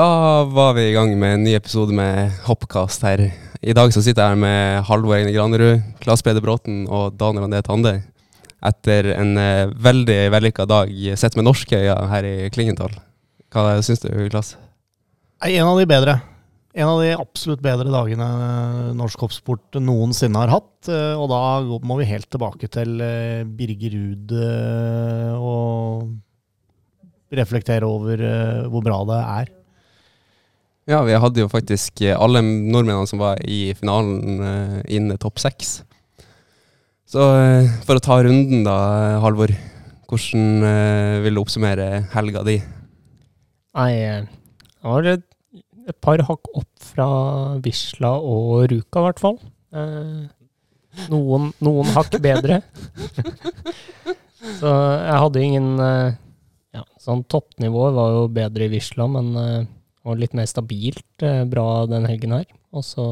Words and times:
Da 0.00 0.44
var 0.48 0.72
vi 0.72 0.86
i 0.88 0.92
gang 0.96 1.10
med 1.20 1.34
en 1.34 1.42
ny 1.44 1.52
episode 1.58 1.92
med 1.92 2.32
Hoppkast 2.46 3.02
her. 3.04 3.20
I 3.60 3.74
dag 3.76 3.92
så 3.92 4.00
sitter 4.00 4.22
jeg 4.22 4.32
her 4.32 4.38
med 4.40 4.86
Halvor 4.88 5.18
Eine 5.18 5.34
Granerud, 5.34 5.82
Klas 6.00 6.24
Peder 6.24 6.40
Bråten 6.40 6.86
og 6.88 7.18
Daniel 7.20 7.44
André 7.44 7.60
Tande. 7.66 7.92
Etter 8.64 9.10
en 9.12 9.36
eh, 9.36 9.68
veldig 9.88 10.16
vellykka 10.32 10.64
dag 10.70 10.88
sett 11.20 11.36
med 11.36 11.44
norske 11.44 11.76
øyne 11.76 12.08
her 12.14 12.24
i 12.30 12.48
Klingenthal. 12.54 12.96
Hva 13.52 13.76
syns 13.84 14.00
du, 14.06 14.08
Klas? 14.32 14.54
En 15.44 15.68
av 15.68 15.76
de 15.82 15.86
bedre. 15.92 16.16
En 16.72 16.94
av 16.94 17.04
de 17.04 17.12
absolutt 17.18 17.60
bedre 17.68 17.92
dagene 17.92 18.32
norsk 18.96 19.28
hoppsport 19.28 19.82
noensinne 19.84 20.46
har 20.46 20.56
hatt. 20.56 20.88
eh, 20.88 21.12
Og 21.12 21.28
da 21.28 21.60
må 21.84 22.00
vi 22.00 22.08
helt 22.08 22.32
tilbake 22.32 22.72
til 22.72 23.04
eh, 23.04 23.44
Birger 23.44 24.00
Ruud 24.00 24.36
eh, 24.48 25.32
og 25.36 26.08
reflektere 27.36 27.84
over 27.84 28.28
eh, 28.32 28.68
hvor 28.72 28.80
bra 28.88 29.04
det 29.12 29.24
er. 29.28 29.56
Ja, 30.88 31.02
vi 31.04 31.12
hadde 31.12 31.42
jo 31.42 31.50
faktisk 31.50 32.00
eh, 32.02 32.16
alle 32.16 32.40
nordmennene 32.42 33.08
som 33.08 33.20
var 33.20 33.40
i 33.44 33.74
finalen 33.76 34.40
eh, 34.40 34.76
inne 34.96 35.18
topp 35.20 35.40
seks. 35.42 35.80
Så 37.10 37.26
eh, 37.36 37.68
for 37.84 38.00
å 38.00 38.04
ta 38.04 38.16
runden 38.24 38.64
da, 38.66 38.76
Halvor. 39.24 39.52
Hvordan 40.10 40.64
vil 41.22 41.36
du 41.36 41.38
oppsummere 41.38 41.84
helga 42.10 42.40
di? 42.42 42.56
Nei, 43.78 43.90
jeg 43.94 44.24
var 44.82 45.06
et, 45.06 45.22
et 45.86 45.98
par 46.02 46.18
hakk 46.26 46.50
opp 46.58 46.82
fra 46.82 47.06
Visla 47.62 48.16
og 48.18 48.64
Ruka, 48.72 49.04
i 49.04 49.06
hvert 49.06 49.22
fall. 49.22 49.38
Eh, 49.70 51.04
noen, 51.12 51.52
noen 51.62 51.92
hakk 51.94 52.18
bedre. 52.24 52.58
Så 54.58 54.72
jeg 54.72 55.20
hadde 55.22 55.44
ingen 55.44 55.70
ja, 55.78 56.82
Sånn 56.98 57.22
toppnivået 57.30 57.94
var 57.94 58.16
jo 58.16 58.24
bedre 58.34 58.66
i 58.66 58.72
Visla, 58.72 59.06
men 59.14 59.30
eh, 59.38 59.70
var 60.06 60.20
litt 60.20 60.36
mer 60.36 60.48
stabilt 60.48 61.24
eh, 61.26 61.42
bra 61.48 61.86
den 61.90 62.08
helgen 62.08 62.36
her. 62.38 62.46
Og 62.76 62.86
så 62.86 63.06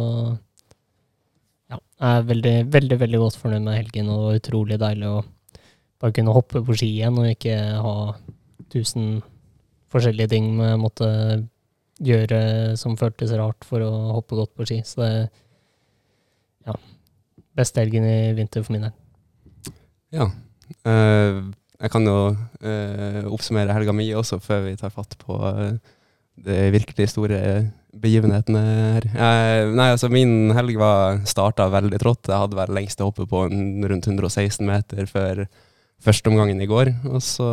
ja, 1.69 1.77
jeg 1.77 2.08
er 2.08 2.28
veldig, 2.30 2.55
veldig, 2.72 3.00
veldig 3.03 3.20
godt 3.25 3.41
fornøyd 3.42 3.64
med 3.67 3.78
helgen, 3.80 4.12
og 4.14 4.39
utrolig 4.39 4.78
deilig 4.80 5.11
å 5.11 5.19
bare 5.98 6.14
kunne 6.14 6.34
hoppe 6.34 6.62
på 6.64 6.77
ski 6.78 6.92
igjen 7.00 7.19
og 7.19 7.28
ikke 7.33 7.56
ha 7.83 7.95
tusen 8.72 9.19
forskjellige 9.92 10.30
ting 10.34 10.50
jeg 10.61 10.80
måtte 10.80 11.08
gjøre 12.05 12.41
som 12.78 12.97
føltes 12.98 13.33
rart 13.36 13.67
for 13.67 13.83
å 13.83 13.91
hoppe 14.19 14.39
godt 14.39 14.55
på 14.56 14.67
ski. 14.69 14.80
Så 14.86 15.02
det 15.02 15.12
ja, 16.69 16.77
beste 17.58 17.83
helgen 17.83 18.06
i 18.06 18.19
vinter 18.39 18.64
for 18.64 18.77
min 18.77 18.86
del. 18.86 18.95
Ja. 20.14 20.28
eh, 20.89 21.41
jeg 21.78 21.92
kan 21.95 22.06
jo 22.06 22.19
eh, 22.62 23.25
oppsummere 23.28 23.75
helga 23.77 23.95
mi 23.95 24.08
også, 24.17 24.41
før 24.42 24.64
vi 24.67 24.78
tar 24.78 24.95
fatt 24.95 25.19
på 25.20 25.36
eh, 25.50 25.77
de 26.44 26.58
virkelig 26.75 27.08
store 27.12 27.39
begivenhetene 27.98 28.62
her. 28.62 29.06
Eh, 29.08 29.70
nei, 29.75 29.89
altså 29.94 30.11
Min 30.12 30.53
helg 30.56 30.78
var 30.80 31.22
starta 31.28 31.69
veldig 31.72 32.00
trått. 32.03 32.28
Jeg 32.28 32.42
hadde 32.45 32.58
vel 32.58 32.75
lengste 32.77 33.06
hoppet 33.06 33.30
på 33.30 33.47
en, 33.48 33.83
rundt 33.89 34.08
116 34.08 34.64
meter 34.67 35.08
før 35.11 35.47
førsteomgangen 36.05 36.61
i 36.62 36.69
går. 36.70 36.92
Og 37.11 37.22
så 37.25 37.48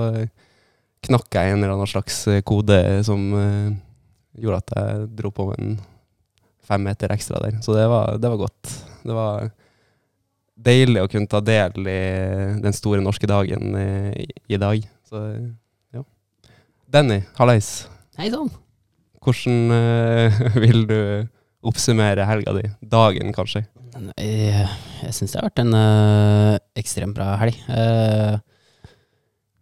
knakk 1.05 1.37
jeg 1.37 1.53
en 1.53 1.61
eller 1.61 1.75
annen 1.75 1.89
slags 1.89 2.23
kode 2.47 2.79
som 3.07 3.27
eh, 3.39 3.75
gjorde 4.41 4.63
at 4.63 4.75
jeg 4.75 5.11
dro 5.19 5.31
på 5.33 5.51
en 5.55 5.77
fem 6.65 6.83
meter 6.85 7.13
ekstra 7.13 7.41
der. 7.43 7.59
Så 7.65 7.75
det 7.77 7.85
var, 7.89 8.17
det 8.21 8.31
var 8.31 8.41
godt. 8.41 8.75
Det 9.05 9.15
var 9.15 9.49
deilig 10.55 11.03
å 11.03 11.09
kunne 11.11 11.29
ta 11.29 11.41
del 11.45 11.89
i 11.91 12.01
den 12.63 12.75
store 12.75 13.03
norske 13.05 13.29
dagen 13.29 13.75
i, 13.77 14.27
i 14.49 14.61
dag. 14.61 14.85
Så 15.05 15.23
ja. 15.93 16.05
Danny, 16.89 17.21
hallais. 17.39 17.73
Hei 18.17 18.31
sann. 18.33 18.53
Hvordan 19.25 19.73
eh, 19.73 20.41
vil 20.63 20.83
du 20.89 20.99
oppsummere 21.65 22.27
helga 22.29 22.53
di? 22.59 22.67
Dagen, 22.85 23.33
kanskje? 23.33 23.63
Jeg, 24.21 24.67
jeg 25.01 25.15
syns 25.15 25.33
det 25.33 25.39
har 25.39 25.47
vært 25.47 25.63
en 25.63 25.77
eh, 25.79 26.57
ekstremt 26.77 27.15
bra 27.17 27.31
helg. 27.41 27.57
Uh, 27.65 28.35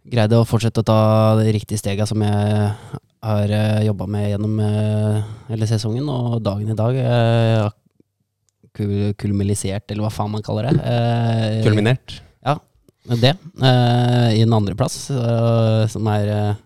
greide 0.09 0.39
å 0.39 0.47
fortsette 0.47 0.83
å 0.83 0.87
ta 0.87 0.99
de 1.39 1.53
riktige 1.55 1.79
stega 1.79 2.07
som 2.09 2.23
jeg 2.25 2.65
har 3.23 3.53
uh, 3.53 3.79
jobba 3.85 4.09
med 4.11 4.27
gjennom 4.33 4.59
uh, 4.59 5.21
hele 5.47 5.69
sesongen, 5.69 6.09
og 6.11 6.41
dagen 6.43 6.73
i 6.73 6.77
dag 6.77 6.99
uh, 6.99 7.69
kul 8.75 9.13
kulminisert, 9.21 9.85
eller 9.93 10.07
hva 10.07 10.11
faen 10.11 10.33
man 10.33 10.43
kaller 10.43 10.71
det. 10.73 10.93
Kulminert? 11.63 12.17
Ja, 12.43 12.57
det. 13.21 13.35
I 13.61 14.41
en 14.41 14.55
andreplass, 14.57 15.05
uh, 15.13 15.85
som 15.93 16.09
er 16.09 16.57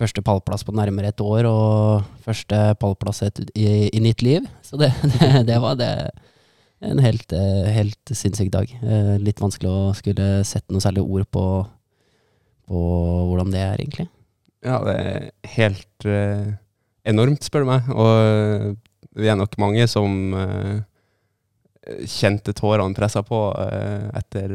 første 0.00 0.22
pallplass 0.26 0.64
på 0.66 0.74
nærmere 0.74 1.12
et 1.12 1.22
år, 1.22 1.46
og 1.48 2.06
første 2.24 2.60
pallplass 2.80 3.22
i, 3.54 3.66
i 3.88 4.02
nytt 4.02 4.24
liv. 4.26 4.46
Så 4.66 4.78
det, 4.80 4.90
det, 5.14 5.30
det 5.50 5.60
var 5.62 5.78
det. 5.80 5.92
En 6.84 7.00
helt, 7.00 7.32
eh, 7.32 7.70
helt 7.72 8.12
sinnssyk 8.12 8.50
dag. 8.52 8.68
Eh, 8.82 9.14
litt 9.22 9.40
vanskelig 9.40 9.70
å 9.70 9.92
skulle 9.96 10.42
sette 10.44 10.74
noe 10.74 10.84
særlig 10.84 11.04
ord 11.04 11.24
på, 11.32 11.44
på 12.68 12.82
hvordan 13.30 13.54
det 13.54 13.62
er, 13.62 13.78
egentlig. 13.78 14.08
Ja, 14.64 14.80
det 14.84 14.96
er 15.00 15.30
helt 15.54 16.08
eh, 16.08 16.50
enormt, 17.08 17.46
spør 17.46 17.64
du 17.64 17.70
meg. 17.70 17.88
Og 17.94 18.76
vi 19.14 19.30
er 19.30 19.38
nok 19.38 19.56
mange 19.62 19.86
som 19.88 20.34
eh, 20.36 20.82
kjente 22.10 22.52
tårene 22.56 22.96
pressa 22.96 23.22
på 23.24 23.46
eh, 23.64 24.10
etter 24.20 24.54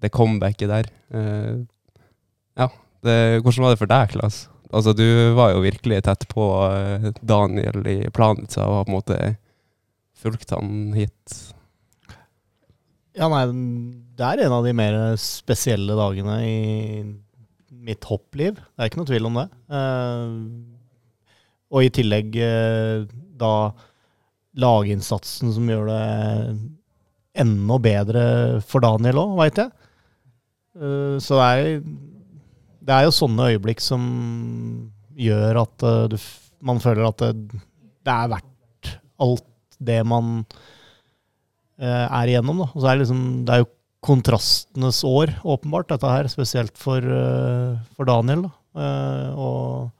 det 0.00 0.12
comebacket 0.14 0.70
der. 0.70 0.90
Eh, 1.14 1.60
ja, 2.58 2.70
det, 3.04 3.18
hvordan 3.44 3.66
var 3.66 3.74
det 3.74 3.82
for 3.82 3.90
deg, 3.90 4.14
Klas? 4.16 4.46
Altså, 4.70 4.92
du 4.94 5.06
var 5.34 5.50
jo 5.54 5.64
virkelig 5.64 6.02
tett 6.06 6.26
på 6.30 6.44
eh, 6.70 7.08
Daniel 7.26 7.82
i 7.90 7.98
Planica 8.14 8.62
og 8.68 8.76
har 8.76 8.84
på 8.86 8.92
en 8.92 8.98
måte 8.98 9.18
fulgt 10.20 10.52
han 10.54 10.92
hit. 10.94 11.38
Ja, 13.18 13.26
nei, 13.32 13.42
det 14.16 14.26
er 14.26 14.44
en 14.44 14.54
av 14.54 14.66
de 14.66 14.74
mer 14.76 14.98
spesielle 15.18 15.96
dagene 15.98 16.36
i 16.46 16.58
mitt 17.80 18.06
hoppliv. 18.06 18.60
Det 18.60 18.84
er 18.84 18.90
ikke 18.90 19.00
noe 19.00 19.10
tvil 19.10 19.26
om 19.30 19.40
det. 19.40 19.46
Eh, 19.74 20.36
og 21.70 21.86
i 21.86 21.90
tillegg 21.94 22.38
eh, 22.44 23.08
da 23.40 23.54
laginnsatsen 24.60 25.50
som 25.54 25.66
gjør 25.70 25.90
det 25.90 26.04
enda 27.40 27.76
bedre 27.82 28.22
for 28.66 28.82
Daniel 28.82 29.22
òg, 29.22 29.36
veit 29.38 29.58
jeg. 29.62 29.70
Så 31.22 31.38
det 31.38 31.44
er, 31.46 31.68
det 32.80 32.96
er 32.96 33.06
jo 33.06 33.14
sånne 33.14 33.50
øyeblikk 33.52 33.82
som 33.84 34.02
gjør 35.20 35.62
at 35.64 35.84
eh, 35.86 36.06
du, 36.12 36.16
man 36.64 36.80
føler 36.82 37.08
at 37.08 37.22
det, 37.22 37.60
det 38.06 38.14
er 38.14 38.32
verdt 38.32 38.92
alt 39.20 39.46
det 39.80 40.00
man 40.08 40.40
eh, 41.80 42.06
er 42.06 42.32
igjennom. 42.32 42.64
Da. 42.64 42.70
Og 42.72 42.80
så 42.80 42.90
er 42.90 42.96
det, 42.96 43.04
liksom, 43.04 43.22
det 43.48 43.54
er 43.54 43.62
jo 43.64 43.70
kontrastenes 44.04 45.02
år, 45.04 45.34
åpenbart, 45.44 45.90
dette 45.92 46.08
her. 46.08 46.28
Spesielt 46.32 46.76
for, 46.80 47.04
eh, 47.04 47.76
for 47.96 48.08
Daniel. 48.08 48.46
Da. 48.48 48.52
Eh, 48.80 49.40
og, 49.40 49.90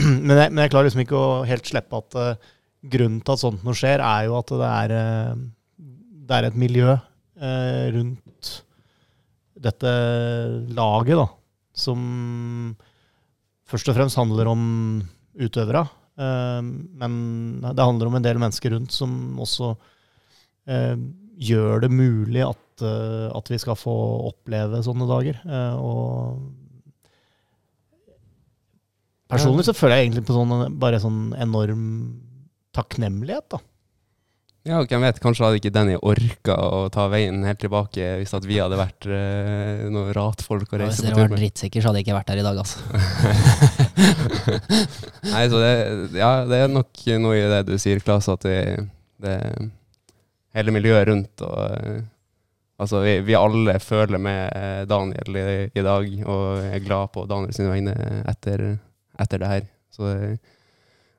men, 0.26 0.36
jeg, 0.36 0.50
men 0.52 0.64
jeg 0.64 0.74
klarer 0.74 0.90
liksom 0.90 1.04
ikke 1.04 1.18
å 1.18 1.44
helt 1.48 1.70
slippe 1.70 2.02
at 2.02 2.18
eh, 2.20 2.50
grunnen 2.94 3.20
til 3.24 3.36
at 3.36 3.42
sånt 3.42 3.64
noe 3.66 3.76
skjer, 3.76 4.02
er 4.02 4.26
jo 4.28 4.38
at 4.38 4.54
det 4.54 4.70
er, 4.70 4.96
eh, 4.96 5.46
det 6.30 6.38
er 6.38 6.48
et 6.48 6.58
miljø 6.58 6.90
eh, 6.94 7.86
rundt 7.96 8.54
dette 9.60 9.90
laget, 10.72 11.18
da, 11.18 11.26
som 11.80 12.76
først 13.70 13.90
og 13.90 13.96
fremst 13.96 14.18
handler 14.18 14.50
om 14.50 14.62
utøvere. 15.40 15.86
Eh, 16.20 16.60
men 17.00 17.12
det 17.64 17.86
handler 17.86 18.10
om 18.10 18.18
en 18.18 18.26
del 18.26 18.40
mennesker 18.42 18.74
rundt 18.74 18.94
som 18.94 19.12
også 19.40 19.72
eh, 20.68 20.96
gjør 21.40 21.86
det 21.86 21.92
mulig 21.94 22.42
at, 22.44 22.84
eh, 22.84 23.28
at 23.32 23.52
vi 23.52 23.60
skal 23.62 23.78
få 23.78 23.94
oppleve 24.30 24.82
sånne 24.84 25.08
dager. 25.08 25.40
Og 25.80 26.40
personlig 29.30 29.68
så 29.68 29.76
føler 29.76 30.00
jeg 30.00 30.10
egentlig 30.10 30.26
på 30.28 30.36
sånn, 30.36 30.78
bare 30.82 31.02
sånn 31.02 31.30
enorm 31.38 31.84
takknemlighet, 32.76 33.50
da. 33.56 33.62
Ja, 34.68 34.82
hvem 34.84 35.00
vet, 35.06 35.18
kanskje 35.24 35.46
hadde 35.46 35.56
ikke 35.56 35.70
Denny 35.72 35.94
orka 36.04 36.52
å 36.60 36.80
ta 36.92 37.06
veien 37.08 37.38
helt 37.48 37.62
tilbake 37.62 38.10
hvis 38.20 38.34
at 38.36 38.44
vi 38.44 38.58
hadde 38.60 38.76
vært 38.76 39.06
uh, 39.08 39.86
noen 39.88 40.10
ratfolk 40.12 40.74
å 40.74 40.80
Hvis 40.82 40.98
reise 41.00 41.06
dere 41.06 41.14
på 41.16 41.22
tur 41.22 41.30
var 41.32 41.40
drittsikker, 41.40 41.80
så 41.80 41.88
hadde 41.88 42.02
jeg 42.02 42.06
ikke 42.08 42.18
vært 42.18 42.32
her 42.34 42.42
i 42.42 42.44
dag, 42.44 42.60
altså. 42.60 42.78
Nei, 45.32 45.44
så 45.48 45.62
det, 45.62 45.72
ja, 46.20 46.30
det 46.50 46.58
er 46.66 46.72
nok 46.74 47.02
noe 47.24 47.38
i 47.38 47.46
det 47.54 47.62
du 47.70 47.74
sier, 47.80 48.02
Klas, 48.04 48.28
at 48.32 48.44
det, 48.44 48.58
det 49.24 49.36
hele 50.56 50.74
miljøet 50.76 51.08
rundt 51.12 51.44
og 51.46 51.58
eh, 51.66 52.00
Altså, 52.80 53.02
vi, 53.04 53.18
vi 53.28 53.34
alle 53.36 53.74
føler 53.84 54.16
med 54.24 54.54
eh, 54.56 54.84
Daniel 54.88 55.34
i, 55.36 55.42
i 55.76 55.82
dag, 55.84 56.06
og 56.24 56.62
er 56.64 56.80
glad 56.80 57.10
på 57.12 57.26
Daniels 57.28 57.58
vegne 57.60 57.92
etter, 58.30 58.62
etter 59.20 59.42
det 59.42 59.50
her. 59.50 59.66
Så 59.92 60.06
det- 60.08 60.38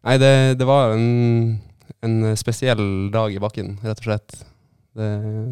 Nei, 0.01 0.15
det, 0.17 0.31
det 0.57 0.65
var 0.65 0.95
en, 0.95 1.59
en 2.05 2.35
spesiell 2.39 3.09
dag 3.13 3.33
i 3.35 3.39
bakken, 3.41 3.75
rett 3.83 3.99
og 4.01 4.07
slett. 4.09 4.37
Det, 4.97 5.09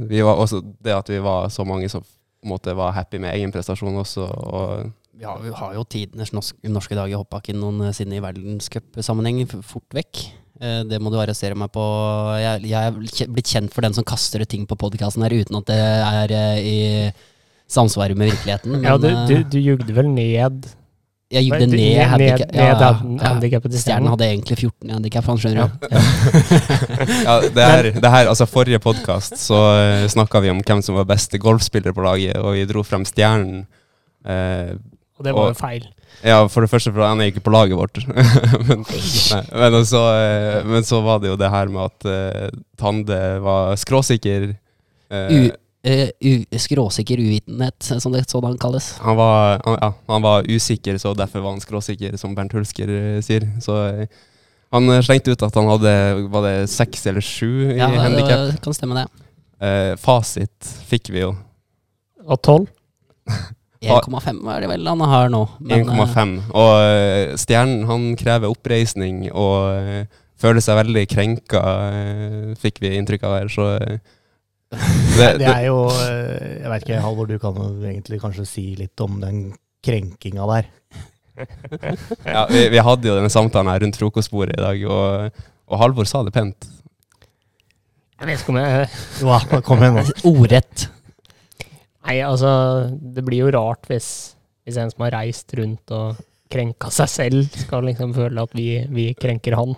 vi 0.10 0.22
var 0.26 0.40
også, 0.42 0.62
det 0.84 0.96
at 0.96 1.10
vi 1.12 1.20
var 1.24 1.48
så 1.54 1.64
mange 1.68 1.88
som 1.92 2.02
på 2.04 2.48
en 2.48 2.54
måte 2.54 2.74
var 2.76 2.94
happy 2.96 3.20
med 3.20 3.36
egen 3.36 3.52
prestasjon 3.52 3.98
også, 4.00 4.24
og 4.28 4.92
Vi 5.20 5.26
har, 5.28 5.40
vi 5.44 5.50
har 5.52 5.74
jo 5.76 5.84
tidenes 5.84 6.32
norske, 6.32 6.56
norske 6.72 6.96
dag 6.96 7.12
i 7.12 7.18
hoppbakken 7.20 7.58
noensinne 7.60 8.16
i 8.16 8.22
verdenscupsammenheng, 8.24 9.42
fort 9.68 9.92
vekk. 9.98 10.22
Eh, 10.62 10.84
Det 10.88 11.00
må 11.04 11.12
du 11.12 11.18
arrestere 11.20 11.56
meg 11.60 11.72
på. 11.76 11.84
Jeg, 12.40 12.64
jeg 12.72 12.94
er 12.94 13.28
blitt 13.28 13.52
kjent 13.52 13.74
for 13.76 13.84
den 13.84 13.94
som 13.98 14.08
kaster 14.08 14.40
ut 14.44 14.48
ting 14.48 14.64
på 14.68 14.78
podkasten 14.80 15.24
her 15.26 15.36
uten 15.36 15.60
at 15.60 15.68
det 15.68 15.80
er 15.80 16.32
eh, 16.32 16.60
i 16.64 16.80
samsvar 17.70 18.16
med 18.16 18.32
virkeligheten. 18.32 18.72
Men 18.78 18.88
Ja, 18.88 18.96
du, 18.98 19.10
du, 19.28 19.36
eh, 19.42 19.44
du 19.44 19.60
jugde 19.60 19.96
vel 19.96 20.08
ned 20.08 20.70
jeg 21.30 21.46
Nei, 21.52 21.60
det 21.62 21.68
ned 21.70 21.78
ned- 21.78 22.08
handicap. 22.10 22.54
ja, 22.58 22.94
ned 23.06 23.22
handicapet 23.22 23.74
til 23.76 23.82
Stjernen 23.84 24.10
hadde 24.10 24.26
egentlig 24.26 24.56
14 24.58 24.90
i 24.90 24.94
handikap, 24.96 25.28
han 25.30 25.38
skjønner 25.38 25.68
du. 25.70 25.86
Ja, 27.22 27.36
det 27.58 27.68
her, 27.70 27.90
det 28.02 28.12
her 28.16 28.32
altså 28.32 28.48
Forrige 28.50 28.80
podkast 28.82 29.38
så 29.38 29.60
uh, 29.78 30.08
snakka 30.10 30.42
vi 30.42 30.50
om 30.50 30.64
hvem 30.66 30.82
som 30.86 30.98
var 30.98 31.06
beste 31.10 31.38
golfspiller 31.42 31.94
på 31.94 32.02
laget, 32.08 32.34
og 32.42 32.58
vi 32.58 32.66
dro 32.70 32.82
frem 32.88 33.06
stjernen. 33.06 33.68
Uh, 34.26 34.74
Og 35.20 35.28
det 35.28 35.36
var 35.36 35.52
Og- 35.52 35.54
jo 35.54 35.60
feil. 35.62 35.86
ja, 36.26 36.40
for 36.50 36.66
det 36.66 36.72
første, 36.74 36.92
for 36.96 37.06
han 37.06 37.22
er 37.22 37.30
ikke 37.30 37.46
på 37.46 37.54
laget 37.54 37.78
vårt. 37.78 38.02
men, 38.68 38.82
nei, 38.90 39.70
men, 39.70 39.86
så, 39.86 40.02
uh, 40.02 40.66
men 40.66 40.84
så 40.88 41.04
var 41.06 41.22
det 41.22 41.30
jo 41.30 41.38
det 41.38 41.52
her 41.54 41.70
med 41.70 41.92
at 41.92 42.10
uh, 42.10 42.60
Tande 42.80 43.22
var 43.46 43.76
skråsikker. 43.78 44.56
Uh, 45.14 45.18
eh, 45.18 45.30
u, 45.30 45.50
skråsikker 46.60 47.18
uvitenhet, 47.22 47.78
som 48.02 48.12
det 48.12 48.26
sådan 48.30 48.58
kalles. 48.60 48.98
han, 49.00 49.16
var, 49.16 49.62
han, 49.66 49.78
ja, 49.82 49.94
han 50.08 50.22
var 50.26 50.44
usikker, 50.50 50.98
så 51.00 51.14
derfor 51.16 51.40
var 51.46 51.52
han 51.56 51.62
skråsikker, 51.64 52.18
som 52.20 52.36
Bernt 52.36 52.54
Hulsker 52.54 52.90
eh, 52.90 53.22
sier. 53.24 53.46
Så 53.64 53.78
eh, 53.88 54.08
han 54.76 54.90
eh, 54.92 55.02
slengte 55.06 55.32
ut 55.32 55.46
at 55.48 55.56
han 55.56 55.70
hadde 55.72 55.94
var 56.34 56.44
det 56.48 56.56
seks 56.70 57.08
eller 57.08 57.22
sju 57.24 57.72
i 57.72 57.78
Ja, 57.80 57.88
handikap. 57.88 58.50
det 58.52 58.60
kan 58.66 58.76
stemme 58.76 59.00
det. 59.00 59.08
Eh, 59.64 59.94
fasit 60.00 60.74
fikk 60.90 61.10
vi 61.16 61.24
jo. 61.24 61.32
Og 62.28 62.42
tolv. 62.44 62.68
1,5 63.80 64.40
er 64.52 64.60
det 64.66 64.68
vel 64.74 64.88
han 64.92 65.00
har 65.08 65.30
nå. 65.32 65.46
eh, 65.72 65.80
1,5. 65.80 66.34
Og 66.52 66.72
eh, 66.84 67.36
stjernen 67.40 67.86
han 67.88 68.10
krever 68.20 68.52
oppreisning 68.52 69.30
og 69.32 69.70
eh, 69.80 70.02
føler 70.40 70.60
seg 70.64 70.76
veldig 70.82 71.06
krenka, 71.12 71.62
eh, 71.96 72.50
fikk 72.60 72.82
vi 72.84 72.92
inntrykk 73.00 73.24
av 73.28 73.38
her. 73.38 73.48
Så 73.54 73.70
eh, 73.80 74.02
det, 75.18 75.30
Det 75.42 75.50
er 75.50 75.64
jo 75.66 75.80
eh, 75.90 76.60
Jeg 76.62 76.70
vet 76.70 76.84
ikke, 76.86 77.02
Halvor, 77.02 77.30
du 77.30 77.40
kan 77.42 77.56
egentlig 77.90 78.20
kanskje 78.22 78.46
si 78.46 78.66
litt 78.78 79.02
om 79.02 79.18
den 79.22 79.48
krenkinga 79.86 80.46
der. 80.52 80.68
ja, 82.36 82.44
vi, 82.52 82.66
vi 82.74 82.84
hadde 82.84 83.10
jo 83.10 83.16
denne 83.16 83.32
samtalen 83.32 83.72
her 83.72 83.82
rundt 83.86 83.98
frokostbordet 83.98 84.60
i 84.60 84.62
dag, 84.62 84.84
og, 84.92 85.44
og 85.72 85.82
Halvor 85.82 86.10
sa 86.10 86.22
det 86.28 86.36
pent. 86.36 86.68
Jeg 88.20 88.28
vet 88.28 88.42
ikke 88.42 88.52
om 88.52 88.60
jeg 88.60 88.88
Jo, 89.24 89.62
kom 89.66 89.84
igjen 89.84 90.02
nå. 90.02 90.06
Ordrett. 90.28 90.90
Nei, 92.06 92.20
altså, 92.26 92.52
det 92.90 93.24
blir 93.28 93.46
jo 93.46 93.54
rart 93.56 93.88
hvis, 93.90 94.10
hvis 94.68 94.80
en 94.82 94.92
som 94.92 95.06
har 95.06 95.16
reist 95.20 95.54
rundt 95.58 95.96
og 95.96 96.20
krenka 96.50 96.90
seg 96.94 97.12
selv, 97.12 97.58
skal 97.66 97.86
liksom 97.86 98.16
føle 98.16 98.44
at 98.44 98.56
vi, 98.58 98.82
vi 98.90 99.12
krenker 99.18 99.56
han. 99.58 99.76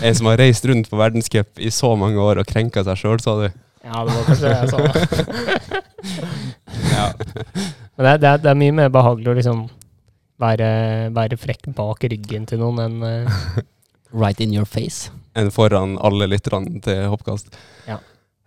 En 0.00 0.16
som 0.16 0.28
har 0.30 0.40
reist 0.40 0.64
rundt 0.68 0.88
på 0.90 0.98
verdenscup 0.98 1.60
i 1.60 1.70
så 1.74 1.92
mange 2.00 2.20
år 2.22 2.40
og 2.40 2.48
krenka 2.48 2.84
seg 2.86 3.00
sjøl, 3.00 3.20
sa 3.22 3.36
du. 3.42 3.48
Ja, 3.86 4.02
det 4.02 4.14
var 4.16 4.24
kanskje 4.26 4.46
det 4.46 4.56
jeg 4.58 4.68
sa. 4.72 4.78
Ja. 6.96 7.06
Men 7.96 8.04
det, 8.04 8.10
er- 8.10 8.18
det, 8.20 8.28
er, 8.28 8.40
det 8.44 8.50
er 8.50 8.58
mye 8.60 8.74
mer 8.76 8.90
behagelig 8.92 9.30
å 9.32 9.36
liksom 9.38 9.62
være, 10.42 10.66
være 11.16 11.38
frekk 11.40 11.70
bak 11.76 12.04
ryggen 12.12 12.44
til 12.48 12.60
noen 12.60 12.82
enn 12.84 13.06
eh, 13.06 13.40
Right 14.16 14.40
in 14.44 14.52
your 14.54 14.66
face. 14.68 15.10
Enn 15.36 15.50
foran 15.52 15.96
alle 16.04 16.28
lytterne 16.30 16.78
til 16.84 17.06
Hoppkast. 17.12 17.50
Ja. 17.88 17.98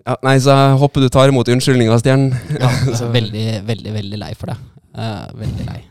Ja, 0.07 0.15
nei, 0.25 0.37
så 0.41 0.53
jeg 0.55 0.77
håper 0.81 1.03
du 1.03 1.09
tar 1.13 1.29
imot 1.29 1.49
unnskyldninga, 1.51 1.97
Stjernen. 2.01 2.31
Ja, 2.57 2.69
Så- 2.99 3.09
veldig, 3.13 3.47
veldig, 3.67 3.93
veldig 3.97 4.21
lei 4.21 4.31
for 4.39 4.53
det. 4.53 4.57
Uh, 4.95 5.25
veldig 5.37 5.65
lei. 5.67 5.81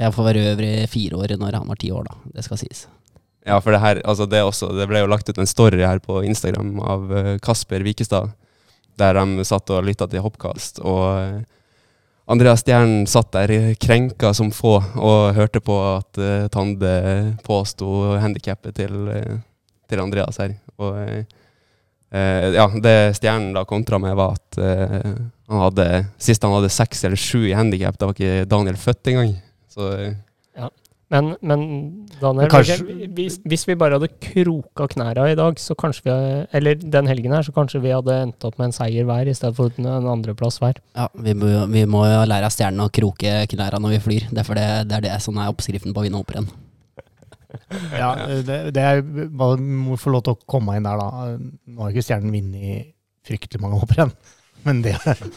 Jeg 0.00 0.14
får 0.16 0.26
være 0.30 0.42
øvre 0.54 0.72
fire 0.90 1.20
år 1.20 1.36
når 1.40 1.56
han 1.60 1.68
var 1.68 1.78
ti 1.80 1.90
år, 1.92 2.08
da. 2.08 2.16
Det 2.34 2.44
skal 2.46 2.58
sies. 2.60 2.86
Ja, 3.46 3.56
for 3.64 3.72
det 3.72 3.80
her, 3.80 4.00
altså 4.08 4.26
det, 4.28 4.40
også, 4.44 4.68
det 4.76 4.86
ble 4.90 5.00
jo 5.04 5.08
lagt 5.12 5.28
ut 5.30 5.38
en 5.40 5.48
story 5.48 5.80
her 5.84 6.00
på 6.04 6.18
Instagram 6.28 6.74
av 6.84 7.12
eh, 7.16 7.30
Kasper 7.44 7.84
Wikestad, 7.86 8.32
der 9.00 9.16
de 9.18 9.46
satt 9.48 9.72
og 9.72 9.86
lytta 9.86 10.08
til 10.10 10.22
Hoppkast. 10.24 10.82
Og 10.84 11.04
eh, 11.16 11.40
Andreas 12.30 12.62
Stjernen 12.62 13.08
satt 13.10 13.32
der 13.34 13.74
krenka 13.80 14.30
som 14.36 14.52
få 14.54 14.76
og 14.78 15.34
hørte 15.34 15.62
på 15.64 15.74
at 15.96 16.20
uh, 16.20 16.46
Tande 16.52 16.92
påsto 17.42 18.14
handikappet 18.22 18.76
til, 18.78 19.08
eh, 19.10 19.40
til 19.90 20.02
Andreas 20.04 20.38
her. 20.38 20.54
Og 20.78 20.94
uh, 20.94 22.46
ja, 22.54 22.68
det 22.84 22.96
Stjernen 23.18 23.50
da 23.56 23.64
kontra 23.66 23.98
med, 23.98 24.14
var 24.20 24.38
at 24.38 24.60
uh, 24.62 25.10
han 25.50 25.64
hadde, 25.64 25.88
sist 26.22 26.46
han 26.46 26.54
hadde 26.54 26.70
seks 26.70 27.02
eller 27.08 27.18
sju 27.18 27.48
i 27.48 27.56
handikap, 27.58 27.98
da 27.98 28.12
var 28.12 28.14
ikke 28.14 28.46
Daniel 28.50 28.78
født 28.78 29.10
engang. 29.10 29.34
Så 29.70 29.90
Men, 31.10 31.32
men 31.42 31.62
Daniel, 32.20 32.44
Men 32.44 32.50
kanskje- 32.52 33.08
hvis, 33.16 33.40
hvis 33.50 33.64
vi 33.66 33.74
bare 33.74 33.96
hadde 33.98 34.08
kroka 34.22 34.86
knæra 34.92 35.24
i 35.32 35.34
dag, 35.38 35.58
så 35.58 35.74
kanskje 35.74 36.04
vi 36.06 36.14
Eller 36.54 36.74
den 36.78 37.08
helgen 37.10 37.32
her, 37.34 37.42
så 37.42 37.50
kanskje 37.56 37.80
vi 37.82 37.90
hadde 37.90 38.14
endt 38.28 38.44
opp 38.46 38.58
med 38.60 38.68
en 38.70 38.76
seier 38.76 39.04
hver 39.08 39.26
i 39.26 39.34
stedet 39.34 39.56
for 39.58 39.74
en 39.82 40.06
andreplass 40.12 40.60
hver. 40.62 40.78
Ja, 40.94 41.08
vi 41.14 41.34
må, 41.34 41.50
vi 41.72 41.82
må 41.90 42.04
jo 42.06 42.22
lære 42.30 42.46
av 42.46 42.54
stjernene 42.54 42.86
å 42.86 42.94
kroke 42.94 43.34
knæra 43.50 43.80
når 43.82 43.96
vi 43.96 44.02
flyr. 44.06 44.28
Derfor 44.38 44.54
det, 44.60 44.68
det 44.90 45.00
er 45.00 45.06
det 45.08 45.16
som 45.26 45.38
er 45.42 45.50
oppskriften 45.50 45.92
på 45.96 46.04
å 46.04 46.06
vinne 46.06 46.22
hopprenn. 46.22 46.46
Ja, 47.98 48.14
det, 48.46 48.58
det 48.76 48.82
er, 48.82 49.00
må 49.02 49.96
få 49.98 50.12
lov 50.14 50.22
til 50.26 50.36
å 50.36 50.42
komme 50.50 50.76
inn 50.78 50.86
der, 50.86 51.00
da. 51.00 51.34
Nå 51.66 51.82
har 51.82 51.90
ikke 51.90 52.04
Stjernen 52.06 52.30
vunnet 52.34 52.92
fryktelig 53.26 53.60
mange 53.62 53.80
hopprenn, 53.82 54.12
men 54.66 54.80
det, 54.84 54.94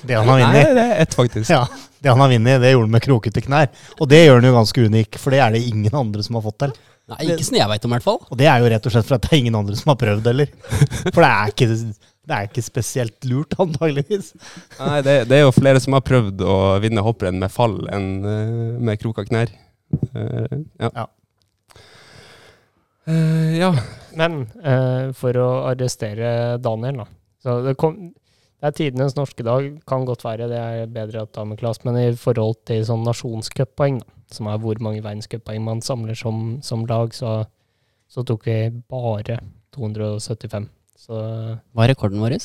det 0.07 0.15
han 0.17 0.29
har 0.29 0.39
Nei, 0.39 0.47
vunnet 0.47 0.77
det 0.77 0.85
er 0.85 1.03
ett, 1.03 1.17
faktisk. 1.17 1.49
ja, 1.51 1.65
det 2.03 2.11
han 2.11 2.23
har 2.23 2.31
vunnet, 2.31 2.61
det 2.61 2.71
gjorde 2.73 2.87
han 2.87 2.95
med 2.97 3.05
krokete 3.05 3.43
knær. 3.45 3.69
Og 3.99 4.09
det 4.11 4.23
gjør 4.23 4.39
han 4.39 4.49
jo 4.49 4.55
ganske 4.57 4.87
unik, 4.93 5.19
for 5.21 5.35
det 5.35 5.43
er 5.43 5.55
det 5.55 5.63
ingen 5.69 5.95
andre 5.99 6.25
som 6.25 6.39
har 6.39 6.45
fått 6.45 6.59
til. 6.65 6.75
Nei, 7.11 7.19
ikke 7.33 7.43
som 7.43 7.57
jeg 7.59 7.67
veit 7.67 7.85
om, 7.85 7.91
i 7.91 7.97
hvert 7.97 8.05
fall. 8.07 8.21
Og 8.31 8.39
det 8.39 8.47
er 8.47 8.63
jo 8.63 8.71
rett 8.71 8.85
og 8.87 8.95
slett 8.95 9.07
for 9.09 9.17
at 9.17 9.25
det 9.25 9.33
er 9.33 9.41
ingen 9.41 9.59
andre 9.59 9.75
som 9.75 9.91
har 9.91 9.99
prøvd 9.99 10.29
heller. 10.31 10.51
For 11.09 11.19
det 11.19 11.31
er 11.31 11.51
ikke, 11.51 11.67
det 12.23 12.37
er 12.37 12.47
ikke 12.47 12.63
spesielt 12.63 13.27
lurt, 13.27 13.57
antageligvis. 13.59 14.31
Nei, 14.79 15.01
det, 15.03 15.17
det 15.31 15.39
er 15.39 15.43
jo 15.43 15.55
flere 15.55 15.81
som 15.83 15.97
har 15.97 16.05
prøvd 16.07 16.45
å 16.47 16.55
vinne 16.83 17.03
hopprenn 17.03 17.41
med 17.41 17.51
fall 17.51 17.75
enn 17.91 18.07
eh, 18.23 18.79
med 18.79 19.01
kroka 19.01 19.27
knær. 19.27 19.51
Eh, 20.13 20.55
ja. 20.79 20.93
Ja. 20.95 21.09
Uh, 23.03 23.51
ja. 23.59 23.73
Men 24.15 24.45
uh, 24.63 25.11
for 25.17 25.35
å 25.35 25.49
arrestere 25.73 26.57
Daniel, 26.63 27.03
da. 27.03 27.07
Så 27.43 27.57
det, 27.65 27.75
kom, 27.75 27.97
det 28.63 28.69
er 28.69 28.75
tidenes 28.79 29.15
norske 29.17 29.43
dag. 29.43 29.65
Kan 29.89 30.05
godt 30.07 30.23
være 30.23 30.47
det 30.47 30.55
er 30.59 30.85
bedre 30.87 31.25
at 31.25 31.33
dameklass, 31.35 31.81
men 31.83 31.97
i 31.99 32.13
forhold 32.15 32.61
til 32.69 32.85
sånn 32.87 33.03
nasjonscuppoeng, 33.03 33.97
som 34.31 34.47
er 34.47 34.61
hvor 34.63 34.79
mange 34.79 35.01
verdenscuppoeng 35.03 35.65
man 35.65 35.81
samler 35.83 36.15
som, 36.15 36.61
som 36.63 36.85
lag, 36.87 37.11
så, 37.13 37.41
så 38.07 38.23
tok 38.23 38.47
vi 38.47 38.55
bare 38.87 39.41
275. 39.75 40.69
Så 41.03 41.19
Hva 41.75 41.83
er 41.83 41.91
rekorden 41.91 42.23
vår? 42.23 42.37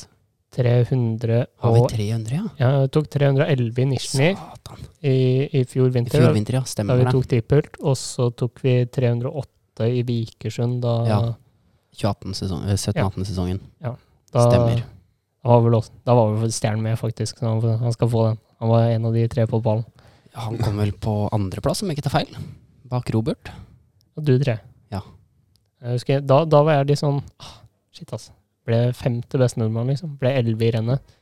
300 0.57 1.43
Har 1.61 1.75
vi 1.77 1.81
300, 1.93 2.35
ja? 2.35 2.45
Ja, 2.59 2.69
vi 2.83 2.89
tok 2.97 3.07
311 3.13 3.83
i 3.83 3.87
Nizjnij 3.93 4.31
i, 5.05 5.17
i 5.61 5.65
fjor 5.69 5.91
I 5.91 5.95
vinter. 6.01 6.17
fjor 6.17 6.31
da- 6.31 6.35
vinter, 6.35 6.57
ja. 6.59 6.63
da 6.89 6.97
vi 6.99 7.05
tok 7.13 7.29
tippelt. 7.31 7.77
Og 7.85 7.95
så 8.01 8.31
tok 8.35 8.59
vi 8.65 8.79
308 8.91 9.87
i 9.93 10.03
Vikersund 10.09 10.81
da, 10.83 10.95
Ja. 11.07 11.21
2018-sesongen. 11.95 13.61
da 14.33 14.51
Stemmer. 14.51 14.83
Da 15.49 15.55
var 15.55 15.63
vel, 15.65 15.79
også, 15.79 15.95
da 16.05 16.13
var 16.13 16.35
vel 16.43 16.51
Stjernen 16.53 16.83
med, 16.85 16.99
faktisk. 17.01 17.39
Så 17.41 17.49
han, 17.49 17.63
han 17.81 17.95
skal 17.95 18.11
få 18.13 18.25
den. 18.27 18.41
Han 18.61 18.69
var 18.69 18.91
en 18.93 19.07
av 19.09 19.15
de 19.17 19.23
tre 19.33 19.47
på 19.49 19.63
ballen. 19.65 19.87
Han 20.37 20.59
kom 20.61 20.77
vel 20.77 20.93
på 20.93 21.15
andreplass, 21.33 21.81
om 21.81 21.89
jeg 21.89 21.97
ikke 21.97 22.05
tar 22.11 22.19
feil. 22.19 22.35
Bak 22.93 23.09
Robert. 23.17 23.49
Og 24.19 24.27
du 24.29 24.35
tre. 24.43 24.59
Ja. 24.93 25.01
Jeg 25.81 25.97
husker, 25.97 26.21
da, 26.21 26.43
da 26.45 26.61
var 26.67 26.77
jeg 26.77 26.91
litt 26.91 27.01
sånn 27.01 27.23
ah, 27.41 27.55
Shit, 27.97 28.13
altså. 28.13 28.37
Ble 28.69 28.93
femte 28.93 29.41
beste 29.41 29.63
nordmann, 29.63 29.89
liksom. 29.89 30.19
Ble 30.21 30.35
elleve 30.37 30.69
i 30.69 30.73
rennet. 30.77 31.17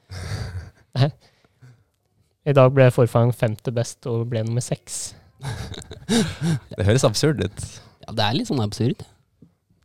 I 2.51 2.55
dag 2.59 2.75
ble 2.75 2.91
forfang 2.95 3.31
femte 3.31 3.71
best 3.79 4.11
og 4.11 4.27
ble 4.33 4.43
nummer 4.43 4.65
seks. 4.65 5.15
Det 6.75 6.83
høres 6.83 7.07
absurd 7.07 7.47
ut. 7.47 7.69
Ja, 8.03 8.11
det 8.11 8.27
er 8.27 8.41
litt 8.41 8.51
sånn 8.51 8.67
absurd. 8.67 9.07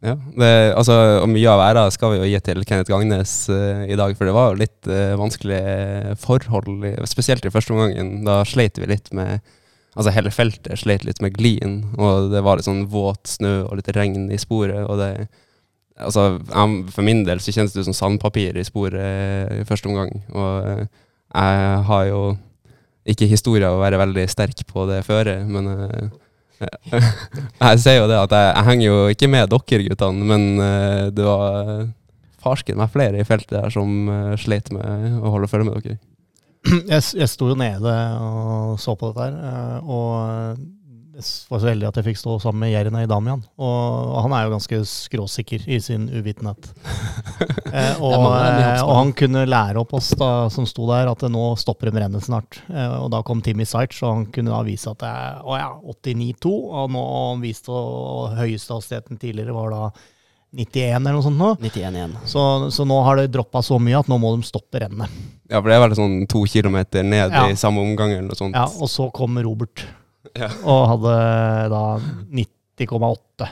Ja, 0.02 0.16
det, 0.18 0.52
altså, 0.74 0.96
og 1.22 1.28
mye 1.30 1.50
av 1.52 1.62
æra 1.62 1.86
skal 1.94 2.16
vi 2.16 2.22
jo 2.24 2.30
gi 2.32 2.40
til 2.48 2.64
Kenneth 2.66 2.90
Gangnes 2.90 3.36
uh, 3.54 3.84
i 3.86 3.98
dag, 4.00 4.16
for 4.18 4.26
det 4.26 4.34
var 4.34 4.50
jo 4.50 4.62
litt 4.64 4.90
uh, 4.90 5.14
vanskelige 5.20 6.16
forhold, 6.24 6.88
spesielt 7.10 7.46
i 7.46 7.54
første 7.54 7.76
omgangen. 7.76 8.24
Da 8.26 8.42
sleit 8.50 8.82
vi 8.82 8.90
litt 8.90 9.12
med 9.16 9.40
Altså 9.92 10.14
hele 10.16 10.32
feltet 10.32 10.80
sleit 10.80 11.04
litt 11.04 11.18
med 11.20 11.34
glien, 11.36 11.82
og 12.00 12.30
det 12.32 12.40
var 12.46 12.56
litt 12.56 12.64
sånn 12.64 12.86
våt 12.88 13.28
snø 13.28 13.66
og 13.66 13.74
litt 13.76 13.90
regn 13.92 14.30
i 14.32 14.40
sporet, 14.40 14.86
og 14.88 15.02
det 15.02 15.28
Altså, 16.02 16.40
for 16.96 17.06
min 17.06 17.20
del 17.28 17.42
så 17.44 17.54
kjennes 17.54 17.76
det 17.76 17.84
ut 17.84 17.90
som 17.92 17.94
sandpapir 17.94 18.56
i 18.58 18.64
sporet 18.66 19.52
i 19.54 19.66
første 19.68 19.90
omgang, 19.92 20.10
og 20.34 20.70
eh, 20.70 20.86
jeg 21.36 21.84
har 21.90 22.06
jo 22.08 22.22
ikke 23.12 23.30
historie 23.30 23.68
av 23.68 23.78
å 23.78 23.84
være 23.84 24.00
veldig 24.02 24.24
sterk 24.32 24.64
på 24.72 24.88
det 24.90 25.02
føret, 25.06 25.46
men 25.46 25.70
eh, 25.70 26.08
jeg 27.68 27.82
ser 27.82 27.98
jo 28.00 28.08
det 28.12 28.20
at 28.20 28.36
jeg, 28.36 28.52
jeg 28.52 28.68
henger 28.70 28.86
jo 28.88 29.00
ikke 29.14 29.32
med 29.32 29.52
dere 29.52 29.88
guttene, 29.88 30.30
men 30.32 30.48
eh, 30.62 31.10
det 31.16 31.26
var 31.26 31.90
farsken 32.42 32.80
meg 32.80 32.92
flere 32.94 33.22
i 33.22 33.28
feltet 33.28 33.54
der 33.54 33.74
som 33.74 34.10
uh, 34.10 34.34
sleit 34.40 34.72
med 34.74 35.20
å 35.22 35.34
holde 35.36 35.50
følge 35.52 35.68
med 35.68 35.86
dere. 35.86 36.00
jeg, 36.94 37.02
jeg 37.18 37.30
sto 37.30 37.50
jo 37.50 37.58
nede 37.58 37.94
og 38.22 38.78
så 38.82 38.96
på 38.98 39.12
dette 39.12 39.28
her, 39.28 39.38
eh, 39.50 39.90
og 39.90 40.62
jeg 41.12 41.50
var 41.52 41.60
så 41.60 41.68
heldig 41.68 41.88
at 41.90 41.98
jeg 42.00 42.06
fikk 42.06 42.20
stå 42.22 42.36
sammen 42.40 42.64
med 42.64 42.72
Jernej 42.72 43.08
Damian. 43.10 43.42
Og 43.60 44.14
han 44.24 44.34
er 44.38 44.46
jo 44.46 44.54
ganske 44.54 44.78
skråsikker 44.88 45.66
i 45.68 45.80
sin 45.84 46.10
uvitenhet. 46.12 46.72
Eh, 47.72 48.02
og, 48.04 48.12
eh, 48.12 48.18
hoppsporene. 48.20 48.82
og 48.84 48.90
han 48.98 49.12
kunne 49.16 49.42
lære 49.48 49.80
opp 49.80 49.94
oss 49.96 50.10
da, 50.20 50.50
som 50.52 50.66
sto 50.68 50.84
der, 50.90 51.08
at 51.08 51.22
nå 51.32 51.44
stopper 51.56 51.88
de 51.88 52.02
rennet 52.04 52.26
snart. 52.26 52.58
Eh, 52.68 52.96
og 53.00 53.08
da 53.14 53.22
kom 53.24 53.40
Timmy 53.40 53.64
Sight, 53.64 53.96
og 54.04 54.10
han 54.12 54.26
kunne 54.36 54.52
da 54.52 54.60
vise 54.68 54.92
at 54.92 55.00
det 55.00 55.08
er 55.08 55.38
å 55.48 55.56
ja, 55.56 55.70
89,2. 55.80 56.52
Og 56.52 56.92
nå 56.92 57.04
og 57.06 57.30
han 57.30 57.46
viste 57.46 57.72
og 57.72 58.36
høyeste 58.36 58.76
hastigheten 58.76 59.22
tidligere 59.22 59.56
var 59.56 59.72
da 59.72 59.86
91 60.52 60.98
eller 61.00 61.16
noe 61.16 61.24
sånt 61.24 61.40
nå. 61.40 61.54
91 61.64 61.96
igjen. 62.02 62.18
Så, 62.28 62.44
så 62.76 62.84
nå 62.92 63.00
har 63.08 63.22
det 63.22 63.30
droppa 63.32 63.64
så 63.64 63.80
mye 63.80 64.04
at 64.04 64.12
nå 64.12 64.20
må 64.20 64.34
de 64.36 64.44
stoppe 64.52 64.84
rennet. 64.84 65.16
Ja, 65.48 65.62
for 65.62 65.72
det 65.72 65.78
er 65.80 65.84
vel 65.86 65.96
sånn 66.02 66.20
to 66.32 66.44
kilometer 66.52 67.08
ned 67.08 67.32
Ja. 67.32 67.48
i 67.48 67.56
samme 67.60 67.80
omgang 67.88 68.12
eller 68.18 68.28
noe 68.34 68.40
sånt. 68.40 68.60
Ja, 68.60 68.68
og 68.68 68.92
så 68.92 69.08
kom 69.16 69.40
Robert 69.40 69.86
Ja. 70.38 70.50
og 70.70 70.82
hadde 70.94 71.14
da 71.74 71.84
90,8. 72.38 73.48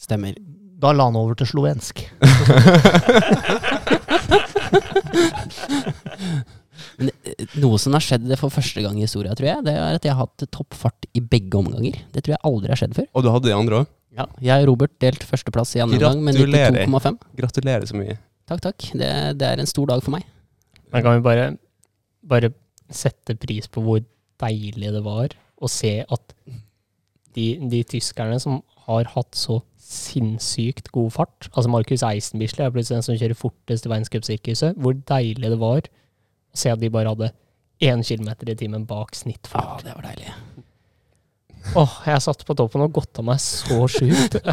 Stemmer. 0.00 0.36
Da 0.80 0.92
la 0.92 1.06
han 1.08 1.16
over 1.20 1.36
til 1.38 1.50
slovensk. 1.52 2.04
Eh, 6.94 7.46
noe 7.58 7.78
som 7.82 7.94
har 7.96 8.02
skjedd 8.04 8.28
for 8.38 8.52
første 8.54 8.82
gang 8.84 8.94
i 8.98 9.02
historia, 9.02 9.34
tror 9.34 9.48
jeg, 9.48 9.64
det 9.66 9.72
er 9.74 9.96
at 9.98 10.04
jeg 10.06 10.14
har 10.14 10.28
hatt 10.28 10.44
toppfart 10.54 11.08
i 11.16 11.22
begge 11.22 11.58
omganger. 11.58 11.96
Det 12.14 12.22
tror 12.22 12.36
jeg 12.36 12.42
aldri 12.50 12.70
har 12.70 12.80
skjedd 12.80 12.94
før. 12.98 13.08
Og 13.18 13.24
du 13.26 13.30
hadde 13.34 13.48
de 13.50 13.56
andre 13.56 13.80
òg. 13.82 13.90
Ja. 14.14 14.28
Jeg 14.46 14.62
og 14.62 14.68
Robert 14.70 14.94
delt 15.02 15.24
førsteplass 15.26 15.74
i 15.74 15.82
andre 15.82 15.98
omgang 15.98 16.22
med 16.22 16.38
Gratulerer. 16.38 16.84
92,5. 16.86 17.16
Gratulerer 17.40 17.88
så 17.90 17.98
mye. 17.98 18.14
Takk, 18.46 18.60
takk. 18.68 18.86
Det, 18.94 19.10
det 19.40 19.48
er 19.48 19.62
en 19.62 19.70
stor 19.70 19.90
dag 19.90 20.04
for 20.06 20.14
meg. 20.14 20.26
Men 20.94 21.02
kan 21.02 21.18
vi 21.18 21.24
bare, 21.24 21.48
bare 22.22 22.52
sette 22.94 23.34
pris 23.42 23.66
på 23.66 23.82
hvor 23.82 24.04
deilig 24.44 24.92
det 24.94 25.02
var 25.02 25.34
å 25.62 25.70
se 25.70 25.96
at 26.02 26.34
de, 27.34 27.46
de 27.70 27.82
tyskerne 27.86 28.38
som 28.42 28.60
har 28.86 29.08
hatt 29.14 29.38
så 29.38 29.60
sinnssykt 29.84 30.88
god 30.94 31.12
fart 31.12 31.48
Altså 31.52 31.70
Markus 31.72 32.02
Eisenbichler 32.06 32.66
er 32.66 32.74
plutselig 32.74 32.98
den 32.98 33.06
som 33.06 33.18
kjører 33.18 33.38
fortest 33.38 33.86
i 33.86 33.90
verdenscupsirkuset. 33.92 34.78
Hvor 34.80 34.96
deilig 35.10 35.50
det 35.52 35.60
var 35.60 35.84
å 35.84 36.58
se 36.58 36.72
at 36.72 36.80
de 36.80 36.92
bare 36.92 37.12
hadde 37.12 37.32
én 37.84 38.04
kilometer 38.06 38.52
i 38.52 38.56
timen 38.58 38.86
bak 38.88 39.16
snittfart. 39.18 39.84
Ja, 39.84 39.90
det 39.90 39.96
var 39.98 40.08
deilig. 40.08 40.34
Åh, 41.74 41.94
jeg 42.06 42.22
satt 42.22 42.44
på 42.46 42.54
toppen 42.58 42.84
og 42.84 42.92
godta 42.94 43.24
meg 43.24 43.40
så 43.42 43.86
sjukt. 43.90 44.38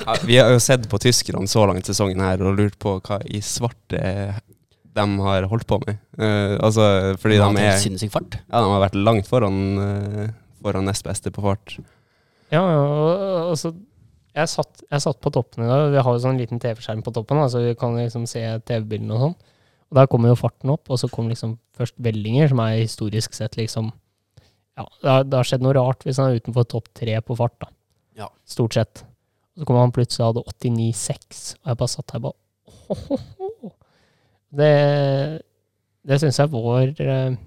Ja, 0.00 0.14
vi 0.24 0.36
har 0.40 0.48
jo 0.52 0.60
sett 0.62 0.86
på 0.90 0.98
tyskerne 1.02 1.48
så 1.50 1.62
langt 1.68 1.84
i 1.84 1.92
sesongen 1.92 2.22
her 2.24 2.40
og 2.44 2.56
lurt 2.56 2.76
på 2.80 2.96
hva 3.04 3.18
i 3.28 3.42
svarte 3.44 4.00
de 4.96 5.06
har 5.24 5.46
holdt 5.50 5.68
på 5.70 5.78
med. 5.84 6.00
Uh, 6.18 6.56
altså, 6.58 6.86
fordi 7.22 7.38
de, 7.38 7.48
de 7.56 7.66
er 7.68 7.78
Sinnssyk 7.80 8.12
fart. 8.14 8.40
Ja, 8.48 8.62
de 8.62 8.72
har 8.72 8.82
vært 8.82 8.98
langt 8.98 9.28
foran, 9.30 9.60
uh, 9.78 10.26
foran 10.64 10.88
nest 10.88 11.06
beste 11.06 11.32
på 11.34 11.44
fart. 11.44 11.76
Ja, 12.50 12.62
altså, 13.46 13.72
jeg 14.34 14.50
satt, 14.50 14.82
jeg 14.86 15.02
satt 15.02 15.20
på 15.22 15.32
toppen 15.34 15.64
i 15.64 15.70
dag. 15.70 15.88
Vi 15.94 16.02
har 16.02 16.16
jo 16.16 16.22
sånn 16.22 16.38
liten 16.40 16.60
TV-skjerm 16.62 17.02
på 17.06 17.14
toppen, 17.14 17.38
da, 17.40 17.48
så 17.50 17.62
vi 17.64 17.76
kan 17.78 17.96
liksom 17.98 18.26
se 18.30 18.42
TV-bildene 18.66 19.16
og 19.16 19.24
sånn. 19.24 19.36
Og 19.90 19.98
der 19.98 20.10
kommer 20.10 20.30
jo 20.30 20.38
farten 20.38 20.70
opp, 20.70 20.86
og 20.90 21.00
så 21.02 21.10
kom 21.10 21.30
liksom 21.30 21.56
først 21.78 21.96
Vellinger, 22.02 22.50
som 22.52 22.62
er 22.62 22.78
historisk 22.78 23.34
sett 23.34 23.58
liksom 23.58 23.90
Ja, 24.78 24.86
det 25.02 25.10
har, 25.10 25.24
det 25.26 25.36
har 25.36 25.48
skjedd 25.48 25.64
noe 25.64 25.74
rart 25.76 26.06
hvis 26.06 26.20
han 26.22 26.30
er 26.30 26.38
utenfor 26.40 26.66
topp 26.70 26.86
tre 26.96 27.16
på 27.26 27.36
fart, 27.38 27.56
da. 27.60 27.70
Ja. 28.22 28.28
Stort 28.48 28.78
sett. 28.78 29.02
Og 29.54 29.62
så 29.62 29.68
kommer 29.68 29.82
han 29.82 29.94
plutselig 29.94 30.24
og 30.24 30.30
hadde 30.30 30.54
89,6, 30.54 31.42
og 31.58 31.72
jeg 31.72 31.80
bare 31.82 31.94
satt 31.96 32.14
her 32.14 32.22
og 32.22 32.28
bare 32.28 32.38
«Åhåhå». 32.94 33.39
Det, 34.50 34.74
det 36.06 36.18
syns 36.18 36.40
jeg 36.40 36.50
var 36.52 36.90
eh, 37.04 37.38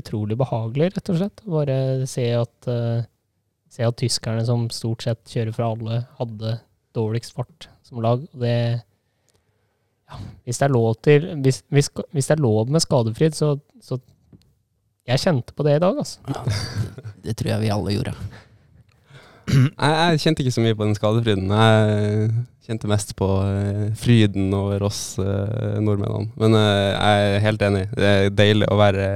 utrolig 0.00 0.36
behagelig, 0.40 0.90
rett 0.96 1.10
og 1.12 1.18
slett. 1.20 1.42
Bare 1.46 1.76
se 2.10 2.26
at 2.34 2.70
eh, 2.70 3.04
se 3.72 3.86
at 3.86 3.98
tyskerne 4.00 4.44
som 4.46 4.68
stort 4.72 5.04
sett 5.06 5.22
kjører 5.32 5.56
fra 5.56 5.70
alle, 5.72 6.02
hadde 6.18 6.56
dårligst 6.96 7.36
fart 7.36 7.68
som 7.86 8.02
lag. 8.04 8.24
Og 8.32 8.42
det 8.42 8.56
ja, 10.12 10.18
Hvis 10.44 10.58
det 10.60 10.66
er 10.66 10.74
lov 10.74 10.94
til 11.00 11.28
Hvis, 11.40 11.62
hvis, 11.72 11.88
hvis 12.12 12.26
det 12.28 12.34
er 12.36 12.42
lov 12.42 12.68
med 12.68 12.84
skadefryd, 12.84 13.32
så, 13.32 13.54
så 13.80 13.96
Jeg 15.08 15.22
kjente 15.22 15.54
på 15.56 15.64
det 15.64 15.78
i 15.78 15.82
dag, 15.82 15.96
altså. 15.96 16.20
Det 17.24 17.36
tror 17.36 17.54
jeg 17.54 17.62
vi 17.62 17.72
alle 17.72 17.94
gjorde. 17.94 18.12
Jeg, 19.52 19.72
jeg 19.78 20.20
kjente 20.22 20.42
ikke 20.42 20.54
så 20.54 20.62
mye 20.62 20.76
på 20.78 20.86
den 20.86 20.94
skadefryden. 20.94 21.50
Jeg 21.50 22.30
kjente 22.62 22.88
mest 22.90 23.14
på 23.18 23.26
eh, 23.42 23.88
fryden 23.98 24.52
over 24.54 24.84
oss 24.86 25.18
eh, 25.18 25.78
nordmennene. 25.82 26.30
Men 26.38 26.54
eh, 26.58 26.92
jeg 26.92 27.26
er 27.34 27.44
helt 27.46 27.64
enig. 27.68 27.84
Det 27.96 28.10
er 28.12 28.30
deilig 28.38 28.68
å 28.70 28.78
være 28.78 29.06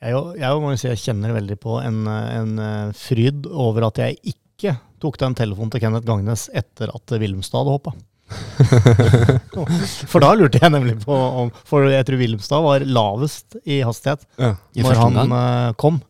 Jeg, 0.00 0.22
jeg 0.40 0.60
må 0.62 0.72
jo 0.72 0.80
si 0.80 0.88
jeg 0.88 1.02
kjenner 1.02 1.34
veldig 1.36 1.58
på 1.60 1.78
en, 1.82 2.04
en 2.08 2.52
fryd 2.96 3.48
over 3.50 3.88
at 3.90 4.00
jeg 4.04 4.20
ikke 4.32 4.76
tok 5.02 5.18
den 5.20 5.36
telefonen 5.38 5.70
til 5.74 5.82
Kenneth 5.84 6.06
Gangnes 6.08 6.48
etter 6.56 6.90
at 6.94 7.18
Wilhelmstad 7.18 7.60
hadde 7.62 7.74
hoppa. 7.76 7.94
For 10.10 10.20
da 10.20 10.34
lurte 10.36 10.60
jeg 10.60 10.72
nemlig 10.74 10.98
på 11.00 11.16
om 11.16 11.48
For 11.64 11.86
jeg 11.88 12.04
tror 12.04 12.20
Wilhelmstad 12.20 12.60
var 12.60 12.84
lavest 12.84 13.56
i 13.64 13.78
hastighet 13.80 14.26
ja. 14.36 14.50
I 14.76 14.84
når 14.84 14.98
han 15.00 15.16
omgang. 15.16 15.32
eh, 15.38 15.70
kom. 15.80 16.00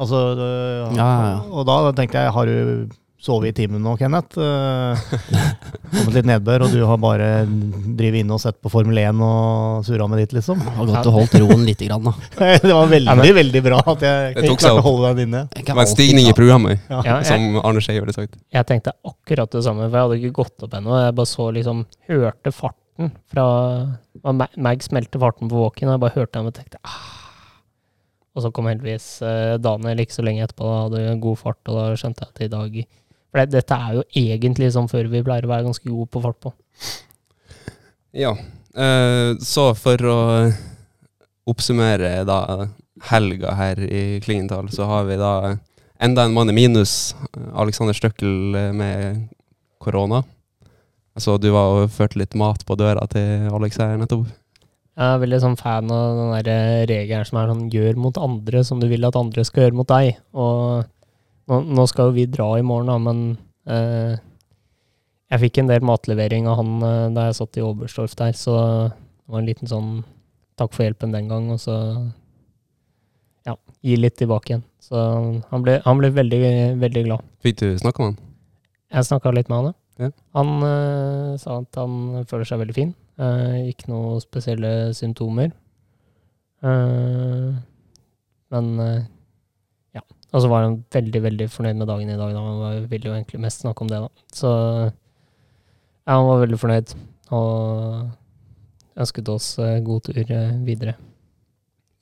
Altså, 0.00 0.18
Ja, 0.96 0.96
ja, 0.96 1.28
ja. 1.28 1.38
Og 1.52 1.66
da 1.68 1.76
tenkte 1.94 2.22
jeg, 2.24 2.32
har 2.34 2.48
du 2.50 2.96
sovet 3.20 3.50
i 3.50 3.52
timen 3.62 3.82
nå, 3.84 3.92
Kenneth? 4.00 4.38
Uh, 4.40 4.96
kommet 5.92 6.14
litt 6.16 6.28
nedbør, 6.30 6.64
og 6.66 6.72
du 6.72 6.80
har 6.88 6.98
bare 7.02 7.26
drevet 7.46 8.22
inn 8.22 8.30
og 8.32 8.40
sett 8.42 8.56
på 8.64 8.70
Formel 8.72 8.96
1 9.02 9.20
og 9.26 9.84
surra 9.84 10.06
med 10.08 10.22
ditt, 10.22 10.32
liksom? 10.38 10.60
Har 10.78 10.88
godt 10.88 11.08
å 11.10 11.14
holde 11.18 11.42
roen 11.42 11.66
lite 11.68 11.88
grann, 11.90 12.08
da. 12.08 12.14
det 12.64 12.72
var 12.72 12.88
veldig, 12.90 13.10
Ja, 13.12 13.16
men- 13.20 13.36
veldig 13.40 13.62
bra 13.66 13.80
at 13.84 14.06
jeg 14.06 14.34
Det 14.38 14.46
tok 14.48 14.62
klarte 14.64 14.80
å 14.82 14.86
holde 14.88 15.12
den 15.18 15.28
inne. 15.28 15.42
Det 15.52 15.68
var 15.76 15.84
en 15.84 15.92
stigning 15.92 16.30
i 16.30 16.36
programmet, 16.36 16.80
Ja. 16.88 17.02
Ja, 17.10 17.18
jeg, 17.20 17.28
som 17.28 17.60
Arne 17.64 17.82
Skei 17.84 17.98
ville 18.00 18.14
sagt. 18.16 18.36
jeg 18.54 18.68
tenkte 18.68 18.96
akkurat 19.04 19.52
det 19.52 19.64
samme, 19.66 19.88
for 19.90 19.96
jeg 20.00 20.06
hadde 20.08 20.20
ikke 20.22 20.36
gått 20.42 20.66
opp 20.66 20.76
ennå. 20.80 20.96
Jeg 21.04 21.16
bare 21.20 21.30
så 21.36 21.48
liksom 21.54 21.84
Hørte 22.10 22.52
farten 22.56 23.12
fra 23.32 23.46
Mag 24.60 24.82
smelte 24.84 25.20
farten 25.22 25.48
på 25.48 25.56
walk-in, 25.60 25.88
og 25.88 25.96
jeg 25.96 26.02
bare 26.02 26.16
hørte 26.18 26.36
den 26.40 26.48
og 26.50 26.56
tenkte 26.56 26.80
ah. 26.84 26.98
Og 28.36 28.44
så 28.44 28.50
kom 28.54 28.68
heldigvis 28.70 29.06
eh, 29.26 29.56
Daniel 29.58 29.98
ikke 30.04 30.14
så 30.14 30.22
lenge 30.22 30.44
etterpå, 30.46 30.64
da 30.68 30.82
hadde 30.86 31.14
god 31.24 31.38
fart, 31.40 31.58
og 31.66 31.74
da 31.80 31.86
skjønte 31.98 32.22
jeg 32.26 32.30
at 32.30 32.42
i 32.46 32.50
dag 32.52 32.76
For 33.30 33.40
det, 33.40 33.54
dette 33.54 33.78
er 33.78 34.00
jo 34.00 34.04
egentlig 34.18 34.72
sånn 34.74 34.90
før 34.90 35.08
vi 35.12 35.22
pleier 35.26 35.46
å 35.46 35.52
være 35.52 35.68
ganske 35.68 35.86
gode 35.86 36.10
på 36.10 36.22
fart 36.24 36.40
på. 36.42 36.52
Ja. 38.16 38.34
eh, 38.74 39.36
så 39.38 39.70
for 39.78 40.10
å 40.10 40.18
oppsummere 41.50 42.24
da 42.28 42.40
helga 43.10 43.54
her 43.56 43.80
i 43.86 44.20
Klingenthal, 44.24 44.68
så 44.74 44.88
har 44.90 45.06
vi 45.08 45.18
da 45.20 45.56
enda 46.00 46.26
en 46.26 46.34
mann 46.34 46.50
i 46.50 46.56
minus. 46.56 47.14
Alexander 47.54 47.96
Støkkel 47.96 48.54
eh, 48.58 48.72
med 48.76 49.28
korona. 49.80 50.22
Så 51.20 51.36
du 51.38 51.50
var 51.54 51.74
og 51.74 51.90
førte 51.92 52.20
litt 52.20 52.36
mat 52.38 52.62
på 52.66 52.76
døra 52.78 53.06
til 53.10 53.50
Alex 53.50 53.80
her 53.80 53.98
nettopp. 54.00 54.28
Jeg 55.00 55.14
er 55.14 55.20
veldig 55.22 55.38
sånn 55.40 55.58
fan 55.58 55.90
av 55.94 56.18
den 56.18 56.50
eh, 56.52 56.84
regelen 56.88 57.26
som 57.28 57.38
er 57.40 57.50
sånn 57.50 57.68
gjør 57.72 57.98
mot 58.00 58.18
andre 58.20 58.64
som 58.66 58.80
du 58.82 58.88
vil 58.90 59.06
at 59.06 59.16
andre 59.16 59.44
skal 59.46 59.66
gjøre 59.66 59.78
mot 59.78 59.88
deg. 59.88 60.18
Og 60.34 60.84
nå, 61.48 61.60
nå 61.64 61.86
skal 61.88 62.10
jo 62.10 62.16
vi 62.18 62.26
dra 62.30 62.52
i 62.58 62.66
morgen, 62.66 62.90
da, 62.90 62.98
men 63.00 63.20
eh, 63.70 64.16
jeg 65.30 65.42
fikk 65.46 65.60
en 65.62 65.70
del 65.70 65.84
matlevering 65.86 66.48
av 66.50 66.58
han 66.60 66.72
eh, 66.86 67.04
da 67.16 67.28
jeg 67.28 67.38
satt 67.40 67.60
i 67.60 67.64
Oberstdorf 67.64 68.16
der, 68.18 68.36
så 68.36 68.56
det 68.90 69.30
var 69.30 69.42
en 69.42 69.48
liten 69.48 69.70
sånn 69.70 69.92
takk 70.60 70.74
for 70.74 70.84
hjelpen 70.84 71.14
den 71.14 71.30
gang, 71.30 71.48
og 71.54 71.60
så 71.62 71.76
ja, 73.46 73.54
gi 73.86 73.96
litt 73.96 74.18
tilbake 74.20 74.52
igjen. 74.52 74.64
Så 74.82 74.98
han 75.50 75.64
ble, 75.64 75.78
han 75.84 76.00
ble 76.00 76.10
veldig, 76.16 76.40
veldig 76.80 77.04
glad. 77.06 77.28
Fikk 77.44 77.60
du 77.62 77.68
snakka 77.80 78.02
med 78.02 78.12
han? 78.12 78.26
Jeg 78.90 79.06
snakka 79.06 79.32
litt 79.36 79.52
med 79.52 79.62
han, 79.62 79.78
Ja. 80.00 80.10
Han 80.34 80.50
eh, 80.66 81.32
sa 81.38 81.60
at 81.60 81.76
han 81.78 82.24
føler 82.28 82.48
seg 82.48 82.62
veldig 82.62 82.76
fin. 82.76 82.92
Eh, 83.20 83.70
ikke 83.70 83.90
noe 83.92 84.20
spesielle 84.22 84.90
symptomer. 84.96 85.52
Eh, 86.64 87.50
men 88.50 88.70
eh, 88.84 88.96
ja. 88.96 89.19
Og 90.30 90.42
så 90.42 90.50
var 90.50 90.66
han 90.66 90.78
veldig, 90.94 91.22
veldig 91.26 91.46
fornøyd 91.50 91.80
med 91.80 91.88
dagen 91.90 92.10
i 92.12 92.18
dag. 92.18 92.34
Da. 92.34 92.40
Han 92.40 92.88
ville 92.90 93.10
jo 93.10 93.14
egentlig 93.16 93.42
mest 93.42 93.64
snakke 93.64 93.82
om 93.84 93.90
det, 93.90 94.00
da. 94.04 94.26
Så 94.34 94.50
ja, 94.50 96.14
han 96.14 96.26
var 96.28 96.42
veldig 96.44 96.58
fornøyd. 96.60 96.94
Og 97.34 99.00
ønsket 99.00 99.30
oss 99.32 99.52
eh, 99.62 99.78
god 99.86 100.06
tur 100.06 100.20
eh, 100.22 100.52
videre. 100.66 100.96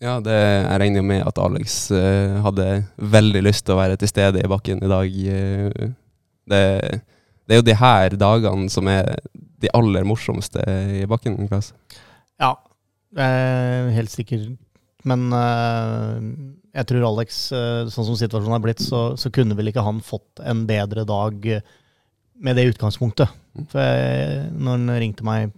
Ja, 0.05 0.19
det, 0.23 0.37
jeg 0.37 0.81
regner 0.83 1.01
jo 1.01 1.09
med 1.09 1.25
at 1.27 1.41
Alex 1.43 1.79
uh, 1.91 2.39
hadde 2.45 2.67
veldig 3.03 3.41
lyst 3.43 3.65
til 3.67 3.75
å 3.75 3.81
være 3.81 3.97
til 3.99 4.11
stede 4.13 4.45
i 4.45 4.51
bakken 4.51 4.79
i 4.87 4.91
dag. 4.93 5.17
det, 6.53 6.63
det 7.49 7.57
er 7.57 7.59
jo 7.59 7.67
de 7.67 7.75
her 7.81 8.15
dagene 8.15 8.71
som 8.71 8.87
er 8.93 9.17
de 9.59 9.71
aller 9.75 10.07
morsomste 10.07 10.63
i 11.01 11.07
bakken. 11.11 11.41
Klaus. 11.51 11.73
Ja, 12.39 12.53
eh, 13.17 13.91
helt 13.97 14.13
sikkert. 14.13 14.55
Men 15.09 15.33
eh, 15.35 16.23
jeg 16.79 16.87
tror 16.87 17.07
Alex, 17.09 17.41
eh, 17.55 17.91
sånn 17.91 18.07
som 18.07 18.19
situasjonen 18.19 18.59
er 18.59 18.65
blitt, 18.65 18.83
så, 18.85 19.13
så 19.19 19.31
kunne 19.35 19.57
vel 19.59 19.71
ikke 19.71 19.85
han 19.85 20.01
fått 20.05 20.43
en 20.47 20.65
bedre 20.69 21.05
dag 21.09 21.49
eh, 21.51 21.65
med 22.39 22.59
det 22.59 22.69
utgangspunktet. 22.73 23.33
For 23.73 23.83
jeg, 23.83 24.45
når 24.55 24.77
han 24.77 24.93
ringte 25.03 25.27
meg 25.27 25.51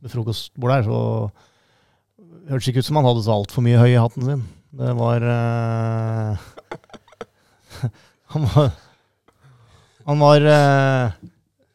ved 0.00 0.12
frokostbordet 0.12 0.78
her, 0.78 0.88
så 0.88 2.48
hørtes 2.48 2.70
ikke 2.70 2.84
ut 2.84 2.88
som 2.88 3.00
han 3.00 3.08
hadde 3.08 3.24
så 3.26 3.36
altfor 3.36 3.64
mye 3.66 3.80
høy 3.80 3.90
i 3.92 4.00
hatten 4.00 4.28
sin. 4.28 4.46
Det 4.74 4.90
var 4.98 5.22
uh, 5.22 6.46
Han 8.34 8.48
var 8.50 8.72
Han 10.08 10.24
var, 10.24 10.48
uh, 10.48 11.28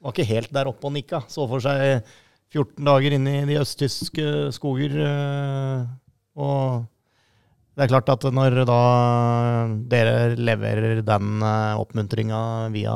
var 0.04 0.14
ikke 0.14 0.28
helt 0.34 0.52
der 0.54 0.70
oppe 0.70 0.90
og 0.90 0.94
nikka. 0.98 1.22
Så 1.32 1.46
for 1.50 1.64
seg 1.64 2.02
14 2.52 2.90
dager 2.90 3.16
inne 3.16 3.38
i 3.40 3.48
de 3.50 3.62
østtyske 3.62 4.50
skoger. 4.58 4.98
uh, 5.00 5.86
og 6.40 6.90
det 7.80 7.86
er 7.86 7.92
klart 7.94 8.10
at 8.12 8.26
når 8.36 8.58
da 8.68 8.80
dere 9.88 10.16
leverer 10.36 11.00
den 11.08 11.40
uh, 11.40 11.80
oppmuntringa 11.80 12.42
via 12.74 12.96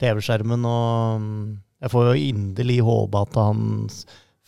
TV-skjermen, 0.00 0.64
og 0.64 1.20
mm, 1.20 1.42
jeg 1.84 1.92
får 1.92 2.08
jo 2.08 2.22
inderlig 2.30 2.78
håpe 2.86 3.20
at 3.26 3.36
han 3.36 3.60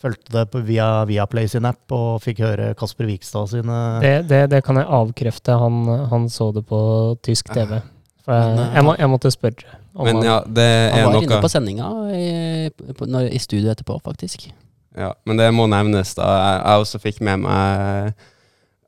fulgte 0.01 0.33
det 0.33 0.47
på 0.49 0.63
via 0.65 0.87
Viaplay 1.05 1.45
sin 1.51 1.67
app 1.69 1.93
og 1.93 2.23
fikk 2.23 2.41
høre 2.41 2.71
Kasper 2.79 3.05
Vikstad 3.05 3.51
sine 3.51 3.77
Det, 4.01 4.15
det, 4.31 4.41
det 4.55 4.63
kan 4.65 4.79
jeg 4.81 4.89
avkrefte. 4.89 5.59
Han, 5.61 5.83
han 6.09 6.25
så 6.33 6.49
det 6.55 6.65
på 6.65 6.81
tysk 7.21 7.53
TV. 7.53 7.77
For 8.25 8.33
jeg, 8.33 8.57
eh, 8.57 8.73
jeg, 8.79 8.87
må, 8.87 8.97
jeg 8.97 9.13
måtte 9.13 9.31
spørre. 9.33 9.77
om 9.93 10.09
Men 10.09 10.25
ja, 10.25 10.39
det 10.41 10.65
er 10.65 10.89
Han 10.95 11.05
var 11.05 11.17
noe 11.19 11.29
inne 11.29 11.41
på 11.45 11.53
sendinga 11.53 11.93
i, 12.17 13.29
i 13.29 13.45
studio 13.45 13.69
etterpå, 13.75 14.01
faktisk. 14.01 14.49
Ja, 14.97 15.13
men 15.29 15.37
det 15.37 15.53
må 15.53 15.69
nevnes, 15.69 16.17
da. 16.17 16.33
Jeg, 16.33 16.61
jeg 16.65 16.87
også 16.87 17.05
fikk 17.05 17.21
med 17.29 17.45
meg 17.45 18.29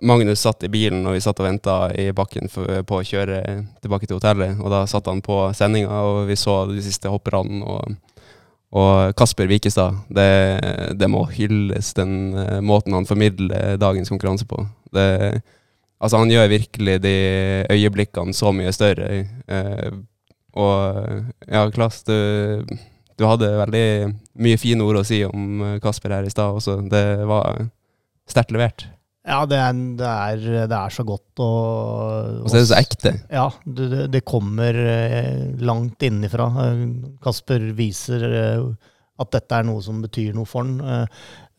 Magnus 0.03 0.43
satt 0.43 0.63
i 0.67 0.71
bilen 0.71 1.05
og 1.07 1.15
vi 1.15 1.21
satt 1.23 1.39
og 1.39 1.47
venta 1.47 1.77
i 1.99 2.09
bakken 2.15 2.51
for, 2.51 2.69
på 2.87 2.99
å 2.99 3.05
kjøre 3.07 3.39
tilbake 3.83 4.07
til 4.07 4.19
hotellet. 4.19 4.59
Og 4.59 4.71
da 4.73 4.83
satt 4.89 5.07
han 5.09 5.23
på 5.23 5.37
sendinga, 5.55 6.03
og 6.09 6.27
vi 6.29 6.37
så 6.39 6.63
de 6.69 6.83
siste 6.83 7.11
hopperne. 7.11 7.63
Og, 7.63 7.97
og 8.75 9.15
Kasper 9.19 9.49
Wikestad, 9.51 10.03
det, 10.11 10.29
det 10.99 11.09
må 11.11 11.25
hylles, 11.31 11.93
den 11.97 12.33
eh, 12.37 12.61
måten 12.65 12.95
han 12.97 13.07
formidler 13.09 13.77
dagens 13.81 14.11
konkurranse 14.11 14.47
på. 14.49 14.63
Det, 14.93 15.05
altså, 15.99 16.19
han 16.19 16.31
gjør 16.31 16.51
virkelig 16.51 16.97
de 17.03 17.17
øyeblikkene 17.71 18.35
så 18.35 18.51
mye 18.55 18.73
større. 18.75 19.23
Eh, 19.47 20.01
og 20.53 21.23
ja, 21.49 21.67
Klas, 21.73 22.03
du 22.05 22.17
du 23.17 23.25
hadde 23.29 23.51
veldig 23.59 23.85
mye 24.41 24.59
fine 24.59 24.85
ord 24.85 25.01
å 25.01 25.05
si 25.07 25.21
om 25.27 25.61
eh, 25.61 25.79
Kasper 25.83 26.17
her 26.17 26.27
i 26.27 26.33
stad 26.33 26.57
også. 26.57 26.79
Det 26.89 27.03
var 27.29 27.67
sterkt 28.29 28.53
levert. 28.55 28.87
Ja, 29.23 29.45
det 29.47 29.55
er, 29.55 29.77
det 29.99 30.07
er, 30.07 30.41
det 30.67 30.75
er 30.77 30.91
så 30.91 31.03
godt 31.07 31.39
å 31.39 31.49
Og 32.43 32.49
så 32.51 32.57
er 32.57 32.63
det 32.65 32.69
så 32.73 32.79
ekte. 32.79 33.13
Ja, 33.31 33.45
det, 33.63 34.07
det- 34.11 34.23
kommer 34.27 34.75
eh, 34.75 35.45
langt 35.63 36.03
innifra. 36.03 36.49
Eh, 36.65 36.81
Kasper 37.23 37.69
viser 37.77 38.25
eh, 38.27 38.65
at 39.23 39.31
dette 39.31 39.59
er 39.61 39.63
noe 39.69 39.79
som 39.85 40.01
betyr 40.03 40.33
noe 40.35 40.49
for 40.49 40.67
han. 40.67 41.07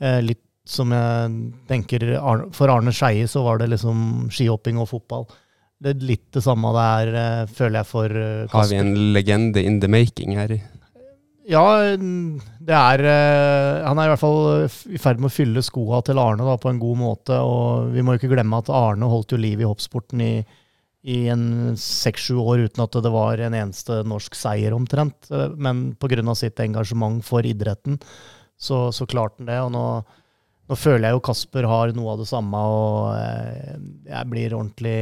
Eh, 0.03 0.19
Litt 0.27 0.43
som 0.69 0.93
jeg 0.93 1.33
tenker 1.69 2.03
For 2.57 2.73
Arne 2.73 2.93
Skeie 2.93 3.27
så 3.29 3.43
var 3.45 3.59
det 3.61 3.71
liksom 3.73 4.29
skihopping 4.33 4.79
og 4.81 4.89
fotball. 4.93 5.27
Det 5.81 5.93
er 5.95 6.07
litt 6.09 6.25
det 6.33 6.41
samme 6.45 6.71
det 6.77 6.85
er, 6.85 7.49
føler 7.53 7.81
jeg, 7.83 7.89
for 7.91 8.15
Kasper. 8.49 8.55
Har 8.59 8.71
vi 8.71 8.79
en 8.81 8.95
legende 9.17 9.61
in 9.65 9.81
the 9.81 9.89
making 9.93 10.37
her? 10.39 10.55
Ja, 11.45 11.63
det 11.95 12.73
er 12.77 13.03
eh, 13.05 13.85
Han 13.85 13.99
er 14.01 14.09
i 14.09 14.13
hvert 14.15 14.23
fall 14.23 14.95
i 14.97 15.01
ferd 15.01 15.21
med 15.21 15.29
å 15.29 15.35
fylle 15.35 15.65
skoa 15.65 16.01
til 16.05 16.21
Arne 16.21 16.47
da, 16.47 16.57
på 16.61 16.71
en 16.73 16.81
god 16.81 17.01
måte. 17.01 17.37
Og 17.37 17.91
vi 17.93 18.05
må 18.05 18.17
ikke 18.17 18.31
glemme 18.33 18.61
at 18.63 18.73
Arne 18.73 19.09
holdt 19.11 19.35
jo 19.35 19.41
liv 19.41 19.61
i 19.61 19.69
hoppsporten 19.69 20.23
i, 20.25 20.33
i 21.05 21.19
en 21.33 21.77
seks-sju 21.77 22.39
år 22.41 22.65
uten 22.65 22.85
at 22.87 22.97
det 23.05 23.13
var 23.13 23.43
en 23.45 23.57
eneste 23.61 24.01
norsk 24.09 24.39
seier, 24.39 24.77
omtrent. 24.77 25.29
Eh, 25.31 25.53
Men 25.57 25.91
pga. 26.01 26.25
sitt 26.39 26.61
engasjement 26.65 27.21
for 27.25 27.45
idretten, 27.45 28.01
så, 28.57 28.89
så 28.93 29.05
klarte 29.05 29.43
han 29.43 29.53
det. 29.53 29.61
Og 29.67 29.73
nå, 29.77 29.85
nå 30.71 30.81
føler 30.81 31.11
jeg 31.11 31.19
jo 31.19 31.27
Kasper 31.29 31.69
har 31.69 31.93
noe 31.93 32.17
av 32.17 32.25
det 32.25 32.31
samme, 32.33 32.57
og 32.57 33.21
eh, 33.21 33.77
jeg 34.09 34.33
blir 34.33 34.57
ordentlig 34.57 35.01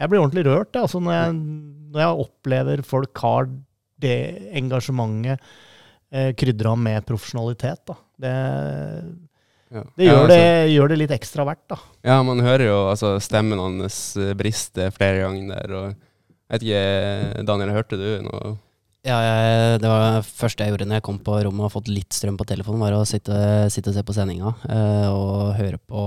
jeg 0.00 0.08
blir 0.08 0.22
ordentlig 0.22 0.46
rørt 0.46 0.76
altså, 0.80 1.00
når, 1.02 1.12
jeg, 1.12 1.32
når 1.92 2.00
jeg 2.00 2.20
opplever 2.22 2.82
folk 2.88 3.20
har 3.20 3.50
det 4.00 4.14
engasjementet 4.56 5.42
eh, 6.12 6.30
krydra 6.38 6.76
med 6.78 7.06
profesjonalitet. 7.08 7.82
Da. 7.90 7.96
Det, 8.20 8.34
Ja. 9.70 9.82
det, 9.94 10.04
Ja, 10.04 10.12
gjør 10.12 10.22
altså, 10.24 10.36
det 10.36 10.72
gjør 10.74 10.88
det 10.90 10.98
litt 10.98 11.12
ekstra 11.14 11.44
verdt, 11.46 11.66
da. 11.70 11.76
Ja, 12.02 12.22
man 12.26 12.40
hører 12.42 12.66
jo 12.66 12.78
altså, 12.90 13.12
stemmen 13.22 13.58
hans 13.62 14.16
briste 14.36 14.90
flere 14.96 15.20
ganger 15.22 15.54
der. 15.54 15.76
Og 15.78 15.86
jeg 15.90 16.56
vet 16.56 16.66
ikke, 16.66 17.44
Daniel, 17.46 17.70
hørte 17.76 17.98
du 18.00 18.08
noe? 18.26 18.56
Ja, 19.06 19.16
jeg, 19.24 19.78
det 19.80 19.88
var 19.88 20.02
det 20.18 20.26
første 20.28 20.66
jeg 20.66 20.74
gjorde 20.74 20.84
når 20.90 20.98
jeg 20.98 21.04
kom 21.06 21.18
på 21.24 21.36
rommet 21.46 21.64
og 21.64 21.72
fått 21.72 21.86
litt 21.88 22.12
strøm 22.12 22.36
på 22.36 22.44
telefonen, 22.50 22.82
var 22.82 22.92
å 22.98 23.06
sitte, 23.08 23.32
sitte 23.72 23.88
og 23.88 23.96
se 23.96 24.02
på 24.04 24.12
sendinga 24.12 24.50
eh, 24.68 25.06
og 25.08 25.54
høre 25.56 25.78
på 25.88 26.02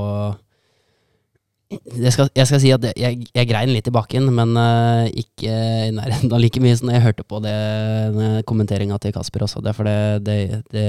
jeg 1.81 2.13
skal, 2.13 2.29
jeg 2.35 2.49
skal 2.49 2.61
si 2.61 2.71
at 2.73 2.85
jeg, 2.97 3.25
jeg 3.33 3.49
grein 3.49 3.71
litt 3.73 3.87
i 3.89 3.93
bakken, 3.93 4.29
men 4.35 4.53
uh, 4.57 5.05
ikke 5.09 5.53
i 5.87 5.91
nærheten 5.95 6.31
av 6.33 6.41
like 6.41 6.61
mye 6.63 6.77
som 6.79 6.91
jeg 6.93 7.03
hørte 7.03 7.25
på 7.27 7.41
det 7.43 8.43
kommenteringa 8.49 8.99
til 9.01 9.13
Kasper 9.15 9.45
også. 9.47 9.63
Det 9.63 9.73
er 9.73 9.77
fordi 9.77 9.97
det, 10.27 10.37
det, 10.73 10.87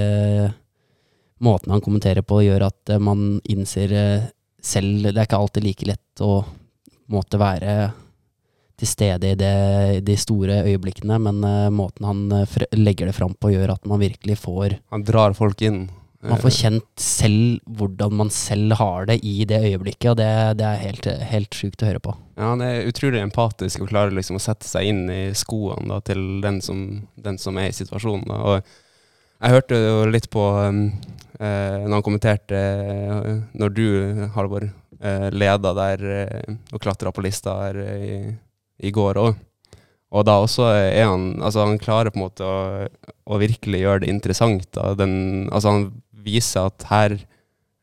Måten 1.44 1.74
han 1.74 1.82
kommenterer 1.84 2.24
på, 2.24 2.40
gjør 2.44 2.68
at 2.70 2.94
uh, 2.94 3.02
man 3.02 3.40
innser 3.50 3.92
eh, 3.92 4.30
selv 4.64 5.10
Det 5.10 5.18
er 5.18 5.26
ikke 5.26 5.40
alltid 5.42 5.66
like 5.66 5.88
lett 5.90 6.22
å 6.24 6.38
måtte 7.12 7.40
være 7.40 7.74
til 8.80 8.88
stede 8.88 9.34
i 9.34 9.36
det, 9.38 9.56
de 10.06 10.14
store 10.18 10.62
øyeblikkene, 10.66 11.18
men 11.22 11.44
måten 11.70 12.06
han 12.08 12.22
legger 12.74 13.06
det 13.06 13.14
fram 13.14 13.36
på, 13.38 13.52
gjør 13.52 13.74
at 13.76 13.84
man 13.86 14.00
virkelig 14.00 14.34
får 14.40 14.78
Han 14.90 15.04
drar 15.06 15.36
folk 15.36 15.62
inn. 15.62 15.84
Man 16.24 16.40
får 16.40 16.54
kjent 16.56 17.00
selv 17.00 17.58
hvordan 17.78 18.14
man 18.16 18.30
selv 18.32 18.76
har 18.80 19.08
det 19.10 19.18
i 19.26 19.44
det 19.48 19.58
øyeblikket, 19.68 20.06
og 20.12 20.16
det, 20.20 20.28
det 20.60 20.68
er 20.68 20.80
helt, 20.80 21.08
helt 21.30 21.58
sjukt 21.58 21.84
å 21.84 21.88
høre 21.90 22.00
på. 22.04 22.14
Ja, 22.38 22.52
Han 22.52 22.62
er 22.64 22.88
utrolig 22.88 23.20
empatisk 23.20 23.84
å 23.84 23.88
klare 23.90 24.14
liksom 24.14 24.38
å 24.38 24.42
sette 24.42 24.68
seg 24.68 24.88
inn 24.90 25.02
i 25.12 25.22
skoene 25.36 25.86
da, 25.90 26.00
til 26.04 26.22
den 26.44 26.62
som, 26.64 26.80
den 27.20 27.36
som 27.40 27.60
er 27.60 27.68
i 27.70 27.76
situasjonen. 27.76 28.24
Da. 28.30 28.40
Og 28.40 29.44
jeg 29.44 29.56
hørte 29.58 29.80
jo 29.82 29.98
litt 30.08 30.30
på 30.32 30.46
um, 30.64 30.86
eh, 31.36 31.82
når 31.84 31.98
han 31.98 32.06
kommenterte 32.06 32.60
eh, 32.60 33.32
når 33.60 33.74
du, 33.76 33.86
Halvor, 34.36 34.70
eh, 35.00 35.28
leda 35.34 35.74
der 35.76 36.06
eh, 36.14 36.54
og 36.72 36.80
klatra 36.80 37.12
på 37.12 37.24
lista 37.26 37.58
her 37.66 37.80
eh, 37.84 38.06
i, 38.06 38.16
i 38.88 38.94
går 38.94 39.20
òg. 39.20 39.42
Og 40.14 40.22
da 40.26 40.36
også 40.38 40.68
er 40.70 41.08
han 41.08 41.32
Altså, 41.42 41.64
han 41.66 41.80
klarer 41.82 42.14
på 42.14 42.20
en 42.20 42.26
måte 42.28 42.46
å, 42.46 42.86
å 43.26 43.38
virkelig 43.42 43.82
gjøre 43.82 44.04
det 44.04 44.12
interessant. 44.12 44.68
Da. 44.76 44.92
Den, 44.98 45.48
altså, 45.50 45.74
han 45.74 45.86
viser 46.24 46.68
at 46.70 46.86
her 46.90 47.16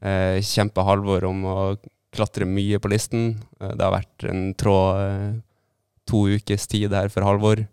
eh, 0.01 0.41
kjemper 0.45 0.87
Halvor 0.87 1.25
om 1.29 1.45
å 1.47 1.57
klatre 2.11 2.47
mye 2.49 2.79
på 2.81 2.91
listen. 2.91 3.35
Eh, 3.61 3.73
Det 3.77 3.85
har 3.85 3.95
vært 3.95 4.27
en 4.29 4.51
tråd 4.59 5.01
eh, 5.05 5.31
to 6.09 6.25
ukes 6.35 6.67
tid 6.67 6.93
her 6.93 7.11
for 7.13 7.25
Halvor. 7.27 7.63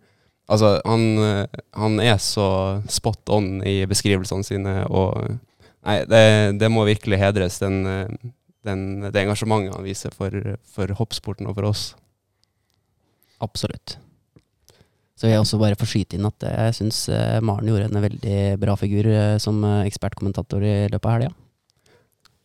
Altså, 0.48 0.78
han, 0.86 1.06
eh, 1.24 1.62
han 1.76 2.00
er 2.00 2.16
så 2.22 2.48
spot 2.88 3.28
on 3.34 3.58
i 3.66 3.82
beskrivelsene 3.88 4.46
sine, 4.46 4.80
og 4.88 5.38
Nei, 5.88 6.02
det, 6.10 6.58
det 6.58 6.68
må 6.74 6.82
virkelig 6.84 7.16
hedres, 7.20 7.60
den, 7.62 7.78
den, 8.66 8.80
det 9.06 9.22
engasjementet 9.22 9.76
han 9.76 9.86
viser 9.86 10.12
for, 10.12 10.34
for 10.68 10.90
hoppsporten 10.98 11.46
og 11.48 11.54
for 11.56 11.68
oss. 11.70 11.84
Absolutt. 13.40 13.94
Så 15.18 15.26
vil 15.26 15.34
jeg 15.34 15.42
også 15.42 15.58
bare 15.58 15.74
få 15.80 15.88
skyte 15.90 16.14
inn 16.14 16.28
at 16.28 16.44
jeg 16.46 16.76
syns 16.78 17.00
eh, 17.10 17.40
Maren 17.42 17.66
gjorde 17.66 17.88
en 17.90 18.04
veldig 18.04 18.38
bra 18.62 18.76
figur 18.78 19.08
eh, 19.10 19.34
som 19.42 19.58
eh, 19.66 19.80
ekspertkommentator 19.90 20.62
i 20.62 20.76
løpet 20.92 21.08
av 21.10 21.16
helga. 21.16 21.32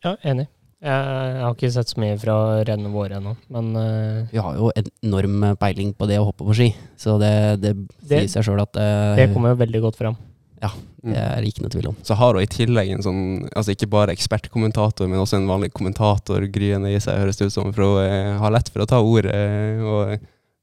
Ja, 0.04 0.16
enig. 0.26 0.48
Jeg, 0.84 1.04
jeg 1.08 1.40
har 1.46 1.54
ikke 1.54 1.70
sett 1.72 1.88
så 1.94 2.00
mye 2.02 2.16
fra 2.20 2.34
rennet 2.68 2.92
våre 2.92 3.16
ennå, 3.16 3.30
men 3.54 3.70
eh, 3.80 4.18
Vi 4.34 4.42
har 4.42 4.58
jo 4.58 4.72
enorm 4.76 5.46
peiling 5.62 5.94
på 5.96 6.08
det 6.10 6.18
å 6.20 6.26
hoppe 6.26 6.44
på 6.44 6.56
ski, 6.58 6.66
så 7.00 7.14
det, 7.22 7.30
det 7.62 7.72
Det- 8.02 8.18
sier 8.26 8.34
seg 8.34 8.50
sjøl 8.50 8.60
at 8.66 8.76
uh, 8.76 9.14
det 9.16 9.30
kommer 9.32 9.54
jo 9.54 9.60
veldig 9.62 9.80
godt 9.86 9.96
fram. 10.02 10.18
Ja, 10.60 10.70
det 11.04 11.16
er 11.20 11.40
det 11.44 11.48
ikke 11.54 11.64
noe 11.64 11.72
tvil 11.72 11.88
om. 11.90 11.96
Så 12.04 12.16
har 12.16 12.36
hun 12.36 12.42
i 12.44 12.48
tillegg 12.48 12.90
en 12.94 13.02
sånn, 13.04 13.22
altså 13.56 13.72
ikke 13.74 13.88
bare 13.92 14.12
ekspertkommentator, 14.16 15.08
men 15.08 15.20
også 15.20 15.36
en 15.38 15.48
vanlig 15.48 15.70
kommentator 15.76 16.44
gryende 16.52 16.92
i 16.92 17.00
seg, 17.04 17.18
høres 17.20 17.36
det 17.40 17.48
ut 17.50 17.56
som. 17.56 17.72
For 17.76 17.84
hun 17.84 18.04
eh, 18.04 18.34
har 18.40 18.52
lett 18.54 18.70
for 18.72 18.84
å 18.84 18.88
ta 18.88 19.00
ordet, 19.04 19.32
eh, 19.32 19.82
og 19.84 20.14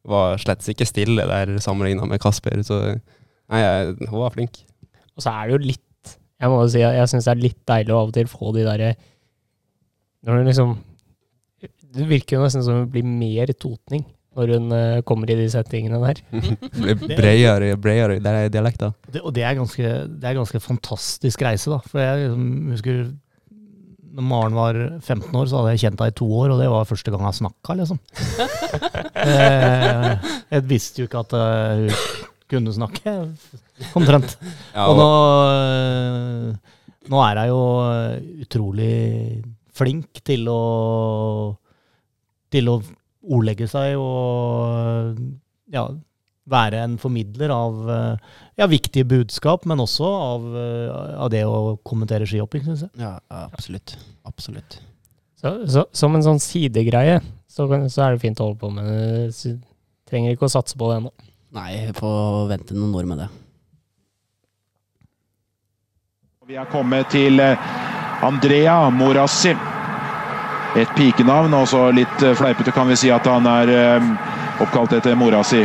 var 0.08 0.38
slett 0.42 0.66
ikke 0.74 0.88
stille 0.90 1.26
der 1.30 1.58
sammenligna 1.62 2.08
med 2.10 2.22
Kasper. 2.24 2.62
Så 2.66 2.80
nei, 3.52 3.60
jeg- 3.62 4.08
hun 4.10 4.20
var 4.24 4.32
flink. 4.34 4.64
Og 5.18 5.22
så 5.26 5.30
er 5.34 5.48
det 5.48 5.58
jo 5.60 5.68
litt 5.68 6.18
Jeg 6.42 6.50
må 6.50 6.62
jo 6.64 6.70
si 6.74 6.80
jeg 6.82 7.08
syns 7.12 7.26
det 7.28 7.32
er 7.36 7.42
litt 7.44 7.60
deilig 7.70 7.92
å 7.94 8.00
av 8.02 8.08
og 8.10 8.14
til 8.16 8.26
få 8.32 8.54
de 8.56 8.64
derre 8.66 8.96
Når 10.26 10.40
du 10.40 10.48
liksom 10.48 10.72
Det 11.94 12.08
virker 12.10 12.38
jo 12.38 12.44
nesten 12.46 12.64
som 12.66 12.74
hun 12.80 12.88
blir 12.90 13.04
mer 13.06 13.52
totning 13.54 14.06
når 14.32 14.48
hun 14.56 14.72
eh, 14.72 15.02
kommer 15.04 15.28
i 15.30 15.36
de 15.36 15.46
settingene 15.52 15.98
der. 16.00 16.22
Blir 16.32 16.96
bredere, 17.04 17.74
bredere 17.76 18.16
i 18.16 18.22
de- 18.24 18.48
dialekter. 18.54 18.94
Det, 19.12 19.20
og 19.28 19.34
det 19.36 19.44
er, 19.44 19.58
ganske, 19.60 19.84
det 20.08 20.24
er 20.30 20.38
ganske 20.38 20.62
fantastisk 20.64 21.42
reise, 21.44 21.68
da. 21.70 21.80
For 21.92 22.00
jeg 22.00 22.22
liksom, 22.30 22.46
husker 22.72 23.02
når 24.12 24.26
Maren 24.28 24.58
var 24.58 24.78
15 25.00 25.36
år, 25.38 25.46
så 25.48 25.60
hadde 25.60 25.74
jeg 25.76 25.82
kjent 25.86 26.02
henne 26.02 26.14
i 26.14 26.18
to 26.20 26.28
år, 26.42 26.54
og 26.54 26.60
det 26.62 26.70
var 26.72 26.88
første 26.90 27.14
gang 27.14 27.24
jeg 27.28 27.40
snakka, 27.42 27.78
liksom. 27.82 28.02
Eh, 29.22 30.30
jeg 30.50 30.64
visste 30.66 31.04
jo 31.04 31.06
ikke 31.06 31.20
at 31.22 31.34
eh, 31.38 31.82
hun 31.84 32.30
kunne 32.50 32.72
snakke, 32.74 33.12
omtrent. 34.00 34.34
Ja, 34.74 34.88
Og 34.90 34.98
nå, 34.98 35.06
og, 35.06 35.52
eh, 35.52 36.78
nå 37.12 37.20
er 37.22 37.42
hun 37.44 37.52
jo 37.52 37.60
utrolig 38.46 38.96
flink 39.78 40.24
til 40.26 40.50
å 40.50 40.62
til 42.52 42.68
å 42.72 42.80
ordlegge 43.32 43.68
seg 43.72 44.00
og 44.02 45.22
ja, 45.72 45.86
være 46.52 46.84
en 46.86 46.96
formidler 47.02 47.52
av 47.54 47.90
eh, 47.92 48.38
ja, 48.60 48.68
viktige 48.70 49.08
budskap, 49.08 49.66
men 49.70 49.82
også 49.84 50.08
av, 50.08 50.48
eh, 50.58 51.18
av 51.24 51.32
det 51.34 51.44
å 51.48 51.78
kommentere 51.88 52.28
skihopping, 52.30 52.66
syns 52.68 52.86
jeg. 52.86 52.94
Ja, 53.02 53.16
absolutt. 53.42 53.96
Absolutt. 54.28 54.80
Så, 55.42 55.56
så, 55.72 55.86
som 55.98 56.16
en 56.16 56.26
sånn 56.26 56.42
sidegreie, 56.42 57.20
så, 57.50 57.66
så 57.90 58.06
er 58.06 58.16
det 58.16 58.24
fint 58.24 58.40
å 58.42 58.50
holde 58.52 58.62
på 58.62 58.72
med. 58.74 59.32
Så 59.36 59.56
Trenger 60.12 60.36
ikke 60.36 60.44
å 60.50 60.52
satse 60.52 60.76
på 60.76 60.90
det 60.90 60.98
ennå. 61.00 61.12
Nei, 61.56 61.70
vi 61.88 61.94
får 61.96 62.50
vente 62.50 62.76
noen 62.76 62.98
år 63.00 63.06
med 63.08 63.22
det. 63.24 63.28
Vi 66.52 66.58
er 66.60 66.68
kommet 66.68 67.08
til 67.14 67.40
eh, 67.40 67.70
Andrea 68.28 68.76
Morassi. 68.92 69.56
Et 70.80 70.92
pikenavn, 70.96 71.56
og 71.56 71.64
så 71.72 71.86
litt 71.96 72.28
eh, 72.28 72.36
fleipete 72.36 72.76
kan 72.76 72.92
vi 72.92 73.00
si 73.00 73.12
at 73.12 73.28
han 73.28 73.48
er 73.48 73.72
oppkalt 74.62 75.00
etter 75.00 75.16
mora 75.18 75.42
si. 75.48 75.64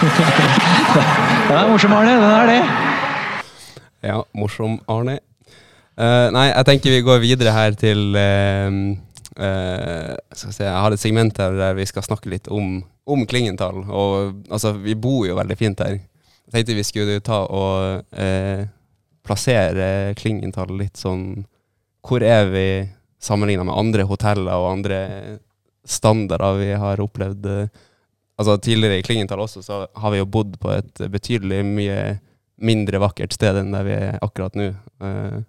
Den 1.50 1.56
er 1.58 1.66
morsom, 1.68 1.92
Arne. 1.92 2.14
Den 2.16 2.32
er 2.32 2.46
det. 2.48 2.60
Ja, 4.08 4.20
morsom 4.32 4.78
Arne. 4.88 5.18
Uh, 6.00 6.30
nei, 6.32 6.46
jeg 6.48 6.66
tenker 6.70 6.94
vi 6.94 7.02
går 7.04 7.18
videre 7.20 7.52
her 7.52 7.76
til 7.76 8.16
uh, 8.16 8.78
uh, 9.36 10.14
skal 10.32 10.54
se, 10.56 10.64
Jeg 10.64 10.78
har 10.86 10.96
et 10.96 11.02
segment 11.02 11.42
her 11.42 11.58
der 11.58 11.76
vi 11.76 11.84
skal 11.90 12.06
snakke 12.06 12.32
litt 12.32 12.48
om, 12.48 12.78
om 13.04 13.26
Klingenthal. 13.28 13.82
Og 13.84 14.40
altså, 14.48 14.72
vi 14.80 14.96
bor 14.96 15.26
jo 15.28 15.36
veldig 15.36 15.58
fint 15.60 15.84
her. 15.84 15.98
Jeg 16.00 16.54
tenkte 16.54 16.78
vi 16.78 16.86
skulle 16.88 17.20
ta 17.22 17.42
og 17.44 18.16
plassere 19.22 20.14
Klingenthal 20.18 20.72
litt 20.74 20.98
sånn 20.98 21.44
Hvor 22.02 22.24
er 22.26 22.48
vi 22.50 22.66
sammenligna 23.22 23.68
med 23.68 23.76
andre 23.76 24.08
hoteller 24.08 24.56
og 24.56 24.72
andre 24.72 24.98
standarder 25.86 26.58
vi 26.58 26.72
har 26.80 27.04
opplevd? 27.04 27.46
eh, 27.46 27.68
altså 28.40 28.56
Tidligere 28.64 29.00
i 29.00 29.04
Klingenthal 29.04 29.42
også, 29.44 29.62
så 29.64 29.84
har 29.84 30.12
vi 30.14 30.20
jo 30.20 30.28
bodd 30.28 30.56
på 30.62 30.72
et 30.72 31.02
betydelig 31.12 31.60
mye 31.66 32.00
mindre 32.60 33.00
vakkert 33.00 33.34
sted 33.36 33.56
enn 33.60 33.72
der 33.74 33.86
vi 33.86 33.96
er 33.96 34.18
akkurat 34.24 34.56
nå. 34.58 34.70
Eh, 35.04 35.40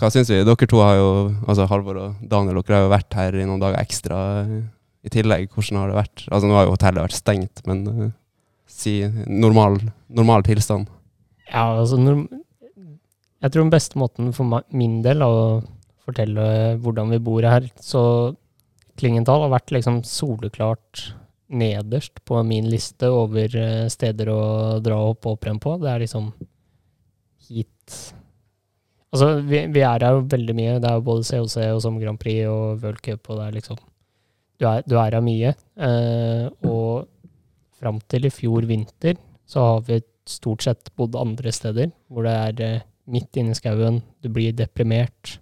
hva 0.00 0.10
syns 0.10 0.30
vi? 0.30 0.40
Dere 0.46 0.68
to 0.70 0.80
har 0.82 0.96
jo, 0.98 1.10
altså 1.46 1.68
Halvor 1.70 2.00
og 2.02 2.22
Daniel, 2.30 2.60
dere 2.62 2.78
har 2.78 2.86
jo 2.86 2.92
vært 2.94 3.18
her 3.18 3.38
i 3.38 3.46
noen 3.46 3.62
dager 3.62 3.82
ekstra 3.82 4.20
eh, 4.42 4.60
i 5.06 5.12
tillegg. 5.14 5.48
Hvordan 5.54 5.80
har 5.80 5.90
det 5.90 5.98
vært? 5.98 6.26
Altså 6.30 6.50
Nå 6.50 6.58
har 6.58 6.66
jo 6.66 6.74
hotellet 6.74 7.06
vært 7.06 7.18
stengt, 7.18 7.64
men 7.70 7.84
eh, 7.92 8.12
si 8.70 8.96
normal, 9.30 9.78
normal 10.10 10.46
tilstand. 10.46 10.90
Ja, 11.50 11.66
altså 11.76 11.98
Jeg 12.00 13.50
tror 13.52 13.60
den 13.62 13.74
beste 13.74 14.00
måten 14.00 14.32
for 14.34 14.62
min 14.74 15.00
del 15.04 15.22
å 15.22 15.34
fortelle 16.04 16.76
hvordan 16.82 17.12
vi 17.14 17.22
bor 17.22 17.44
her, 17.46 17.68
så 17.80 18.34
Klingenthal 18.98 19.42
har 19.42 19.54
vært 19.56 19.72
liksom 19.74 20.02
soleklart 20.06 21.08
nederst 21.48 22.20
på 22.24 22.40
min 22.46 22.68
liste 22.70 23.10
over 23.12 23.56
eh, 23.56 23.86
steder 23.92 24.30
å 24.32 24.42
dra 24.84 24.98
og 25.00 25.24
hoppe 25.24 25.56
på. 25.60 25.78
Det 25.82 25.90
er 25.90 26.04
liksom 26.04 26.30
hit 27.48 28.14
Altså, 29.14 29.28
vi, 29.46 29.60
vi 29.70 29.82
er 29.86 30.02
her 30.02 30.16
veldig 30.26 30.54
mye. 30.58 30.78
Det 30.82 30.88
er 30.90 30.96
jo 30.98 31.04
både 31.06 31.26
COC 31.28 31.52
og 31.68 31.82
som 31.84 32.00
Grand 32.00 32.18
Prix 32.18 32.48
og 32.50 32.80
World 32.82 32.98
Cup, 32.98 33.28
og 33.30 33.38
det 33.38 33.44
er 33.44 33.52
liksom 33.60 33.78
Du 34.58 34.66
er, 34.66 34.82
du 34.90 34.96
er 34.98 35.14
her 35.14 35.22
mye. 35.22 35.52
Eh, 35.86 36.48
og 36.66 37.06
fram 37.78 38.00
til 38.10 38.26
i 38.26 38.32
fjor 38.34 38.66
vinter 38.66 39.14
så 39.46 39.62
har 39.68 39.84
vi 39.86 40.00
stort 40.26 40.64
sett 40.66 40.90
bodd 40.98 41.14
andre 41.20 41.52
steder, 41.54 41.92
hvor 42.08 42.26
det 42.26 42.34
er 42.34 42.64
eh, 42.64 42.84
midt 43.06 43.38
inne 43.38 43.54
i 43.54 43.58
skauen, 43.58 44.00
du 44.24 44.30
blir 44.32 44.54
deprimert, 44.56 45.36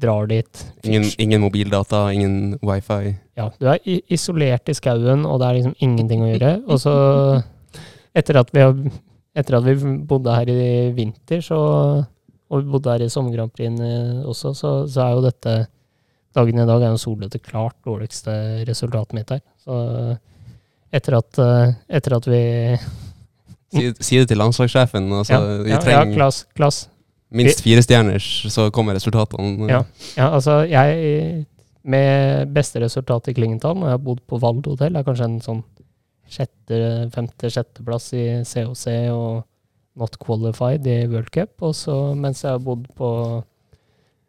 drar 0.00 0.28
dit. 0.28 0.62
Ingen, 0.84 1.06
ingen 1.22 1.40
mobildata, 1.40 2.06
ingen 2.12 2.56
wifi. 2.64 3.14
Ja, 3.36 3.48
du 3.60 3.68
er 3.70 3.80
isolert 4.12 4.68
i 4.68 4.76
skauen, 4.76 5.24
og 5.28 5.40
det 5.40 5.48
er 5.48 5.58
liksom 5.58 5.76
ingenting 5.84 6.24
å 6.24 6.30
gjøre. 6.32 6.52
Og 6.68 6.80
så, 6.82 6.94
etter 8.18 8.40
at 8.42 8.52
vi, 8.54 8.64
har, 8.64 8.76
etter 9.36 9.58
at 9.60 9.66
vi 9.68 9.94
bodde 10.08 10.36
her 10.36 10.52
i 10.52 10.68
vinter, 10.96 11.40
så, 11.44 11.60
og 12.50 12.62
vi 12.62 12.76
bodde 12.76 12.92
her 12.92 13.06
i 13.06 13.10
Sommer 13.12 13.34
Grand 13.34 13.52
Prix 13.54 13.80
eh, 13.80 14.20
også, 14.28 14.52
så, 14.56 14.76
så 14.90 15.06
er 15.08 15.16
jo 15.16 15.24
dette 15.26 15.56
Dagen 16.36 16.58
i 16.60 16.64
dag 16.68 16.82
er 16.84 16.90
jo 16.92 16.98
solet 17.00 17.32
det 17.32 17.38
klart 17.46 17.78
dårligste 17.86 18.32
resultatet 18.68 19.14
mitt 19.16 19.30
her. 19.32 19.38
Så 19.56 19.72
etter 20.92 21.16
at, 21.16 21.38
eh, 21.40 21.70
etter 21.96 22.16
at 22.18 22.28
vi 22.28 22.40
Si, 23.72 23.88
si 24.04 24.18
det 24.20 24.28
til 24.30 24.38
landslagssjefen. 24.38 25.08
Altså, 25.16 25.32
Ja, 25.32 25.40
vi 25.64 25.70
ja, 25.72 25.78
ja, 25.78 25.80
trenger 25.80 26.12
klass, 26.14 26.42
klass. 26.56 26.82
Minst 27.30 27.62
fire 27.64 27.82
stjerners, 27.82 28.26
så 28.52 28.68
kommer 28.74 28.96
resultatene. 28.98 29.70
Ja. 29.70 29.82
Ja, 30.16 30.30
altså 30.30 30.62
jeg 30.68 31.46
Med 31.86 32.50
beste 32.50 32.80
resultat 32.82 33.28
i 33.30 33.32
Klingenthal, 33.32 33.76
når 33.78 33.86
jeg 33.86 33.94
har 33.94 34.02
bodd 34.02 34.22
på 34.26 34.40
Vald 34.42 34.64
hotell, 34.66 34.96
er 34.98 35.04
kanskje 35.06 35.28
en 35.28 35.36
sånn 35.38 35.60
sjette, 36.26 36.78
femte, 37.14 37.46
sjetteplass 37.46 38.08
i 38.18 38.24
COC 38.42 38.86
og 39.14 39.44
not 39.94 40.16
qualified 40.18 40.86
i 40.90 41.04
World 41.06 41.30
Cup. 41.30 41.54
Og 41.62 41.76
så 41.78 41.94
mens 42.18 42.42
jeg 42.42 42.56
har 42.56 42.64
bodd 42.64 42.88
på 42.98 43.10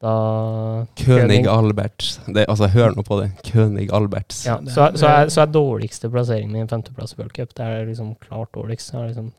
da 0.03 0.85
König 0.99 1.47
Alberts. 1.49 2.19
Det, 2.27 2.45
altså, 2.45 2.69
hør 2.69 2.93
nå 2.93 3.03
på 3.05 3.17
det. 3.21 3.31
König 3.47 3.89
Alberts. 3.93 4.43
Ja, 4.45 4.59
så, 4.69 4.91
så, 4.93 5.09
er, 5.09 5.31
så 5.33 5.41
er 5.41 5.53
dårligste 5.53 6.11
plasseringen 6.13 6.53
min 6.53 6.69
femteplass 6.69 7.15
i 7.15 7.21
World 7.21 7.33
Cup. 7.33 7.55
Det 7.57 7.65
er 7.65 7.87
liksom 7.89 8.13
klart 8.21 8.53
dårligst. 8.53 8.91
Det 8.93 8.99
er 8.99 9.07
liksom, 9.11 9.31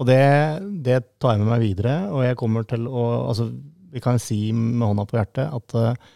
Og 0.00 0.08
det, 0.08 0.22
det 0.80 1.02
tar 1.20 1.34
jeg 1.34 1.42
med 1.42 1.52
meg 1.52 1.62
videre, 1.62 1.94
og 2.08 2.24
jeg 2.24 2.38
kommer 2.40 2.64
til 2.68 2.86
å 2.88 3.04
Altså, 3.28 3.50
vi 3.92 4.00
kan 4.02 4.20
si 4.22 4.48
med 4.54 4.86
hånda 4.86 5.04
på 5.08 5.18
hjertet 5.18 5.50
at 5.50 5.76
uh, 5.76 6.10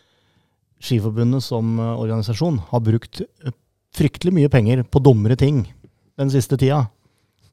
Skiforbundet 0.85 1.45
som 1.45 1.79
eh, 1.81 2.01
organisasjon 2.03 2.59
har 2.69 2.83
brukt 2.85 3.23
eh, 3.23 3.55
fryktelig 3.97 4.35
mye 4.37 4.51
penger 4.53 4.83
på 4.85 5.01
dummere 5.01 5.37
ting 5.39 5.63
den 6.19 6.33
siste 6.33 6.59
tida 6.61 6.83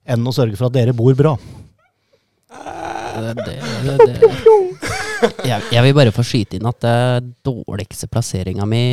enn 0.03 0.25
å 0.27 0.33
sørge 0.35 0.57
for 0.59 0.67
at 0.67 0.75
dere 0.75 0.95
bor 0.97 1.15
bra. 1.15 1.31
Det, 2.51 3.31
det, 3.37 3.55
det. 4.01 4.17
Jeg, 5.45 5.61
jeg 5.71 5.83
vil 5.85 5.95
bare 5.95 6.13
få 6.15 6.25
skyte 6.25 6.57
inn 6.57 6.67
at 6.67 6.81
det 6.83 7.31
dårligste 7.45 8.09
plasseringa 8.11 8.65
mi 8.67 8.83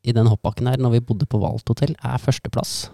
i 0.00 0.14
den 0.16 0.30
hoppbakken 0.32 0.70
her, 0.72 0.80
når 0.80 0.96
vi 0.96 1.04
bodde 1.10 1.28
på 1.28 1.40
Valt 1.42 1.68
hotell, 1.68 1.92
er 2.00 2.22
førsteplass. 2.22 2.88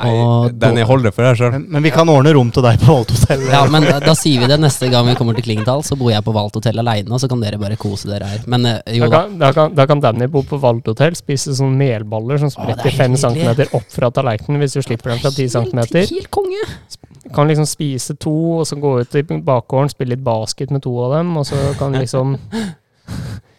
Nei, 0.00 0.12
Og 0.16 0.54
den 0.56 0.78
jeg 0.80 0.88
holder 0.88 1.12
for 1.12 1.26
deg 1.26 1.36
sjøl. 1.36 1.50
Men, 1.54 1.64
men 1.74 1.84
vi 1.84 1.92
kan 1.92 2.08
ordne 2.08 2.32
rom 2.32 2.50
til 2.54 2.64
deg 2.64 2.80
på 2.80 2.88
Valt 2.88 3.10
hotell. 3.12 3.42
Ja, 3.52 3.60
men 3.68 3.84
da, 3.84 3.98
da 4.00 4.14
sier 4.16 4.40
vi 4.40 4.48
det 4.48 4.56
neste 4.62 4.88
gang 4.92 5.08
vi 5.10 5.16
kommer 5.18 5.36
til 5.36 5.44
Klingenthal, 5.44 5.84
så 5.84 5.98
bor 6.00 6.12
jeg 6.12 6.24
på 6.24 6.32
Valt 6.34 6.56
hotell 6.56 6.80
aleine, 6.80 7.12
og 7.12 7.20
så 7.20 7.28
kan 7.30 7.42
dere 7.44 7.60
bare 7.60 7.76
kose 7.80 8.08
dere 8.08 8.30
her. 8.30 8.46
Men 8.50 8.64
eh, 8.70 8.80
jo 8.96 9.10
da. 9.10 9.18
kan, 9.18 9.36
da, 9.42 9.50
kan, 9.56 9.74
da 9.76 9.86
kan 9.90 10.00
Danny 10.04 10.30
bo 10.32 10.42
på 10.48 10.60
Valt 10.62 10.88
hotell, 10.88 11.18
spise 11.18 11.52
sånne 11.58 11.76
melballer 11.82 12.40
som 12.40 12.48
er 12.48 12.56
spretter 12.56 12.96
5 12.96 13.18
cm 13.20 13.76
opp 13.76 13.92
fra 13.92 14.10
tallerkenen 14.14 14.64
hvis 14.64 14.78
du 14.78 14.82
slipper 14.86 15.12
dem 15.12 15.22
fra 15.22 15.34
10 15.34 15.52
cm. 15.58 15.84
Helt 16.00 16.32
konge! 16.32 16.64
Kan 17.36 17.50
liksom 17.50 17.68
spise 17.68 18.16
to, 18.16 18.34
og 18.62 18.66
så 18.66 18.80
gå 18.80 18.96
ut 19.02 19.20
i 19.20 19.24
bakgården, 19.28 19.92
spille 19.92 20.16
litt 20.16 20.24
basket 20.24 20.72
med 20.72 20.82
to 20.86 20.96
av 21.04 21.18
dem, 21.18 21.36
og 21.36 21.44
så 21.46 21.60
kan 21.78 21.92
liksom 22.00 22.38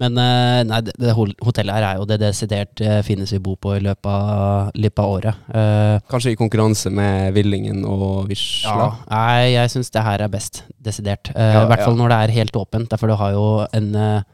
Men 0.00 0.18
eh, 0.20 0.60
nei, 0.68 0.80
det, 0.84 0.94
det 1.00 1.14
hotellet 1.16 1.72
her 1.78 1.86
er 1.88 2.00
jo 2.00 2.06
det 2.08 2.18
desidert 2.20 2.82
eh, 2.84 3.00
fineste 3.06 3.38
vi 3.38 3.44
bor 3.48 3.56
på 3.60 3.74
i 3.76 3.82
løpet 3.84 4.08
av, 4.10 4.70
løpet 4.76 5.02
av 5.02 5.12
året. 5.16 5.42
Uh, 5.48 5.96
Kanskje 6.12 6.34
i 6.34 6.38
konkurranse 6.38 6.92
med 6.92 7.32
Villingen 7.36 7.84
og 7.88 8.28
Visla. 8.30 8.76
Ja, 8.76 8.88
nei, 9.10 9.52
jeg 9.54 9.72
syns 9.72 9.92
det 9.94 10.04
her 10.06 10.24
er 10.26 10.32
best, 10.32 10.64
desidert. 10.76 11.32
Uh, 11.32 11.44
Ja, 11.56 11.64
I 11.64 11.70
hvert 11.70 11.84
fall 11.86 11.96
ja. 11.96 12.00
når 12.02 12.12
det 12.12 12.22
er 12.22 12.34
helt 12.40 12.58
åpent. 12.60 12.90
Derfor 12.92 13.12
du 13.12 13.16
har 13.18 13.36
jo 13.36 13.46
en 13.76 13.88
uh, 13.96 14.26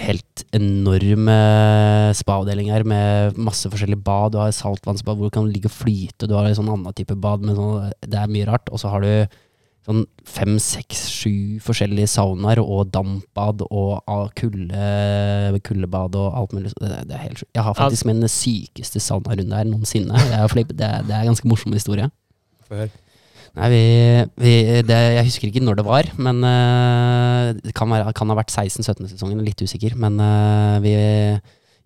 helt 0.00 0.42
enorm 0.56 1.28
spa-avdeling 2.18 2.72
her 2.72 2.82
med 2.88 3.36
masse 3.38 3.68
forskjellige 3.70 4.02
bad. 4.02 4.32
Du 4.34 4.40
har 4.40 4.50
saltvannsbad 4.54 5.20
hvor 5.20 5.30
du 5.30 5.34
kan 5.36 5.46
ligge 5.46 5.70
og 5.70 5.76
flyte, 5.76 6.26
du 6.26 6.34
har 6.34 6.48
en 6.48 6.56
sånn 6.58 6.72
annen 6.72 6.96
type 6.96 7.14
bad. 7.14 7.44
men 7.44 7.54
sånn, 7.54 7.92
det 8.02 8.18
er 8.18 8.32
mye 8.32 8.48
rart. 8.48 8.72
Og 8.74 8.82
så 8.82 8.90
har 8.90 9.04
du 9.04 9.12
sånn 9.84 10.02
fem, 10.24 10.54
seks, 10.62 11.02
sju 11.12 11.32
forskjellige 11.64 12.08
saunaer 12.08 12.60
og 12.62 12.88
dampbad 12.94 13.60
og 13.68 14.30
kulde, 14.38 15.58
kuldebad 15.66 16.16
og 16.16 16.36
alt 16.40 16.54
mulig. 16.56 16.72
Det, 16.80 16.90
det 17.10 17.16
er 17.18 17.24
helt 17.26 17.42
sjukt. 17.42 17.50
Jeg 17.58 17.66
har 17.66 17.76
faktisk 17.78 18.06
min 18.08 18.24
sykeste 18.32 19.02
saunarunde 19.04 19.58
her 19.60 19.68
noensinne. 19.68 20.16
Det, 20.16 20.38
er- 20.40 21.02
det 21.04 21.12
er 21.12 21.20
en 21.24 21.32
ganske 21.34 21.48
morsom 21.50 21.76
historie. 21.76 22.08
Få. 22.68 22.86
Nei, 23.54 23.68
vi, 23.70 23.82
vi 24.42 24.52
det, 24.82 24.96
Jeg 25.14 25.26
husker 25.28 25.46
ikke 25.46 25.60
når 25.62 25.76
det 25.78 25.84
var, 25.86 26.08
men 26.18 26.40
eh, 26.48 27.52
det 27.62 27.74
kan, 27.78 27.86
være, 27.92 28.10
kan 28.18 28.32
ha 28.32 28.34
vært 28.40 28.50
16-17-sesongen, 28.50 29.44
litt 29.46 29.60
usikker. 29.62 29.94
Men 30.00 30.16
eh, 30.18 30.80
vi, 30.82 30.94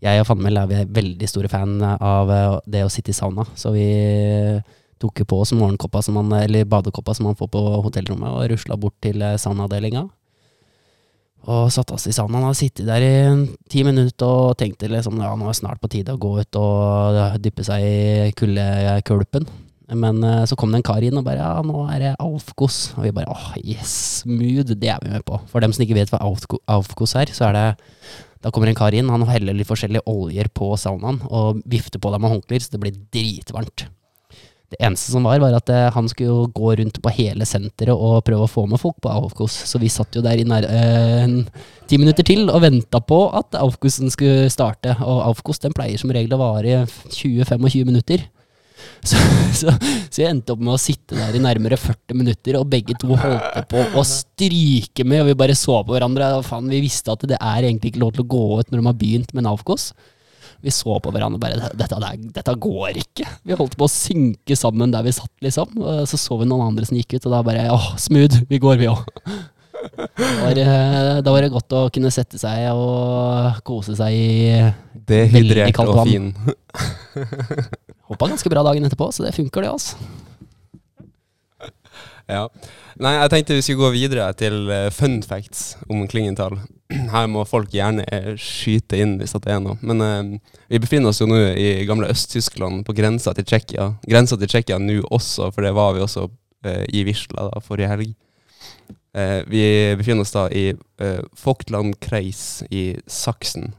jeg 0.06 0.22
og 0.22 0.28
Fannmel 0.30 0.62
er 0.62 0.87
veldig 0.88 1.28
store 1.28 1.50
fan 1.52 1.74
av 1.84 2.30
eh, 2.32 2.54
det 2.72 2.87
å 2.87 2.92
sitte 2.94 3.12
i 3.12 3.18
sauna. 3.18 3.44
Så 3.58 3.74
vi 3.74 3.84
tok 5.00 5.22
på 5.28 5.40
oss 5.42 5.54
morgenkoppa 5.56 6.02
som 6.04 6.18
man, 6.18 6.32
eller 6.40 6.68
badekoppa 6.68 7.14
som 7.16 7.28
man 7.28 7.38
får 7.38 7.50
på 7.54 7.64
hotellrommet, 7.87 8.30
og 8.30 8.48
rusla 8.52 8.78
bort 8.80 8.96
til 9.04 9.24
sandavdelinga. 9.38 10.06
Og 11.48 11.70
satte 11.72 11.94
oss 11.94 12.08
i 12.11 12.12
saunaen 12.12 12.48
og 12.48 12.56
sittet 12.58 12.88
der 12.88 13.04
i 13.04 13.12
ti 13.70 13.84
minutter 13.87 14.26
og 14.26 14.58
tenkte 14.58 14.90
liksom 14.90 15.20
ja, 15.22 15.30
nå 15.38 15.46
er 15.46 15.54
det 15.54 15.61
snart 15.61 15.80
på 15.80 15.90
tide 15.92 16.16
å 16.16 16.20
gå 16.20 16.34
ut 16.42 16.58
og 16.58 17.38
dyppe 17.40 17.64
seg 17.64 17.84
i 17.87 18.32
kuldekulpen. 18.37 19.46
Men 19.96 20.20
eh, 20.26 20.42
så 20.44 20.56
kom 20.58 20.72
det 20.72 20.82
en 20.82 20.84
kar 20.84 21.04
inn 21.04 21.16
og 21.16 21.24
bare 21.24 21.40
ja, 21.40 21.62
nå 21.64 21.87
er 21.88 22.02
det 22.02 22.16
Alfkos. 22.20 22.90
Og 22.98 23.06
vi 23.06 23.14
bare 23.16 23.32
åh, 23.32 23.52
yes, 23.62 23.94
smooth, 24.24 24.74
det 24.74 24.90
er 24.92 25.00
vi 25.00 25.14
med 25.14 25.24
på. 25.24 25.38
For 25.48 25.64
dem 25.64 25.72
som 25.72 25.87
ikke 25.87 25.96
vet 25.96 26.12
hva 26.12 26.20
Alfkos 26.74 27.16
er, 27.16 27.32
så 27.32 27.48
er 27.48 27.56
det 27.56 27.68
da 28.44 28.52
kommer 28.54 28.70
en 28.70 28.76
kar 28.78 28.94
inn, 28.94 29.08
han 29.11 29.24
heller 29.26 29.56
litt 29.56 29.66
forskjellige 29.66 30.06
oljer 30.06 30.46
på 30.54 30.70
saunaen 30.78 31.16
og 31.26 31.62
vifter 31.66 31.98
på 31.98 32.12
deg 32.14 32.22
med 32.22 32.30
håndklær, 32.37 32.62
så 32.62 32.74
det 32.76 32.82
blir 32.84 33.00
dritvarmt. 33.14 33.88
Det 34.68 34.76
eneste 34.85 35.14
som 35.14 35.24
var, 35.24 35.40
var 35.40 35.54
at 35.57 35.70
eh, 35.72 35.87
han 35.94 36.09
skulle 36.12 36.50
gå 36.52 36.74
rundt 36.76 36.98
på 37.00 37.12
hele 37.16 37.46
senteret 37.48 37.96
og 37.96 38.20
prøve 38.26 38.44
å 38.44 38.50
få 38.52 38.66
med 38.68 38.81
folk 38.81 38.98
på 39.00 39.09
Aufkos. 39.09 39.54
Så 39.70 39.81
vi 39.81 39.88
satt 39.88 40.18
jo 40.18 40.20
der 40.24 40.40
i 40.40 40.44
nær, 40.44 40.66
eh, 40.68 41.22
en 41.24 41.38
ti 41.88 41.96
minutter 41.96 42.26
til 42.26 42.50
og 42.52 42.61
venta 42.66 43.00
på 43.00 43.22
at 43.38 43.57
Aufkosen 43.57 44.12
skulle 44.12 44.50
starte. 44.52 44.92
Og 45.00 45.22
Aufkos 45.31 45.62
den 45.64 45.72
pleier 45.76 46.00
som 46.00 46.12
regel 46.12 46.37
å 46.37 46.42
vare 46.42 46.83
20-25 46.85 47.88
minutter. 47.88 48.26
Så, 49.09 49.18
så, 49.54 49.72
så 50.07 50.20
jeg 50.22 50.31
endte 50.31 50.54
opp 50.54 50.61
med 50.62 50.76
å 50.76 50.81
sitte 50.81 51.16
der 51.18 51.35
i 51.35 51.40
nærmere 51.42 51.74
40 51.78 52.14
minutter, 52.18 52.59
og 52.61 52.68
begge 52.70 52.94
to 52.98 53.16
holdt 53.18 53.57
på 53.70 53.81
å 53.98 54.04
stryke 54.07 55.02
med, 55.07 55.22
og 55.22 55.31
vi 55.31 55.35
bare 55.38 55.57
så 55.59 55.81
på 55.83 55.96
hverandre. 55.96 56.28
Og 56.38 56.46
faen, 56.46 56.70
vi 56.70 56.81
visste 56.85 57.14
at 57.14 57.26
det 57.26 57.38
er 57.38 57.66
egentlig 57.66 57.92
ikke 57.92 58.02
lov 58.04 58.14
til 58.14 58.22
å 58.22 58.31
gå 58.31 58.44
ut 58.61 58.70
når 58.70 58.78
de 58.78 58.87
har 58.87 58.98
begynt 59.00 59.35
med 59.35 59.46
Navkos. 59.48 59.90
Vi 60.64 60.73
så 60.75 60.97
på 61.03 61.12
hverandre 61.14 61.38
og 61.38 61.42
bare 61.42 61.71
dette, 61.79 61.99
dette 62.35 62.55
går 62.59 62.99
ikke. 62.99 63.29
Vi 63.47 63.59
holdt 63.59 63.77
på 63.79 63.87
å 63.87 63.92
synke 63.92 64.57
sammen 64.59 64.90
der 64.94 65.07
vi 65.07 65.14
satt, 65.14 65.33
liksom. 65.44 65.77
Så 66.09 66.18
så 66.18 66.38
vi 66.40 66.49
noen 66.51 66.73
andre 66.73 66.88
som 66.88 66.99
gikk 66.99 67.14
ut, 67.16 67.29
og 67.29 67.37
da 67.37 67.44
bare 67.47 67.68
åh, 67.75 67.92
smooth, 68.01 68.42
vi 68.51 68.61
går, 68.62 68.81
vi 68.83 68.90
òg. 68.90 69.05
Da 70.55 71.31
var 71.31 71.42
det 71.44 71.53
godt 71.55 71.77
å 71.79 71.85
kunne 71.94 72.11
sette 72.14 72.40
seg 72.40 72.68
og 72.75 73.61
kose 73.66 73.94
seg 73.99 74.14
i 74.14 74.62
veldig 75.09 75.71
kaldt 75.77 75.92
og 75.92 76.01
vann. 76.03 76.11
fin. 76.11 76.33
Hoppa 78.09 78.31
ganske 78.31 78.51
bra 78.51 78.64
dagen 78.66 78.88
etterpå, 78.88 79.11
så 79.12 79.27
det 79.27 79.37
funker, 79.37 79.62
det, 79.62 79.71
altså. 79.77 79.97
Ja. 82.29 82.44
Nei, 83.01 83.14
jeg 83.14 83.31
tenkte 83.33 83.57
vi 83.57 83.64
skulle 83.64 83.87
gå 83.87 83.94
videre 83.94 84.27
til 84.37 84.68
eh, 84.73 84.90
fun 84.92 85.21
facts 85.25 85.79
om 85.88 86.03
Klingenthal. 86.11 86.59
Her 87.12 87.27
må 87.29 87.44
folk 87.48 87.72
gjerne 87.74 88.05
eh, 88.12 88.31
skyte 88.40 88.96
inn 89.03 89.16
hvis 89.20 89.37
det 89.37 89.53
er 89.53 89.61
noe. 89.64 89.77
Men 89.85 90.05
eh, 90.05 90.55
vi 90.72 90.81
befinner 90.83 91.12
oss 91.12 91.20
jo 91.20 91.29
nå 91.29 91.38
i 91.53 91.85
gamle 91.88 92.09
Øst-Tyskland, 92.12 92.85
på 92.87 92.96
grensa 92.96 93.35
til 93.37 93.46
Tsjekkia. 93.48 93.90
Grensa 94.09 94.38
til 94.40 94.51
Tsjekkia 94.51 94.81
nå 94.81 95.03
også, 95.11 95.51
for 95.53 95.66
det 95.66 95.74
var 95.77 95.94
vi 95.96 96.05
også 96.07 96.29
eh, 96.64 96.85
i 96.88 97.05
Wisla 97.09 97.51
da, 97.51 97.62
forrige 97.64 97.92
helg. 97.92 98.16
Eh, 99.18 99.42
vi 99.48 99.62
befinner 99.98 100.24
oss 100.24 100.35
da 100.35 100.46
i 100.53 100.70
eh, 100.72 101.20
Falkland 101.37 101.96
Kreis 102.05 102.62
i 102.70 102.90
Saksen. 103.09 103.72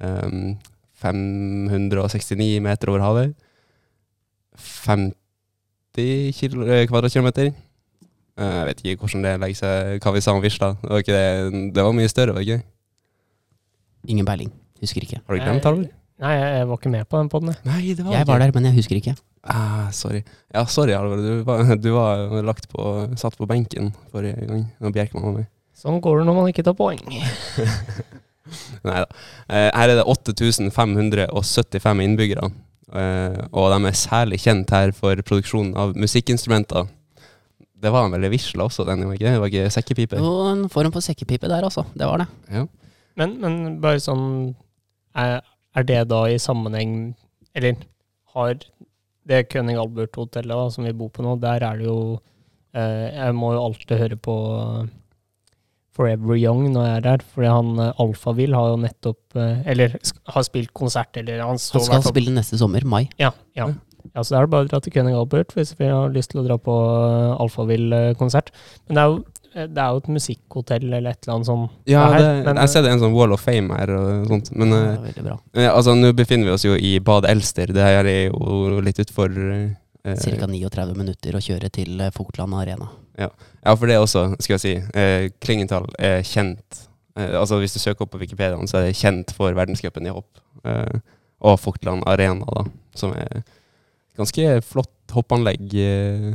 Um, 0.00 0.56
569 1.00 2.60
meter 2.64 2.92
over 2.92 3.04
havet. 3.04 3.34
50 4.56 5.12
eh, 5.96 6.86
kvadratkilometer. 6.88 7.52
Eh, 8.40 8.56
jeg 8.56 8.66
vet 8.70 8.82
ikke 8.84 9.04
hvordan 9.04 9.24
det 9.26 9.32
legger 9.44 9.60
seg, 9.60 10.02
hva 10.04 10.12
vi 10.16 10.24
sa 10.24 10.34
om 10.34 10.42
Visla. 10.44 10.72
Det 10.80 10.90
var, 10.90 11.04
ikke 11.04 11.16
det, 11.16 11.64
det 11.76 11.86
var 11.86 11.96
mye 11.96 12.12
større, 12.12 12.34
var 12.34 12.44
det 12.44 12.48
ikke? 12.48 12.68
Ingen 14.14 14.28
peiling. 14.28 14.52
Husker 14.80 15.04
ikke. 15.04 15.20
Har 15.26 15.36
du 15.36 15.44
glemt, 15.44 15.66
Halvor? 15.68 15.90
Nei, 16.20 16.32
jeg 16.36 16.68
var 16.68 16.80
ikke 16.80 16.92
med 16.92 17.08
på 17.08 17.20
den 17.20 17.28
podden, 17.32 17.52
jeg. 17.52 17.64
Nei, 17.68 17.94
det 17.96 18.04
Jeg 18.12 18.28
var 18.28 18.40
der, 18.42 18.52
men 18.56 18.68
jeg 18.68 18.76
husker 18.80 18.98
ikke. 19.00 19.14
Ah, 19.44 19.88
sorry. 19.96 20.22
Ja, 20.52 20.64
sorry, 20.68 20.96
Halvor. 20.96 21.20
Du 21.20 21.44
var, 21.48 21.74
du 21.84 21.90
var 21.96 22.40
lagt 22.48 22.68
på, 22.72 22.88
satt 23.20 23.36
på 23.40 23.48
benken 23.48 23.92
forrige 24.12 24.48
gang 24.48 24.66
når 24.80 24.96
Bjerkman 24.96 25.28
var 25.28 25.38
med. 25.42 25.52
Sånn 25.80 26.00
går 26.04 26.20
det 26.20 26.26
når 26.28 26.36
man 26.36 26.50
ikke 26.50 26.64
tar 26.64 26.76
poeng. 26.76 27.00
Nei 28.88 28.98
da. 29.04 29.06
Eh, 29.48 29.68
her 29.76 29.92
er 29.92 30.00
det 30.00 30.06
8575 30.08 32.04
innbyggere. 32.04 32.50
Eh, 32.90 33.36
og 33.52 33.70
de 33.72 33.78
er 33.86 33.98
særlig 33.98 34.40
kjent 34.42 34.72
her 34.74 34.92
for 34.96 35.20
produksjonen 35.26 35.76
av 35.78 35.94
musikkinstrumenter. 35.98 36.88
Det 37.80 37.92
var 37.94 38.10
vel 38.12 38.26
i 38.28 38.30
Wisla 38.32 38.66
også, 38.66 38.84
den, 38.88 39.06
var 39.08 39.16
ikke 39.16 39.26
det? 39.26 39.32
Det 39.36 39.42
var 39.42 39.52
ikke 39.52 39.72
sekkepipe? 39.76 40.20
Jo, 40.20 40.32
en 40.50 40.66
form 40.72 40.92
for 40.92 41.04
sekkepipe 41.04 41.48
der, 41.48 41.64
altså. 41.64 41.86
Det 41.96 42.08
var 42.08 42.22
det. 42.22 42.28
Ja. 42.52 42.66
Men, 43.20 43.36
men 43.42 43.56
bare 43.82 44.00
sånn 44.02 44.26
er, 45.18 45.40
er 45.76 45.86
det 45.88 46.04
da 46.12 46.22
i 46.30 46.38
sammenheng 46.40 46.92
Eller 47.58 47.80
har 48.34 48.54
det 49.28 49.48
König 49.52 49.76
Albert-hotellet 49.80 50.74
som 50.74 50.86
vi 50.86 50.94
bor 50.96 51.10
på 51.12 51.24
nå, 51.26 51.34
der 51.42 51.64
er 51.66 51.80
det 51.80 51.88
jo 51.88 51.98
eh, 52.72 53.10
Jeg 53.10 53.36
må 53.36 53.52
jo 53.56 53.64
alltid 53.66 53.98
høre 53.98 54.18
på 54.22 54.36
Forever 55.96 56.38
Young 56.38 56.68
når 56.70 56.86
jeg 56.86 56.96
er 56.96 57.04
der, 57.08 57.24
fordi 57.34 57.50
han 57.50 57.70
eh, 57.82 58.02
Alphaville 58.02 58.56
har 58.56 58.72
jo 58.72 58.80
nettopp 58.86 59.38
eh, 59.38 59.62
Eller 59.74 59.98
har 60.34 60.46
spilt 60.46 60.72
konsert, 60.76 61.12
eller 61.20 61.42
han 61.44 61.60
står 61.60 61.88
Han 61.90 62.04
skal 62.04 62.14
spille 62.14 62.34
neste 62.34 62.60
sommer, 62.60 62.86
mai. 62.86 63.04
Ja, 63.20 63.32
ja. 63.58 63.72
Ja, 64.14 64.22
så 64.22 64.36
er 64.36 64.46
det 64.46 64.52
bare 64.54 64.66
å 64.66 64.70
dra 64.70 64.80
til 64.84 64.94
König 64.94 65.16
Albert 65.16 65.52
hvis 65.56 65.74
vi 65.78 65.90
har 65.90 66.14
lyst 66.14 66.32
til 66.32 66.42
å 66.42 66.46
dra 66.46 66.56
på 66.60 66.74
uh, 66.74 67.42
Alphaville-konsert. 67.42 68.52
Men 68.88 68.98
det 68.98 69.02
er, 69.02 69.12
jo, 69.12 69.44
eh, 69.54 69.68
det 69.68 69.82
er 69.84 69.90
jo 69.90 70.02
et 70.02 70.10
musikkhotell 70.16 70.86
eller 70.88 71.10
et 71.10 71.20
eller 71.24 71.36
annet 71.36 71.50
sånt. 71.50 71.76
Ja, 71.90 72.06
her, 72.14 72.24
det, 72.24 72.32
men, 72.48 72.62
jeg 72.62 72.72
ser 72.72 72.86
det 72.86 72.92
er 72.92 72.98
en 72.98 73.04
sånn 73.04 73.18
Wall 73.18 73.36
of 73.36 73.44
Fame 73.44 73.80
her 73.80 73.94
og 73.96 74.32
sånt. 74.32 74.54
Men 74.56 74.76
Det 74.76 74.80
eh, 74.86 75.20
er 75.24 75.66
ja, 75.66 75.74
altså, 75.74 75.96
nå 75.98 76.14
befinner 76.18 76.50
vi 76.50 76.56
oss 76.56 76.66
jo 76.68 76.78
i 76.78 76.96
Bad 77.04 77.28
Elster. 77.30 77.74
Det 77.76 77.84
her 77.84 78.08
er 78.08 78.24
jo 78.30 78.80
litt 78.84 79.02
utfor 79.04 79.36
eh, 79.36 79.68
Ca. 80.00 80.48
39 80.48 80.96
minutter 80.96 81.36
å 81.36 81.44
kjøre 81.44 81.68
til 81.74 82.00
Foktland 82.16 82.56
Arena. 82.56 82.88
Ja, 83.20 83.74
for 83.76 83.88
det 83.90 83.98
også, 84.00 84.30
skal 84.40 84.56
jeg 84.56 84.62
si, 84.62 84.74
eh, 84.96 85.28
Klingenthal 85.42 85.88
er 85.98 86.22
kjent 86.24 86.86
eh, 87.18 87.34
Altså 87.36 87.58
Hvis 87.60 87.74
du 87.76 87.80
søker 87.82 88.06
opp 88.06 88.14
på 88.14 88.20
Wikipedia, 88.22 88.56
så 88.66 88.80
er 88.80 88.88
det 88.88 88.98
kjent 89.00 89.34
for 89.36 89.52
verdenscupen 89.56 90.06
i 90.06 90.14
hopp. 90.14 90.40
Eh, 90.64 91.00
og 91.40 91.58
Foktland 91.60 92.04
Arena, 92.08 92.44
da, 92.44 92.64
som 92.96 93.14
er 93.16 93.42
ganske 94.18 94.60
flott 94.66 95.14
hoppanlegg, 95.14 95.74
eh, 95.74 96.30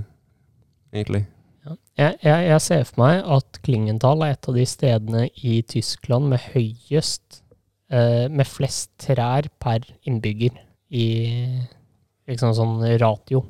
egentlig. 0.94 1.26
Ja. 1.66 1.76
Jeg, 1.98 2.18
jeg, 2.24 2.48
jeg 2.50 2.62
ser 2.62 2.84
for 2.86 3.02
meg 3.06 3.24
at 3.38 3.60
Klingenthal 3.66 4.22
er 4.26 4.36
et 4.36 4.50
av 4.52 4.58
de 4.58 4.66
stedene 4.70 5.24
i 5.44 5.62
Tyskland 5.66 6.28
med 6.30 6.44
høyest 6.54 7.40
eh, 7.90 8.28
Med 8.30 8.46
flest 8.46 8.92
trær 9.02 9.48
per 9.60 9.86
innbygger 10.06 10.60
i 10.94 11.06
liksom 12.30 12.54
sånn 12.58 12.76
ratio. 13.02 13.42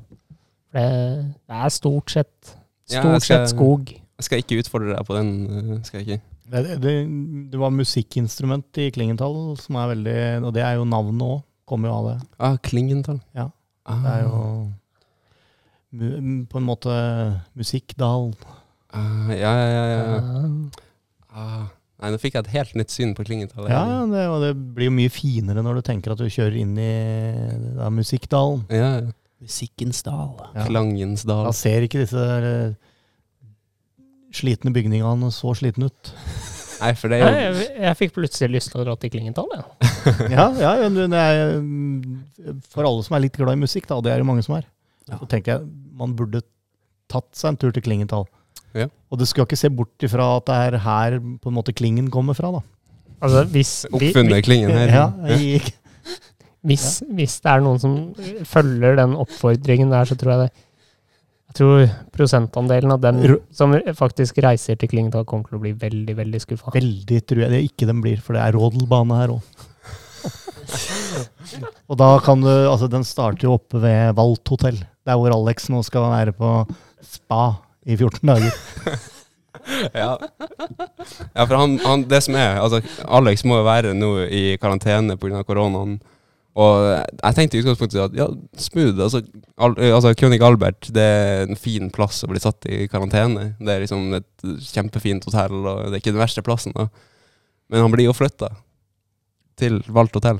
For 0.71 0.79
det, 0.79 1.33
det 1.47 1.59
er 1.65 1.73
stort 1.75 2.11
sett 2.13 2.55
Ja, 2.91 3.01
Stort 3.01 3.15
jeg 3.17 3.21
skal- 3.25 3.47
sett 3.47 3.49
skog. 3.55 3.91
Jeg 4.15 4.23
skal 4.29 4.39
ikke 4.43 4.59
utfordre 4.61 4.93
deg 4.95 5.05
på 5.07 5.15
den. 5.17 5.29
eh, 5.75 5.83
skal 5.83 5.99
jeg 6.01 6.07
ikke. 6.07 6.21
Det, 6.45 6.75
det, 6.83 6.91
det 7.51 7.57
var 7.59 7.71
musikkinstrument 7.73 8.77
i 8.77 8.91
Klingenthal, 8.93 9.55
som 9.57 9.75
er 9.81 9.88
veldig 9.95 10.17
Og 10.45 10.53
det 10.53 10.61
er 10.63 10.75
jo 10.77 10.85
navnet 10.85 11.25
òg. 11.25 11.43
Kommer 11.65 11.89
jo 11.89 11.95
av 11.97 12.05
det. 12.11 12.27
Ah, 12.39 12.57
Klingenthal. 12.61 13.19
Ja, 13.33 13.47
Ah, 13.86 14.02
Det 14.02 14.12
er 14.12 14.21
jo 14.26 14.39
mu, 16.21 16.45
på 16.50 16.58
en 16.60 16.65
måte 16.67 16.95
Musikkdal. 17.56 18.32
ah, 18.93 19.30
Ja, 19.32 19.54
ja, 19.56 19.67
ja. 19.69 19.86
ja. 19.86 20.06
Ja. 20.19 20.52
Ah. 21.36 21.65
Nei, 22.02 22.10
nå 22.12 22.17
fikk 22.19 22.34
jeg 22.36 22.43
et 22.43 22.52
helt 22.52 22.74
nytt 22.76 22.91
syn 22.91 23.13
på 23.15 23.24
klingetallet. 23.24 23.69
Ja, 23.71 23.84
ja, 23.88 24.00
det, 24.12 24.24
og 24.28 24.41
det 24.43 24.50
blir 24.76 24.89
jo 24.89 24.95
mye 24.98 25.12
finere 25.13 25.62
når 25.63 25.80
du 25.80 25.82
tenker 25.88 26.12
at 26.12 26.19
du 26.19 26.26
kjører 26.28 26.58
inn 26.60 26.74
i 26.78 26.89
da, 27.78 27.88
Musikkdalen. 27.93 28.65
ja, 28.69 28.89
ja. 29.00 29.13
Musikkens 29.45 30.00
dal. 30.04 30.32
Ja. 30.56 30.63
Klangens 30.65 31.24
dal. 31.28 31.43
Da 31.45 31.52
ser 31.54 31.84
ikke 31.86 32.00
disse 32.02 32.17
eh, 32.17 32.71
slitne 34.34 34.71
bygningene 34.74 35.28
så 35.32 35.52
slitne 35.60 35.89
ut. 35.91 36.12
Nei, 36.81 36.91
for 36.99 37.11
det 37.11 37.19
er 37.21 37.29
jo 37.29 37.59
jeg, 37.61 37.67
jeg 37.85 37.97
fikk 37.99 38.15
plutselig 38.17 38.57
lyst 38.57 38.71
til 38.71 38.81
å 38.81 38.85
dra 38.88 38.95
til 38.99 39.13
Klingenthal. 39.13 39.51
Ja. 40.29 40.47
Ja, 40.53 40.73
ja 40.77 40.85
er 40.85 41.55
mm, 41.59 42.59
for 42.69 42.85
alle 42.85 43.05
som 43.05 43.15
er 43.17 43.23
litt 43.23 43.38
glad 43.38 43.55
i 43.55 43.61
musikk, 43.63 43.88
da, 43.89 43.97
og 43.97 44.05
det 44.05 44.13
er 44.13 44.21
det 44.21 44.27
mange 44.27 44.43
som 44.45 44.57
er, 44.59 44.67
Ja. 45.09 45.19
så 45.19 45.27
tenker 45.29 45.55
jeg 45.55 45.69
man 45.95 46.15
burde 46.17 46.43
tatt 47.11 47.29
seg 47.38 47.53
en 47.53 47.59
tur 47.61 47.73
til 47.73 47.85
Klingenthal. 47.85 48.27
Ja. 48.75 48.89
Og 49.09 49.21
du 49.21 49.25
skal 49.29 49.47
ikke 49.47 49.59
se 49.59 49.71
bort 49.71 50.03
ifra 50.03 50.35
at 50.38 50.47
det 50.49 50.55
er 50.67 50.79
her 50.83 51.17
på 51.41 51.51
en 51.51 51.57
måte 51.57 51.75
klingen 51.75 52.09
kommer 52.11 52.38
fra, 52.38 52.51
da. 52.57 52.61
Altså, 53.23 53.45
hvis, 53.53 53.73
vi, 53.88 53.99
vi, 53.99 54.09
oppfunnet 54.11 54.45
klingen 54.45 54.73
her. 54.75 54.91
Ja, 54.91 55.05
i, 55.39 55.61
hvis, 56.67 56.88
hvis 57.15 57.38
det 57.43 57.53
er 57.53 57.63
noen 57.63 57.81
som 57.81 57.97
følger 58.49 58.97
den 58.99 59.15
oppfordringen 59.21 59.93
der, 59.93 60.09
så 60.09 60.17
tror 60.19 60.35
jeg 60.35 60.45
det 60.45 60.49
Jeg 60.51 60.64
tror 61.55 61.85
prosentandelen 62.15 62.93
av 62.95 63.01
dem 63.03 63.21
som 63.55 63.73
faktisk 63.97 64.39
reiser 64.43 64.79
til 64.79 64.91
Klingenthal, 64.91 65.25
kommer 65.27 65.49
til 65.49 65.59
å 65.59 65.63
bli 65.63 65.73
veldig, 65.79 66.17
veldig 66.17 66.41
skuffa. 66.43 66.73
veldig 66.75 67.21
tror 67.27 67.45
jeg 67.45 67.53
det 67.53 67.63
ikke 67.69 67.89
den 67.89 68.03
blir, 68.03 68.21
for 68.23 68.37
det 68.37 68.43
er 68.43 68.57
rådelbane 68.57 69.21
her 69.21 69.35
òg. 69.37 69.65
og 71.89 71.97
da 72.01 72.07
kan 72.25 72.41
du 72.41 72.49
Altså, 72.49 72.87
den 72.89 73.05
starter 73.05 73.45
jo 73.47 73.57
oppe 73.59 73.77
ved 73.83 74.15
Valt 74.17 74.49
hotell. 74.49 74.79
er 75.05 75.19
hvor 75.19 75.35
Alex 75.35 75.69
nå 75.69 75.83
skal 75.85 76.09
være 76.09 76.33
på 76.33 76.53
spa 77.05 77.43
i 77.85 77.97
14 77.97 78.23
dager. 78.31 78.55
Ja. 79.95 80.19
ja, 81.33 81.45
for 81.47 81.55
han, 81.57 81.79
han, 81.81 82.03
det 82.05 82.19
som 82.21 82.35
er 82.37 82.59
altså, 82.61 82.83
Alex 83.17 83.41
må 83.49 83.55
jo 83.57 83.63
være 83.65 83.95
nå 83.97 84.09
i 84.27 84.43
karantene 84.61 85.15
pga. 85.17 85.41
koronaen. 85.47 85.95
Og 86.55 86.85
jeg 86.87 87.35
tenkte 87.35 87.57
i 87.57 87.61
utgangspunktet 87.63 87.99
at 87.99 88.13
ja, 88.15 88.29
smooth. 88.63 88.95
Altså, 89.03 89.19
Al, 89.59 89.75
altså 89.89 90.13
König 90.15 90.39
Albert 90.45 90.87
det 90.95 91.03
er 91.03 91.49
en 91.49 91.59
fin 91.59 91.89
plass 91.91 92.21
å 92.23 92.29
bli 92.31 92.39
satt 92.39 92.67
i 92.71 92.85
karantene. 92.91 93.49
Det 93.59 93.73
er 93.73 93.83
liksom 93.83 94.15
et 94.15 94.45
kjempefint 94.69 95.27
hotell, 95.27 95.57
og 95.59 95.89
det 95.89 95.97
er 95.97 96.03
ikke 96.03 96.15
den 96.15 96.23
verste 96.23 96.45
plassen. 96.45 96.75
da. 96.77 96.87
Men 97.71 97.83
han 97.83 97.91
blir 97.91 98.07
jo 98.07 98.15
flytta 98.15 98.53
til 99.59 99.81
valgt 99.91 100.15
hotell. 100.15 100.39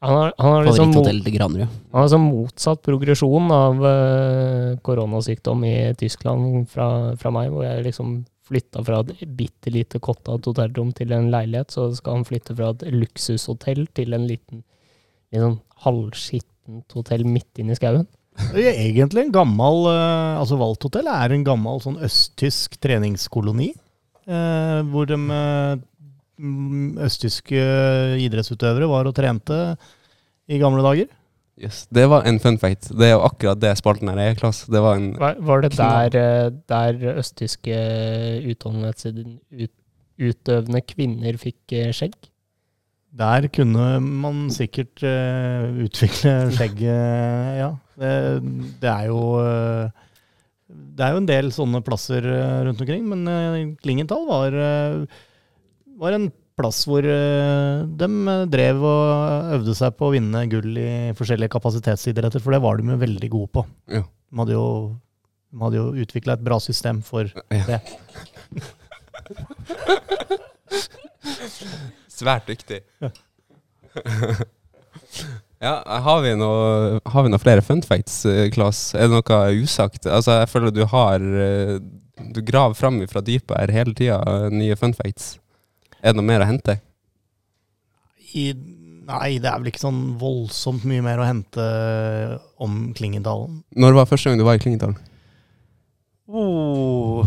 Han 0.00 0.14
har, 0.14 0.32
han 0.38 0.52
har 0.52 0.66
liksom 0.66 0.92
mot, 0.94 1.06
han 1.10 1.96
har 1.98 2.10
sånn 2.10 2.26
motsatt 2.28 2.84
progresjon 2.86 3.48
av 3.50 3.80
uh, 3.82 4.76
koronasykdom 4.86 5.64
i 5.66 5.74
Tyskland 5.98 6.68
fra, 6.70 7.16
fra 7.18 7.32
meg, 7.34 7.50
hvor 7.50 7.66
jeg 7.66 7.82
liksom 7.88 8.20
flytta 8.46 8.84
fra 8.86 9.00
et 9.02 9.34
bitte 9.38 9.72
lite 9.74 9.98
kotta 10.02 10.36
hotellrom 10.38 10.92
til 10.96 11.12
en 11.16 11.32
leilighet, 11.32 11.74
så 11.74 11.88
skal 11.98 12.20
han 12.20 12.28
flytte 12.28 12.54
fra 12.54 12.70
et 12.76 12.86
luksushotell 12.94 13.88
til 13.98 14.14
en 14.14 14.28
liten 14.30 14.62
litt 15.32 15.42
sånn 15.44 15.58
halvskittent 15.84 16.96
hotell 16.96 17.24
midt 17.28 17.60
inne 17.62 17.74
i 17.74 17.78
skauen. 17.78 18.06
Det 18.54 18.62
er 18.70 18.76
egentlig 18.86 19.24
en 19.24 19.32
gammel 19.34 19.88
eh, 19.90 20.36
Altså 20.38 20.54
Valthotell 20.60 21.08
er 21.10 21.32
en 21.34 21.42
gammel 21.46 21.80
sånn 21.82 21.96
østtysk 22.06 22.76
treningskoloni. 22.78 23.72
eh, 24.28 24.80
hvor 24.92 25.08
de 25.10 25.16
eh, 25.18 25.80
østtyske 27.08 27.62
idrettsutøvere 28.22 28.86
var 28.90 29.08
og 29.10 29.16
trente 29.16 29.56
i 30.48 30.60
gamle 30.62 30.84
dager. 30.86 31.08
Yes. 31.58 31.88
Det 31.90 32.04
var 32.06 32.22
en 32.30 32.38
fun 32.38 32.54
fact. 32.62 32.92
Det 32.94 33.08
er 33.08 33.16
jo 33.16 33.24
akkurat 33.26 33.58
det 33.58 33.72
spalten 33.80 34.06
her 34.12 34.20
er, 34.22 34.36
Klas. 34.38 34.62
Det 34.70 34.78
var 34.84 35.00
en 35.00 35.08
Var, 35.18 35.40
var 35.42 35.64
det 35.64 35.72
der, 35.74 36.14
eh, 36.14 36.50
der 36.70 37.18
østtyske 37.18 37.80
utøvende 40.18 40.82
kvinner 40.86 41.38
fikk 41.42 41.74
skjegg? 41.94 42.14
Der 43.16 43.48
kunne 43.48 44.00
man 44.04 44.50
sikkert 44.52 45.00
uh, 45.02 45.64
utvikle 45.84 46.32
skjegg, 46.56 46.82
eh, 46.84 47.58
ja. 47.62 47.70
Det, 47.98 48.10
det 48.82 48.90
er 48.90 49.04
jo 49.08 49.20
uh, 49.42 49.88
Det 50.68 51.02
er 51.02 51.10
jo 51.14 51.20
en 51.22 51.30
del 51.30 51.46
sånne 51.54 51.80
plasser 51.82 52.22
eh, 52.28 52.64
rundt 52.68 52.80
omkring, 52.84 53.04
men 53.08 53.20
uh, 53.26 53.76
Klingenthal 53.82 54.24
var, 54.28 54.50
var 55.98 56.12
en 56.14 56.30
plass 56.58 56.86
hvor 56.90 57.02
de 57.06 58.08
drev 58.50 58.76
og 58.82 59.52
øvde 59.56 59.74
seg 59.78 59.94
på 59.94 60.06
å 60.08 60.14
vinne 60.14 60.50
gull 60.50 60.72
i 60.74 61.14
forskjellige 61.16 61.54
kapasitetsidretter, 61.54 62.40
for 62.42 62.50
det 62.54 62.64
var 62.64 62.74
de 62.80 62.90
jo 62.90 62.96
veldig 62.98 63.28
gode 63.30 63.50
på. 63.54 63.62
Ja. 63.94 64.02
De 64.02 64.36
hadde 64.42 64.54
jo, 64.56 64.66
de 65.54 65.58
hadde 65.62 65.78
jo 65.78 65.86
utvikla 66.02 66.34
et 66.34 66.42
bra 66.44 66.58
system 66.60 66.98
for 67.06 67.30
ja. 67.54 67.64
det. 67.70 67.80
Svært 72.18 72.48
dyktig. 72.50 72.80
ja, 75.66 75.74
har 75.86 76.22
vi 76.24 76.34
noe, 76.38 76.98
har 77.06 77.22
vi 77.24 77.30
noe 77.32 77.42
flere 77.42 77.62
fun 77.64 77.82
facts, 77.86 78.24
eh, 78.28 78.50
Klas? 78.54 78.78
Er 78.96 79.02
det 79.06 79.14
noe 79.14 79.62
usagt? 79.62 80.06
Altså, 80.06 80.30
jeg 80.40 80.48
føler 80.50 80.70
du 80.74 80.84
har 80.90 81.18
eh, 81.22 81.78
Du 82.34 82.40
graver 82.42 82.74
fram 82.78 82.96
fra 83.10 83.22
dypet 83.22 83.54
her 83.54 83.74
hele 83.74 83.94
tida 83.98 84.18
nye 84.50 84.76
fun 84.78 84.94
facts. 84.98 85.24
Er 86.02 86.12
det 86.12 86.20
noe 86.20 86.26
mer 86.26 86.42
å 86.42 86.50
hente? 86.50 86.74
I, 88.34 88.52
nei, 89.08 89.38
det 89.40 89.48
er 89.48 89.60
vel 89.60 89.70
ikke 89.70 89.86
sånn 89.86 90.02
voldsomt 90.20 90.84
mye 90.88 91.02
mer 91.04 91.18
å 91.22 91.26
hente 91.26 91.64
om 92.60 92.92
Klingendalen. 92.98 93.62
Når 93.78 93.96
var 93.96 94.10
første 94.10 94.30
gang 94.30 94.40
du 94.40 94.46
var 94.46 94.58
i 94.58 94.62
Klingendalen? 94.62 94.98
Oh. 96.28 97.24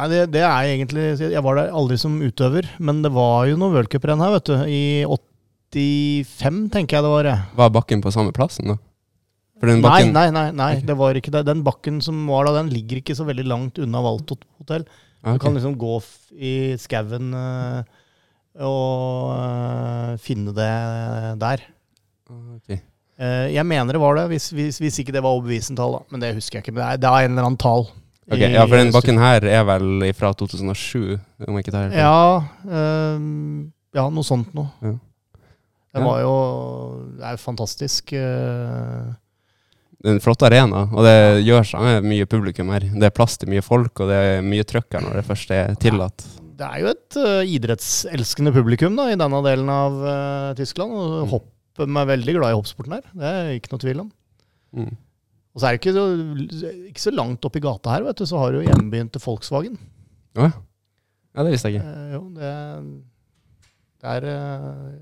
Nei, 0.00 0.06
det, 0.08 0.20
det 0.32 0.40
er 0.46 0.70
egentlig 0.70 1.02
Jeg 1.20 1.42
var 1.44 1.58
der 1.58 1.74
aldri 1.76 1.98
som 2.00 2.14
utøver, 2.24 2.68
men 2.80 3.02
det 3.04 3.10
var 3.12 3.50
jo 3.50 3.58
noe 3.60 3.74
worldcuprenn 3.74 4.22
her, 4.22 4.32
vet 4.38 4.48
du. 4.48 4.54
I 4.64 4.84
85, 5.04 6.62
tenker 6.72 6.96
jeg 6.96 7.04
det 7.04 7.10
var. 7.12 7.28
Var 7.58 7.74
bakken 7.74 8.00
på 8.00 8.12
samme 8.14 8.32
plassen, 8.36 8.72
da? 8.72 8.78
Den 9.60 9.82
Nei, 9.82 9.84
bakken 9.84 10.14
nei, 10.16 10.28
nei, 10.56 10.70
okay. 10.78 10.86
det 10.88 10.96
var 10.96 11.18
ikke 11.20 11.32
det. 11.34 11.44
Den 11.50 11.60
bakken 11.66 11.98
som 12.00 12.22
var 12.30 12.48
da, 12.48 12.54
den 12.56 12.70
ligger 12.72 13.02
ikke 13.02 13.16
så 13.18 13.26
veldig 13.28 13.44
langt 13.44 13.80
unna 13.84 14.00
Valtot 14.00 14.46
hotell. 14.62 14.86
Du 15.20 15.36
kan 15.36 15.52
liksom 15.52 15.74
gå 15.76 15.98
i 16.32 16.52
skauen 16.80 17.34
eh, 17.36 17.82
og 18.64 19.34
eh, 19.34 20.14
finne 20.24 20.54
det 20.56 20.70
der. 21.42 21.66
Okay. 22.30 22.56
ok. 22.56 22.86
Eh, 23.20 23.50
jeg 23.52 23.66
mener 23.68 23.92
det 23.92 24.00
var 24.00 24.16
det, 24.16 24.30
hvis, 24.32 24.48
hvis, 24.56 24.80
hvis 24.80 25.02
ikke 25.02 25.12
det 25.12 25.20
var 25.20 25.36
overbevisende 25.36 25.82
tall, 25.82 25.98
da. 25.98 26.06
Men 26.08 26.24
det 26.24 26.32
husker 26.38 26.56
jeg 26.58 26.64
ikke. 26.64 26.78
Men 26.78 26.86
det 26.86 26.88
er, 26.88 27.02
det 27.04 27.10
er 27.10 27.28
en 27.28 27.36
eller 27.36 27.50
annen 27.50 27.60
tall. 27.60 27.90
Ok, 28.30 28.38
Ja, 28.44 28.62
for 28.66 28.76
den 28.76 28.92
bakken 28.94 29.18
her 29.18 29.44
er 29.48 29.64
vel 29.66 30.04
fra 30.14 30.32
2007, 30.36 31.16
om 31.48 31.56
jeg 31.56 31.64
ikke 31.64 31.72
tar 31.74 31.86
helt 31.88 31.94
feil. 31.96 32.02
Ja, 32.04 32.74
ehm, 32.78 33.70
ja, 33.96 34.04
noe 34.12 34.26
sånt 34.26 34.52
noe. 34.54 34.68
Ja. 34.84 34.92
Det 35.90 36.04
var 36.06 36.20
jo 36.22 36.34
Det 37.16 37.24
er 37.26 37.32
jo 37.34 37.40
fantastisk. 37.42 38.12
eh, 38.14 39.08
Det 40.00 40.08
er 40.08 40.14
en 40.14 40.22
flott 40.22 40.42
arena, 40.46 40.84
og 40.94 41.02
det 41.04 41.42
gjør 41.44 41.66
seg 41.72 41.82
med 41.82 42.06
mye 42.08 42.26
publikum 42.30 42.70
her. 42.72 42.80
Det 42.80 43.08
er 43.08 43.10
plass 43.16 43.36
til 43.36 43.50
mye 43.50 43.60
folk, 43.64 43.98
og 44.00 44.08
det 44.08 44.16
er 44.16 44.46
mye 44.46 44.64
trøkk 44.64 44.94
her 44.96 45.02
når 45.04 45.18
det 45.18 45.26
først 45.26 45.50
er 45.50 45.74
tillatt. 45.82 46.24
Det 46.60 46.68
er 46.68 46.78
jo 46.80 46.88
et 46.92 47.16
uh, 47.16 47.42
idrettselskende 47.44 48.52
publikum 48.52 48.96
da, 48.96 49.08
i 49.10 49.16
denne 49.18 49.42
delen 49.44 49.68
av 49.72 49.92
uh, 50.04 50.54
Tyskland. 50.56 50.92
Og 50.92 51.28
hopp, 51.34 51.46
de 51.76 51.84
er 51.88 52.08
veldig 52.14 52.34
glad 52.38 52.52
i 52.52 52.56
hoppsporten 52.56 52.92
her. 52.96 53.04
Det 53.12 53.28
er 53.28 53.52
ikke 53.58 53.72
noe 53.74 53.82
tvil 53.84 54.00
om. 54.06 54.10
Mm. 54.76 54.90
Og 55.50 55.60
så 55.60 55.66
er 55.66 55.74
det 55.74 55.80
ikke 55.80 55.94
så, 55.96 56.04
ikke 56.92 57.02
så 57.02 57.12
langt 57.14 57.46
opp 57.46 57.56
i 57.58 57.62
gata 57.64 57.94
her, 57.94 58.04
vet 58.06 58.20
du, 58.20 58.26
så 58.28 58.38
har 58.38 58.54
du 58.54 58.62
hjembyen 58.62 59.10
til 59.10 59.22
Volkswagen. 59.24 59.78
Ja. 60.38 60.50
Ja, 61.34 61.44
det 61.46 61.54
visste 61.54 61.70
jeg 61.70 61.80
ikke. 61.80 61.90
Eh, 61.90 62.12
jo, 62.14 62.22
det, 62.36 62.50
det 64.02 64.14
er 64.14 64.26
eh, 64.30 64.94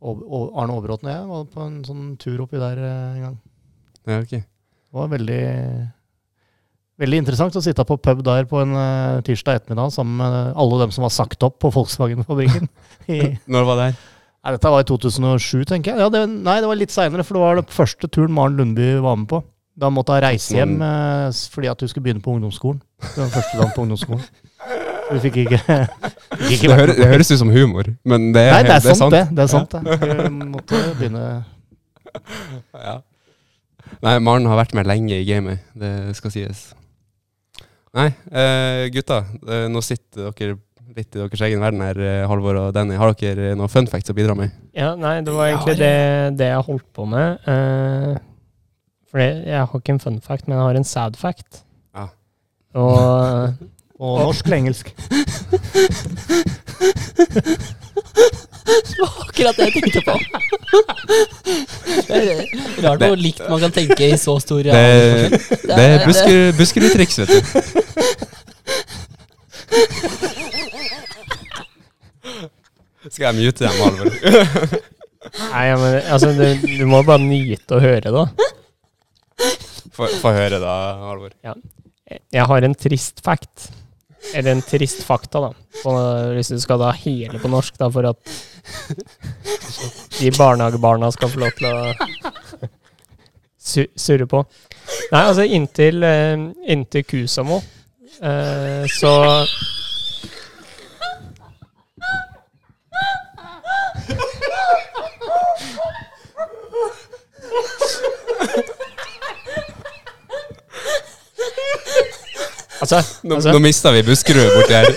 Arne 0.00 0.74
Overbråten 0.74 1.08
og 1.08 1.14
jeg 1.14 1.28
var 1.28 1.48
på 1.52 1.64
en 1.66 1.80
sånn 1.84 2.04
tur 2.20 2.44
oppi 2.46 2.60
der 2.60 2.80
eh, 2.80 3.16
en 3.18 3.24
gang. 3.26 3.38
Ja, 4.08 4.20
ok. 4.22 4.32
Det 4.40 4.96
var 4.96 5.10
veldig, 5.12 5.42
veldig 7.04 7.20
interessant 7.20 7.56
å 7.56 7.64
sitte 7.64 7.84
på 7.86 7.98
pub 8.00 8.22
der 8.26 8.48
på 8.48 8.62
en 8.64 8.72
eh, 8.80 9.20
tirsdag 9.28 9.60
ettermiddag 9.60 9.92
sammen 9.96 10.16
med 10.22 10.56
alle 10.56 10.80
dem 10.84 10.96
som 10.96 11.04
var 11.04 11.12
sagt 11.14 11.44
opp 11.46 11.60
på 11.60 11.72
Volkswagen-fabrikken. 11.76 12.68
Når 13.52 13.68
var 13.68 13.80
det 13.80 13.90
her? 13.90 14.00
Nei, 14.40 14.52
dette 14.56 14.70
var 14.72 14.80
i 14.80 14.88
2007, 14.88 15.64
tenker 15.68 15.92
jeg. 15.92 16.00
Ja, 16.00 16.08
det, 16.12 16.22
nei, 16.32 16.60
det 16.62 16.68
var 16.70 16.78
litt 16.80 16.94
seinere, 16.94 17.24
for 17.28 17.36
det 17.36 17.42
var 17.42 17.58
den 17.60 17.72
første 17.74 18.08
turen 18.08 18.32
Maren 18.32 18.56
Lundby 18.56 18.94
var 19.04 19.18
med 19.20 19.28
på. 19.28 19.42
Da 19.80 19.90
måtte 19.92 20.16
hun 20.16 20.24
reise 20.24 20.56
hjem 20.56 20.78
eh, 20.84 21.26
fordi 21.52 21.68
at 21.70 21.80
hun 21.80 21.90
skulle 21.90 22.06
begynne 22.06 22.24
på 22.24 22.32
ungdomsskolen. 22.34 22.80
Det 23.04 23.20
var 23.20 23.30
første 23.34 23.60
dagen 23.60 23.74
på 23.76 23.84
ungdomsskolen. 23.84 24.24
Vi 25.10 25.20
fikk 25.26 25.38
ikke, 25.44 25.60
fikk 26.46 26.56
ikke 26.56 26.70
Det, 26.70 26.78
høres, 26.78 26.96
det 26.96 27.10
høres 27.10 27.30
ut 27.32 27.40
som 27.42 27.52
humor, 27.52 27.92
men 28.08 28.30
det 28.34 28.46
er, 28.46 28.52
Nei, 28.56 28.64
det 28.68 28.74
er 28.78 28.98
sant, 28.98 29.14
det. 29.14 29.22
Det 29.36 29.44
er 29.44 29.52
sant, 29.52 29.76
det. 29.76 30.00
Vi 30.00 30.50
måtte 30.54 30.82
begynne 30.98 31.24
Ja. 32.88 32.98
Nei, 34.00 34.14
Maren 34.22 34.46
har 34.48 34.60
vært 34.60 34.76
med 34.78 34.88
lenge 34.88 35.18
i 35.20 35.26
gamet, 35.28 35.64
det 35.76 36.14
skal 36.16 36.32
sies. 36.32 36.68
Nei, 37.96 38.08
eh, 38.30 38.86
gutta. 38.94 39.24
Eh, 39.50 39.66
nå 39.72 39.82
sitter 39.82 40.30
dere 40.30 40.56
litt 40.96 41.14
i 41.14 41.18
deres 41.20 41.42
egen 41.46 41.60
verden 41.62 41.82
her, 41.84 41.98
eh, 42.00 42.28
Halvor 42.28 42.56
og 42.60 42.74
Danny. 42.74 42.96
Har 42.98 43.12
dere 43.18 43.54
noen 43.58 43.70
fun 43.70 43.86
facts 43.90 44.10
å 44.10 44.14
bidra 44.16 44.34
med? 44.38 44.48
Ja, 44.76 44.94
nei, 44.98 45.20
det 45.26 45.32
var 45.34 45.46
egentlig 45.50 45.76
det, 45.80 45.94
det 46.40 46.48
jeg 46.50 46.66
holdt 46.66 46.88
på 46.96 47.02
med. 47.10 47.28
Uh, 47.46 48.14
for 49.10 49.18
jeg 49.22 49.58
har 49.58 49.80
ikke 49.80 49.94
en 49.96 50.02
fun 50.02 50.20
fact, 50.24 50.44
men 50.48 50.56
jeg 50.58 50.66
har 50.66 50.76
en 50.80 50.88
sad 50.88 51.12
fact. 51.20 51.50
Ja. 51.96 52.04
Og 52.78 52.96
og 54.00 54.14
norsk 54.24 54.44
eller 54.46 54.56
engelsk. 54.56 54.86
Det 58.70 59.00
var 59.00 59.12
akkurat 59.24 59.56
det 59.56 59.64
jeg 59.64 59.72
tenkte 59.72 60.00
på. 60.06 60.14
Det 62.06 62.16
er 62.16 62.20
rart 62.84 63.02
hvor 63.02 63.16
likt 63.18 63.42
man 63.48 63.60
kan 63.64 63.72
tenke 63.74 64.04
i 64.12 64.16
så 64.20 64.38
stor 64.40 64.62
Det, 64.62 64.72
det 65.64 65.86
er 65.86 66.06
busker, 66.06 66.52
Buskerud-triks, 66.58 67.18
vet 67.18 67.28
du. 67.28 67.34
Skal 73.08 73.30
jeg 73.30 73.38
mute 73.38 73.64
dem, 73.64 73.76
Halvor? 73.80 74.10
Nei, 75.52 75.66
men 75.80 75.98
altså, 76.12 76.32
du, 76.36 76.44
du 76.64 76.86
må 76.88 77.02
bare 77.06 77.22
nyte 77.24 77.76
å 77.76 77.82
høre 77.82 78.12
da. 78.12 78.24
Få 79.96 80.32
høre 80.36 80.60
da, 80.60 80.74
Halvor. 81.06 81.32
Jeg 82.10 82.48
har 82.52 82.66
en 82.66 82.76
trist 82.76 83.22
fact. 83.24 83.70
Eller 84.34 84.52
en 84.52 84.62
trist 84.62 85.02
fakta, 85.06 85.40
da. 85.40 85.50
Så 85.80 85.94
hvis 86.36 86.50
du 86.52 86.58
skal 86.60 86.80
da 86.82 86.90
hele 86.92 87.40
på 87.40 87.48
norsk, 87.50 87.78
da, 87.80 87.88
for 87.92 88.10
at 88.10 88.18
de 90.18 90.30
barnehagebarna 90.36 91.08
skal 91.14 91.32
få 91.32 91.40
lov 91.40 91.56
til 91.56 91.66
å 91.70 91.94
surre 93.96 94.26
på. 94.28 94.42
Nei, 95.10 95.22
altså 95.22 95.46
inntil, 95.46 96.02
eh, 96.04 96.36
inntil 96.74 97.04
Kusamo, 97.08 97.60
eh, 98.20 98.84
så 98.92 99.12
Altså, 112.80 113.00
Nå, 113.22 113.34
altså 113.36 113.52
nå 113.52 113.58
mista 113.60 113.92
vi 113.92 114.02
Buskerud 114.06 114.48
borti 114.56 114.72
her. 114.72 114.88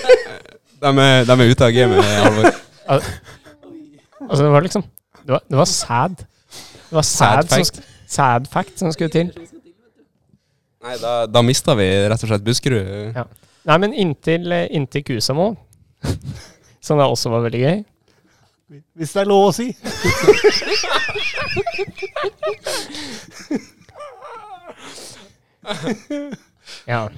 De 0.84 0.90
er, 0.90 1.26
de 1.28 1.34
er 1.34 1.50
ute 1.50 1.66
av 1.66 1.72
gamet, 1.74 2.04
Halvor. 2.04 2.46
Altså, 2.88 4.40
det 4.44 4.52
var 4.52 4.64
liksom 4.64 4.84
Det 5.24 5.32
var, 5.32 5.42
det 5.50 5.58
var 5.58 5.68
sad. 5.68 6.16
Det 6.16 6.96
var 6.96 7.02
sad, 7.02 7.48
Sad 7.48 7.48
fact. 7.48 7.76
Som, 7.76 7.84
sad 8.08 8.48
fact 8.52 8.78
som 8.78 8.92
skulle 8.92 9.12
til. 9.12 9.30
Nei, 10.84 10.96
da, 11.00 11.14
da 11.26 11.40
mista 11.44 11.72
vi 11.78 11.86
rett 12.08 12.24
og 12.26 12.28
slett 12.28 12.44
Buskerud. 12.44 13.14
Ja. 13.16 13.24
Nei, 13.64 13.78
men 13.80 13.94
inntil, 13.96 14.52
eh, 14.52 14.66
inntil 14.76 15.04
Kusamo, 15.08 15.54
som 16.84 17.00
da 17.00 17.06
også 17.08 17.32
var 17.32 17.46
veldig 17.46 17.62
gøy, 17.62 17.78
Hvis 18.68 19.12
det 19.12 19.20
er 19.22 19.28
lov 19.28 19.50
å 19.50 19.54
si. 19.54 19.70
Ja. 26.88 27.08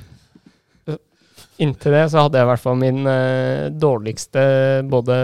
Inntil 1.57 1.95
det 1.97 2.03
så 2.13 2.27
hadde 2.27 2.37
jeg 2.39 2.45
i 2.45 2.51
hvert 2.51 2.63
fall 2.63 2.77
min 2.79 3.07
eh, 3.09 3.69
dårligste 3.73 4.43
både 4.93 5.17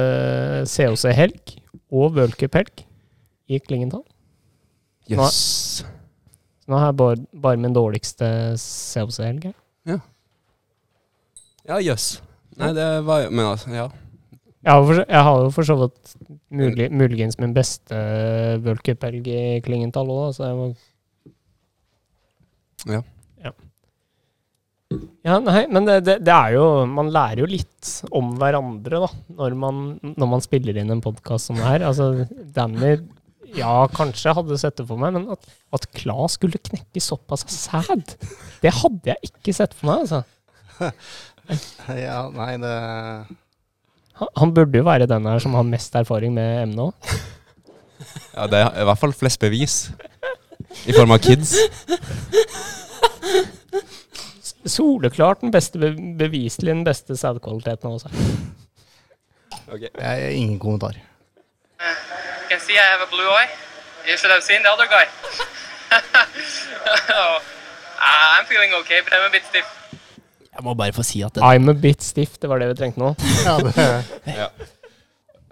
COC-helg 0.71 1.53
og 1.93 2.17
worldcup-helg 2.17 2.85
i 3.53 3.61
Klingenthal. 3.61 4.03
Jøss. 5.13 5.83
Så 5.83 6.71
nå 6.73 6.79
har 6.79 6.89
jeg 6.89 6.99
bare, 7.03 7.21
bare 7.45 7.61
min 7.61 7.75
dårligste 7.77 8.27
COC-helg. 8.57 9.51
her. 9.51 10.01
Ja, 11.69 11.77
jøss. 11.79 12.17
Nei, 12.59 12.73
det 12.75 12.87
var 13.07 13.23
jo 13.23 13.29
Men 13.31 13.47
altså, 13.53 13.71
ja. 13.71 13.85
Jeg 14.63 14.71
har, 14.71 14.85
for, 14.87 15.01
jeg 15.03 15.27
har 15.27 15.41
jo 15.43 15.49
for 15.51 15.67
så 15.67 15.77
vidt 15.81 16.13
mulig, 16.55 16.87
muligens 16.95 17.39
min 17.43 17.55
beste 17.57 17.97
worldcup-helg 18.63 19.27
i 19.27 19.41
Klingenthal 19.65 20.13
òg, 20.13 20.29
så 20.37 20.47
jeg 20.51 20.59
må 20.61 20.69
Ja. 22.93 23.01
ja. 23.43 23.53
Ja, 25.27 25.39
nei, 25.43 25.65
men 25.71 25.87
det, 25.87 26.01
det, 26.07 26.17
det 26.27 26.35
er 26.35 26.55
jo 26.57 26.65
Man 26.91 27.11
lærer 27.15 27.43
jo 27.45 27.51
litt 27.51 27.91
om 28.15 28.33
hverandre, 28.39 29.03
da, 29.03 29.11
når 29.39 29.59
man, 29.59 29.83
når 30.03 30.31
man 30.37 30.45
spiller 30.45 30.79
inn 30.79 30.95
en 30.95 31.03
podkast 31.03 31.51
som 31.51 31.59
det 31.59 31.67
her. 31.67 31.87
Altså, 31.89 32.27
Danny 32.55 32.97
ja, 33.57 33.75
kanskje 33.93 34.33
hadde 34.37 34.57
sett 34.61 34.79
det 34.81 34.87
for 34.89 35.01
meg, 35.01 35.13
men 35.17 35.27
at, 35.35 35.51
at 35.77 35.91
Klas 35.97 36.39
skulle 36.39 36.61
knekke 36.71 37.03
såpass 37.03 37.45
sæd, 37.53 38.15
det 38.63 38.73
hadde 38.79 39.13
jeg 39.13 39.33
ikke 39.33 39.55
sett 39.57 39.75
for 39.77 39.91
meg, 39.91 40.07
altså. 40.07 40.23
Ja, 41.99 42.29
nei, 42.31 42.53
det 42.63 42.73
Han, 44.39 44.55
burde 44.55 44.79
jo 44.79 44.85
være 44.87 45.07
den 45.11 45.27
her 45.27 45.39
som 45.43 45.55
har 45.59 45.67
mest 45.67 45.95
erfaring 45.99 46.35
med 46.35 46.63
emnet 46.63 46.83
òg. 46.89 47.13
ja, 48.37 48.47
det 48.51 48.61
er 48.61 48.81
i 48.83 48.87
hvert 48.89 49.01
fall 49.01 49.15
flest 49.17 49.41
bevis. 49.43 49.77
I 50.87 50.95
form 50.97 51.13
av 51.15 51.21
kids. 51.23 51.55
Soleklart 54.67 55.43
den 55.43 55.53
beste, 55.53 55.79
be 55.79 55.91
beviselig 56.19 56.71
den 56.71 56.85
beste 56.87 57.17
sædkvaliteten 57.19 57.97
også. 57.97 58.13
Ok. 59.73 59.81
Jeg 59.81 60.07
har 60.07 60.17
ingen 60.17 60.59
kommentar. 60.59 60.95
You 61.83 62.49
can 62.51 62.61
see 62.61 62.75
I 62.75 62.87
have 62.93 63.03
a 63.03 63.11
blue 63.11 63.31
eye. 63.39 63.51
You 64.09 64.17
should 64.17 64.33
have 64.33 64.43
seen 64.43 64.61
the 64.63 64.71
other 64.75 64.87
guy. 64.87 65.07
oh, 67.21 67.39
I'm 67.99 68.47
feeling 68.47 68.73
okay, 68.81 69.01
but 69.05 69.13
I'm 69.13 69.27
a 69.27 69.31
bit 69.31 69.45
stiff. 69.51 69.67
Jeg 70.53 70.65
må 70.67 70.75
bare 70.77 70.93
få 70.93 71.05
si 71.07 71.23
at 71.25 71.35
det, 71.37 71.43
I'm 71.45 71.71
a 71.71 71.75
bit 71.77 72.05
stiff, 72.05 72.37
det 72.41 72.51
var 72.51 72.61
det 72.61 72.69
vi 72.73 72.79
trengte 72.83 73.01
nå. 73.01 73.15
Ja, 73.47 73.57
det, 73.65 74.49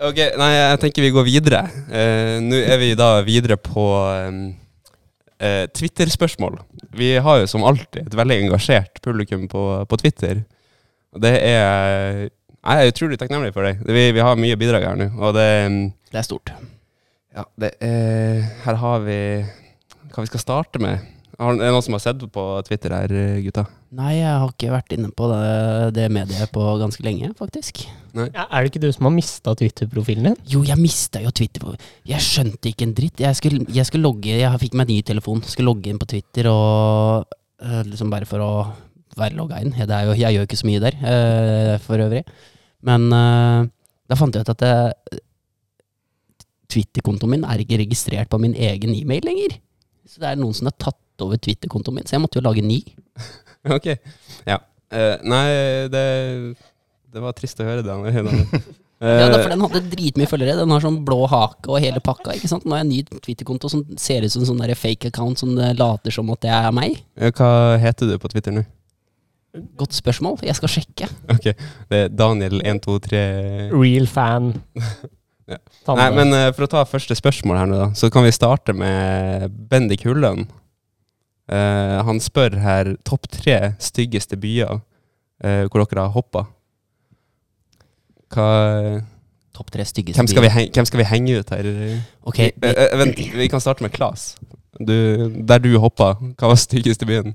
Ok, 0.00 0.16
nei, 0.40 0.48
jeg 0.54 0.80
tenker 0.80 1.04
vi 1.04 1.12
går 1.12 1.26
videre. 1.26 1.58
Uh, 1.92 2.38
Nå 2.40 2.56
er 2.56 2.78
vi 2.80 2.94
da 2.96 3.08
videre 3.24 3.58
på 3.60 3.82
um, 4.00 4.38
uh, 5.44 5.66
Twitter-spørsmål. 5.76 6.56
Vi 6.96 7.10
har 7.20 7.42
jo 7.42 7.50
som 7.50 7.66
alltid 7.68 8.06
et 8.08 8.16
veldig 8.16 8.38
engasjert 8.46 9.02
publikum 9.04 9.44
på, 9.52 9.64
på 9.84 9.98
Twitter. 10.00 10.40
Og 11.12 11.20
det 11.24 11.34
er 11.44 12.28
Jeg 12.30 12.80
er 12.80 12.92
utrolig 12.92 13.18
takknemlig 13.20 13.52
for 13.52 13.68
det. 13.68 13.76
Vi, 13.84 14.06
vi 14.16 14.24
har 14.24 14.40
mye 14.40 14.56
bidrag 14.60 14.88
her 14.88 14.96
nå, 15.00 15.10
og 15.20 15.36
det 15.36 15.48
um, 15.68 15.80
det 16.10 16.22
er 16.22 16.26
stort. 16.26 16.52
Ja, 17.36 17.44
det 17.60 17.74
er 17.84 18.40
Her 18.64 18.80
har 18.80 19.04
vi 19.04 19.20
hva 20.10 20.24
vi 20.24 20.30
skal 20.32 20.42
starte 20.42 20.80
med. 20.82 21.04
Har, 21.40 21.54
er 21.56 21.62
det 21.62 21.70
noen 21.72 21.84
som 21.86 21.94
har 21.96 22.02
sett 22.04 22.24
på 22.34 22.42
Twitter 22.66 22.92
her, 22.92 23.12
gutta? 23.40 23.62
Nei, 23.96 24.10
jeg 24.18 24.28
har 24.28 24.50
ikke 24.52 24.72
vært 24.74 24.92
inne 24.92 25.08
på 25.16 25.28
det, 25.30 25.94
det 25.96 26.04
mediet 26.12 26.52
på 26.52 26.66
ganske 26.82 27.02
lenge, 27.06 27.30
faktisk. 27.38 27.80
Ja, 28.12 28.44
er 28.44 28.60
det 28.66 28.70
ikke 28.72 28.82
du 28.82 28.90
som 28.92 29.08
har 29.08 29.14
mista 29.14 29.54
Twitter-profilen 29.56 30.28
din? 30.28 30.36
Jo, 30.52 30.60
jeg 30.68 30.76
mista 30.78 31.22
jo 31.24 31.32
Twitter. 31.32 31.64
på- 31.64 31.76
Jeg 32.06 32.20
skjønte 32.20 32.68
ikke 32.68 32.84
en 32.84 32.94
dritt. 32.94 33.24
Jeg 33.24 33.36
skulle, 33.36 33.64
jeg 33.72 33.86
skulle 33.86 34.02
logge 34.04 34.36
Jeg 34.36 34.60
fikk 34.60 34.74
meg 34.74 34.88
ny 34.88 35.00
telefon. 35.02 35.42
Skulle 35.42 35.72
logge 35.72 35.88
inn 35.88 35.98
på 35.98 36.10
Twitter 36.12 36.50
og 36.52 37.26
eh, 37.62 37.82
liksom 37.88 38.10
bare 38.10 38.26
for 38.28 38.38
å 38.44 38.52
være 39.16 39.36
logga 39.40 39.60
inn. 39.62 39.72
Det 39.72 39.90
er 39.90 40.06
jo, 40.06 40.14
jeg 40.20 40.36
gjør 40.36 40.46
ikke 40.46 40.60
så 40.60 40.68
mye 40.68 40.80
der, 40.84 40.94
uh, 41.02 41.78
for 41.82 41.98
øvrig. 41.98 42.22
Men 42.86 43.08
uh, 43.12 43.64
da 44.08 44.16
fant 44.18 44.34
jeg 44.34 44.44
ut 44.44 44.52
at 44.54 44.94
Twitter-kontoen 46.70 47.30
min 47.34 47.44
er 47.48 47.62
ikke 47.62 47.80
registrert 47.80 48.30
på 48.30 48.38
min 48.38 48.54
egen 48.54 48.94
e-mail 48.94 49.24
lenger. 49.26 49.56
Så 50.06 50.22
det 50.22 50.30
er 50.30 50.38
noen 50.40 50.54
som 50.56 50.68
har 50.70 50.76
tatt 50.78 51.00
over 51.24 51.40
Twitter-kontoen 51.40 51.98
min, 52.00 52.08
så 52.08 52.16
jeg 52.16 52.24
måtte 52.24 52.40
jo 52.40 52.46
lage 52.48 52.64
ny. 52.66 52.82
Ok. 53.76 53.90
Ja. 54.48 54.54
Eh, 54.88 55.18
nei, 55.28 55.44
det, 55.92 56.04
det 57.12 57.20
var 57.20 57.34
trist 57.36 57.60
å 57.60 57.66
høre 57.66 57.82
det. 57.84 57.92
Ja, 59.00 59.26
da, 59.28 59.36
for 59.42 59.52
Den 59.52 59.64
hadde 59.66 59.82
dritmye 59.92 60.28
følgere. 60.28 60.56
Den 60.62 60.72
har 60.72 60.80
sånn 60.80 60.96
blå 61.04 61.26
hake 61.28 61.68
og 61.68 61.80
hele 61.84 62.00
pakka. 62.04 62.32
ikke 62.36 62.48
sant? 62.48 62.64
Nå 62.64 62.72
har 62.72 62.80
jeg 62.80 62.88
en 62.88 62.94
ny 62.94 63.20
Twitter-konto 63.20 63.68
som 63.72 63.84
ser 64.00 64.24
ut 64.24 64.32
som 64.32 64.48
sånn 64.48 64.64
der 64.64 64.72
fake 64.76 65.12
account 65.12 65.40
som 65.44 65.52
later 65.56 66.16
som 66.16 66.32
at 66.32 66.40
det 66.44 66.52
er 66.56 66.72
meg. 66.72 66.96
hva 67.36 67.52
heter 67.84 68.08
du 68.08 68.16
på 68.20 68.32
Twitter 68.32 68.56
nå? 68.56 68.64
Godt 69.80 69.96
spørsmål. 69.98 70.38
Jeg 70.46 70.56
skal 70.56 70.70
sjekke. 70.70 71.08
Ok, 71.32 71.48
det 71.90 72.02
er 72.04 72.12
Daniel123 72.14 73.24
Real 73.76 74.08
fan. 74.10 74.54
Ja. 75.50 75.56
Nei, 75.98 76.04
men 76.14 76.28
uh, 76.30 76.52
for 76.54 76.62
å 76.62 76.70
ta 76.70 76.84
første 76.86 77.16
spørsmål 77.18 77.56
her 77.58 77.66
nå, 77.66 77.78
da, 77.80 77.86
så 77.98 78.06
kan 78.14 78.22
vi 78.22 78.30
starte 78.30 78.70
med 78.70 79.48
Bendik 79.70 80.04
Hullen. 80.06 80.44
Eh, 81.50 81.98
han 82.06 82.20
spør 82.22 82.54
her 82.62 82.94
topp 83.06 83.26
tre 83.32 83.72
styggeste 83.82 84.38
byer 84.38 84.78
eh, 85.42 85.64
hvor 85.66 85.82
dere 85.82 86.04
har 86.06 86.14
hoppa. 86.14 86.44
Hva, 88.30 88.46
Topp 89.60 89.72
tre 89.74 89.84
styggeste 89.84 90.20
hvem, 90.20 90.28
skal 90.30 90.46
henge, 90.46 90.70
hvem 90.76 90.86
skal 90.86 91.00
vi 91.02 91.04
henge 91.10 91.40
ut 91.40 91.50
her? 91.50 91.66
Ok, 92.22 92.38
Vi, 92.38 92.68
eh, 92.70 92.84
eh, 92.86 92.98
vent, 93.00 93.18
vi 93.18 93.48
kan 93.50 93.60
starte 93.60 93.82
med 93.82 93.90
Klas. 93.92 94.36
Du, 94.78 94.94
der 95.48 95.58
du 95.58 95.74
hoppa, 95.82 96.14
hva 96.38 96.52
var 96.52 96.60
styggeste 96.60 97.06
byen? 97.06 97.34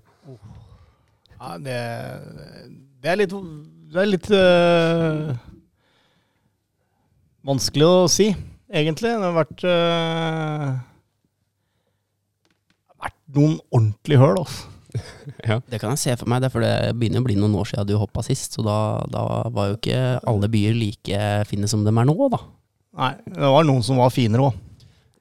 ja, 1.36 1.58
det, 1.62 1.76
det 3.04 3.12
er 3.12 3.20
litt 3.20 3.36
Det 3.36 4.02
er 4.02 4.10
litt 4.10 4.30
øh, 4.34 5.36
vanskelig 7.46 7.86
å 7.86 8.08
si, 8.10 8.32
egentlig. 8.74 9.12
Det 9.12 9.28
har 9.28 9.36
vært 9.36 9.68
øh, 9.68 10.72
vært 10.72 10.95
noen 13.34 13.58
ordentlige 13.74 14.22
høl, 14.22 14.40
altså. 14.44 14.72
Det 15.72 15.80
kan 15.82 15.92
jeg 15.92 16.02
se 16.02 16.14
for 16.20 16.30
meg, 16.32 16.42
det 16.42 16.50
er 16.50 16.54
for 16.54 16.64
det 16.64 16.94
begynner 16.96 17.24
å 17.24 17.26
bli 17.26 17.36
noen 17.40 17.56
år 17.60 17.68
siden 17.68 17.88
du 17.90 17.98
hoppa 18.00 18.24
sist. 18.26 18.56
Så 18.56 18.64
da, 18.66 18.78
da 19.12 19.24
var 19.54 19.72
jo 19.72 19.80
ikke 19.80 20.02
alle 20.30 20.52
byer 20.52 20.78
like 20.78 21.24
fine 21.50 21.70
som 21.72 21.84
de 21.84 21.92
er 21.92 22.08
nå, 22.08 22.16
da. 22.32 22.42
Nei, 22.96 23.12
det 23.28 23.52
var 23.52 23.68
noen 23.68 23.84
som 23.84 24.00
var 24.00 24.14
finere 24.14 24.50
òg. 24.50 24.62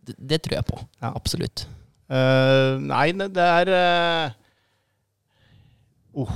Det, 0.05 0.14
det 0.18 0.42
tror 0.44 0.59
jeg 0.61 0.68
på. 0.68 0.78
Ja. 1.00 1.11
Absolutt. 1.11 1.64
Uh, 2.05 2.76
nei, 2.84 3.09
det, 3.16 3.30
det 3.34 3.44
er 3.44 3.70
uh, 3.72 4.34
oh, 6.20 6.34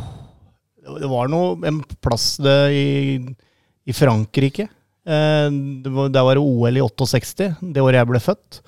Det 0.96 1.10
var 1.12 1.28
noe 1.28 1.58
en 1.68 1.82
plass 2.00 2.38
det 2.42 2.56
i, 2.74 2.88
i 3.86 3.94
Frankrike. 3.94 4.66
Uh, 5.08 5.46
det 5.84 5.92
var, 5.92 6.10
der 6.12 6.26
var 6.26 6.40
det 6.40 6.42
OL 6.42 6.80
i 6.80 6.82
68, 6.82 7.52
det 7.60 7.84
året 7.84 8.00
jeg 8.00 8.10
ble 8.10 8.24
født. 8.24 8.60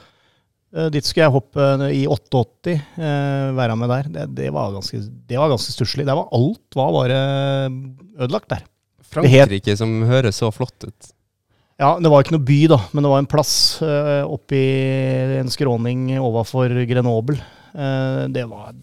Eh, 0.71 0.87
dit 0.95 1.07
skulle 1.07 1.27
jeg 1.27 1.35
hoppe 1.35 1.65
i 1.91 2.05
88, 2.07 2.75
eh, 2.79 3.47
være 3.59 3.77
med 3.79 3.91
der. 3.91 4.11
Det, 4.15 4.27
det 4.39 4.51
var 4.55 4.71
ganske, 4.77 5.01
det 5.31 5.39
var 5.41 5.51
ganske 5.51 5.75
stusslig. 5.75 6.07
Det 6.07 6.15
var 6.15 6.29
Alt 6.37 6.79
var 6.79 6.93
bare 6.95 7.23
ødelagt 8.21 8.53
der. 8.53 8.63
Frankrike, 9.11 9.75
som 9.79 9.97
høres 10.07 10.39
så 10.39 10.53
flott 10.55 10.87
ut. 10.87 11.09
Ja, 11.81 11.95
det 11.99 12.11
var 12.13 12.23
ikke 12.23 12.37
noe 12.37 12.45
by, 12.47 12.59
da, 12.71 12.77
men 12.93 13.03
det 13.07 13.11
var 13.11 13.23
en 13.23 13.27
plass 13.31 13.53
uh, 13.83 14.21
oppi 14.29 14.61
en 15.41 15.49
skråning 15.51 16.11
overfor 16.21 16.71
Grenoble. 16.87 17.39
Uh, 17.73 18.29
det 18.31 18.45
var 18.51 18.75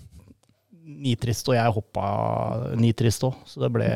nitrist, 0.98 1.46
og 1.52 1.56
jeg 1.56 1.74
hoppa 1.76 2.08
nitrist 2.82 3.24
òg, 3.28 3.36
så 3.46 3.62
det 3.62 3.70
ble, 3.76 3.88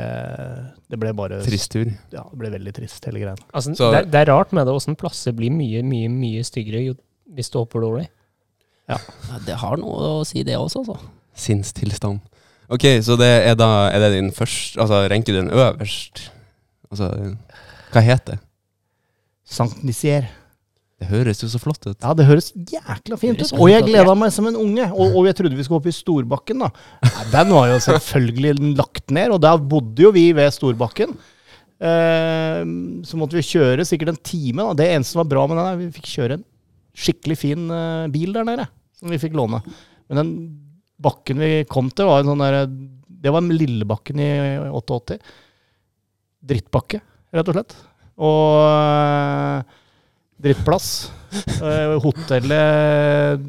det 0.91 0.99
ble 1.01 1.13
bare 1.17 1.39
Trist 1.43 1.71
tur. 1.73 1.89
Ja, 2.13 2.23
det 2.29 2.37
ble 2.43 2.51
veldig 2.53 2.73
trist, 2.77 3.01
hele 3.09 3.23
greia. 3.23 3.35
Altså, 3.57 3.73
det, 3.73 3.89
er- 4.03 4.09
det 4.13 4.21
er 4.21 4.29
rart 4.31 4.53
med 4.55 4.69
det 4.69 4.75
åssen 4.77 4.95
plasser 4.99 5.33
blir 5.35 5.51
mye, 5.55 5.81
mye 5.87 6.11
mye 6.13 6.45
styggere 6.45 6.83
jo, 6.85 6.95
hvis 7.35 7.51
du 7.51 7.59
hopper 7.61 7.83
dårlig. 7.83 8.09
Ja, 8.91 8.97
det 9.45 9.55
har 9.61 9.79
noe 9.79 10.19
å 10.19 10.27
si, 10.27 10.43
det 10.47 10.57
også, 10.59 10.83
altså. 10.83 11.11
Sinnstilstand. 11.37 12.19
Ok, 12.71 12.85
så 13.03 13.17
det 13.19 13.27
er 13.27 13.55
da 13.59 13.89
Er 13.91 13.99
det 14.03 14.09
din 14.13 14.29
første 14.35 14.79
Altså, 14.79 15.01
ranker 15.11 15.35
du 15.35 15.39
den 15.41 15.49
øverst? 15.51 16.29
Altså, 16.91 17.07
hva 17.91 18.03
heter 18.03 18.35
det? 18.35 18.37
Sankt 19.47 19.81
Nisier. 19.83 20.29
Det 21.01 21.09
høres 21.09 21.41
jo 21.41 21.49
så 21.49 21.59
flott 21.59 21.81
ut. 21.87 21.97
Ja, 21.97 22.11
det 22.15 22.27
høres 22.27 22.51
jækla 22.53 23.17
fint 23.19 23.39
Høres 23.39 23.51
ut. 23.51 23.59
Og 23.59 23.71
jeg 23.71 23.87
gleda 23.87 24.13
meg 24.15 24.31
som 24.35 24.47
en 24.47 24.59
unge. 24.59 24.85
Og, 24.93 25.17
og 25.17 25.27
jeg 25.27 25.35
trodde 25.39 25.57
vi 25.57 25.65
skulle 25.65 25.81
hoppe 25.81 25.91
i 25.91 25.97
Storbakken, 25.97 26.61
da. 26.61 26.69
Nei, 27.01 27.25
den 27.33 27.53
var 27.55 27.71
jo 27.71 27.79
selvfølgelig 27.87 28.53
lagt 28.77 29.11
ned, 29.11 29.33
og 29.33 29.41
der 29.43 29.63
bodde 29.73 30.05
jo 30.05 30.11
vi 30.15 30.27
ved 30.37 30.53
Storbakken. 30.53 31.15
Eh, 31.81 32.61
så 33.07 33.19
måtte 33.19 33.39
vi 33.39 33.47
kjøre 33.49 33.87
sikkert 33.87 34.13
en 34.13 34.21
time. 34.21 34.61
Da. 34.61 34.77
Det 34.77 34.89
eneste 34.93 35.15
som 35.15 35.23
var 35.23 35.31
bra 35.33 35.47
med 35.49 35.57
den, 35.57 35.71
er 35.71 35.81
vi 35.81 35.89
fikk 35.97 36.11
kjøre 36.13 36.37
en 36.37 36.45
skikkelig 36.97 37.37
fin 37.39 37.69
eh, 37.71 38.09
bil 38.13 38.33
der 38.35 38.47
nede, 38.47 38.67
som 38.97 39.11
vi 39.11 39.19
fikk 39.21 39.37
låne. 39.37 39.61
Men 40.09 40.21
den 40.21 40.33
bakken 41.01 41.41
vi 41.41 41.51
kom 41.69 41.89
til, 41.93 42.09
var 42.09 42.21
en 42.21 42.31
sånn 42.33 42.43
der 42.43 42.65
Det 43.21 43.31
var 43.33 43.45
Lillebakken 43.45 44.19
i 44.21 44.31
88. 44.69 45.17
Drittbakke, 46.51 47.01
rett 47.33 47.51
og 47.51 47.57
slett. 47.57 47.75
Og 48.21 48.61
eh, 48.65 49.79
drittplass. 50.41 50.91
Eh, 51.61 51.93
hotellet 52.03 53.43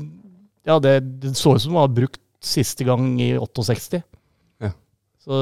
Ja, 0.68 0.76
det, 0.78 0.92
det 1.18 1.32
så 1.34 1.56
ut 1.56 1.62
som 1.64 1.72
det 1.72 1.80
var 1.80 1.94
brukt 1.96 2.20
siste 2.42 2.84
gang 2.86 3.16
i 3.22 3.32
68. 3.38 4.02
Ja. 4.62 4.70
Så 5.22 5.38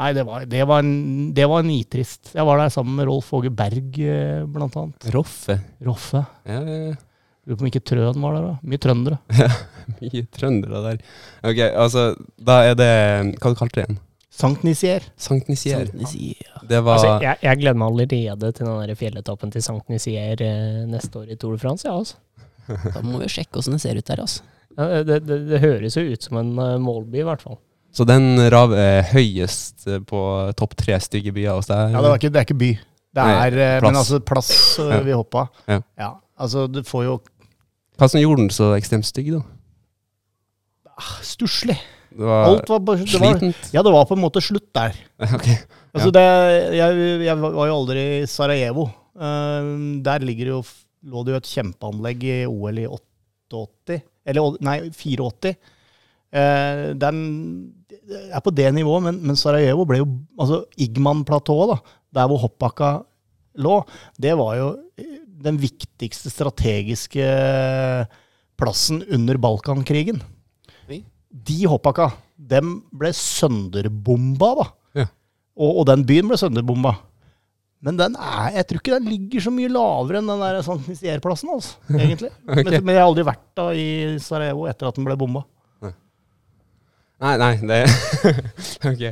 Nei, 0.00 0.10
det 0.16 0.24
var, 0.24 0.44
det 0.48 0.64
var, 0.64 0.80
en, 0.80 1.30
det 1.36 1.44
var 1.50 1.64
nitrist. 1.66 2.32
Jeg 2.32 2.46
var 2.48 2.60
der 2.62 2.72
sammen 2.72 2.96
med 2.96 3.08
Rolf 3.10 3.28
Åge 3.36 3.50
Berg, 3.52 3.98
eh, 4.00 4.42
blant 4.48 4.76
annet. 4.80 5.08
Roffe. 5.12 5.58
Roffe. 5.84 6.22
Ja, 6.48 6.60
ja, 6.64 6.78
ja. 6.90 6.98
Lurer 7.48 7.56
på 7.58 7.64
om 7.64 7.68
ikke 7.70 7.82
Trøen 7.84 8.20
var 8.22 8.36
der, 8.36 8.46
da. 8.46 8.54
Mye 8.62 8.80
trøndere. 8.80 9.18
Ja, 9.40 9.48
Mye 9.98 10.22
trøndere 10.32 10.80
der. 10.84 11.00
Ok, 11.50 11.60
altså, 11.66 12.02
da 12.38 12.60
er 12.68 12.76
det 12.78 12.90
Hva 13.40 13.52
kalte 13.58 13.66
du 13.66 13.80
det 13.80 13.84
igjen? 13.84 13.98
Sankt 14.40 14.62
Nisier. 14.64 15.04
Sankt 15.20 15.48
Nisier. 15.50 15.88
Sankt 15.90 16.14
ja. 16.22 16.60
Det 16.70 16.78
var 16.86 17.00
Altså, 17.00 17.14
jeg, 17.24 17.40
jeg 17.42 17.60
gleder 17.60 17.80
meg 17.80 17.88
allerede 17.90 18.52
til 18.54 18.68
den 18.68 18.78
der 18.84 19.00
fjelletappen 19.00 19.52
til 19.52 19.64
Sankt 19.66 19.90
Nisier 19.90 20.44
eh, 20.46 20.84
neste 20.88 21.24
år 21.24 21.32
i 21.34 21.36
Tour 21.40 21.56
de 21.56 21.62
France. 21.64 21.88
Ja, 21.88 21.96
altså. 21.98 22.16
Da 22.94 23.02
må 23.02 23.18
vi 23.20 23.28
sjekke 23.32 23.58
åssen 23.58 23.74
det 23.74 23.82
ser 23.82 23.98
ut 23.98 24.06
der, 24.06 24.22
altså. 24.22 24.46
ja, 24.78 25.02
det, 25.04 25.18
det, 25.26 25.40
det 25.50 25.60
høres 25.64 25.98
jo 25.98 26.06
ut 26.06 26.28
som 26.28 26.38
en 26.40 26.52
eh, 26.62 26.76
målby, 26.80 27.24
i 27.24 27.26
hvert 27.26 27.42
fall. 27.42 27.58
Så 27.90 28.06
den 28.06 28.38
rav 28.52 28.72
er 28.78 29.02
høyest 29.10 29.86
eh, 29.90 29.98
på 30.06 30.20
topp 30.58 30.76
tre 30.78 30.98
stygge 31.02 31.32
byer 31.34 31.56
hos 31.58 31.70
deg? 31.70 31.90
Ja, 31.90 31.98
det, 31.98 32.12
var 32.12 32.20
ikke, 32.20 32.30
det 32.30 32.40
er 32.42 32.48
ikke 32.48 32.60
by. 32.60 32.72
Det 33.10 33.22
er 33.22 33.30
Nei, 33.34 33.48
plass. 33.50 33.86
Men 33.88 34.00
altså 34.00 34.20
plass 34.22 34.50
eh, 34.78 34.92
Ja. 34.92 35.00
vi 35.06 35.16
hoppa. 35.18 35.46
Ja. 35.98 36.12
Altså, 36.40 36.66
du 36.70 36.82
får 36.86 37.06
jo 37.08 37.16
Hva 37.98 38.08
som 38.08 38.22
gjorde 38.22 38.44
den 38.44 38.52
så 38.54 38.70
ekstremt 38.76 39.08
stygg, 39.08 39.32
da? 39.34 39.42
ah, 41.00 41.16
stusslig. 41.24 41.76
Det 42.10 42.26
var 42.26 42.48
Alt 42.48 42.70
var 42.70 42.80
bare 42.84 43.02
det 43.02 43.18
var, 43.20 43.34
slitent? 43.38 43.72
Ja, 43.74 43.82
det 43.86 43.92
var 43.94 44.06
på 44.08 44.16
en 44.16 44.22
måte 44.22 44.42
slutt 44.44 44.68
der. 44.76 44.96
Ok. 45.36 45.48
Altså 45.90 46.12
det, 46.14 46.22
jeg, 46.78 46.98
jeg 47.26 47.36
var 47.42 47.66
jo 47.66 47.74
aldri 47.74 48.02
i 48.20 48.26
Sarajevo. 48.30 48.86
Eh, 49.18 49.70
der 50.06 50.26
ligger 50.26 50.52
jo, 50.54 50.60
lå 51.10 51.24
det 51.26 51.34
jo 51.34 51.40
et 51.40 51.50
kjempeanlegg 51.50 52.24
i 52.28 52.38
OL 52.46 52.78
i 52.78 52.86
88, 52.86 53.98
eller 54.30 54.58
nei, 54.62 54.78
84. 54.94 55.54
Uh, 56.30 56.92
den 56.94 57.16
er 58.10 58.42
på 58.42 58.52
det 58.54 58.68
nivået, 58.74 59.04
men, 59.06 59.20
men 59.30 59.38
Sarajevo 59.38 59.86
ble 59.88 60.00
jo 60.02 60.08
Altså 60.40 60.64
Igman-platået, 60.80 61.78
der 62.14 62.26
hvor 62.30 62.42
hoppbakka 62.42 62.90
lå, 63.60 63.80
det 64.18 64.32
var 64.38 64.56
jo 64.58 64.68
den 65.40 65.58
viktigste 65.60 66.30
strategiske 66.32 67.26
plassen 68.60 69.02
under 69.12 69.38
Balkankrigen. 69.40 70.20
De 71.30 71.58
hoppbakka, 71.70 72.08
dem 72.50 72.80
ble 72.98 73.12
sønderbomba, 73.14 74.48
da. 74.58 74.64
Ja. 74.98 75.06
Og, 75.54 75.82
og 75.82 75.86
den 75.86 76.02
byen 76.08 76.26
ble 76.30 76.38
sønderbomba. 76.40 76.96
Men 77.80 77.96
den 77.96 78.16
er, 78.18 78.50
jeg 78.58 78.66
tror 78.68 78.82
ikke 78.82 78.96
den 78.98 79.08
ligger 79.08 79.44
så 79.46 79.52
mye 79.54 79.70
lavere 79.72 80.20
enn 80.20 80.28
den 80.28 80.42
der 80.42 80.58
Sankt 80.66 80.90
Nisier-plassen, 80.90 81.52
altså, 81.54 81.78
egentlig. 82.02 82.32
Ok. 82.44 82.58
men, 82.58 82.74
men 82.82 82.92
jeg 82.92 83.00
har 83.00 83.06
aldri 83.06 83.24
vært 83.30 83.46
da 83.56 83.68
i 83.72 83.86
Sarajevo 84.20 84.66
etter 84.68 84.90
at 84.90 84.98
den 84.98 85.06
ble 85.06 85.16
bomba. 85.20 85.46
Nei, 87.20 87.34
nei, 87.36 87.54
det 87.68 87.80
Ok. 88.90 89.02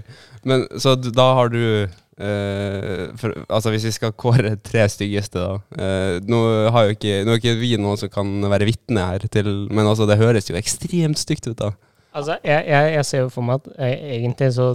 Men 0.48 0.62
så 0.80 0.94
da 0.96 1.26
har 1.36 1.50
du 1.52 1.60
eh, 1.84 3.02
for, 3.20 3.34
Altså, 3.52 3.72
hvis 3.74 3.84
vi 3.88 3.92
skal 3.96 4.14
kåre 4.16 4.54
tre 4.64 4.86
styggeste, 4.88 5.42
da 5.42 5.58
eh, 5.76 6.16
Nå 6.24 6.38
har 6.72 6.88
jo 6.88 6.96
ikke 6.96 7.18
Nå 7.26 7.34
er 7.34 7.42
ikke 7.42 7.56
vi 7.60 7.74
noen 7.80 8.00
som 8.00 8.08
kan 8.12 8.30
være 8.48 8.68
vitne 8.70 9.04
her 9.10 9.26
til 9.28 9.50
Men 9.68 9.84
altså, 9.90 10.06
det 10.08 10.16
høres 10.22 10.48
jo 10.48 10.56
ekstremt 10.58 11.20
stygt 11.20 11.50
ut, 11.50 11.58
da. 11.60 11.72
Altså, 12.16 12.38
jeg, 12.46 12.64
jeg, 12.72 12.92
jeg 12.96 13.04
ser 13.10 13.26
jo 13.26 13.32
for 13.34 13.44
meg 13.46 13.60
at 13.60 13.68
jeg, 13.76 14.00
egentlig 14.22 14.50
så 14.56 14.70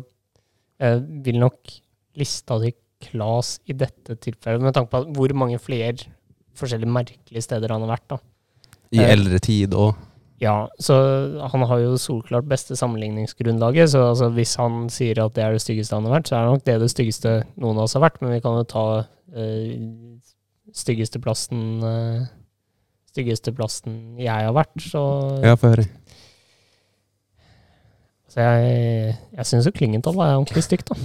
eh, 0.83 0.99
vil 1.25 1.41
nok 1.41 1.73
lista 2.21 2.59
til 2.61 2.75
Klas 3.03 3.57
i 3.67 3.73
dette 3.75 4.15
tilfellet, 4.23 4.61
med 4.63 4.71
tanke 4.77 4.93
på 4.93 5.01
hvor 5.17 5.33
mange 5.35 5.57
flere 5.59 6.05
forskjellige 6.55 6.93
merkelige 6.93 7.41
steder 7.43 7.73
han 7.73 7.81
har 7.83 7.89
vært, 7.97 8.05
da. 8.13 8.17
I 8.93 9.01
Eh. 9.01 9.09
eldre 9.11 9.39
tid 9.43 9.73
òg. 9.75 9.97
Ja, 10.43 10.67
så 10.81 10.95
han 11.53 11.63
har 11.69 11.79
jo 11.79 11.95
solklart 12.01 12.47
beste 12.49 12.75
sammenligningsgrunnlaget, 12.75 13.93
så 13.93 14.09
altså, 14.09 14.27
hvis 14.35 14.57
han 14.59 14.89
sier 14.91 15.21
at 15.23 15.35
det 15.37 15.45
er 15.45 15.55
det 15.55 15.63
styggeste 15.63 15.95
han 15.95 16.07
har 16.09 16.17
vært, 16.17 16.27
så 16.29 16.35
er 16.35 16.45
det 16.45 16.55
nok 16.57 16.65
det 16.67 16.77
det 16.83 16.89
styggeste 16.91 17.35
noen 17.55 17.79
av 17.79 17.85
oss 17.85 17.95
har 17.95 18.03
vært, 18.03 18.19
men 18.19 18.33
vi 18.35 18.41
kan 18.43 18.57
jo 18.59 18.65
ta 18.67 18.85
øh, 19.39 19.69
styggeste 20.75 21.21
plassen 21.23 21.61
eh, 21.87 22.25
styggeste 23.13 23.53
plassen 23.55 24.17
jeg 24.19 24.49
har 24.49 24.55
vært, 24.57 24.73
så, 24.83 25.03
Ja, 25.45 25.55
få 25.59 25.71
høre. 25.75 25.87
så 28.33 28.41
jeg, 28.49 29.15
jeg 29.37 29.47
syns 29.47 29.69
jo 29.69 29.75
Klingenthal 29.77 30.17
er 30.17 30.35
ordentlig 30.41 30.65
stygt, 30.65 30.91
da. 30.91 30.97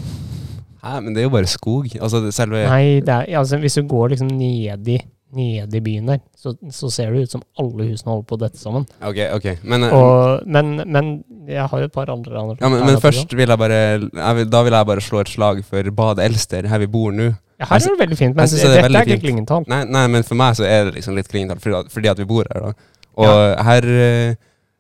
Hæ, 0.83 1.01
men 1.05 1.15
det 1.15 1.23
er 1.23 1.27
jo 1.27 1.35
bare 1.35 1.51
skog. 1.51 1.89
Altså, 1.99 2.23
selve 2.33 2.63
Nei, 2.71 3.01
det 3.05 3.15
er, 3.15 3.27
altså, 3.39 3.59
hvis 3.59 3.75
du 3.75 3.83
går 3.91 4.15
liksom 4.15 4.31
ned 4.31 4.87
i, 5.37 5.61
ned 5.61 5.75
i 5.75 5.81
byen 5.85 6.07
der, 6.09 6.21
så, 6.39 6.55
så 6.73 6.89
ser 6.91 7.13
det 7.13 7.27
ut 7.27 7.35
som 7.35 7.43
alle 7.61 7.85
husene 7.91 8.13
holder 8.15 8.27
på 8.31 8.37
å 8.39 8.41
dette 8.41 8.57
sammen. 8.61 8.87
Ok, 9.05 9.19
ok. 9.37 9.49
Men, 9.69 9.85
eh, 9.85 9.93
Og, 9.99 10.47
men, 10.49 10.71
men 10.89 11.11
jeg 11.51 11.67
har 11.69 11.85
et 11.85 11.93
par 11.93 12.09
andre 12.13 12.39
andre 12.41 12.57
ja, 12.63 12.71
men, 12.73 12.87
men 12.87 13.01
først 13.03 13.35
vil 13.37 13.49
jeg 13.53 13.61
bare 13.61 13.79
jeg 13.99 14.39
vil, 14.39 14.49
Da 14.53 14.63
vil 14.65 14.73
jeg 14.79 14.89
bare 14.89 15.05
slå 15.05 15.21
et 15.21 15.29
slag 15.35 15.61
for 15.69 15.91
Bad 16.01 16.19
Elster, 16.25 16.65
her 16.71 16.81
vi 16.85 16.89
bor 16.89 17.13
nå. 17.13 17.29
Ja, 17.59 17.67
her 17.73 17.81
er 17.83 17.91
det 17.91 17.99
veldig 18.07 18.17
fint, 18.21 18.37
men 18.39 18.47
det 18.49 18.61
er 18.65 18.77
dette 18.87 19.01
er 19.03 19.09
ikke. 19.13 19.21
Klingenthal. 19.27 19.65
Nei, 19.69 19.83
nei, 19.85 20.07
men 20.15 20.23
for 20.25 20.39
meg 20.39 20.55
så 20.57 20.65
er 20.69 20.89
det 20.89 20.95
liksom 21.01 21.17
litt 21.19 21.29
Klingenthal, 21.29 21.59
fordi, 21.61 21.77
at- 21.83 21.93
fordi 21.93 22.09
at 22.13 22.21
vi 22.23 22.29
bor 22.31 22.47
her, 22.53 22.69
da. 22.69 22.93
Og 23.19 23.65
her 23.67 23.89
eh, 23.95 24.37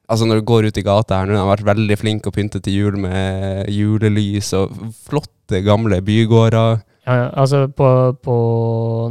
Altså, 0.09 0.25
når 0.25 0.39
du 0.41 0.45
går 0.49 0.65
ut 0.71 0.79
i 0.81 0.83
gata 0.87 1.19
her 1.21 1.27
nå, 1.29 1.35
de 1.35 1.41
har 1.43 1.51
vært 1.51 1.67
veldig 1.69 1.97
flinke 2.01 2.31
å 2.31 2.33
pynte 2.33 2.63
til 2.65 2.73
jul 2.79 2.95
med 2.97 3.67
julelys 3.69 4.55
og 4.57 4.71
flotte, 5.05 5.59
gamle 5.67 5.99
bygårder. 6.01 6.79
Ja, 7.09 7.15
ja, 7.17 7.29
altså 7.41 7.63
på, 7.73 7.87
på 8.21 8.35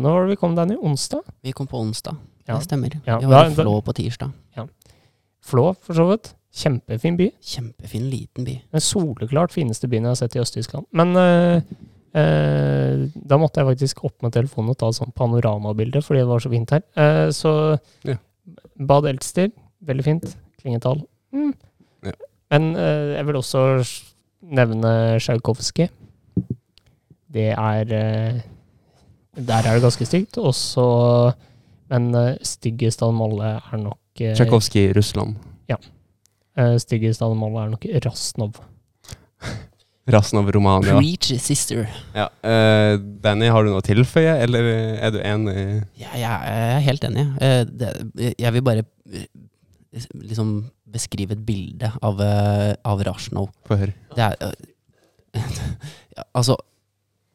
Når 0.03 0.11
var 0.13 0.25
det 0.27 0.35
vi 0.35 0.39
kom, 0.39 0.53
Danny? 0.57 0.75
Onsdag? 0.77 1.23
Vi 1.41 1.53
kom 1.57 1.65
på 1.69 1.79
onsdag. 1.81 2.17
Ja. 2.45 2.59
Det 2.59 2.67
stemmer. 2.67 2.93
Ja, 3.07 3.17
Vi 3.19 3.25
var 3.31 3.49
i 3.49 3.55
Flå 3.57 3.79
på 3.81 3.95
tirsdag. 3.97 4.31
Flå, 5.47 5.71
for 5.81 5.95
så 5.95 6.05
vidt. 6.11 6.33
Kjempefin 6.57 7.17
by. 7.17 7.27
Kjempefin, 7.43 8.07
liten 8.11 8.45
by. 8.47 8.55
Den 8.75 8.83
soleklart 8.83 9.53
fineste 9.55 9.87
byen 9.89 10.07
jeg 10.07 10.13
har 10.13 10.19
sett 10.19 10.35
i 10.35 10.41
Øst-Tyskland. 10.41 10.87
Men 10.97 11.13
eh, 11.15 11.61
eh, 12.19 13.05
da 13.15 13.39
måtte 13.39 13.61
jeg 13.61 13.69
faktisk 13.71 14.03
opp 14.09 14.25
med 14.25 14.35
telefonen 14.35 14.73
og 14.73 14.79
ta 14.81 14.89
et 14.91 14.97
sånt 14.99 15.15
panoramabilde, 15.17 16.01
fordi 16.03 16.23
det 16.23 16.29
var 16.31 16.43
så 16.43 16.51
fint 16.51 16.73
her. 16.75 16.83
Eh, 16.99 17.27
så 17.35 17.53
Ja. 18.07 18.17
Bad 18.77 19.07
Elster, 19.09 19.49
veldig 19.87 20.03
fint. 20.05 20.27
Klingetall. 20.61 21.01
Mm. 21.33 21.53
Ja. 22.05 22.13
Men 22.51 22.75
eh, 22.75 23.15
jeg 23.17 23.25
vil 23.29 23.39
også 23.39 23.63
nevne 24.41 24.91
Tsjajkovskij. 25.23 25.89
Det 27.33 27.49
er 27.53 27.93
eh, 27.93 28.39
Der 29.37 29.61
er 29.61 29.77
det 29.77 29.83
ganske 29.83 30.07
stygt. 30.07 30.37
Også, 30.37 30.87
men 31.91 32.09
uh, 32.15 32.33
styggest 32.41 33.03
av 33.05 33.13
dem 33.13 33.21
alle 33.25 33.53
er 33.59 33.81
nok 33.83 34.23
uh, 34.23 34.33
Tsjajkovskij 34.33 34.89
i 34.89 34.93
Russland. 34.97 35.37
Styggest 36.81 37.21
av 37.21 37.35
dem 37.35 37.43
alle 37.45 37.67
er 37.67 37.73
nok 37.75 37.83
Rasnov. 38.05 38.57
Rasnov 40.13 40.47
Romania. 40.55 40.95
Preach, 40.95 41.33
sister. 41.43 41.83
Ja. 42.15 42.29
uh, 42.41 42.95
Danny, 43.21 43.51
har 43.51 43.63
du 43.63 43.69
noe 43.73 43.83
å 43.83 43.85
tilføye, 43.85 44.37
eller 44.45 44.71
er 44.71 45.13
du 45.13 45.19
enig? 45.21 45.57
Ja, 45.99 46.15
jeg 46.17 46.55
er 46.55 46.81
helt 46.87 47.05
enig. 47.05 47.27
Uh, 47.37 47.61
det, 47.67 47.91
jeg 48.39 48.55
vil 48.55 48.65
bare 48.65 48.85
eh, 49.11 49.27
liksom 50.15 50.55
beskrive 50.87 51.35
et 51.35 51.43
bilde 51.45 51.91
av, 52.01 52.21
eh, 52.23 52.73
av 52.87 53.03
Rasnov. 53.03 53.51
Få 53.67 53.79
høre. 53.81 53.95
Det 54.15 54.23
er 54.23 54.35
eh, 54.47 55.43
ja, 56.17 56.25
Altså, 56.33 56.57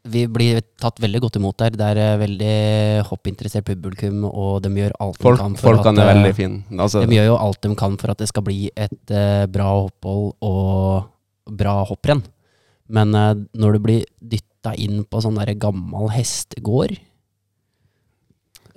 vi 0.03 0.24
blir 0.26 0.59
tatt 0.82 0.98
veldig 1.03 1.20
godt 1.22 1.38
imot 1.38 1.59
der. 1.62 1.76
Det 1.78 1.88
er 1.92 2.00
eh, 2.03 2.18
veldig 2.22 2.57
hoppinteressert 3.07 3.66
publikum, 3.68 4.24
og 4.26 4.62
de 4.64 4.72
gjør 4.80 4.96
alt 5.05 5.20
Folk, 5.22 5.38
de 5.38 5.44
kan 5.44 5.57
for 5.61 5.78
at 5.78 5.90
er 5.92 6.03
eh, 6.03 6.11
veldig 6.11 6.32
fine. 6.38 6.62
Altså, 6.78 7.05
De 7.07 7.18
gjør 7.18 7.30
jo 7.30 7.38
alt 7.38 7.62
de 7.62 7.74
kan 7.78 7.98
for 8.00 8.14
at 8.14 8.22
det 8.22 8.30
skal 8.32 8.46
bli 8.46 8.66
et 8.74 9.14
uh, 9.14 9.46
bra 9.53 9.68
opphold 9.84 10.32
og 10.42 11.55
bra 11.59 11.78
hopprenn. 11.86 12.24
Men 12.92 13.14
uh, 13.14 13.32
når 13.55 13.78
du 13.78 13.84
blir 13.86 14.05
dytta 14.18 14.74
inn 14.74 15.05
på 15.07 15.22
sånn 15.22 15.38
der 15.38 15.55
gammel 15.61 16.11
hestegård, 16.16 16.98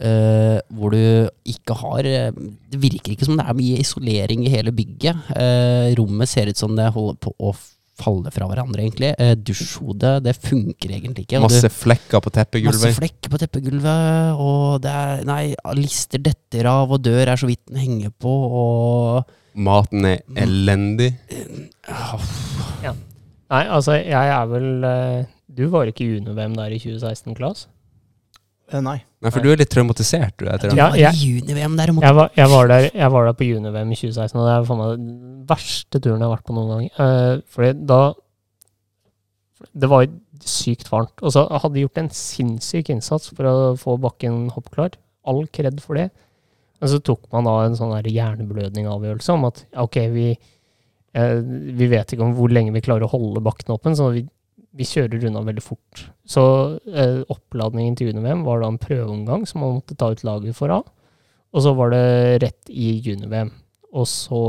uh, 0.01 0.57
hvor 0.76 0.93
du 0.93 1.30
ikke 1.47 1.78
har 1.80 2.07
eh, 2.09 2.32
Det 2.71 2.80
virker 2.82 3.13
ikke 3.13 3.28
som 3.28 3.38
det 3.39 3.45
er 3.47 3.57
mye 3.57 3.80
isolering 3.80 4.45
i 4.45 4.51
hele 4.51 4.73
bygget. 4.76 5.30
Eh, 5.36 5.93
rommet 5.99 6.30
ser 6.30 6.49
ut 6.49 6.59
som 6.59 6.76
det 6.76 6.91
holder 6.93 7.19
på 7.21 7.34
å 7.39 7.53
falle 7.99 8.31
fra 8.33 8.47
hverandre, 8.49 8.83
egentlig. 8.83 9.13
Eh, 9.21 9.35
dusjhodet, 9.39 10.17
det 10.25 10.35
funker 10.35 10.91
egentlig 10.97 11.25
ikke. 11.25 11.41
masse 11.43 11.69
flekker 11.71 12.19
på 12.19 12.31
Masse 12.31 12.39
teppegulvet. 12.41 12.97
flekker 12.99 13.31
på 13.31 13.39
teppegulvet, 13.41 14.41
og 14.41 14.81
det 14.83 14.91
er 14.91 15.23
Nei, 15.25 15.55
lister 15.79 16.19
detter 16.19 16.67
av, 16.69 16.91
og 16.91 17.01
dør 17.05 17.31
er 17.31 17.39
så 17.39 17.47
vidt 17.47 17.63
den 17.69 17.81
henger 17.81 18.11
på, 18.11 18.35
og 18.61 19.33
Maten 19.55 20.03
er 20.05 20.19
elendig. 20.35 21.13
Ja. 22.83 22.91
Nei, 23.53 23.63
altså, 23.69 23.95
jeg 24.01 24.31
er 24.33 24.45
vel 24.49 24.83
eh, 24.83 25.25
Du 25.55 25.67
var 25.71 25.87
ikke 25.87 26.07
junior-VM 26.09 26.57
der 26.57 26.73
i 26.75 26.79
2016, 26.81 27.35
Klas? 27.37 27.67
Eh, 28.72 28.82
nei. 28.82 28.97
Nei, 29.22 29.30
for 29.34 29.45
du 29.45 29.51
er 29.51 29.59
litt 29.61 29.70
traumatisert, 29.70 30.34
du, 30.41 30.47
etter 30.49 30.72
Du 30.72 30.76
den. 30.76 30.80
Ja, 30.80 30.88
jeg- 30.97 31.13
i 31.13 31.30
juni-VM 31.36 31.76
derimot. 31.78 32.03
Jeg 32.03 32.16
var, 32.18 32.30
jeg 32.36 32.49
var, 32.49 32.68
der, 32.68 32.89
jeg 32.93 33.11
var 33.11 33.26
der 33.26 33.34
på 33.38 33.45
junior-VM 33.47 33.91
i 33.91 33.95
2016, 33.95 34.39
og 34.41 34.45
det 34.47 34.53
er 34.55 34.66
for 34.66 34.76
meg 34.82 34.97
den 34.97 35.45
verste 35.49 36.01
turen 36.01 36.20
jeg 36.20 36.28
har 36.28 36.36
vært 36.36 36.47
på 36.49 36.55
noen 36.57 36.72
gang. 36.74 36.86
Uh, 36.97 37.41
fordi 37.49 37.86
da 37.86 37.99
Det 39.74 39.89
var 39.89 40.05
sykt 40.45 40.89
varmt. 40.91 41.22
Og 41.24 41.32
så 41.32 41.45
hadde 41.49 41.74
de 41.78 41.86
gjort 41.86 41.97
en 42.01 42.09
sinnssyk 42.09 42.89
innsats 42.91 43.30
for 43.34 43.47
å 43.49 43.55
få 43.80 43.95
bakken 44.01 44.49
hoppklar. 44.51 44.97
all 45.26 45.47
kred 45.47 45.80
for 45.82 45.95
det. 45.95 46.11
Men 46.80 46.89
så 46.89 46.99
tok 47.01 47.24
man 47.32 47.45
da 47.45 47.53
en 47.66 47.74
sånn 47.74 47.93
der 47.95 48.11
hjerneblødning-avgjørelse 48.11 49.34
om 49.34 49.45
at 49.45 49.63
ok, 49.76 49.95
vi, 50.13 50.38
uh, 51.18 51.39
vi 51.41 51.88
vet 51.88 52.13
ikke 52.13 52.22
om 52.22 52.36
hvor 52.36 52.51
lenge 52.53 52.74
vi 52.76 52.82
klarer 52.82 53.07
å 53.07 53.09
holde 53.09 53.41
bakken 53.41 53.74
åpen, 53.74 53.95
så 53.97 54.11
vi, 54.13 54.28
vi 54.76 54.88
kjører 54.88 55.23
unna 55.30 55.43
veldig 55.45 55.63
fort. 55.63 56.05
Så 56.28 56.43
eh, 56.91 57.21
oppladningen 57.32 57.95
til 57.95 58.11
juni-VM 58.11 58.43
var 58.47 58.61
da 58.61 58.71
en 58.73 58.82
prøveomgang 58.82 59.45
som 59.47 59.63
man 59.63 59.78
måtte 59.78 59.95
ta 59.99 60.11
ut 60.11 60.23
laget 60.28 60.57
for 60.57 60.73
av. 60.76 60.88
Og 61.55 61.63
så 61.63 61.71
var 61.78 61.93
det 61.93 62.07
rett 62.43 62.71
i 62.71 62.97
juni-VM. 63.05 63.53
Og 63.95 64.07
så 64.11 64.41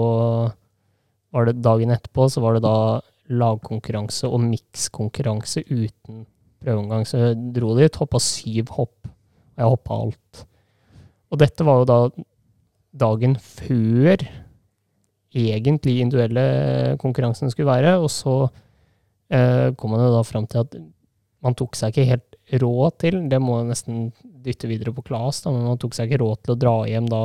var 1.34 1.46
det 1.46 1.60
dagen 1.62 1.94
etterpå, 1.94 2.26
så 2.32 2.42
var 2.42 2.56
det 2.56 2.64
da 2.66 2.78
lagkonkurranse 3.30 4.28
og 4.30 4.42
mikskonkurranse 4.42 5.62
uten 5.68 6.24
prøveomgang. 6.62 7.06
Så 7.06 7.20
jeg 7.22 7.38
dro 7.54 7.74
dit, 7.78 8.00
hoppa 8.00 8.22
syv 8.22 8.74
hopp. 8.74 8.96
Og 9.06 9.62
jeg 9.62 9.72
hoppa 9.76 10.00
alt. 10.06 10.42
Og 11.30 11.40
dette 11.42 11.66
var 11.66 11.82
jo 11.82 11.88
da 11.90 12.00
dagen 12.96 13.36
før 13.38 14.24
egentlig 15.36 16.00
individuelle 16.00 16.96
konkurransen 17.02 17.52
skulle 17.52 17.70
være. 17.70 17.96
Og 18.02 18.10
så 18.10 18.46
kom 19.28 19.90
man 19.90 20.04
jo 20.04 20.12
da 20.14 20.22
fram 20.26 20.44
til 20.46 20.62
at 20.62 20.76
man 21.46 21.56
tok 21.58 21.76
seg 21.78 21.92
ikke 21.92 22.10
helt 22.10 22.60
råd 22.62 22.98
til, 23.02 23.16
det 23.30 23.40
må 23.42 23.60
jeg 23.60 23.70
nesten 23.72 24.02
dytte 24.46 24.70
videre 24.70 24.94
på 24.94 25.04
Klas, 25.06 25.42
da, 25.42 25.52
men 25.54 25.66
man 25.66 25.80
tok 25.82 25.96
seg 25.96 26.08
ikke 26.08 26.22
råd 26.22 26.42
til 26.44 26.54
å 26.54 26.60
dra 26.62 26.76
hjem 26.86 27.08
da 27.10 27.22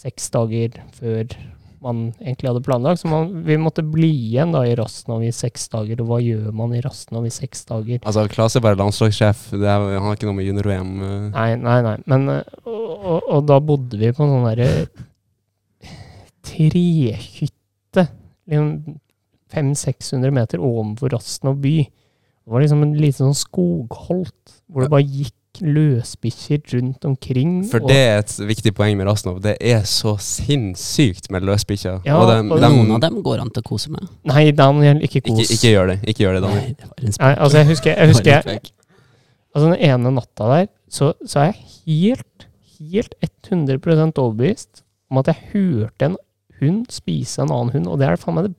seks 0.00 0.30
dager 0.34 0.78
før 0.94 1.34
man 1.80 2.00
egentlig 2.20 2.50
hadde 2.50 2.62
planlagt. 2.64 3.00
Så 3.00 3.08
man, 3.08 3.30
vi 3.46 3.56
måtte 3.60 3.82
bli 3.86 4.10
igjen 4.28 4.52
da 4.54 4.62
i 4.68 4.74
Rastnov 4.78 5.24
i 5.24 5.32
seks 5.34 5.64
dager. 5.72 6.02
Og 6.02 6.10
hva 6.10 6.18
gjør 6.22 6.50
man 6.56 6.74
i 6.76 6.82
Rastnov 6.84 7.26
i 7.26 7.32
seks 7.32 7.64
dager? 7.68 8.02
Altså, 8.04 8.26
Klas 8.32 8.56
er 8.56 8.64
bare 8.64 8.78
landslagssjef. 8.80 9.46
Er, 9.56 9.86
han 9.96 10.04
har 10.06 10.18
ikke 10.18 10.28
noe 10.28 10.36
med 10.38 10.48
junior-VM 10.50 10.90
eh. 11.06 11.28
Nei, 11.32 11.50
nei, 11.60 11.78
nei. 11.86 11.96
Men, 12.10 12.28
eh, 12.36 12.58
og, 12.66 12.90
og, 12.98 13.30
og 13.38 13.46
da 13.48 13.60
bodde 13.64 14.00
vi 14.00 14.12
på 14.12 14.26
en 14.26 14.34
sånn 14.34 14.48
derre 14.50 14.68
trehytte. 16.50 18.06
Liksom 18.50 19.00
500-600 19.52 20.30
meter 20.34 20.62
ovenfor 20.62 21.12
Rastnov 21.14 21.58
by. 21.62 21.76
Det 21.84 22.54
var 22.54 22.64
liksom 22.64 22.82
en 22.82 22.96
liten 22.98 23.28
sånn 23.28 23.36
skogholt, 23.36 24.56
hvor 24.70 24.84
det 24.84 24.90
bare 24.92 25.06
gikk 25.06 25.36
løsbikkjer 25.66 26.60
rundt 26.74 27.04
omkring. 27.04 27.64
For 27.68 27.82
det 27.84 27.96
er 27.98 28.20
et 28.22 28.32
viktig 28.48 28.72
poeng 28.76 28.96
med 28.98 29.08
Rasnov. 29.10 29.40
Det 29.44 29.56
er 29.60 29.82
så 29.88 30.14
sinnssykt 30.22 31.28
med 31.34 31.44
løsbikkjer. 31.46 32.00
Ja, 32.06 32.18
og 32.20 32.28
dem- 32.30 32.52
og 32.52 32.60
dem- 32.62 32.76
Noen 32.78 32.92
av 32.96 33.00
dem 33.00 33.22
går 33.22 33.40
an 33.42 33.50
til 33.50 33.62
å 33.62 33.68
kose 33.68 33.90
med. 33.90 34.08
Nei, 34.24 34.50
Daniel, 34.52 35.02
ikke 35.02 35.20
ikke, 35.20 35.36
kos. 35.36 35.50
ikke 35.50 35.72
gjør 35.74 35.86
det. 35.88 35.98
Ikke 36.08 36.24
gjør 36.24 36.34
det, 36.38 36.42
Daniel. 36.42 36.62
Nei, 36.62 36.76
det 36.96 37.18
Nei, 37.20 37.34
altså, 37.34 37.58
jeg 37.58 37.66
husker, 37.66 37.96
jeg 37.96 38.08
husker 38.08 38.42
spøk. 38.42 38.70
Altså, 39.54 39.66
den 39.72 39.80
ene 39.90 40.14
natta 40.14 40.48
der, 40.54 40.66
så, 40.88 41.12
så 41.26 41.40
er 41.40 41.52
jeg 41.52 41.64
helt, 41.86 42.46
helt 42.78 43.14
100 43.50 44.18
overbevist 44.18 44.82
om 45.10 45.18
at 45.18 45.26
jeg 45.26 45.36
hørte 45.52 46.02
en 46.06 46.16
hund 46.60 46.86
spise 46.92 47.42
en 47.42 47.50
annen 47.50 47.72
hund, 47.74 47.86
og 47.88 47.98
det 47.98 48.08
er 48.08 48.16
faen 48.16 48.34
meg 48.36 48.44
det 48.48 48.54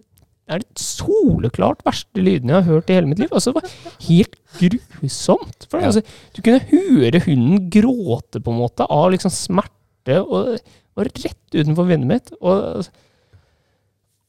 er 0.52 0.64
det 0.64 0.82
soleklart 0.82 1.84
verste 1.88 2.24
lydene 2.24 2.58
jeg 2.58 2.66
har 2.66 2.76
hørt 2.76 2.92
i 2.92 2.98
hele 2.98 3.10
mitt 3.12 3.22
liv. 3.22 3.32
Altså, 3.32 3.54
det 3.54 3.62
var 3.62 3.76
helt 4.08 4.36
grusomt. 4.60 5.68
For 5.72 5.84
altså, 5.88 6.04
du 6.36 6.42
kunne 6.44 6.64
høre 6.72 7.24
hunden 7.28 7.70
gråte, 7.74 8.42
på 8.42 8.54
en 8.54 8.60
måte, 8.60 8.88
av 8.92 9.12
liksom 9.14 9.34
smerte, 9.34 10.20
og 10.22 10.58
det 10.58 11.00
var 11.00 11.12
rett 11.12 11.56
utenfor 11.56 11.88
vinduet 11.88 12.12
mitt. 12.12 12.36
Og 12.42 12.84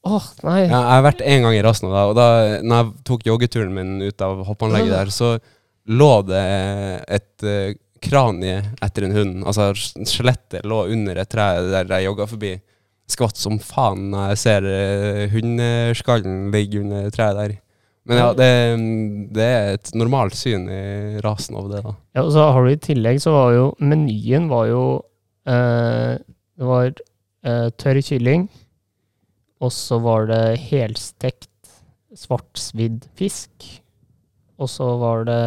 Åh, 0.03 0.17
Åh, 0.17 0.25
nei. 0.43 0.57
Ja, 0.65 0.81
jeg 0.81 0.95
har 0.97 1.05
vært 1.05 1.21
en 1.23 1.45
gang 1.45 1.55
i 1.55 1.63
Rasna, 1.63 1.89
da, 1.93 2.01
og 2.11 2.17
da 2.17 2.27
når 2.59 2.81
jeg 2.81 3.05
tok 3.07 3.21
joggeturen 3.29 3.75
min 3.75 3.93
ut 4.03 4.23
av 4.25 4.41
hoppanlegget 4.49 4.91
der, 4.91 5.11
så 5.15 5.29
lå 5.95 6.11
det 6.27 6.43
et 7.07 7.45
uh, 7.47 7.71
kranie 8.03 8.57
etter 8.83 9.07
en 9.07 9.15
hund. 9.15 9.37
Altså 9.47 9.71
skjelettet 9.75 10.67
lå 10.67 10.81
under 10.91 11.21
et 11.23 11.31
tre 11.31 11.47
der 11.71 11.95
jeg 11.95 12.09
jogga 12.09 12.27
forbi. 12.27 12.51
Skvatt 13.11 13.37
som 13.37 13.59
faen 13.61 14.09
når 14.13 14.31
jeg 14.31 14.41
ser 14.43 14.67
uh, 14.69 15.25
hundeskallen 15.33 16.47
ligge 16.53 16.81
under 16.81 17.09
treet 17.13 17.39
der. 17.39 17.57
Men 18.03 18.19
ja, 18.19 18.31
det, 18.35 18.49
det 19.35 19.45
er 19.47 19.69
et 19.77 19.93
normalt 19.95 20.35
syn 20.35 20.65
i 20.67 21.21
rasen 21.23 21.55
over 21.55 21.71
det, 21.71 21.83
da. 21.85 21.93
Ja, 22.17 22.25
og 22.25 22.33
så 22.35 22.49
har 22.51 22.65
du 22.65 22.73
i 22.73 22.81
tillegg 22.83 23.21
så 23.23 23.31
var 23.31 23.53
jo 23.55 23.67
menyen 23.79 24.49
var 24.51 24.67
jo 24.67 24.83
eh, 25.47 26.19
Det 26.19 26.67
var 26.67 26.89
eh, 26.91 27.69
tørr 27.79 28.01
kylling, 28.03 28.49
og 29.63 29.71
så 29.71 30.01
var 30.03 30.27
det 30.27 30.41
helstekt 30.65 31.49
svartsvidd 32.13 33.07
fisk, 33.17 33.69
og 34.59 34.69
så 34.69 34.89
var 34.99 35.23
det 35.29 35.39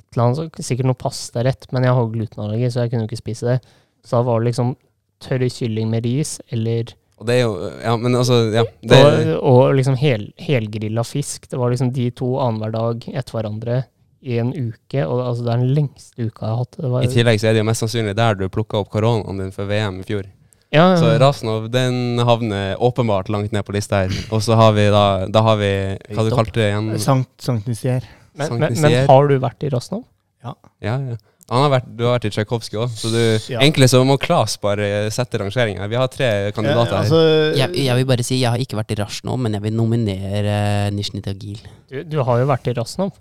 et 0.00 0.16
eller 0.16 0.24
annet, 0.24 0.64
sikkert 0.64 0.88
noe 0.88 0.98
pastarett, 0.98 1.68
men 1.74 1.84
jeg 1.84 1.98
har 1.98 2.10
glutenallergi, 2.16 2.72
så 2.72 2.84
jeg 2.86 2.94
kunne 2.94 3.04
jo 3.04 3.12
ikke 3.12 3.20
spise 3.20 3.52
det. 3.52 3.76
Så 4.04 4.16
da 4.16 4.24
var 4.24 4.40
det 4.40 4.48
liksom 4.48 4.72
tørr 5.24 5.46
kylling 5.50 5.88
med 5.90 6.04
ris, 6.06 6.36
eller 6.52 6.92
Og 7.20 7.26
det 7.28 7.34
er 7.38 7.42
jo 7.44 7.70
Ja, 7.82 7.96
men 7.96 8.14
altså, 8.18 8.38
ja. 8.52 8.64
Det, 8.82 9.00
og, 9.38 9.40
og 9.50 9.74
liksom 9.78 9.96
hel, 9.96 10.28
helgrilla 10.38 11.04
fisk. 11.06 11.48
Det 11.50 11.58
var 11.60 11.70
liksom 11.72 11.92
de 11.94 12.10
to 12.10 12.34
annenhver 12.42 12.72
dag 12.74 13.04
etter 13.14 13.36
hverandre 13.38 13.82
i 14.24 14.38
en 14.40 14.50
uke. 14.56 15.04
Og 15.04 15.20
altså, 15.20 15.44
det 15.44 15.52
er 15.52 15.60
den 15.62 15.74
lengste 15.76 16.24
uka 16.26 16.46
jeg 16.46 16.50
har 16.54 16.62
hatt. 16.62 16.78
Det 16.80 16.90
var, 16.90 17.04
I 17.04 17.12
tillegg 17.12 17.40
så 17.42 17.50
er 17.50 17.54
det 17.56 17.60
jo 17.62 17.68
mest 17.68 17.84
sannsynlig 17.84 18.16
der 18.16 18.34
du 18.40 18.48
plukka 18.48 18.80
opp 18.80 18.90
koronaen 18.94 19.42
din 19.42 19.52
for 19.54 19.68
VM 19.68 20.00
i 20.00 20.06
fjor. 20.08 20.24
ja, 20.74 20.86
Så 20.98 21.12
ja. 21.12 21.18
Rasnov 21.22 21.68
den 21.70 22.18
havner 22.24 22.74
åpenbart 22.82 23.28
langt 23.28 23.52
ned 23.52 23.64
på 23.64 23.76
lista 23.76 24.02
her. 24.04 24.16
Og 24.32 24.42
så 24.42 24.56
har 24.58 24.72
vi 24.72 24.88
da 24.90 25.04
Da 25.30 25.42
har 25.42 25.56
vi 25.60 25.70
Hva 26.16 26.24
du 26.26 26.32
kalte 26.34 26.58
det 26.60 26.70
igjen? 26.72 26.90
Sankt, 26.98 27.30
Sankt 27.38 27.68
Nisier. 27.70 28.02
men, 28.34 28.58
men, 28.58 28.74
men 28.80 29.06
har 29.06 29.28
du 29.28 29.38
vært 29.38 29.62
i 29.62 29.70
Rasnov? 29.70 30.02
Ja, 30.44 30.56
ja. 30.82 30.96
Han 30.98 31.18
har 31.52 31.70
vært, 31.74 31.88
du 31.92 32.04
har 32.06 32.14
vært 32.16 32.24
i 32.28 32.32
Tsjajkovskij 32.32 32.78
òg, 32.80 32.94
så 32.96 33.10
du 33.12 33.52
Ja. 33.52 33.60
Egentlig 33.60 33.90
så 33.92 34.00
må 34.04 34.16
Klas 34.18 34.56
bare 34.56 35.10
sette 35.12 35.38
rangeringa. 35.38 35.86
Vi 35.88 35.96
har 35.96 36.08
tre 36.08 36.52
kandidater 36.52 36.92
Ja, 36.92 37.02
her. 37.02 37.04
altså, 37.04 37.56
Jeg, 37.56 37.84
jeg 37.84 37.96
vil 37.96 38.06
bare 38.06 38.24
si, 38.24 38.40
jeg 38.40 38.50
har 38.50 38.58
ikke 38.58 38.76
vært 38.76 38.92
i 38.92 39.00
Rasjnov, 39.02 39.38
men 39.38 39.52
jeg 39.52 39.62
vil 39.62 39.76
nominere 39.76 40.88
uh, 40.88 40.90
Nizjnij 40.94 41.22
Tagil. 41.22 41.60
Du, 41.90 42.02
du 42.02 42.22
har 42.22 42.38
jo 42.40 42.46
vært 42.48 42.68
i 42.68 42.72
Rasjnov. 42.72 43.12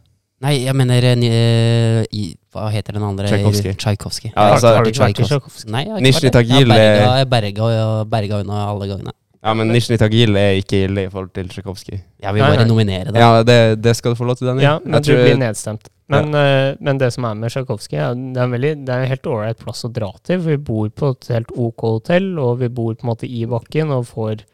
Nei, 0.43 0.63
jeg 0.65 0.75
mener 0.75 1.03
uh, 1.03 1.23
eh, 1.23 2.05
i, 2.11 2.23
Hva 2.51 2.69
heter 2.71 2.97
den 2.97 3.03
andre? 3.03 3.27
Tsjajkovskij. 3.27 4.31
Ja, 4.33 4.53
altså, 4.53 4.67
har, 4.67 4.75
har 4.79 4.83
du 4.83 4.91
ikke 4.91 5.03
vært 5.03 5.19
i 5.19 5.27
Tsjajkovskij. 5.27 6.01
Nizjnij. 6.03 6.31
Tagil, 6.31 6.71
Jeg 6.71 6.79
eh, 6.79 7.27
berga, 7.27 7.67
berga, 7.67 8.05
berga 8.11 8.39
unna 8.43 8.65
alle 8.71 8.87
gangene. 8.87 9.15
Ja, 9.43 9.53
men 9.59 9.67
Nizjnij 9.75 9.99
Tagil 9.99 10.37
er 10.39 10.53
ikke 10.61 10.85
ille 10.85 11.03
i 11.03 11.09
forhold 11.11 11.33
til 11.35 11.49
Tsjajkovskij. 11.51 11.97
Ja, 12.23 12.31
vi 12.31 12.39
bare 12.39 12.61
nei. 12.61 12.67
nominere 12.69 13.11
det. 13.11 13.19
Ja, 13.19 13.41
det, 13.43 13.57
det 13.83 13.95
skal 13.97 14.13
du 14.13 14.19
få 14.21 14.27
lov 14.29 14.37
til, 14.39 14.47
Daniel. 14.47 14.63
Ja, 14.63 14.77
men 14.85 15.03
du 15.03 15.09
tror- 15.09 15.19
blir 15.25 15.35
nedstemt. 15.41 15.89
Men, 16.13 16.29
eh, 16.35 16.75
men 16.79 16.97
det 16.97 17.09
som 17.15 17.25
er 17.27 17.35
med 17.35 17.51
Tsjajkovskij, 17.51 17.97
ja, 17.99 18.13
det 18.13 18.37
er 18.39 18.43
en 18.47 18.55
veldig, 18.55 18.71
det 18.85 18.93
er 18.95 19.03
en 19.03 19.11
helt 19.11 19.27
ålreit 19.27 19.59
plass 19.59 19.83
å 19.83 19.91
dra 19.91 20.11
til. 20.23 20.39
for 20.39 20.49
Vi 20.49 20.57
bor 20.57 20.89
på 20.89 21.11
et 21.11 21.27
helt 21.35 21.51
OK 21.57 21.81
hotell, 21.81 22.39
og 22.39 22.59
vi 22.59 22.69
bor 22.69 22.93
på 22.95 23.03
en 23.03 23.11
måte 23.11 23.27
i 23.27 23.43
bakken 23.45 23.91
og 23.91 24.07
får 24.07 24.45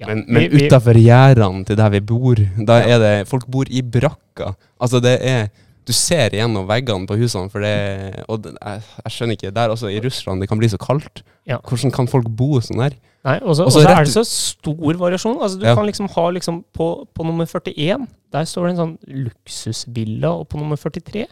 ja, 0.00 0.06
Men, 0.08 0.24
men 0.26 0.50
utafor 0.50 0.96
gjerdene 0.98 1.64
til 1.66 1.76
der 1.76 1.90
vi 1.90 2.00
bor, 2.00 2.40
da 2.66 2.80
er 2.80 2.98
det 2.98 3.28
Folk 3.28 3.46
bor 3.46 3.68
i 3.70 3.82
brakka. 3.82 4.54
Altså, 4.80 5.00
det 5.00 5.18
er 5.20 5.50
Du 5.86 5.92
ser 5.92 6.30
gjennom 6.30 6.66
veggene 6.66 7.06
på 7.06 7.16
husene, 7.18 7.50
for 7.50 7.60
det 7.60 8.24
Og 8.28 8.48
jeg, 8.48 8.82
jeg 9.04 9.12
skjønner 9.12 9.36
ikke 9.36 9.54
Der 9.54 9.68
også, 9.68 9.90
i 9.90 10.00
Russland, 10.00 10.40
det 10.40 10.48
kan 10.48 10.58
bli 10.58 10.68
så 10.68 10.78
kaldt. 10.78 11.22
Ja. 11.46 11.58
Hvordan 11.58 11.92
kan 11.92 12.08
folk 12.08 12.28
bo 12.30 12.60
sånn 12.60 12.80
her? 12.82 12.96
Nei, 13.22 13.36
og 13.46 13.54
så 13.54 13.68
er 13.86 14.02
det 14.02 14.10
så 14.16 14.24
stor 14.26 14.96
variasjon. 14.98 15.36
Altså, 15.38 15.58
du 15.60 15.66
Ja. 15.68 15.76
kan 15.78 15.86
liksom 15.86 16.08
ha 16.10 16.24
liksom 16.34 16.64
på, 16.74 17.06
på 17.14 17.24
nummer 17.24 17.46
41, 17.46 18.08
der 18.34 18.44
står 18.50 18.66
det 18.66 18.72
en 18.72 18.80
sånn 18.82 18.96
luksusvilla, 19.28 20.32
og 20.40 20.48
på 20.50 20.58
nummer 20.58 20.76
43 20.76 21.26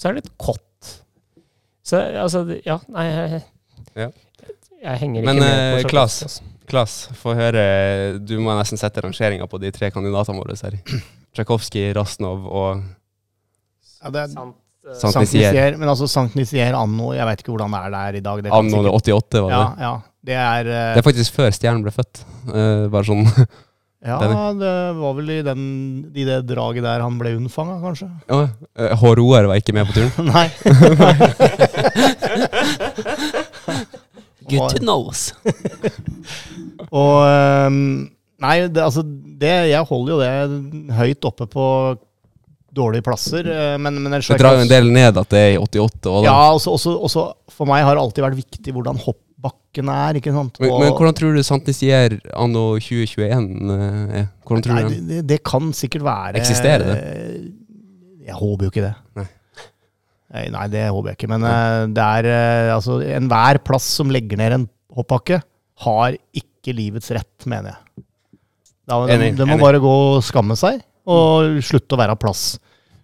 så 0.00 0.08
er 0.08 0.16
det 0.16 0.24
et 0.24 0.32
kott. 0.40 0.94
Så 1.84 2.00
altså, 2.00 2.46
ja, 2.64 2.78
nei 2.88 3.04
jeg, 3.10 3.42
Ja. 3.94 4.08
jeg 4.82 4.98
henger 5.02 5.20
ikke 5.20 5.26
Men, 5.34 5.42
med 5.44 5.74
Men 5.74 5.84
på 5.84 5.90
Klas. 5.92 6.22
Altså. 6.22 6.42
Klas, 6.66 6.94
få 7.20 7.34
høre 7.36 8.18
Du 8.24 8.38
må 8.40 8.54
nesten 8.56 8.78
sette 8.80 9.02
rangeringa 9.04 9.44
på 9.46 9.60
de 9.60 9.70
tre 9.70 9.90
kandidatene 9.92 10.40
våre 10.40 10.56
her. 10.56 10.78
Tsjajkovskij, 11.36 11.92
Rasnov 11.94 12.46
og 12.48 12.82
ja, 14.00 14.10
det 14.10 14.20
er 14.20 14.24
eh, 14.24 14.32
Sant 14.32 14.56
Sankt 15.00 15.16
Nisier. 15.22 15.76
Men 15.80 15.88
altså 15.88 16.08
Sankt 16.10 16.34
Nisier 16.36 16.74
anno, 16.76 17.12
jeg 17.16 17.24
vet 17.28 17.40
ikke 17.40 17.54
hvordan 17.54 17.72
det 17.72 17.80
er 17.86 17.90
der 17.94 18.18
i 18.18 18.24
dag. 18.24 18.42
Det 18.44 18.52
Anno 18.52 18.82
sikkert- 18.82 18.94
88, 19.00 19.40
var 19.40 19.48
det. 19.50 19.56
Ja, 19.56 19.68
ja. 19.80 19.94
Det 20.24 20.36
er, 20.40 20.64
uh, 20.64 20.94
Det 20.94 21.00
er 21.00 21.06
faktisk 21.06 21.34
før 21.36 21.50
stjernen 21.52 21.82
ble 21.84 21.92
født. 21.92 22.24
Uh, 22.48 22.88
bare 22.92 23.04
sånn 23.04 23.24
ja, 24.08 24.18
det 24.56 24.72
var 24.98 25.12
vel 25.16 25.30
i, 25.32 25.42
den, 25.44 25.62
i 26.12 26.24
det 26.28 26.38
draget 26.48 26.84
der 26.84 27.04
han 27.04 27.18
ble 27.20 27.34
unnfanga, 27.38 27.76
kanskje? 27.82 28.08
ja, 28.28 28.40
uh, 28.48 28.94
HRO-er 29.00 29.48
var 29.48 29.56
ikke 29.60 29.76
med 29.76 29.84
på 29.88 29.92
turen. 29.96 30.12
Nei. 30.34 30.48
Good 34.44 34.76
to 34.76 34.80
knows. 34.84 35.32
Og 36.92 37.24
um, 37.24 38.10
Nei, 38.44 38.58
det, 38.68 38.82
altså 38.82 39.00
det, 39.04 39.52
jeg 39.70 39.88
holder 39.88 40.12
jo 40.12 40.18
det 40.20 40.92
høyt 40.98 41.24
oppe 41.28 41.46
på 41.48 41.64
dårlige 42.74 43.04
plasser. 43.06 43.46
eh, 43.46 43.76
Men, 43.78 44.00
men 44.02 44.16
Det 44.18 44.38
drar 44.40 44.58
jo 44.58 44.64
en 44.64 44.70
del 44.72 44.90
ned 44.92 45.20
at 45.20 45.30
det 45.32 45.42
er 45.42 45.52
i 45.54 45.60
88 45.62 46.10
òg, 46.10 46.24
da. 46.24 46.30
Ja, 46.30 46.38
også, 46.54 46.74
også, 46.78 46.94
også 47.08 47.24
for 47.54 47.70
meg 47.70 47.84
har 47.86 47.94
det 47.96 48.02
alltid 48.04 48.24
vært 48.26 48.38
viktig 48.40 48.74
hvordan 48.74 48.98
hoppbakken 49.04 49.90
er. 49.94 50.18
ikke 50.20 50.34
sant? 50.34 50.58
Men, 50.60 50.70
Og- 50.74 50.80
men 50.84 50.92
hvordan 50.98 51.16
tror 51.18 51.34
du 51.38 51.42
Santisier 51.46 52.18
anno 52.34 52.64
2021 52.80 53.70
eh, 53.78 54.18
er? 54.22 54.28
Hvordan 54.44 54.66
tror 54.66 54.74
Nei, 54.80 54.84
du 54.90 55.08
det, 55.12 55.22
det? 55.30 55.40
kan 55.46 55.72
sikkert 55.76 56.04
være 56.06 56.40
Eksisterer 56.42 56.84
det? 56.90 57.00
Jeg 58.24 58.34
håper 58.38 58.66
jo 58.66 58.70
ikke 58.72 58.86
det. 58.88 58.94
Nei. 59.20 59.26
Nei, 60.50 60.64
det 60.72 60.88
håper 60.90 61.12
jeg 61.12 61.18
ikke. 61.20 61.28
Men 61.30 61.44
uh, 61.46 61.84
det 61.94 62.02
er 62.02 62.26
uh, 62.26 62.70
altså 62.74 62.96
enhver 63.06 63.60
plass 63.62 63.84
som 64.00 64.08
legger 64.10 64.40
ned 64.40 64.56
en 64.56 64.64
hoppbakke, 64.96 65.38
har 65.84 66.16
ikke 66.34 66.74
livets 66.74 67.12
rett, 67.14 67.46
mener 67.50 67.74
jeg. 67.74 68.04
Da, 68.88 68.98
de, 69.06 69.28
de 69.38 69.46
må 69.48 69.56
bare 69.60 69.78
gå 69.80 69.92
og 70.16 70.24
skamme 70.26 70.56
seg, 70.58 70.80
og 71.10 71.58
slutte 71.64 71.96
å 71.96 72.00
være 72.00 72.16
plass. 72.20 72.54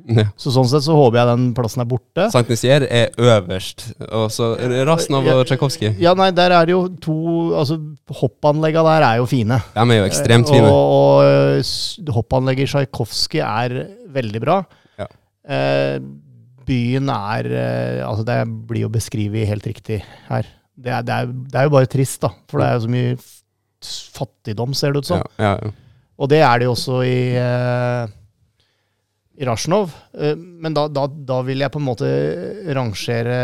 Ja. 0.09 0.24
Så 0.40 0.53
sånn 0.55 0.68
sett 0.70 0.84
så 0.86 0.94
håper 0.96 1.20
jeg 1.20 1.28
den 1.30 1.42
plassen 1.57 1.82
er 1.84 1.88
borte. 1.90 2.26
Sankt 2.32 2.51
Nisier 2.53 2.86
er 2.86 3.11
øverst, 3.20 3.84
og 4.09 4.30
så 4.32 4.53
Rasnov 4.88 5.28
og 5.32 5.42
Tsjajkovskij. 5.48 5.94
Ja, 6.03 6.14
nei, 6.18 6.30
der 6.36 6.55
er 6.57 6.68
det 6.68 6.74
jo 6.74 6.82
to 7.03 7.18
Altså, 7.61 7.76
hoppanlegga 8.20 8.82
der 8.86 9.07
er 9.07 9.20
jo 9.20 9.28
fine. 9.30 9.61
De 9.74 9.84
er 9.84 10.01
jo 10.01 10.09
ekstremt 10.09 10.51
fine. 10.51 10.70
Og, 10.70 10.94
og 10.96 11.61
eh, 11.61 12.14
hoppanlegget 12.16 12.68
i 12.68 12.72
Tsjajkovskij 12.72 13.44
er 13.44 13.76
veldig 14.14 14.42
bra. 14.42 14.61
Ja. 15.01 15.11
Eh, 15.57 15.98
byen 16.70 17.12
er 17.12 17.51
eh, 17.51 18.01
Altså, 18.07 18.24
det 18.28 18.40
blir 18.70 18.86
jo 18.86 18.94
beskrevet 18.94 19.48
helt 19.51 19.68
riktig 19.68 20.01
her. 20.30 20.48
Det 20.80 20.94
er, 20.96 21.05
det, 21.05 21.12
er, 21.14 21.36
det 21.53 21.61
er 21.61 21.68
jo 21.68 21.76
bare 21.76 21.90
trist, 21.92 22.22
da. 22.24 22.32
For 22.48 22.62
det 22.62 22.70
er 22.70 22.78
jo 22.78 22.86
så 22.86 22.94
mye 22.96 23.20
fattigdom, 24.16 24.74
ser 24.76 24.94
det 24.94 25.03
ut 25.05 25.11
som. 25.11 25.22
Ja, 25.36 25.53
ja, 25.53 25.55
ja. 25.68 25.76
Og 26.20 26.28
det 26.28 26.42
er 26.44 26.60
det 26.60 26.66
jo 26.68 26.74
også 26.74 26.98
i, 27.08 27.18
eh, 27.40 28.10
i 29.40 29.46
Rasjnov. 29.48 29.92
Eh, 30.20 30.34
men 30.36 30.74
da, 30.76 30.86
da, 30.92 31.06
da 31.08 31.38
vil 31.46 31.62
jeg 31.64 31.72
på 31.72 31.80
en 31.80 31.86
måte 31.88 32.10
rangere 32.76 33.38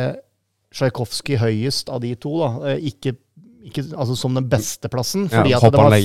Tsjajkovskij 0.77 1.39
høyest 1.41 1.89
av 1.89 2.03
de 2.05 2.11
to. 2.21 2.35
da. 2.43 2.51
Eh, 2.75 2.91
ikke, 2.91 3.15
ikke 3.71 3.87
altså 3.97 4.17
som 4.19 4.37
den 4.37 4.49
beste 4.51 4.91
plassen, 4.93 5.25
fordi 5.33 5.55
ja 5.55 5.61
at 5.63 5.73
det 5.73 5.81
var 5.81 5.97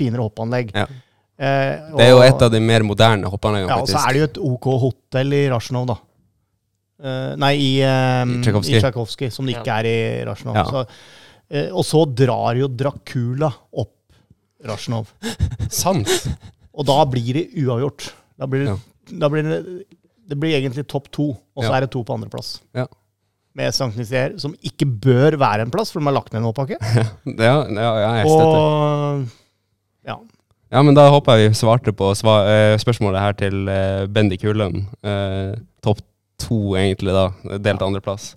finere 0.00 0.24
hoppanlegg. 0.26 0.72
Ja. 0.74 0.88
Eh, 1.40 1.76
Det 1.96 2.04
er 2.08 2.10
jo 2.14 2.20
et 2.24 2.42
av 2.42 2.50
de 2.52 2.60
mer 2.60 2.82
moderne 2.84 3.30
hoppanleggene, 3.30 3.70
Ja, 3.70 3.80
og 3.84 3.88
så 3.88 4.02
er 4.02 4.12
det 4.16 4.20
jo 4.20 4.28
et 4.32 4.40
OK 4.50 4.66
hotell 4.82 5.32
i 5.38 5.44
Rasjnov, 5.52 5.86
da. 5.92 5.96
Eh, 7.00 7.30
nei, 7.40 7.54
i, 7.56 7.70
eh, 7.80 8.26
I 8.26 8.42
Tsjajkovskij. 8.82 9.30
som 9.32 9.46
det 9.46 9.56
ikke 9.56 9.78
er 9.78 9.86
i 9.88 10.24
Rasjnov. 10.28 10.58
Ja. 10.58 10.64
Så, 10.64 10.82
eh, 11.50 11.70
og 11.70 11.84
så 11.86 12.02
drar 12.12 12.58
jo 12.58 12.68
Dracula 12.68 13.52
opp 13.72 13.94
Rasjnov. 14.66 15.10
Sant! 15.72 16.08
Og 16.76 16.86
da 16.88 16.98
blir 17.08 17.36
det 17.36 17.46
uavgjort. 17.62 18.10
Da 18.40 18.48
blir 18.50 18.66
det, 18.66 18.76
da 19.20 19.28
blir 19.32 19.46
det, 19.46 19.60
det 20.30 20.38
blir 20.38 20.56
egentlig 20.58 20.86
topp 20.88 21.10
to, 21.12 21.30
og 21.56 21.64
så 21.64 21.70
Ja. 21.70 21.76
er 21.76 21.86
det 21.86 21.90
to 21.92 22.02
på 22.04 22.14
andreplass. 22.16 22.60
Ja. 22.76 22.86
Med 23.56 23.74
Sankt 23.74 23.96
Nizier, 23.98 24.36
som 24.38 24.54
ikke 24.62 24.86
bør 24.86 25.36
være 25.40 25.64
en 25.66 25.72
plass, 25.74 25.90
for 25.90 26.00
de 26.00 26.06
har 26.06 26.14
lagt 26.14 26.32
ned 26.32 26.40
en 26.42 26.48
hoppbakke. 26.50 26.78
Det, 27.26 27.42
ja, 27.44 27.64
ja, 27.66 27.90
ja, 28.04 28.10
jeg 28.20 28.28
støtter. 28.30 28.60
Og 28.60 29.26
ja. 30.06 30.18
Ja, 30.70 30.82
men 30.86 30.94
da 30.94 31.08
håper 31.10 31.40
jeg 31.40 31.50
vi 31.50 31.58
svarte 31.58 31.92
på 31.92 32.12
sva 32.14 32.36
eh, 32.46 32.76
spørsmålet 32.78 33.20
her 33.20 33.32
til 33.40 33.66
uh, 33.66 34.06
Bendik 34.06 34.44
Hullum. 34.46 34.84
Eh, 35.02 35.56
Topp 35.82 35.98
to, 36.38 36.76
egentlig, 36.78 37.10
da. 37.12 37.56
Delt 37.58 37.82
andreplass. 37.82 38.36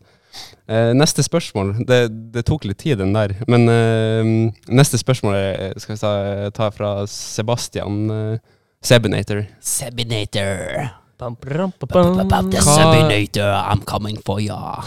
Uh, 0.64 0.94
neste 0.96 1.24
spørsmål 1.26 1.74
det, 1.88 1.98
det 2.32 2.46
tok 2.48 2.64
litt 2.70 2.80
tid, 2.80 2.98
den 3.02 3.12
der. 3.16 3.34
Men 3.52 3.68
eh, 3.68 4.30
neste 4.72 4.98
spørsmål 5.02 5.36
er, 5.36 5.74
skal 5.82 5.96
vi 5.96 6.00
ta, 6.00 6.12
ta 6.56 6.70
fra 6.72 6.92
Sebastian 7.12 7.98
eh, 8.10 8.38
Sebinator. 8.84 9.44
Sebinator. 9.60 10.90
Bam, 11.20 11.36
bam, 11.40 11.72
bam, 11.80 12.28
bam. 12.28 12.50
the 12.52 12.60
Sebinator, 12.64 13.52
I'm 13.72 13.84
coming 13.88 14.18
for 14.26 14.40
ya. 14.40 14.82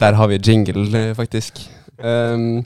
Der 0.00 0.14
har 0.14 0.26
vi 0.30 0.38
jingle, 0.38 0.86
eh, 0.98 1.14
faktisk. 1.18 1.58
Um, 1.98 2.64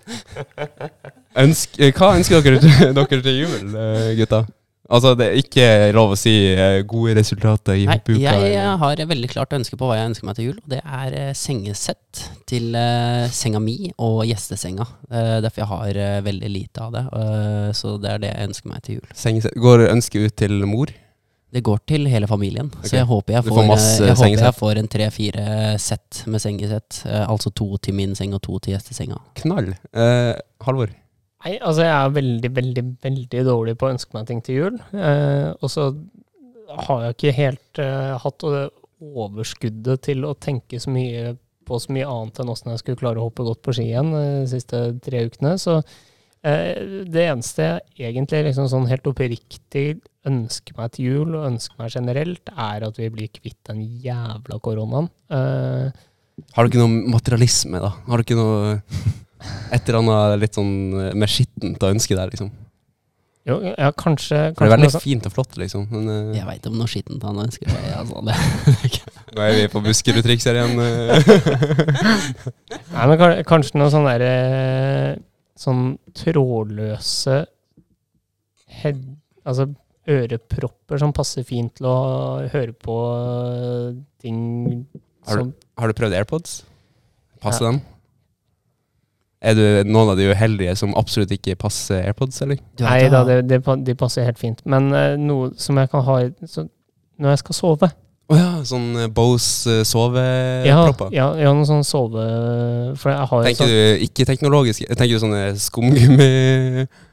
ønsk, 1.41 1.79
eh, 1.81 1.93
hva 1.97 2.11
ønsker 2.19 2.43
dere, 2.45 2.59
til- 2.61 2.95
dere 2.99 3.23
til 3.25 3.39
jul, 3.41 3.77
eh, 3.81 4.11
gutta? 4.21 4.43
Altså, 4.91 5.13
det 5.17 5.27
er 5.29 5.39
ikke 5.39 5.67
lov 5.95 6.13
å 6.13 6.17
si 6.19 6.33
eh, 6.53 6.81
gode 6.89 7.15
resultater 7.21 7.79
i 7.79 7.85
Nei, 7.87 7.95
hoppuka. 7.97 8.19
jeg 8.21 8.55
eller- 8.57 8.77
har 8.79 9.01
et 9.01 9.09
veldig 9.09 9.31
klart 9.31 9.55
ønske 9.55 9.77
på 9.79 9.87
hva 9.87 9.97
jeg 9.97 10.11
ønsker 10.11 10.25
meg 10.27 10.35
til 10.37 10.45
jul. 10.45 10.59
og 10.59 10.69
Det 10.69 10.81
er 10.85 11.15
eh, 11.15 11.33
sengesett 11.33 12.25
til 12.47 12.75
eh, 12.75 13.29
senga 13.29 13.61
mi 13.61 13.93
og 13.99 14.25
gjestesenga. 14.27 14.87
Derfor 15.43 15.63
jeg 15.63 15.69
har 15.71 16.23
veldig 16.23 16.51
lite 16.51 16.81
av 16.81 16.93
det. 16.93 17.05
så 17.77 18.01
det 18.01 18.11
er 18.11 18.19
det 18.19 18.35
jeg 18.35 18.49
ønsker 18.49 18.69
meg 18.69 18.83
til 18.83 18.95
jul. 18.97 19.09
Sengesett. 19.15 19.55
Går 19.55 19.87
ønsket 19.89 20.27
ut 20.27 20.37
til 20.37 20.67
mor? 20.67 20.87
Det 21.53 21.63
går 21.63 21.79
til 21.87 22.07
hele 22.09 22.27
familien. 22.27 22.71
Okay. 22.79 22.89
Så 22.89 22.97
jeg 22.97 23.07
håper 23.07 23.35
jeg 23.35 23.45
får, 23.45 23.51
får 23.51 23.63
jeg, 24.07 24.17
håper 24.17 24.45
jeg 24.45 24.55
får 24.57 24.79
en 24.79 24.89
tre-fire 24.89 25.79
sett 25.79 26.23
med 26.27 26.41
sengesett. 26.41 27.03
altså 27.07 27.53
to 27.55 27.77
til 27.77 27.95
min 27.95 28.15
seng 28.15 28.33
og 28.35 28.43
to 28.43 28.59
til 28.59 28.75
gjestesenga. 28.75 29.21
Knall. 29.43 29.75
Eh, 29.93 30.35
Halvor? 30.65 30.89
Nei, 31.43 31.57
altså 31.59 31.83
jeg 31.83 31.93
er 31.93 32.13
veldig, 32.15 32.51
veldig, 32.55 32.85
veldig 33.03 33.45
dårlig 33.49 33.75
på 33.79 33.89
å 33.89 33.95
ønske 33.97 34.15
meg 34.15 34.29
ting 34.29 34.43
til 34.47 34.59
jul. 34.61 34.77
Eh, 34.95 35.49
og 35.59 35.73
så 35.73 35.89
har 36.87 37.07
jeg 37.07 37.17
ikke 37.17 37.35
helt 37.39 37.81
eh, 37.83 38.13
hatt 38.23 38.47
det 38.55 38.67
overskuddet 39.03 40.05
til 40.07 40.23
å 40.29 40.37
tenke 40.39 40.79
så 40.81 40.93
mye 40.95 41.33
på 41.67 41.79
så 41.83 41.93
mye 41.95 42.07
annet 42.09 42.41
enn 42.43 42.51
åssen 42.53 42.73
jeg 42.73 42.83
skulle 42.83 43.01
klare 43.01 43.21
å 43.21 43.29
hoppe 43.29 43.45
godt 43.47 43.63
på 43.65 43.75
ski 43.77 43.89
igjen 43.91 44.15
eh, 44.19 44.39
de 44.45 44.51
siste 44.53 44.85
tre 45.05 45.25
ukene. 45.29 45.57
Så 45.61 45.79
eh, 45.81 47.03
det 47.11 47.27
eneste 47.27 47.69
jeg 47.99 48.13
egentlig 48.13 48.45
liksom 48.49 48.71
sånn 48.71 48.89
helt 48.91 49.11
oppriktig 49.11 49.87
ønsker 50.29 50.79
meg 50.79 50.95
til 50.95 51.09
jul, 51.09 51.35
og 51.35 51.49
ønsker 51.51 51.83
meg 51.83 51.95
generelt, 51.97 52.55
er 52.55 52.87
at 52.87 52.99
vi 53.01 53.11
blir 53.11 53.31
kvitt 53.35 53.59
den 53.67 53.83
jævla 54.05 54.61
koronaen. 54.63 55.11
Eh, 55.35 55.91
Har 56.55 56.63
du 56.63 56.71
ikke 56.71 56.85
noe 56.85 57.17
materialisme, 57.17 57.83
da? 57.83 57.91
Har 58.07 58.21
du 58.21 58.27
ikke 58.27 58.39
noe 58.39 58.77
et 59.73 59.89
eller 59.89 59.99
annet 60.03 60.41
litt 60.43 60.55
sånn 60.59 60.73
med 60.97 61.15
mer 61.23 61.27
skittent 61.31 61.83
å 61.83 61.91
ønske 61.93 62.17
der, 62.19 62.29
liksom? 62.33 62.51
jo, 63.49 63.57
ja, 63.67 63.89
kanskje, 63.99 64.37
For 64.39 64.39
det 64.39 64.47
er 64.47 64.55
kanskje 64.55 64.77
veldig 64.77 65.01
fint 65.03 65.25
og 65.27 65.33
flott, 65.35 65.57
liksom. 65.59 65.83
Men 65.91 66.03
uh, 66.09 66.35
Jeg 66.37 66.47
veit 66.47 66.67
om 66.71 66.77
noe 66.79 66.87
skittent 66.91 67.23
han 67.27 67.39
ønsker 67.43 67.67
seg. 67.73 67.83
Altså, 67.99 68.17
det. 68.23 68.35
nå 69.35 69.41
er 69.43 69.51
vi 69.57 69.65
på 69.73 69.81
Buskerud-triks 69.83 70.47
her 70.47 70.57
igjen. 70.61 70.77
Nei, 72.95 73.05
men 73.11 73.19
kanskje 73.49 73.79
noe 73.81 73.91
sånn 73.93 74.07
derre 74.07 74.33
Sånn 75.59 75.97
trådløse 76.17 77.37
head, 78.83 78.99
Altså 79.45 79.67
ørepropper 80.11 80.99
som 80.99 81.13
passer 81.15 81.45
fint 81.47 81.71
til 81.79 81.87
å 81.87 81.97
høre 82.51 82.73
på 82.75 82.95
ting 84.23 84.39
ting 84.67 84.81
Har 85.29 85.37
du- 85.43 85.53
Har 85.79 85.87
du 85.93 85.99
prøvd 85.99 86.17
AirPods? 86.19 86.63
Passer 87.43 87.65
Ja. 87.67 87.71
dem? 87.73 87.81
Er 89.43 89.57
du 89.59 89.65
noen 89.91 90.13
av 90.13 90.21
de 90.21 90.29
uheldige 90.31 90.77
som 90.79 90.95
absolutt 90.99 91.33
ikke 91.35 91.57
passer 91.59 92.05
AirPods, 92.07 92.45
eller? 92.45 92.61
Nei 92.83 92.99
da, 93.11 93.25
det, 93.27 93.41
det, 93.51 93.59
de 93.87 93.97
passer 93.99 94.29
helt 94.29 94.39
fint. 94.39 94.63
Men 94.69 94.93
uh, 94.95 95.17
noe 95.19 95.51
som 95.59 95.81
jeg 95.81 95.91
kan 95.91 96.05
ha 96.07 96.21
i 96.23 96.31
så, 96.47 96.69
når 97.19 97.35
jeg 97.35 97.43
skal 97.43 97.59
sove 97.59 97.91
Å 98.33 98.37
ja, 98.39 98.51
sånn 98.65 98.87
eh, 98.97 99.09
Bose 99.13 99.69
eh, 99.69 99.83
Ja, 99.83 100.79
sovepropper. 100.79 101.13
ja, 101.13 101.27
ja 101.37 101.51
noen 101.53 101.69
sånn 101.69 101.85
sove... 101.85 102.23
Tenker 102.97 103.59
sånn 103.59 103.69
du 103.69 104.05
ikke 104.07 104.25
teknologisk? 104.29 104.87
Tenker 104.89 105.19
du 105.19 105.21
sånne 105.21 105.43
skumgummi 105.61 106.29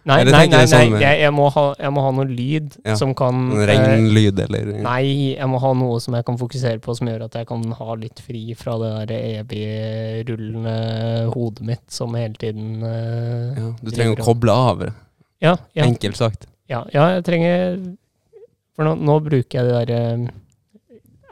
Nei, 0.09 0.23
nei, 0.23 0.31
nei, 0.31 0.45
nei, 0.47 0.61
sånn 0.69 0.93
nei 0.95 1.01
jeg, 1.03 1.19
jeg, 1.25 1.33
må 1.35 1.49
ha, 1.53 1.65
jeg 1.77 1.93
må 1.93 2.03
ha 2.05 2.13
noe 2.15 2.25
lyd 2.29 2.77
Ja, 2.87 2.95
som 2.99 3.11
kan 3.17 3.49
eh, 3.57 3.65
regnlyd, 3.69 4.39
eller 4.45 4.71
Nei, 4.85 5.35
jeg 5.35 5.49
må 5.51 5.59
ha 5.61 5.73
noe 5.77 5.99
som 6.03 6.15
jeg 6.17 6.25
kan 6.29 6.39
fokusere 6.39 6.79
på, 6.83 6.95
som 6.97 7.11
gjør 7.11 7.27
at 7.27 7.35
jeg 7.41 7.49
kan 7.49 7.67
ha 7.81 7.99
litt 7.99 8.23
fri 8.23 8.55
fra 8.57 8.77
det 8.81 8.93
der 9.11 9.27
evig 9.41 9.63
rullende 10.29 10.77
hodet 11.35 11.67
mitt 11.67 11.85
som 11.93 12.15
hele 12.17 12.39
tiden 12.39 12.79
uh, 12.85 13.59
ja, 13.59 13.69
Du 13.83 13.91
trenger 13.91 14.15
å 14.15 14.29
koble 14.31 14.55
av, 14.55 14.85
ja, 15.43 15.57
ja, 15.75 15.85
enkelt 15.85 16.19
sagt. 16.19 16.47
ja, 16.71 16.85
ja, 16.95 17.11
jeg 17.17 17.25
trenger 17.27 17.79
For 18.77 18.87
nå, 18.87 18.95
nå 19.03 19.19
bruker 19.25 19.59
jeg 19.59 19.67
de 19.67 19.75
der 19.81 19.93
eh, 19.95 20.29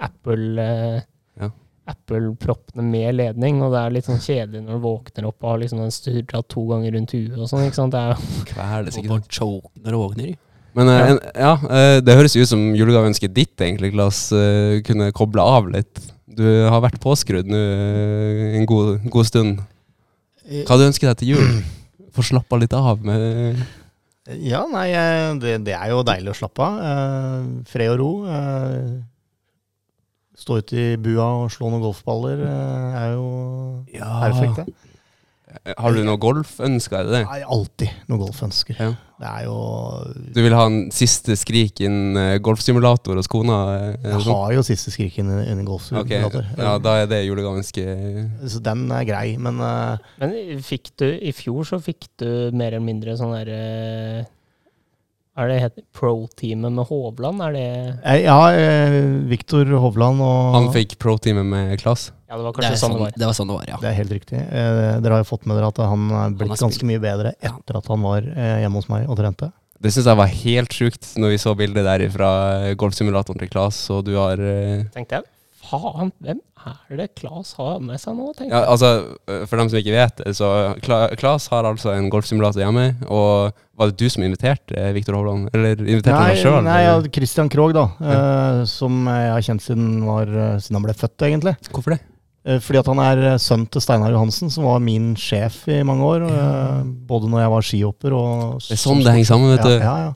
Apple 0.02 0.62
eh, 0.64 1.02
Ja. 1.42 1.50
Apple-proppene 1.88 2.84
med 2.84 3.16
ledning, 3.16 3.62
og 3.64 3.72
det 3.72 3.80
er 3.80 3.94
litt 3.96 4.08
sånn 4.10 4.20
kjedelig 4.20 4.64
når 4.66 4.76
du 4.80 4.84
våkner 4.84 5.28
opp 5.30 5.38
og 5.44 5.52
har 5.54 5.62
liksom 5.62 5.80
den 5.86 5.94
sturra 5.96 6.42
to 6.52 6.66
ganger 6.68 6.92
rundt 6.98 7.14
huet 7.16 7.38
og 7.38 7.48
sånn. 7.48 7.64
ikke 7.68 7.80
sant? 7.80 7.94
Det 7.96 8.02
er 8.02 8.12
jo 8.12 8.44
Kveles, 8.50 8.94
Du 8.98 9.00
ikke 9.02 9.14
sant? 9.16 9.32
choke 9.32 9.72
når 9.86 9.96
du 9.96 10.00
våkner. 10.02 10.36
Men 10.78 10.90
eh, 10.92 10.98
Ja. 11.00 11.06
en, 11.14 11.20
ja, 11.34 11.54
eh, 11.78 12.02
det 12.02 12.18
høres 12.20 12.36
jo 12.36 12.42
ut 12.44 12.52
som 12.52 12.66
julegaveønsket 12.76 13.34
ditt, 13.34 13.56
egentlig, 13.58 13.94
Klas. 13.96 14.30
kunne 14.86 15.12
koble 15.16 15.42
av 15.42 15.70
litt. 15.72 16.04
Du 16.28 16.44
har 16.70 16.82
vært 16.84 17.00
påskrudd 17.02 17.48
nå 17.50 17.62
en 18.60 18.66
god, 18.70 19.10
god 19.10 19.26
stund. 19.26 19.62
Hva 20.68 20.78
du 20.78 20.86
ønsker 20.86 21.08
deg 21.10 21.18
til 21.24 21.36
jul? 21.36 21.64
Få 22.18 22.22
slappa 22.26 22.60
litt 22.60 22.74
av 22.74 23.00
med 23.06 23.64
Ja, 24.44 24.66
nei, 24.68 24.90
det, 25.40 25.64
det 25.64 25.74
er 25.74 25.90
jo 25.96 26.04
deilig 26.04 26.34
å 26.34 26.38
slappe 26.44 26.60
av. 26.68 27.48
Fred 27.72 27.94
og 27.96 28.00
ro. 28.02 28.12
Eh, 30.48 30.54
stå 30.54 30.58
ute 30.64 30.78
i 30.80 30.98
bua 30.98 31.28
og 31.44 31.52
slå 31.52 31.70
noen 31.74 31.84
golfballer 31.84 32.40
eh, 32.48 33.00
er 33.04 33.16
jo 33.18 33.26
perfekt, 33.92 34.62
det. 34.64 34.74
Har 35.80 35.96
du 35.96 36.04
noe 36.06 36.20
golfønsker? 36.22 37.00
Er 37.00 37.04
det 37.08 37.14
det? 37.16 37.22
Nei, 37.26 37.40
alltid 37.48 37.90
noe 38.12 38.20
golfønsker. 38.20 38.78
Ja. 38.80 38.90
Det 39.18 39.26
er 39.26 39.46
jo 39.48 39.54
Du 40.36 40.42
vil 40.44 40.54
ha 40.54 40.66
en 40.70 40.92
siste 40.94 41.34
skrik 41.40 41.80
innen 41.82 42.20
eh, 42.20 42.38
golfsimulator 42.44 43.18
hos 43.18 43.28
kona? 43.32 43.56
eh, 43.96 44.06
Jeg 44.06 44.28
har 44.28 44.54
jo 44.54 44.62
siste 44.68 44.92
skrik 44.94 45.18
innen 45.24 45.64
golfsimulator. 45.66 46.30
golfsimulator. 46.38 46.52
ja, 46.62 46.78
da 46.84 46.96
er 47.02 47.08
det 47.10 47.24
julegaveønsket. 47.26 48.48
Så 48.52 48.62
den 48.62 48.86
er 48.94 49.08
grei, 49.10 49.38
men 49.42 49.60
uh... 49.64 49.98
Men 50.22 50.62
fikk 50.62 50.92
du, 51.00 51.08
i 51.18 51.34
fjor 51.34 51.66
så 51.66 51.80
fikk 51.82 52.12
du 52.22 52.28
mer 52.54 52.76
eller 52.76 52.86
mindre 52.86 53.18
sånn 53.18 53.34
derre 53.34 53.62
Hva 54.22 54.37
er 55.38 55.52
det 55.52 55.58
heter? 55.62 55.84
Pro-teamet 55.94 56.74
med 56.74 56.88
Hovland? 56.90 57.42
Er 57.46 57.54
det 57.54 58.24
Ja, 58.24 58.38
eh, 58.52 58.98
Viktor 59.30 59.70
Hovland 59.84 60.22
og 60.26 60.56
Han 60.56 60.70
fikk 60.74 60.98
pro-teamet 61.02 61.46
med 61.46 61.76
Klas. 61.82 62.12
Ja, 62.28 62.36
det 62.36 62.44
var 62.44 62.52
Det, 62.52 62.60
kanskje 62.62 62.80
sånn 62.82 62.92
det 62.92 62.98
sånn, 62.98 63.04
var. 63.06 63.12
det 63.16 63.26
var 63.30 63.36
sånn 63.38 63.48
det 63.52 63.56
var, 63.60 63.66
ja. 63.70 63.78
Det 63.82 63.90
er 63.92 63.98
helt 64.02 64.12
riktig. 64.18 64.40
Eh, 64.42 65.00
dere 65.04 65.14
har 65.16 65.24
jo 65.24 65.30
fått 65.30 65.46
med 65.48 65.56
dere 65.60 65.70
at 65.72 65.78
han 65.78 66.10
er 66.12 66.36
blitt 66.36 66.50
han 66.52 66.64
ganske 66.66 66.90
mye 66.90 67.00
bedre 67.00 67.32
etter 67.40 67.78
at 67.80 67.88
han 67.88 68.02
var 68.04 68.28
eh, 68.34 68.58
hjemme 68.66 68.82
hos 68.82 68.90
meg 68.92 69.08
og 69.08 69.18
trente. 69.22 69.52
Det 69.80 69.94
syns 69.94 70.10
jeg 70.10 70.18
var 70.18 70.28
helt 70.34 70.74
sjukt 70.74 71.14
når 71.22 71.36
vi 71.36 71.38
så 71.38 71.54
bildet 71.56 71.86
der 71.86 72.04
fra 72.10 72.30
golfsimulatoren 72.76 73.40
til 73.40 73.50
Klas, 73.54 73.80
og 73.94 74.04
du 74.10 74.16
har 74.18 74.42
eh, 74.42 74.88
Tenkte 74.96 75.20
jeg, 75.22 75.30
faen, 75.70 76.12
hvem 76.24 76.42
er 76.68 76.98
det 77.00 77.08
Klas 77.16 77.54
har 77.60 77.78
med 77.80 78.02
seg 78.02 78.18
nå? 78.18 78.32
Ja, 78.50 78.66
altså, 78.74 78.90
for 79.48 79.62
dem 79.62 79.70
som 79.70 79.80
ikke 79.80 79.94
vet 79.96 80.24
så 80.36 80.50
Kla 80.84 81.08
Klas 81.16 81.46
har 81.54 81.64
altså 81.70 81.94
en 81.94 82.10
golfsimulator 82.12 82.60
hjemme, 82.66 82.90
og 83.08 83.54
var 83.78 83.92
det 83.92 84.02
du 84.02 84.10
som 84.10 84.26
inviterte 84.26 84.74
eh, 84.74 84.92
Viktor 84.96 85.18
Hovland? 85.20 85.50
Eller 85.54 85.78
inviterte 85.78 86.18
Nei, 86.18 86.34
deg 86.34 86.44
sjøl? 86.44 86.60
nei 86.66 86.82
ja, 86.84 87.00
Christian 87.14 87.50
Krogh, 87.54 87.76
da. 87.78 87.88
Eh, 88.02 88.62
som 88.70 89.04
jeg 89.06 89.34
har 89.36 89.44
kjent 89.46 89.66
siden, 89.66 89.90
var, 90.08 90.30
eh, 90.32 90.56
siden 90.64 90.80
han 90.80 90.88
ble 90.88 90.96
født, 90.98 91.28
egentlig. 91.30 91.54
Hvorfor 91.70 91.94
det? 91.96 92.00
Eh, 92.48 92.62
fordi 92.64 92.80
at 92.80 92.88
han 92.90 93.02
er 93.04 93.24
eh, 93.34 93.42
sønn 93.44 93.66
til 93.70 93.84
Steinar 93.84 94.14
Johansen, 94.16 94.52
som 94.54 94.66
var 94.70 94.80
min 94.84 95.12
sjef 95.20 95.66
i 95.70 95.82
mange 95.88 96.08
år. 96.08 96.26
eh, 96.30 96.80
både 97.10 97.30
når 97.30 97.44
jeg 97.44 97.54
var 97.54 97.68
skihopper 97.70 98.16
og 98.16 98.64
Det 98.64 98.78
er 98.78 98.82
sånn 98.82 99.04
det 99.04 99.14
henger 99.14 99.30
sammen, 99.34 99.54
vet 99.56 99.68
du. 99.68 99.76
ja, 99.84 99.98
ja. 100.08 100.14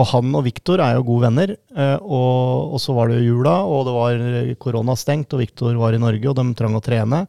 Og 0.00 0.06
han 0.06 0.34
og 0.38 0.44
Viktor 0.46 0.78
er 0.84 0.94
jo 0.94 1.02
gode 1.02 1.26
venner. 1.26 1.50
og, 1.98 2.74
og 2.74 2.78
så 2.78 2.94
var 2.94 3.08
det 3.10 3.24
jula, 3.24 3.56
og 3.66 3.88
det 3.88 3.94
var 3.96 4.12
korona 4.14 4.54
koronastengt, 4.62 5.34
og 5.34 5.40
Viktor 5.42 5.74
var 5.74 5.96
i 5.96 5.98
Norge, 5.98 6.28
og 6.30 6.36
de 6.38 6.44
trang 6.54 6.76
å 6.78 6.82
trene. 6.84 7.24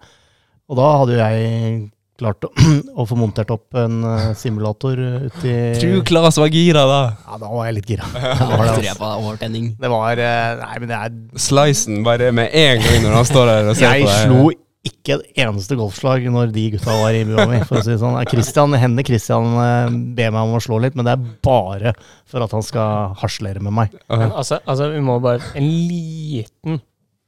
Og 0.69 0.78
da 0.78 0.91
hadde 1.01 1.15
jo 1.15 1.24
jeg 1.24 1.89
klart 2.22 2.47
å, 2.47 2.51
å 3.01 3.05
få 3.09 3.17
montert 3.19 3.51
opp 3.53 3.78
en 3.82 3.99
eh, 4.07 4.26
simulator 4.38 4.99
uti 5.28 5.53
Tror 5.82 6.01
Klas 6.07 6.39
var 6.41 6.53
gira 6.53 6.86
da! 6.89 7.01
Ja, 7.26 7.39
da 7.41 7.51
var 7.51 7.69
jeg 7.69 7.80
litt 7.82 7.93
gira. 7.95 8.07
Ja, 8.15 8.34
Det 8.39 8.49
var 8.49 8.65
det, 8.65 8.74
altså. 8.95 9.38
jeg. 9.51 9.69
Det 9.82 9.93
var 9.97 10.26
eh, 10.26 10.49
Nei, 10.61 10.74
men 10.84 10.91
det 10.91 10.99
er 10.99 11.15
Slicen 11.49 12.03
bare 12.07 12.32
med 12.36 12.53
en 12.57 12.84
gang 12.84 12.99
når 13.07 13.17
han 13.22 13.32
står 13.32 13.49
der 13.51 13.72
og 13.72 13.80
ser 13.80 13.95
Jeg 13.97 14.05
på 14.05 14.11
deg. 14.11 14.28
slo 14.30 14.51
ikke 14.82 15.13
et 15.19 15.41
eneste 15.43 15.76
golfslag 15.78 16.24
når 16.34 16.49
de 16.55 16.63
gutta 16.74 16.93
var 16.97 17.13
i 17.13 17.22
bua 17.28 17.43
mi, 17.49 17.59
for 17.69 17.78
å 17.78 17.84
si 17.86 17.91
det 17.91 17.99
sånn. 18.01 18.15
Christian, 18.32 18.74
Henne 18.82 19.03
Christian 19.05 19.51
eh, 19.61 19.93
ber 20.17 20.32
meg 20.34 20.41
om 20.41 20.55
å 20.57 20.61
slå 20.63 20.80
litt, 20.82 20.97
men 20.97 21.05
det 21.05 21.13
er 21.13 21.26
bare 21.45 21.93
for 22.30 22.41
at 22.41 22.55
han 22.55 22.65
skal 22.65 23.13
harselere 23.22 23.61
med 23.61 23.76
meg. 23.78 23.93
Men 24.09 24.32
altså, 24.32 24.57
altså, 24.65 24.89
vi 24.95 25.03
må 25.05 25.19
bare 25.22 25.53
En 25.57 25.67
liten 25.69 26.82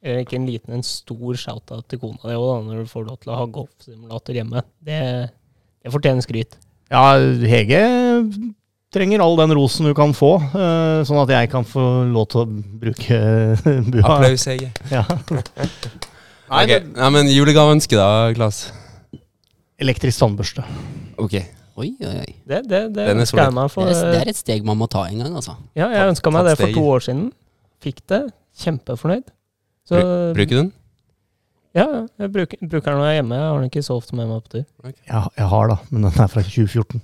eller 0.04 0.26
ikke 0.26 0.36
en 0.36 0.50
liten, 0.50 0.74
en 0.76 0.84
stor 0.84 1.38
shout-out 1.40 1.88
til 1.90 2.02
kona 2.02 2.28
di 2.28 2.36
òg, 2.36 2.66
når 2.68 2.84
du 2.84 2.92
får 2.92 3.08
lov 3.08 3.22
til 3.24 3.32
å 3.32 3.40
ha 3.40 3.48
golfsimulator 3.56 4.36
hjemme. 4.36 4.64
Det, 4.84 5.00
det 5.84 5.94
fortjener 5.94 6.26
skryt. 6.26 6.58
Ja, 6.92 7.16
Hege 7.48 7.80
trenger 8.94 9.24
all 9.26 9.40
den 9.40 9.56
rosen 9.58 9.88
du 9.90 9.94
kan 9.98 10.12
få, 10.14 10.36
eh, 10.44 11.00
sånn 11.08 11.22
at 11.24 11.32
jeg 11.34 11.50
kan 11.50 11.66
få 11.66 12.04
lov 12.12 12.28
til 12.30 12.44
å 12.44 12.48
bruke 12.84 13.20
bua. 13.96 14.04
Applaus, 14.20 14.48
Hege. 14.52 14.74
Ja. 14.92 15.06
Ok, 16.54 16.70
ja, 16.70 17.08
men 17.10 17.26
julegaveønske 17.32 17.98
da, 17.98 18.30
Klas? 18.36 18.68
Elektrisk 19.82 20.20
tannbørste. 20.22 20.62
Ok. 21.18 21.40
Oi, 21.82 21.88
oi, 21.98 22.12
oi. 22.20 22.34
Det, 22.46 22.60
det, 22.70 22.82
det 22.94 23.08
er 23.08 23.16
ønsker 23.16 23.40
jeg 23.42 23.48
solid. 23.50 23.56
meg 23.58 23.72
Det 23.74 23.96
er, 23.96 24.12
det 24.12 24.20
er 24.20 24.30
et 24.30 24.38
steg 24.38 24.68
man 24.68 24.78
må 24.78 24.86
ta 24.92 25.08
en 25.10 25.24
gang, 25.24 25.34
altså. 25.40 25.56
Ja, 25.74 25.88
jeg 25.90 26.12
ønska 26.12 26.34
meg 26.36 26.46
det 26.46 26.54
for 26.60 26.76
to 26.76 26.84
år 26.92 27.06
siden. 27.08 27.24
Fikk 27.82 28.04
det. 28.12 28.20
Kjempefornøyd. 28.62 29.34
Så, 29.90 30.00
Bruker 30.36 30.50
du 30.56 30.60
den? 30.62 30.72
Ja, 31.74 31.86
jeg 32.22 32.30
bruker, 32.32 32.60
bruker 32.70 32.92
den 32.94 33.00
når 33.02 33.08
jeg 33.10 33.16
er 33.16 33.20
hjemme. 33.22 33.40
Jeg 33.40 33.50
har 33.50 33.58
den 33.64 33.70
ikke 33.72 33.84
så 33.84 33.96
ofte 33.98 34.16
med 34.16 34.30
meg 34.30 34.44
på 34.46 34.52
tur. 34.54 34.66
Okay. 34.86 35.02
jeg 35.10 35.48
har 35.56 35.72
da, 35.74 35.78
men 35.90 36.06
den 36.06 36.22
er 36.22 36.30
fra 36.30 36.44
2014. 36.46 37.02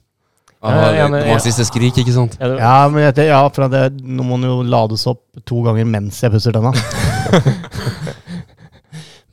Ah, 0.62 0.76
Ja, 0.76 0.92
ja, 0.92 1.04
det 1.08 1.12
men- 1.12 1.30
ha 1.32 1.38
siste 1.40 1.64
skrik, 1.66 1.98
ikke 1.98 2.14
sant? 2.14 2.36
Ja, 2.40 2.88
men 2.92 3.02
jeg, 3.08 3.28
ja, 3.32 3.40
for 3.48 3.68
det, 3.72 3.84
nå 4.04 4.24
må 4.28 4.36
den 4.40 4.50
jo 4.50 4.62
lades 4.68 5.08
opp 5.08 5.24
to 5.48 5.62
ganger 5.64 5.86
mens 5.88 6.20
jeg 6.22 6.32
pusser 6.32 6.52
tenna. 6.52 6.74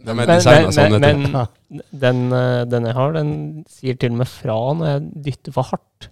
De 0.06 0.12
er 0.12 0.14
Men, 0.14 0.38
sånn, 0.38 0.92
men, 1.02 1.24
men 1.26 1.80
den, 1.90 2.18
eh, 2.30 2.60
den 2.70 2.84
jeg 2.86 2.94
har, 2.94 3.12
den 3.16 3.30
sier 3.66 3.96
til 3.98 4.12
og 4.14 4.20
med 4.20 4.28
fra 4.30 4.58
når 4.78 4.86
jeg 4.92 5.00
dytter 5.26 5.56
for 5.56 5.66
hardt. 5.72 6.08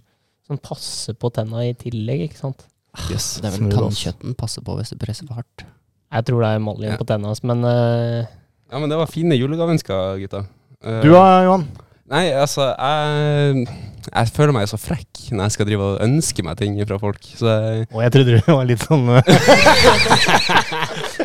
Den 0.51 0.59
passer 0.59 1.15
på 1.15 1.31
tenna 1.33 1.63
i 1.63 1.71
tillegg, 1.79 2.25
ikke 2.27 2.41
sant. 2.41 2.65
Yes. 3.07 3.37
Det 3.39 3.47
er 3.47 3.55
vel 3.55 3.71
tannkjøtten 3.71 4.35
passer 4.35 4.65
på 4.67 4.75
hvis 4.81 4.91
du 4.91 4.99
presser 4.99 5.29
for 5.29 5.39
hardt. 5.39 5.63
Jeg 6.13 6.25
tror 6.27 6.41
det 6.45 6.49
er 6.51 6.59
emaljen 6.61 6.91
Ja. 6.93 6.97
på 7.01 7.07
tenna 7.09 7.27
hans, 7.31 7.41
men 7.43 7.63
uh... 7.65 8.25
Ja, 8.71 8.79
men 8.81 8.89
det 8.91 8.97
var 8.99 9.09
fine 9.11 9.35
julegaveønsker, 9.37 10.19
gutta. 10.21 10.43
Uh, 10.85 11.01
Du 11.03 11.09
da, 11.13 11.25
Johan? 11.45 11.65
Nei, 12.11 12.27
altså, 12.37 12.67
jeg, 12.77 13.65
jeg 14.11 14.29
føler 14.35 14.53
meg 14.53 14.67
så 14.69 14.77
frekk 14.77 15.23
når 15.33 15.47
jeg 15.47 15.53
skal 15.55 15.65
drive 15.65 15.87
og 15.95 16.03
ønske 16.05 16.43
meg 16.45 16.59
ting 16.59 16.75
fra 16.85 16.99
folk. 17.01 17.17
Så 17.33 17.49
jeg 17.49 17.87
og 17.89 18.03
jeg 18.03 18.13
trodde 18.13 18.35
du 18.37 18.51
var 18.53 18.67
litt 18.69 18.83
sånn 18.85 19.07
føler, 19.09 19.23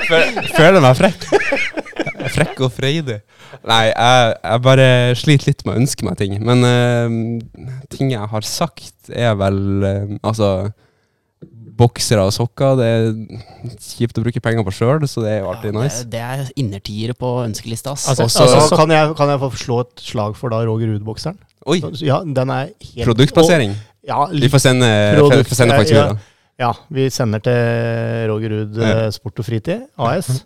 fø- 0.08 0.46
føler 0.56 0.80
meg 0.84 0.96
frekk. 0.98 1.26
Frekk 2.30 2.60
og 2.64 2.72
freidig. 2.72 3.18
Nei, 3.66 3.82
jeg, 3.90 4.34
jeg 4.44 4.62
bare 4.64 4.86
sliter 5.18 5.50
litt 5.50 5.64
med 5.66 5.74
å 5.74 5.80
ønske 5.82 6.06
meg 6.06 6.16
ting. 6.20 6.36
Men 6.46 6.64
uh, 6.64 7.08
ting 7.92 8.12
jeg 8.14 8.30
har 8.32 8.46
sagt, 8.46 8.94
er 9.10 9.34
vel 9.40 9.60
uh, 9.84 10.16
Altså 10.22 10.50
Boksere 11.80 12.22
og 12.28 12.32
sokker, 12.36 12.76
det 12.78 12.86
er 12.92 13.06
kjipt 13.80 14.18
å 14.20 14.24
bruke 14.24 14.40
penger 14.44 14.64
på 14.66 14.72
sjøl, 14.76 15.06
så 15.08 15.22
det 15.24 15.30
er 15.34 15.38
jo 15.44 15.50
alltid 15.54 15.76
nice. 15.76 16.02
Det, 16.04 16.10
det 16.12 16.20
er 16.20 16.50
innertiere 16.60 17.14
på 17.16 17.30
ønskelista. 17.46 17.94
Altså, 17.96 18.26
Også- 18.26 18.42
altså, 18.44 18.60
Så 18.60 18.68
så, 18.74 18.76
kan 18.82 18.90
jeg, 18.94 19.14
kan 19.16 19.28
jeg 19.32 19.40
få 19.40 19.50
slå 19.56 19.80
et 19.86 20.04
slag 20.10 20.36
for 20.36 20.52
da 20.52 20.60
Roger 20.68 20.92
Ruud-bokseren? 20.92 21.38
Oi! 21.66 21.80
Ja, 22.04 22.20
den 22.24 22.50
er 22.50 22.68
helt 22.94 23.06
Produktplassering. 23.08 23.70
Og, 23.76 24.08
ja, 24.08 24.20
Vi 24.32 24.48
får 24.48 24.62
sende, 24.64 24.90
Produkt- 25.18 25.54
sende 25.56 25.76
faktura. 25.76 26.18
ja, 26.60 26.72
vi 26.90 27.08
sender 27.10 27.38
til 27.44 28.30
Roger 28.32 28.48
Ruud 28.54 28.76
Ja. 28.80 28.92
eh, 29.06 29.10
Sport 29.10 29.38
og 29.40 29.44
Fritid 29.44 29.86
AS. 29.98 30.44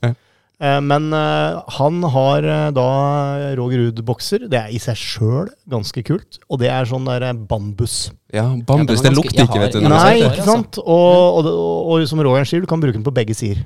Ja. 0.60 0.76
Eh, 0.76 0.80
Men 0.86 1.12
eh, 1.12 1.60
han 1.78 2.02
har 2.14 2.44
eh, 2.46 2.70
da 2.76 2.84
Roger 3.58 3.82
Ruud-bokser. 3.88 4.46
Det 4.48 4.60
er 4.60 4.70
i 4.74 4.78
seg 4.78 4.96
sjøl 4.96 5.48
ganske 5.70 6.02
kult. 6.06 6.38
Og 6.48 6.60
det 6.62 6.70
er 6.70 6.86
sånn 6.88 7.04
der 7.10 7.32
bambus. 7.34 8.10
Ja, 8.32 8.44
Ja, 8.44 8.64
bambus, 8.66 9.02
den 9.02 9.12
det 9.14 9.18
lukter 9.18 9.44
ikke, 9.46 9.60
vet 9.62 9.74
du. 9.76 9.82
Ja, 9.84 9.90
Nei, 9.94 10.16
ikke 10.26 10.46
sant? 10.46 10.78
Og, 10.82 11.38
og, 11.38 11.46
og, 11.46 11.92
og 12.00 12.08
som 12.10 12.22
Roger 12.24 12.44
sier, 12.48 12.62
du 12.64 12.66
kan 12.70 12.80
bruke 12.82 12.96
den 12.98 13.04
på 13.06 13.12
begge 13.14 13.34
sider. 13.38 13.62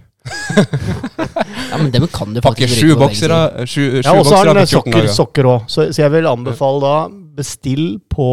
Ja, 1.68 1.76
men 1.80 1.90
dem 1.94 2.04
kan 2.12 2.34
du 2.34 2.40
Pakke 2.44 2.66
faktisk 2.66 2.80
sju 2.82 2.90
bruke 2.90 2.98
på 2.98 3.06
begge 3.06 3.20
sider. 3.22 3.64
sju, 3.64 3.82
sju 4.02 4.04
Ja, 4.04 4.12
og 4.18 4.26
så 4.28 4.36
har 4.36 4.50
han 4.50 4.60
den 4.60 4.68
sokker, 4.68 5.08
sokker 5.14 5.48
òg. 5.48 5.66
Så, 5.72 5.88
så 5.92 6.02
jeg 6.04 6.12
vil 6.16 6.28
anbefale 6.28 6.80
da 6.84 6.94
bestill 7.38 7.98
på 8.12 8.28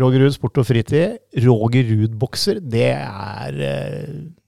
Roger 0.00 0.24
Ruud 0.24 0.34
Sport 0.34 0.58
og 0.62 0.66
Fritid. 0.66 1.18
Roger 1.44 1.84
Ruud-bokser, 1.90 2.62
det 2.62 2.88
er 2.96 3.58
eh, 3.58 4.06
Ja. 4.12 4.41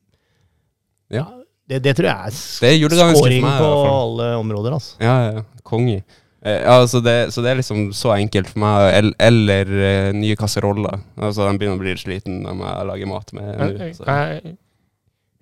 Det, 1.64 1.80
det 1.80 1.94
tror 1.96 2.10
jeg 2.10 2.28
er, 2.28 2.34
Det 2.60 2.70
er 2.76 3.14
scoring 3.16 3.44
meg, 3.46 3.62
på 3.62 3.70
alle 3.88 4.28
områder. 4.36 4.76
Altså. 4.76 4.98
Ja, 5.00 5.14
ja. 5.30 5.44
Konge. 5.64 6.02
Eh, 6.44 6.60
altså 6.68 7.00
det, 7.00 7.32
så 7.32 7.40
det 7.40 7.54
er 7.54 7.60
liksom 7.62 7.86
så 7.96 8.12
enkelt 8.18 8.50
for 8.52 8.60
meg. 8.66 8.90
Eller, 8.98 9.14
Eller 9.18 9.72
uh, 9.72 10.10
nye 10.16 10.36
kasseroller. 10.36 11.00
Altså, 11.16 11.46
de 11.48 11.60
begynner 11.60 11.78
å 11.78 11.84
bli 11.84 11.96
sliten 12.00 12.42
når 12.44 12.60
jeg 12.66 12.90
lager 12.90 13.10
mat 13.14 13.34
med. 13.38 13.80
Jeg 14.04 14.56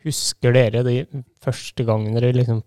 Husker 0.02 0.54
dere 0.54 0.80
de 0.82 0.96
første 1.42 1.84
gangen 1.86 2.16
dere 2.16 2.32
liksom 2.34 2.64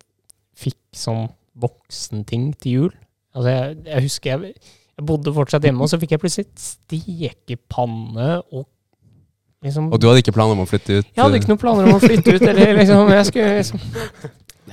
fikk 0.56 0.80
sånn 0.96 1.26
voksenting 1.60 2.54
til 2.64 2.78
jul? 2.78 2.94
Altså, 3.36 3.50
jeg, 3.52 3.80
jeg 3.90 4.06
husker 4.06 4.32
jeg, 4.32 4.54
jeg 4.96 5.08
bodde 5.10 5.34
fortsatt 5.36 5.68
hjemme, 5.68 5.84
og 5.84 5.92
så 5.92 6.00
fikk 6.00 6.16
jeg 6.16 6.24
plutselig 6.24 6.48
stekepanne 6.60 8.30
og 8.56 8.68
liksom 9.66 9.92
Og 9.92 10.02
du 10.02 10.08
hadde 10.10 10.24
ikke 10.24 10.36
planer 10.36 10.58
om 10.58 10.64
å 10.64 10.70
flytte 10.70 11.02
ut? 11.02 11.12
Jeg 11.12 11.22
hadde 11.24 11.42
ikke 11.42 11.52
noen 11.52 11.62
planer 11.62 11.90
om 11.90 11.98
å 11.98 12.02
flytte 12.04 12.36
ut, 12.36 12.48
eller 12.54 12.82
liksom 12.82 13.14
Jeg 13.16 13.30
skulle 13.32 13.54
liksom 13.60 13.86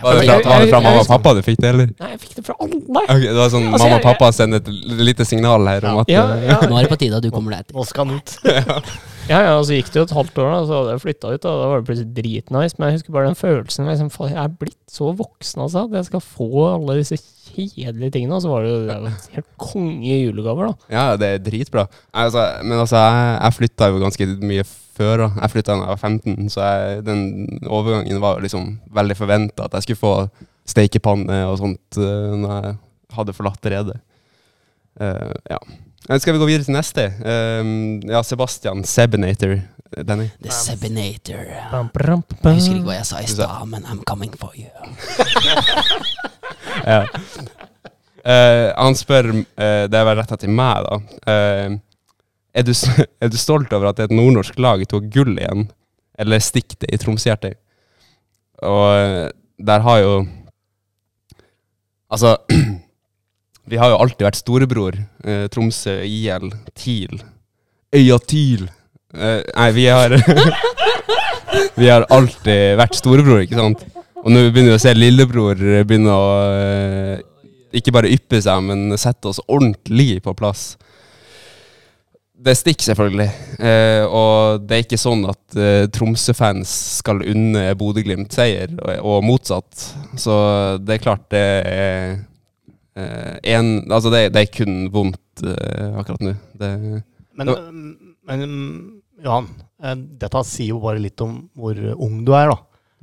Var 0.03 0.18
det 0.18 0.24
fra, 0.24 0.36
var 0.49 0.62
det 0.64 0.70
fra 0.72 0.80
mamma 0.80 1.03
og 1.03 1.09
pappa 1.11 1.34
du 1.36 1.43
fikk 1.45 1.59
det, 1.61 1.70
eller? 1.74 1.90
Nei, 2.01 2.11
jeg 2.14 2.20
fikk 2.22 2.36
det 2.38 2.45
fra 2.47 2.57
alle! 2.64 3.03
Okay, 3.03 3.26
det 3.28 3.38
var 3.38 3.51
sånn 3.53 3.66
Altså, 3.68 3.84
mamma 3.84 3.99
og 3.99 4.07
pappa 4.07 4.30
sender 4.34 4.62
et 4.62 5.01
lite 5.03 5.26
signal 5.28 5.68
her 5.68 5.88
om 5.90 6.01
at 6.03 6.12
Ja, 6.12 6.24
eh, 6.36 6.47
ja, 6.49 6.59
Nå 6.64 6.78
er 6.78 6.86
det 6.86 6.93
på 6.95 6.99
tide 7.03 7.18
at 7.20 7.26
du 7.26 7.30
kommer 7.34 7.55
deg 7.55 7.66
etter. 7.66 7.76
Nå 7.76 7.84
skal 7.88 8.09
han 8.09 8.18
ut. 8.18 8.34
ja, 9.30 9.43
ja, 9.47 9.53
og 9.59 9.66
så 9.68 9.76
gikk 9.76 9.93
det 9.93 10.01
jo 10.01 10.07
et 10.09 10.14
halvt 10.16 10.40
år, 10.43 10.49
da, 10.49 10.59
så 10.66 10.78
hadde 10.78 10.97
jeg 10.97 11.05
flytta 11.05 11.34
ut, 11.34 11.45
og 11.45 11.61
da 11.61 11.68
var 11.70 11.82
det 11.82 11.88
plutselig 11.90 12.16
dritnice. 12.16 12.78
Men 12.78 12.88
jeg 12.88 12.99
husker 12.99 13.16
bare 13.18 13.30
den 13.30 13.38
følelsen 13.38 13.90
liksom, 13.93 14.11
faen, 14.16 14.32
Jeg 14.32 14.43
er 14.43 14.59
blitt 14.64 14.97
så 14.97 15.12
voksen, 15.20 15.64
altså, 15.66 15.86
at 15.86 15.97
jeg 16.01 16.09
skal 16.09 16.24
få 16.24 16.66
alle 16.72 16.99
disse 17.03 17.20
kjedelige 17.53 18.14
tingene. 18.16 18.38
Og 18.38 18.45
så 18.45 18.53
var 18.53 18.64
det 18.64 18.72
jo 18.72 18.78
det 18.88 19.01
var 19.07 19.18
helt 19.36 19.51
konge 19.61 20.20
julegaver, 20.22 20.72
da. 20.72 20.93
Ja, 20.97 21.05
det 21.20 21.28
er 21.28 21.45
dritbra. 21.51 21.86
Altså, 22.24 22.49
men 22.64 22.80
altså, 22.80 23.03
jeg, 23.05 23.34
jeg 23.38 23.59
flytta 23.61 23.93
jo 23.93 24.07
ganske 24.07 24.30
mye 24.40 24.64
før. 24.64 24.78
Da. 24.99 25.28
Jeg 25.40 25.53
flytta 25.53 25.74
da 25.74 25.84
jeg 25.84 25.93
var 25.93 26.01
15, 26.01 26.49
så 26.53 26.64
jeg, 26.66 27.05
den 27.07 27.22
overgangen 27.66 28.20
var 28.20 28.40
liksom 28.45 28.78
veldig 28.95 29.16
forventa. 29.16 29.66
At 29.66 29.74
jeg 29.78 29.82
skulle 29.82 30.03
få 30.03 30.14
stekepanne 30.68 31.45
og 31.49 31.59
sånt 31.59 31.99
uh, 31.99 32.34
når 32.38 32.53
jeg 32.59 32.76
hadde 33.16 33.36
forlatt 33.36 33.72
redet. 33.72 33.99
Uh, 35.01 35.32
ja. 35.51 35.59
Eh, 36.09 36.18
Skal 36.18 36.34
vi 36.34 36.38
gå 36.38 36.49
videre 36.49 36.66
til 36.66 36.74
neste? 36.74 37.07
Um, 37.22 38.01
ja, 38.09 38.22
Sebastian 38.26 38.84
Sebinator. 38.84 39.53
Eh, 39.97 40.05
Denny. 40.05 40.28
The 40.43 40.51
Sebinator. 40.51 41.45
Bam, 41.70 41.90
bam, 41.95 42.24
bam. 42.43 42.53
Jeg 42.53 42.61
husker 42.61 42.78
ikke 42.78 42.90
hva 42.90 42.99
jeg 42.99 43.07
sa 43.07 43.22
i 43.22 43.30
stad, 43.30 43.66
men 43.70 43.86
I'm 43.86 44.03
coming 44.07 44.34
for 44.38 44.53
you. 44.57 44.70
Ja. 46.82 47.05
uh, 47.05 48.68
han 48.74 48.97
spør, 48.97 49.28
uh, 49.30 49.84
det 49.90 49.99
er 49.99 50.07
vel 50.09 50.16
retta 50.18 50.38
til 50.40 50.51
meg, 50.51 50.86
da. 50.86 50.97
Eh, 52.55 52.61
er, 52.61 52.66
du, 52.66 52.72
er 53.22 53.32
du 53.32 53.38
stolt 53.40 53.72
over 53.72 53.92
at 53.92 54.03
et 54.05 54.14
nordnorsk 54.14 54.59
lag 54.61 54.84
tok 54.88 55.09
gull 55.12 55.36
igjen? 55.36 55.68
Eller 56.20 56.42
stikk 56.44 56.76
det 56.80 56.92
i 56.92 57.00
Tromsøhjertet? 57.00 57.59
Og 58.62 58.84
eh, 58.94 59.28
der 59.59 59.80
har 59.82 59.98
jo 60.03 60.14
Altså 62.12 62.36
Vi 63.72 63.78
har 63.78 63.92
jo 63.92 63.98
alltid 64.03 64.26
vært 64.26 64.40
storebror. 64.40 64.96
Eh, 65.24 65.46
Tromsø, 65.53 66.00
IL, 66.05 66.50
TIL. 66.76 67.22
Øya 67.94 68.18
TIL. 68.26 68.66
Eh, 69.14 69.40
nei, 69.55 69.68
vi 69.76 69.86
har 69.86 70.12
Vi 71.78 71.88
har 71.88 72.05
alltid 72.12 72.76
vært 72.80 72.96
storebror, 72.98 73.44
ikke 73.44 73.57
sant? 73.57 73.84
Og 74.22 74.30
nå 74.30 74.42
begynner 74.50 74.74
vi 74.74 74.78
å 74.78 74.82
se 74.82 74.92
lillebror 74.94 75.59
begynne 75.86 76.14
å 76.14 76.26
eh, 76.53 77.22
ikke 77.78 77.94
bare 77.94 78.11
yppe 78.12 78.42
seg, 78.44 78.61
men 78.66 78.98
sette 79.00 79.30
oss 79.30 79.40
ordentlig 79.46 80.20
på 80.24 80.34
plass. 80.36 80.74
Det 82.43 82.55
stikker 82.59 82.88
selvfølgelig. 82.90 83.28
Eh, 83.62 84.05
og 84.09 84.64
det 84.66 84.76
er 84.76 84.84
ikke 84.84 84.99
sånn 84.99 85.22
at 85.30 85.57
eh, 85.59 85.84
Tromsø-fans 85.95 86.72
skal 86.99 87.22
unne 87.30 87.68
Bodø-Glimt 87.78 88.34
seier, 88.34 88.72
og, 88.82 88.93
og 88.99 89.26
motsatt. 89.26 89.84
Så 90.18 90.34
det 90.82 90.97
er 90.97 91.05
klart 91.05 91.28
det 91.30 91.43
er 91.43 92.16
eh, 92.99 93.36
en, 93.55 93.70
Altså, 93.86 94.11
det, 94.14 94.24
det 94.34 94.43
er 94.43 94.57
kun 94.59 94.80
vondt 94.95 95.45
eh, 95.47 95.95
akkurat 96.01 96.26
nå. 96.26 96.34
Det, 96.59 96.72
Men, 97.38 97.55
men 98.26 98.45
Johan, 99.22 99.49
eh, 99.84 99.95
dette 100.24 100.43
sier 100.49 100.74
jo 100.74 100.82
bare 100.82 101.03
litt 101.03 101.22
om 101.22 101.38
hvor 101.55 101.78
ung 101.95 102.20
du 102.26 102.34
er, 102.34 102.51
da. 102.51 102.59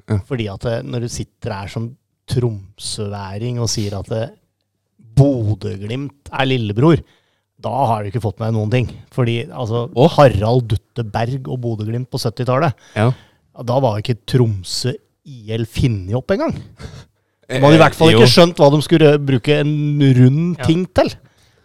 Ja. 0.10 0.20
Fordi 0.28 0.50
at 0.52 0.68
eh, 0.68 0.84
når 0.84 1.06
du 1.06 1.14
sitter 1.14 1.56
her 1.56 1.72
som 1.72 1.90
tromsøværing 2.30 3.60
og 3.62 3.72
sier 3.72 3.96
at 4.00 4.12
eh, 4.16 4.36
Bodø-Glimt 5.20 6.32
er 6.32 6.48
lillebror, 6.48 7.02
da 7.60 7.74
har 7.92 8.04
du 8.04 8.10
ikke 8.12 8.24
fått 8.24 8.40
med 8.40 8.50
deg 8.50 8.56
noen 8.56 8.72
ting. 8.74 8.90
Fordi 9.16 9.38
altså, 9.50 9.86
Harald 10.16 10.68
Dutte 10.72 11.04
Berg 11.04 11.48
og 11.52 11.60
Bodø-Glimt 11.64 12.10
på 12.12 12.22
70-tallet, 12.22 12.76
ja. 12.96 13.10
da 13.68 13.80
var 13.84 13.98
jo 13.98 14.06
ikke 14.06 14.22
Tromsø 14.30 14.94
IL 15.30 15.66
funnet 15.70 16.16
opp 16.18 16.32
engang. 16.34 16.56
De 17.50 17.58
hadde 17.60 17.76
i 17.76 17.82
hvert 17.82 17.98
fall 17.98 18.14
Eh, 18.14 18.20
ikke 18.20 18.30
skjønt 18.32 18.62
hva 18.62 18.70
de 18.74 18.80
skulle 18.86 19.16
bruke 19.26 19.60
en 19.60 19.74
rund 20.20 20.58
Ja. 20.60 20.66
ting 20.70 20.86
til. 20.96 21.12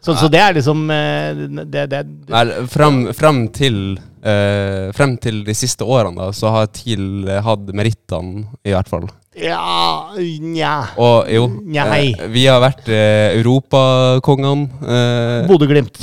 Så, 0.05 0.13
så 0.21 0.29
det 0.29 0.41
er 0.41 0.53
liksom 0.53 0.83
eh, 0.93 1.45
det, 1.65 1.87
det, 1.89 2.01
Nei, 2.29 2.43
frem, 2.69 2.99
frem, 3.17 3.39
til, 3.57 3.79
eh, 4.21 4.91
frem 4.93 5.15
til 5.17 5.41
de 5.47 5.55
siste 5.57 5.87
årene 5.87 6.19
da, 6.21 6.27
så 6.37 6.51
har 6.53 6.67
TIL 6.77 7.25
hatt 7.47 7.71
merittene, 7.73 8.45
i 8.67 8.75
hvert 8.75 8.91
fall. 8.91 9.07
Ja 9.35 10.13
Nja. 10.19 10.75
Og 11.01 11.27
jo, 11.33 11.47
Nei. 11.67 12.13
eh, 12.15 12.29
vi 12.31 12.45
har 12.47 12.61
vært 12.63 12.87
eh, 12.89 13.35
europakongene. 13.41 14.69
Eh, 14.85 15.49
Bodø-Glimt. 15.51 15.99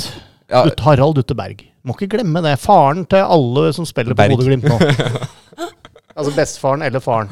ja, 0.52 0.66
Ut- 0.68 0.84
Harald 0.84 1.16
Dutte 1.16 1.36
Berg. 1.38 1.64
Må 1.88 1.96
ikke 1.96 2.10
glemme 2.18 2.42
det. 2.46 2.58
Faren 2.62 3.06
til 3.10 3.24
alle 3.24 3.72
som 3.74 3.86
spiller 3.88 4.14
på 4.14 4.20
Berg. 4.20 4.36
Bodø-Glimt 4.36 4.68
nå. 4.68 4.78
altså 6.18 6.34
bestefaren 6.36 6.84
eller 6.86 7.00
faren. 7.02 7.30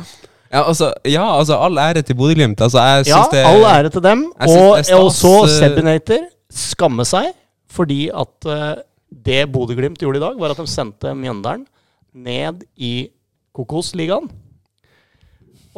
ja, 0.52 0.64
altså, 0.64 0.94
ja, 1.06 1.26
altså 1.38 1.60
all 1.62 1.78
ære 1.78 2.02
til 2.08 2.16
Bodø-Glimt. 2.16 2.62
Altså, 2.62 2.80
jeg 2.80 3.06
Ja, 3.12 3.20
syns 3.20 3.34
det 3.36 3.44
all 3.46 3.66
ære 3.76 3.90
til 3.94 4.02
dem. 4.08 4.24
jeg 4.40 4.50
synes 4.50 4.62
Og, 4.64 4.78
det 4.78 4.90
er 4.96 5.04
og 5.04 5.12
så 5.14 5.34
eh, 5.44 5.56
Sebinator 5.60 6.28
skamme 6.50 7.06
seg 7.06 7.34
fordi 7.70 8.08
at 8.10 8.48
eh, 8.50 8.76
det 9.26 9.44
Bodø-Glimt 9.54 10.00
gjorde 10.02 10.18
i 10.18 10.24
dag, 10.24 10.40
var 10.40 10.56
at 10.56 10.58
de 10.58 10.66
sendte 10.70 11.12
Mjøndalen 11.14 11.68
ned 12.16 12.64
i 12.78 13.10
Kokosligaen. 13.54 14.26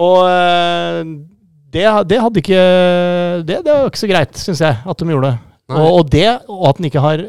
Og 0.02 0.18
eh, 0.26 1.02
det, 1.72 1.86
det 2.10 2.20
hadde 2.20 2.42
ikke 2.42 2.62
Det, 3.48 3.62
det 3.64 3.72
var 3.72 3.88
ikke 3.92 4.02
så 4.02 4.10
greit, 4.12 4.40
syns 4.42 4.62
jeg, 4.64 4.80
at 4.82 5.02
de 5.04 5.14
gjorde 5.14 5.32
det. 5.32 5.38
Og, 5.72 5.88
og 6.02 6.10
det, 6.12 6.28
og 6.52 6.66
at 6.72 6.82
de 6.82 6.90
ikke 6.90 7.04
har 7.04 7.22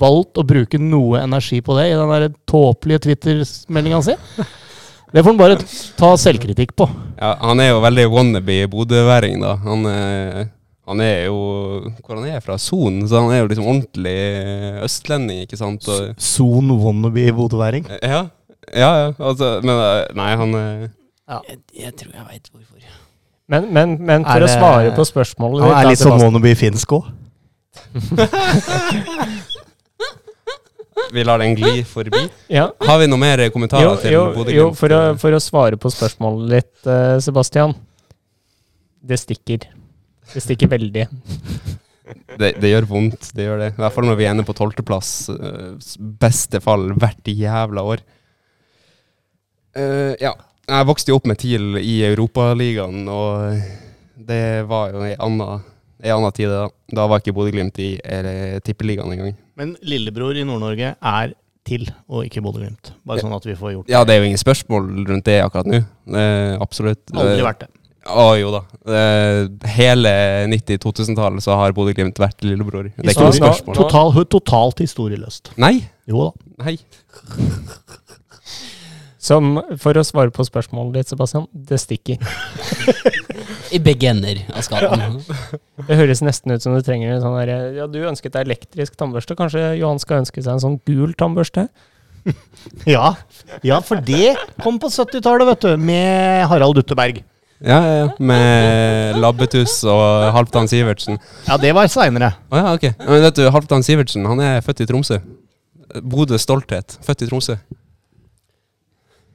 valgt 0.00 0.38
å 0.40 0.46
bruke 0.48 0.78
noe 0.80 1.20
energi 1.20 1.60
på 1.62 1.76
det 1.76 1.90
i 1.90 1.98
den 1.98 2.10
der 2.14 2.30
tåpelige 2.48 3.04
Twitter-meldinga 3.06 4.00
si. 4.06 4.16
Det 5.10 5.24
får 5.26 5.32
han 5.32 5.38
bare 5.40 5.56
ta 5.98 6.08
selvkritikk 6.22 6.72
på. 6.78 6.86
ja, 7.18 7.32
Han 7.42 7.58
er 7.58 7.72
jo 7.72 7.80
veldig 7.82 8.04
wannabe 8.12 8.58
bodøværing, 8.70 9.40
da. 9.42 9.56
Han, 9.64 9.80
eh, 9.90 10.44
han 10.86 11.02
er 11.02 11.24
jo 11.24 11.40
Hvor 12.04 12.14
han 12.20 12.28
er 12.30 12.44
fra? 12.44 12.54
Son, 12.62 13.00
så 13.10 13.18
han 13.24 13.34
er 13.34 13.40
jo 13.42 13.48
liksom 13.50 13.66
ordentlig 13.66 14.14
østlending, 14.86 15.42
ikke 15.48 15.58
sant? 15.58 15.88
Son 16.14 16.70
wannabe 16.78 17.26
bodøværing. 17.34 17.90
ja, 17.98 18.22
ja, 18.70 18.90
ja. 19.02 19.10
Altså, 19.18 19.56
men 19.66 19.74
eh, 19.82 20.14
nei, 20.14 20.30
han 20.38 20.54
eh, 21.30 21.40
Jeg, 21.48 21.58
jeg 21.84 21.92
tror 22.02 22.12
jeg 22.18 22.24
veit 22.28 22.46
hvorfor. 22.52 22.80
Men, 23.50 23.62
men, 23.74 23.88
men 23.98 24.22
for 24.26 24.38
det, 24.42 24.46
å 24.46 24.48
svare 24.52 24.90
på 24.94 25.02
spørsmålet 25.08 25.64
Han 25.64 25.70
ditt, 25.72 25.78
er 25.80 25.84
litt 25.90 25.98
sånn 25.98 26.12
Sebastian. 26.14 26.28
wannabe 26.28 26.52
finsk 26.58 26.88
òg. 26.98 27.04
Vi 31.10 31.24
lar 31.24 31.38
den 31.42 31.54
gli 31.58 31.82
forbi. 31.86 32.20
Ja. 32.52 32.68
Har 32.86 32.98
vi 33.00 33.06
noe 33.10 33.18
mer 33.18 33.40
kommentarer 33.50 33.84
Jo, 33.88 33.94
til 33.98 34.12
jo, 34.14 34.24
Bodø-Glimt? 34.34 34.58
jo 34.58 34.66
for, 34.78 34.92
å, 34.94 35.14
for 35.18 35.34
å 35.34 35.40
svare 35.42 35.76
på 35.80 35.90
spørsmålet 35.90 36.50
ditt, 36.54 36.86
uh, 36.86 37.18
Sebastian. 37.22 37.74
Det 39.00 39.18
stikker. 39.18 39.58
Det 40.34 40.42
stikker 40.44 40.68
veldig. 40.76 41.06
Det, 42.40 42.48
det 42.58 42.70
gjør 42.72 42.86
vondt, 42.90 43.28
det 43.36 43.44
gjør 43.44 43.58
det. 43.60 43.66
I 43.76 43.80
hvert 43.82 43.94
fall 43.94 44.06
når 44.08 44.16
vi 44.18 44.24
ender 44.26 44.44
på 44.46 44.54
tolvteplass. 44.58 45.10
Uh, 45.30 45.76
beste 46.18 46.58
fall 46.62 46.88
hvert 46.98 47.28
jævla 47.30 47.82
år. 47.86 47.98
Uh, 49.78 50.14
ja. 50.18 50.32
Jeg 50.70 50.86
vokste 50.86 51.10
jo 51.10 51.18
opp 51.18 51.26
med 51.26 51.38
TIL 51.40 51.80
i 51.82 51.96
Europaligaen, 52.06 53.02
og 53.10 53.58
det 54.30 54.42
var 54.70 54.92
jo 54.94 55.02
ei 55.02 55.16
anna, 55.18 55.56
anna 56.04 56.30
tid. 56.36 56.52
Da 56.52 56.68
Da 56.94 57.06
var 57.10 57.22
ikke 57.22 57.34
Bodø-Glimt 57.34 57.78
i 57.82 57.92
tippeligaen 58.66 59.12
engang. 59.14 59.34
Men 59.58 59.76
lillebror 59.82 60.38
i 60.38 60.46
Nord-Norge 60.46 60.94
er 60.94 61.34
til, 61.66 61.84
og 62.08 62.24
ikke 62.26 62.42
Bodø-Glimt. 62.44 62.92
Bare 63.06 63.22
sånn 63.22 63.34
at 63.36 63.46
vi 63.46 63.56
får 63.58 63.74
gjort 63.74 63.86
det. 63.88 63.94
Ja, 63.94 64.04
det 64.06 64.14
er 64.14 64.22
jo 64.22 64.30
ingen 64.30 64.40
spørsmål 64.40 64.88
rundt 65.10 65.26
det 65.28 65.36
akkurat 65.42 65.68
nå. 65.70 65.82
Eh, 66.14 66.54
absolutt. 66.62 67.02
Aldri 67.14 67.44
vært 67.46 67.66
det. 67.66 67.70
Å 68.10 68.28
jo 68.40 68.50
da. 68.54 68.62
Eh, 68.96 69.42
hele 69.76 70.12
90-2000-tallet 70.50 71.44
så 71.44 71.58
har 71.60 71.74
Bodø-Glimt 71.76 72.18
vært 72.22 72.46
lillebror. 72.46 72.88
Det 72.94 73.04
er 73.04 73.12
ikke 73.12 73.28
noe 73.28 73.38
spørsmål. 73.42 73.80
Total, 73.82 74.22
totalt 74.32 74.82
historieløst. 74.86 75.52
Nei. 75.60 75.76
Jo 76.10 76.30
da. 76.30 76.50
Nei. 76.64 76.78
Som, 79.20 79.58
for 79.76 79.98
å 80.00 80.02
svare 80.06 80.32
på 80.32 80.46
spørsmålet 80.48 80.94
ditt, 80.96 81.10
Sebastian, 81.12 81.44
det 81.52 81.76
stikker. 81.82 82.22
I 83.76 83.78
begge 83.84 84.08
ender 84.08 84.40
av 84.56 84.64
skalaen. 84.64 85.18
Det 85.86 85.98
høres 85.98 86.22
nesten 86.24 86.54
ut 86.54 86.64
som 86.64 86.72
du 86.74 86.80
trenger 86.84 87.12
en 87.12 87.20
sånn 87.22 87.36
derre 87.36 87.58
Ja, 87.76 87.86
du 87.90 88.00
ønsket 88.08 88.32
deg 88.34 88.48
elektrisk 88.48 88.96
tannbørste. 88.98 89.36
Kanskje 89.38 89.74
Johan 89.78 90.00
skal 90.00 90.22
ønske 90.22 90.40
seg 90.40 90.56
en 90.56 90.64
sånn 90.64 90.78
gul 90.88 91.12
tannbørste? 91.18 91.68
Ja. 92.84 93.14
ja, 93.64 93.78
for 93.80 94.00
det 94.04 94.34
kom 94.60 94.76
på 94.80 94.90
70-tallet, 94.92 95.46
vet 95.54 95.62
du. 95.64 95.70
Med 95.80 96.44
Harald 96.50 96.76
Dutteberg. 96.76 97.22
Ja, 97.60 97.78
ja, 97.80 97.94
ja. 97.96 98.08
Med 98.20 99.16
Labbetuss 99.20 99.78
og 99.88 100.28
Halvdan 100.36 100.68
Sivertsen. 100.68 101.20
Ja, 101.48 101.56
det 101.60 101.72
var 101.76 101.88
seinere. 101.92 102.32
Å 102.52 102.60
ja, 102.60 102.72
ok. 102.76 102.86
Men 103.04 103.24
vet 103.26 103.40
du, 103.40 103.44
Halvdan 103.52 103.84
Sivertsen 103.84 104.28
han 104.28 104.40
er 104.44 104.60
født 104.64 104.84
i 104.84 104.88
Tromsø. 104.88 105.20
Bodøs 106.00 106.44
stolthet. 106.44 106.96
Født 107.04 107.26
i 107.26 107.30
Tromsø. 107.30 107.56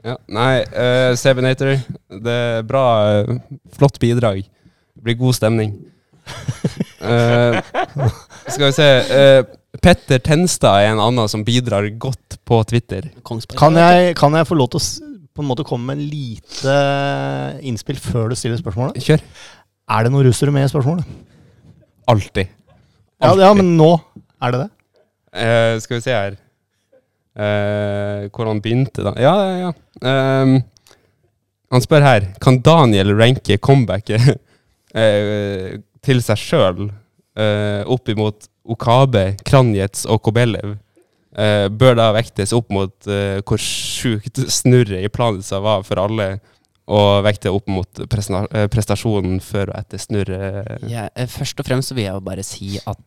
Ja, 0.05 0.19
Nei, 0.29 0.61
uh, 0.69 1.15
Sebinator, 1.17 1.79
det 2.21 2.33
er 2.33 2.65
bra. 2.67 2.85
Uh, 3.25 3.39
flott 3.73 3.97
bidrag. 4.01 4.43
Det 4.45 5.05
blir 5.05 5.17
god 5.17 5.37
stemning. 5.37 5.73
uh, 7.01 7.57
skal 8.53 8.67
vi 8.67 8.71
se 8.73 8.85
eh, 9.13 9.41
Petter 9.77 10.21
Tenstad 10.25 10.81
er 10.81 10.91
en 10.91 11.01
annen 11.03 11.29
som 11.29 11.43
bidrar 11.45 11.87
godt 12.01 12.37
på 12.45 12.61
Twitter. 12.69 13.09
Kan 13.25 13.77
jeg, 13.81 14.13
kan 14.17 14.37
jeg 14.37 14.49
få 14.49 14.57
lov 14.57 14.71
til 14.73 14.81
å 14.81 15.11
på 15.35 15.43
en 15.43 15.49
måte 15.49 15.65
komme 15.67 15.89
med 15.89 15.99
en 15.99 16.07
lite 16.07 16.75
innspill 17.65 17.97
før 17.99 18.29
du 18.31 18.37
stiller 18.39 18.61
spørsmålet? 18.61 19.01
Kjør. 19.03 19.25
Er 19.91 20.05
det 20.05 20.13
noen 20.13 20.29
russere 20.29 20.53
med 20.53 20.69
i 20.69 20.71
spørsmålet? 20.71 21.09
Alltid. 22.13 22.53
Ja, 23.19 23.33
ja, 23.41 23.51
men 23.57 23.73
nå 23.75 23.91
er 24.37 24.53
det 24.53 24.65
det. 24.67 24.71
Uh, 25.35 25.75
skal 25.81 25.97
vi 25.97 26.05
se 26.05 26.13
her 26.15 26.37
Eh, 27.35 28.29
Hvor 28.31 28.47
han 28.47 28.61
begynte, 28.63 29.03
da. 29.03 29.11
Ja, 29.19 29.33
ja, 29.43 29.55
ja. 29.65 29.71
Um, 30.43 30.55
han 31.73 31.83
spør 31.83 32.03
her 32.05 32.25
Kan 32.43 32.61
Daniel 32.63 33.11
ranke 33.17 33.57
comebacket 33.59 34.21
eh, 34.95 35.75
til 36.05 36.21
seg 36.23 36.39
sjøl 36.39 36.81
eh, 36.87 37.81
opp 37.91 38.11
imot 38.11 38.47
Okabe, 38.71 39.33
Kranjets 39.45 40.05
og 40.07 40.21
Kobelev? 40.25 40.77
Eh, 41.35 41.67
bør 41.67 41.97
da 41.99 42.09
vektes 42.15 42.53
opp 42.55 42.71
mot 42.71 42.95
hvor 43.43 43.59
sjukt 43.59 44.39
snurret 44.47 45.03
i 45.03 45.11
Planica 45.11 45.59
var 45.61 45.83
for 45.83 45.99
alle, 45.99 46.37
og 46.87 47.25
vekte 47.25 47.51
opp 47.51 47.67
mot 47.67 48.01
prestasjonen 48.07 49.41
før 49.43 49.73
og 49.73 49.81
etter 49.81 49.99
snurret? 50.01 50.85
Ja, 50.87 51.09
eh, 51.11 51.27
først 51.29 51.59
og 51.59 51.67
fremst 51.67 51.91
vil 51.91 52.05
jeg 52.07 52.15
jo 52.15 52.23
bare 52.23 52.45
si 52.47 52.77
at 52.79 53.03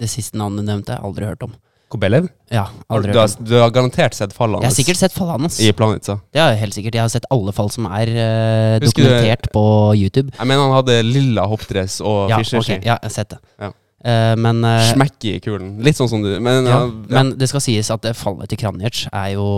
det 0.00 0.08
siste 0.08 0.38
navnet 0.38 0.62
du 0.62 0.70
nevnte, 0.70 1.00
aldri 1.00 1.26
hørt 1.28 1.42
om. 1.48 1.58
Kobelev? 1.90 2.28
Ja, 2.54 2.68
Du 2.70 2.94
aldri 2.94 3.14
har, 3.18 3.32
du 3.42 3.52
har 3.58 3.70
garantert 3.74 4.14
sett 4.14 4.32
fallet 4.36 4.62
Jeg 4.62 4.70
har 4.70 4.76
sikkert 4.76 4.98
sett 5.00 5.14
fallet 5.16 5.40
hans. 5.40 5.56
i 5.60 5.72
Planica. 5.74 6.20
Det 6.30 6.38
har 6.42 6.52
jeg 6.54 6.60
helt 6.60 6.76
sikkert. 6.78 6.94
Jeg 6.94 7.02
har 7.02 7.10
sett 7.12 7.26
alle 7.34 7.52
fall 7.56 7.70
som 7.74 7.88
er 7.90 8.12
uh, 8.14 8.78
dokumentert 8.84 9.48
du- 9.48 9.52
på 9.56 9.64
YouTube. 9.98 10.30
Jeg 10.38 10.46
mener 10.46 10.62
han 10.68 10.76
hadde 10.78 11.00
lilla 11.06 11.46
hoppdress 11.50 11.98
og 12.00 12.30
Ja, 12.30 12.38
fischerski. 12.38 12.78
Okay, 12.78 12.86
ja, 12.86 12.94
jeg 13.02 13.10
har 13.10 13.14
sett 13.16 13.34
det. 13.34 13.40
Ja. 13.58 13.72
Uh, 14.00 14.36
men, 14.40 14.62
uh, 14.64 14.86
Smekk 14.94 15.26
i 15.28 15.34
kulen. 15.44 15.74
Litt 15.84 15.98
sånn 15.98 16.08
som 16.08 16.22
du 16.24 16.30
Men, 16.40 16.64
ja, 16.64 16.78
ja, 16.78 16.86
ja. 16.86 17.16
men 17.18 17.34
det 17.36 17.50
skal 17.50 17.60
sies 17.66 17.90
at 17.92 18.00
det 18.06 18.14
fallet 18.16 18.48
til 18.48 18.56
Kranjic 18.62 19.02
er 19.12 19.34
jo 19.34 19.48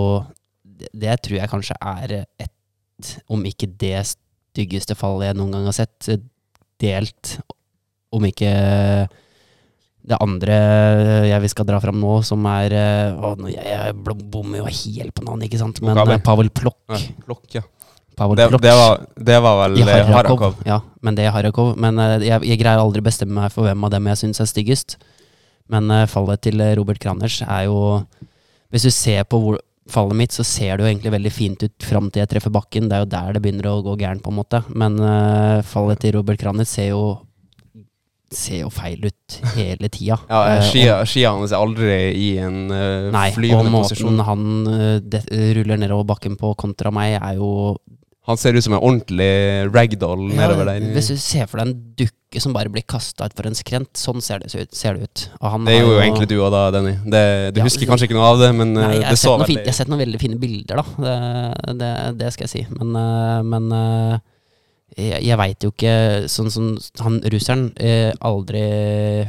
det, 0.65 0.89
det 1.05 1.19
tror 1.23 1.37
jeg 1.39 1.53
kanskje 1.53 1.77
er 1.79 2.17
et, 2.41 3.13
om 3.31 3.45
ikke 3.47 3.69
det 3.79 4.01
styggeste 4.17 4.97
fallet 4.99 5.29
jeg 5.31 5.37
noen 5.39 5.53
gang 5.55 5.69
har 5.69 5.77
sett. 5.77 6.09
Delt, 6.83 7.37
om 8.13 8.25
ikke 8.27 8.51
det 10.03 10.17
andre 10.19 10.57
jeg 11.29 11.43
vi 11.45 11.51
skal 11.53 11.67
dra 11.69 11.79
fram 11.83 12.01
nå, 12.03 12.17
som 12.27 12.43
er 12.51 12.75
eh, 12.75 13.13
å, 13.15 13.35
Jeg, 13.47 13.63
jeg 13.63 13.95
bommer 14.03 14.59
jo 14.63 14.67
helt 14.67 15.15
på 15.15 15.23
navnet, 15.29 15.47
ikke 15.47 15.61
sant? 15.61 15.79
Men 15.85 15.95
Mugabe. 15.95 16.17
eh, 16.19 16.25
Pavel 16.27 16.51
Plokk. 16.51 16.81
Ja, 16.91 16.99
Plokk, 17.27 17.45
ja. 17.55 17.63
Pavel 18.19 18.37
Det, 18.37 18.49
Plokk 18.51 18.65
det, 18.67 18.73
var, 18.77 19.01
det 19.31 19.39
var 19.47 19.59
vel 19.63 19.79
eh, 19.81 19.87
Harakov. 19.89 20.17
Harakov. 20.19 20.57
Ja, 20.69 20.81
men 21.07 21.17
det 21.17 21.25
er 21.29 21.33
Harakov. 21.37 21.75
Men 21.81 21.99
eh, 22.03 22.17
jeg, 22.27 22.43
jeg 22.51 22.61
greier 22.61 22.83
aldri 22.83 23.05
bestemme 23.07 23.39
meg 23.45 23.55
for 23.55 23.69
hvem 23.69 23.87
av 23.87 23.95
dem 23.95 24.11
jeg 24.11 24.21
syns 24.25 24.43
er 24.43 24.51
styggest. 24.51 24.99
Men 25.73 25.89
eh, 25.95 26.09
fallet 26.11 26.43
til 26.45 26.61
eh, 26.61 26.75
Robert 26.77 26.99
Kraners 27.01 27.39
er 27.47 27.69
jo 27.71 27.79
Hvis 28.75 28.89
du 28.89 28.91
ser 28.93 29.23
på 29.31 29.39
hvor, 29.39 29.61
fallet 29.93 30.19
mitt, 30.19 30.33
så 30.35 30.45
ser 30.47 30.77
det 30.77 30.85
jo 30.85 30.91
egentlig 30.91 31.13
veldig 31.15 31.33
fint 31.35 31.63
ut 31.63 31.85
fram 31.87 32.11
til 32.11 32.23
jeg 32.23 32.31
treffer 32.35 32.53
bakken. 32.55 32.89
Det 32.91 32.97
er 32.99 33.03
jo 33.07 33.13
der 33.15 33.33
det 33.37 33.43
begynner 33.45 33.71
å 33.71 33.83
gå 33.87 33.97
gærent, 34.01 34.23
på 34.25 34.31
en 34.35 34.39
måte. 34.43 34.63
Men 34.75 34.99
eh, 34.99 35.63
fallet 35.69 36.03
til 36.03 36.17
Robert 36.19 36.41
Kraners 36.43 36.75
ser 36.75 36.91
jo 36.93 37.03
Ser 38.33 38.63
jo 38.63 38.71
feil 38.73 39.03
ut 39.05 39.39
hele 39.57 39.89
tida. 39.93 40.17
Ja, 40.29 40.43
Eh, 40.55 40.59
og- 40.59 40.69
skia, 40.71 40.99
skia 41.09 41.33
hans 41.37 41.53
er 41.53 41.61
aldri 41.61 41.97
i 42.17 42.29
en 42.43 42.71
uh, 42.73 43.11
Nei, 43.13 43.29
og 43.53 43.67
måten 43.69 43.73
posisjon. 43.83 44.19
han 44.25 44.47
eh, 44.73 44.99
det, 45.05 45.23
ruller 45.59 45.77
nedover 45.83 46.05
bakken 46.15 46.37
på 46.41 46.55
kontra 46.57 46.91
meg, 46.95 47.19
er 47.21 47.37
jo 47.37 47.77
Han 48.25 48.37
ser 48.39 48.55
ut 48.55 48.63
som 48.63 48.75
en 48.77 48.79
ordentlig 48.87 49.73
ragdoll 49.75 50.29
nedover 50.31 50.65
der. 50.69 50.85
Hvis 50.95 51.09
du 51.11 51.17
ser 51.19 51.49
for 51.51 51.59
deg 51.59 51.67
en 51.73 51.81
dukke 51.99 52.41
som 52.41 52.53
bare 52.55 52.71
blir 52.71 52.85
kasta 52.87 53.27
utfor 53.27 53.49
en 53.51 53.57
skrent, 53.59 53.91
sånn 53.99 54.23
ser 54.23 54.39
det, 54.39 54.53
ut- 54.55 54.73
ser 54.79 54.95
det 54.95 55.03
ut. 55.11 55.25
Det 55.67 55.75
er 55.75 55.81
jo, 55.83 55.89
jo 55.91 55.99
egentlig 56.01 56.29
du 56.31 56.37
og 56.41 56.53
da, 56.55 56.61
Denny. 56.71 56.93
Det, 57.03 57.25
du 57.53 57.59
Ja, 57.61 57.65
husker 57.67 57.85
kanskje 57.91 58.07
ikke 58.07 58.15
noe 58.17 58.31
av 58.31 58.39
det, 58.39 58.53
men 58.55 58.77
eh, 58.79 58.87
Nei, 58.87 58.99
det 59.11 59.19
så 59.19 59.35
veldig 59.35 59.49
fin, 59.51 59.59
jeg 59.59 59.67
har 59.75 59.79
sett 59.83 59.91
noen 59.91 60.05
veldig 60.07 60.21
fine 60.23 60.39
bilder, 60.39 60.81
da. 60.81 60.85
Det, 62.17 62.31
skal 62.33 62.47
jeg 62.47 62.53
si. 62.55 62.63
Men, 62.79 62.95
eh, 62.97 63.43
men 63.43 63.73
eh, 63.77 64.19
jeg, 64.97 65.23
jeg 65.25 65.39
veit 65.41 65.65
jo 65.65 65.71
ikke 65.73 65.93
Sånn 66.31 66.51
som 66.53 66.73
han 67.01 67.21
russeren 67.33 67.69
eh, 67.81 68.11
Aldri 68.25 68.63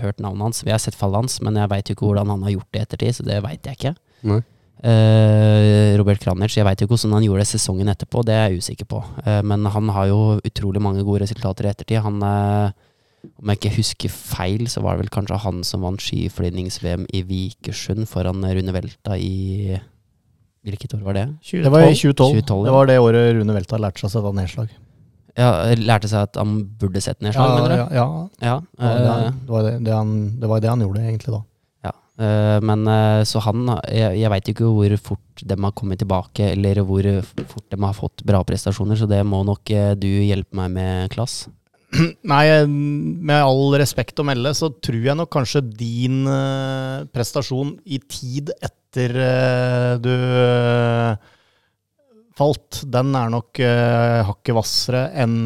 hørt 0.01 0.20
navnet 0.24 0.49
hans. 0.49 0.64
Vi 0.66 0.74
har 0.74 0.82
sett 0.82 0.97
fallet 0.97 1.24
hans, 1.24 1.39
men 1.45 1.59
jeg 1.59 1.72
veit 1.72 1.89
jo 1.89 1.97
ikke 1.97 2.09
hvordan 2.09 2.34
han 2.34 2.43
har 2.47 2.57
gjort 2.57 2.70
det 2.72 2.82
i 2.82 2.84
ettertid, 2.88 3.18
så 3.18 3.28
det 3.28 3.39
veit 3.45 3.70
jeg 3.70 3.80
ikke. 3.80 3.93
Nei. 4.32 4.41
Eh, 4.84 5.93
Robert 5.95 6.20
Kranich, 6.20 6.57
jeg 6.57 6.68
veit 6.68 6.82
jo 6.82 6.88
ikke 6.89 6.97
hvordan 6.97 7.16
han 7.16 7.28
gjorde 7.28 7.45
det 7.45 7.51
sesongen 7.53 7.91
etterpå, 7.93 8.24
det 8.28 8.36
er 8.36 8.49
jeg 8.51 8.64
usikker 8.64 8.89
på. 8.91 8.99
Eh, 9.24 9.39
men 9.47 9.64
han 9.72 9.91
har 9.95 10.09
jo 10.11 10.20
utrolig 10.43 10.82
mange 10.84 11.05
gode 11.07 11.24
resultater 11.24 11.70
i 11.70 11.72
ettertid. 11.72 12.01
Han 12.03 12.20
eh, 12.28 12.74
om 13.39 13.51
jeg 13.51 13.61
ikke 13.61 13.78
husker 13.78 14.11
feil, 14.11 14.66
så 14.68 14.84
var 14.84 14.97
det 14.97 15.05
vel 15.05 15.14
kanskje 15.16 15.39
han 15.45 15.64
som 15.64 15.86
vant 15.86 16.01
skiflygnings-VM 16.03 17.05
i 17.16 17.24
Vikersund 17.24 18.03
foran 18.11 18.43
Rune 18.43 18.76
Velta 18.76 19.16
i 19.16 19.80
Hvilket 20.64 20.93
år 20.95 21.01
var 21.03 21.16
det? 21.18 21.24
Det 21.43 21.72
var 21.72 21.84
i 21.84 21.91
2012. 21.91 22.16
2012, 22.39 22.59
ja. 22.59 22.66
Det 22.68 22.74
var 22.76 22.88
det 22.88 22.99
året 23.03 23.34
Rune 23.36 23.55
Velta 23.55 23.80
lærte 23.84 23.99
seg 23.99 24.07
å 24.07 24.11
sette 24.14 24.30
nedslag. 24.38 24.70
Ja, 25.40 25.50
lærte 25.80 26.10
seg 26.12 26.28
at 26.28 26.38
han 26.38 26.60
burde 26.78 27.02
sett 27.02 27.24
nedslag, 27.26 27.50
Ja, 27.50 27.56
mener 27.58 27.72
du? 27.74 27.80
ja, 27.82 27.88
ja. 27.98 28.06
Ja. 28.44 28.58
Det 28.78 28.86
var 28.86 29.00
det, 29.02 29.08
eh, 29.08 29.16
han, 29.16 29.40
det, 29.40 29.50
var 29.50 29.64
det, 29.66 29.96
han, 29.96 30.12
det 30.44 30.50
var 30.52 30.62
det 30.62 30.70
han 30.70 30.84
gjorde, 30.86 31.02
egentlig, 31.10 31.34
da. 31.34 31.42
ja. 31.88 31.94
eh, 32.22 32.60
men 32.70 32.86
eh, 32.94 33.24
så 33.26 33.42
han 33.48 33.64
Jeg, 33.90 34.20
jeg 34.22 34.30
veit 34.36 34.52
ikke 34.54 34.70
hvor 34.70 34.96
fort 35.10 35.44
de 35.50 35.58
har 35.66 35.74
kommet 35.74 36.04
tilbake, 36.04 36.52
eller 36.54 36.84
hvor 36.86 37.10
fort 37.50 37.66
de 37.74 37.82
har 37.82 37.98
fått 37.98 38.24
bra 38.30 38.44
prestasjoner, 38.46 39.00
så 39.02 39.10
det 39.10 39.24
må 39.26 39.42
nok 39.48 39.74
eh, 39.74 39.96
du 39.98 40.08
hjelpe 40.08 40.54
meg 40.62 40.70
med, 40.78 41.10
Klass. 41.16 41.48
Nei, 42.30 42.46
med 42.70 43.42
all 43.42 43.74
respekt 43.82 44.18
å 44.22 44.26
melde, 44.26 44.54
så 44.58 44.70
tror 44.82 45.02
jeg 45.10 45.18
nok 45.18 45.30
kanskje 45.34 45.62
din 45.78 46.24
eh, 46.30 47.04
prestasjon 47.14 47.76
i 47.86 48.00
tid 48.06 48.54
etter 48.62 49.18
eh, 49.18 49.92
du 50.02 50.10
eh, 50.14 51.30
falt, 52.38 52.82
den 52.90 53.14
er 53.18 53.32
nok 53.34 53.62
uh, 53.62 54.24
hakket 54.30 54.58
hvassere 54.58 55.06
enn 55.24 55.38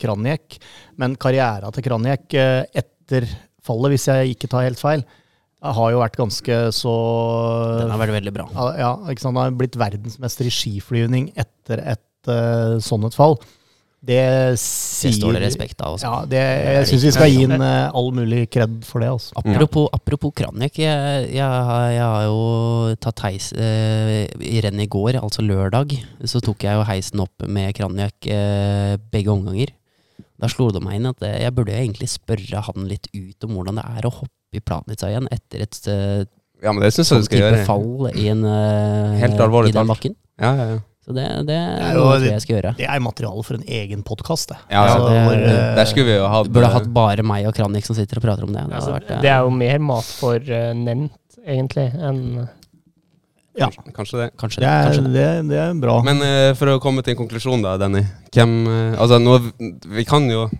Kranjek. 0.00 0.58
Men 1.00 1.16
karriera 1.20 1.70
til 1.74 1.84
Kranjek 1.86 2.36
eh, 2.38 2.62
etter 2.82 3.26
fallet, 3.66 3.94
hvis 3.94 4.06
jeg 4.08 4.36
ikke 4.36 4.50
tar 4.52 4.66
helt 4.66 4.80
feil, 4.80 5.04
har 5.66 5.90
jo 5.90 6.00
vært 6.02 6.18
ganske 6.20 6.56
så 6.76 6.94
Den 7.80 7.90
har 7.90 8.00
vært 8.00 8.14
veldig 8.18 8.32
bra. 8.36 8.46
Ja, 8.54 8.66
ja, 8.78 8.90
ikke 9.10 9.24
sant? 9.24 9.34
Han 9.34 9.48
har 9.48 9.58
blitt 9.58 9.78
verdensmester 9.80 10.46
i 10.46 10.52
skiflyvning 10.54 11.30
etter 11.34 11.82
et 11.96 12.30
uh, 12.30 12.76
sånt 12.84 13.08
et 13.08 13.18
fall. 13.18 13.38
Det 14.06 14.16
Det 14.54 15.12
står 15.16 15.32
det 15.34 15.40
respekt 15.42 15.80
av. 15.82 15.94
Altså. 15.96 16.06
Ja, 16.06 16.24
det, 16.30 16.40
jeg 16.76 16.86
syns 16.90 17.04
vi 17.08 17.10
skal 17.16 17.30
gi 17.32 17.46
den 17.48 17.62
eh, 17.64 17.90
all 17.96 18.10
mulig 18.14 18.42
kred 18.52 18.84
for 18.86 19.00
det. 19.02 19.08
Altså. 19.10 19.32
Apropos, 19.40 19.88
apropos 19.96 20.32
Kranjek, 20.36 20.78
jeg, 20.78 21.30
jeg, 21.34 21.42
har- 21.42 21.90
jeg 21.90 22.02
har 22.04 22.22
jo 22.28 22.94
tatt 23.02 23.24
heis 23.24 23.48
eh, 23.56 24.26
I 24.38 24.60
renn 24.62 24.78
i 24.80 24.86
går, 24.86 25.18
altså 25.22 25.42
lørdag, 25.42 25.96
så 26.24 26.40
tok 26.44 26.62
jeg 26.68 26.76
jo 26.78 26.84
heisen 26.86 27.20
opp 27.24 27.46
med 27.48 27.74
Kranjek 27.74 28.28
eh, 28.30 28.96
begge 29.10 29.32
omganger. 29.32 29.72
Da 30.38 30.46
slo 30.52 30.68
det 30.70 30.82
meg 30.84 31.00
inn 31.00 31.08
at 31.10 31.22
eh, 31.24 31.40
jeg 31.42 31.54
burde 31.56 31.72
egentlig 31.74 32.10
spørre 32.12 32.62
han 32.68 32.86
litt 32.86 33.08
ut 33.16 33.44
om 33.48 33.56
hvordan 33.56 33.80
det 33.80 33.86
er 33.96 34.06
å 34.06 34.12
hoppe 34.20 34.54
i 34.54 34.60
Planica 34.60 35.08
igjen 35.10 35.26
etter 35.32 35.64
et 35.64 35.80
eh, 35.88 36.26
Ja, 36.62 36.70
men 36.72 36.84
det 36.84 36.92
synes 36.94 37.10
jeg 37.10 37.24
du 37.24 37.26
skal 37.30 37.42
gjøre. 37.42 37.64
fall 37.66 38.10
i, 38.14 38.28
en, 38.28 38.44
eh, 38.44 39.16
Helt 39.24 39.40
alvorlig 39.40 39.72
i 39.72 39.78
den 39.80 39.88
bakken. 39.90 40.14
Ja, 40.40 40.52
ja, 40.60 40.68
ja. 40.76 40.78
Så 41.06 41.14
det, 41.14 41.24
det 41.46 41.54
er 41.54 41.82
er 41.86 41.94
jo- 41.94 42.02
noe 42.02 42.18
jeg 42.18 42.40
skal 42.42 42.56
gjøre. 42.56 42.70
Det 42.76 42.86
er 42.90 42.98
materiale 43.00 43.44
for 43.46 43.54
en 43.54 43.62
egen 43.62 44.02
podkast, 44.02 44.48
det. 44.50 44.56
Ja, 44.72 44.80
Altså, 44.82 45.08
det- 45.08 45.22
hvor, 45.22 45.34
eh, 45.46 45.74
Der 45.76 45.84
skulle 45.86 46.06
vi 46.06 46.16
jo 46.16 46.26
hatt 46.28 46.48
Burde 46.50 46.72
hatt 46.72 46.92
bare 46.92 47.22
meg 47.22 47.46
og 47.46 47.54
Kranik 47.54 47.84
som 47.86 47.94
sitter 47.94 48.16
og 48.18 48.22
prater 48.24 48.42
om 48.42 48.52
det. 48.52 48.64
Det, 48.66 48.74
Altså, 48.74 48.90
vært, 48.92 49.10
eh, 49.10 49.20
det 49.22 49.30
er 49.30 49.38
jo 49.46 49.50
mer 49.50 49.78
mat 49.78 50.02
for 50.04 50.34
uh, 50.34 50.72
nevnt, 50.74 51.12
egentlig, 51.46 51.94
enn 51.94 52.48
ja, 53.56 53.68
Kanskje 53.94 54.18
det. 54.20 54.36
kanskje 54.36 54.58
det 54.60 54.66
det. 54.66 54.68
er, 54.68 54.84
Kanskje 54.90 55.04
det. 55.04 55.12
det, 55.14 55.48
det 55.48 55.58
er 55.62 55.74
bra. 55.80 56.02
Men 56.02 56.16
uh, 56.20 56.52
for 56.54 56.66
å 56.74 56.80
komme 56.82 57.02
til 57.04 57.14
en 57.16 57.20
konklusjon, 57.26 57.62
da, 57.62 57.76
Denny. 57.78 58.02
Hvem 58.32 58.66
uh, 58.66 58.96
Altså, 59.00 59.16
nå 59.22 59.38
Vi 59.86 60.04
kan 60.04 60.28
jo 60.28 60.50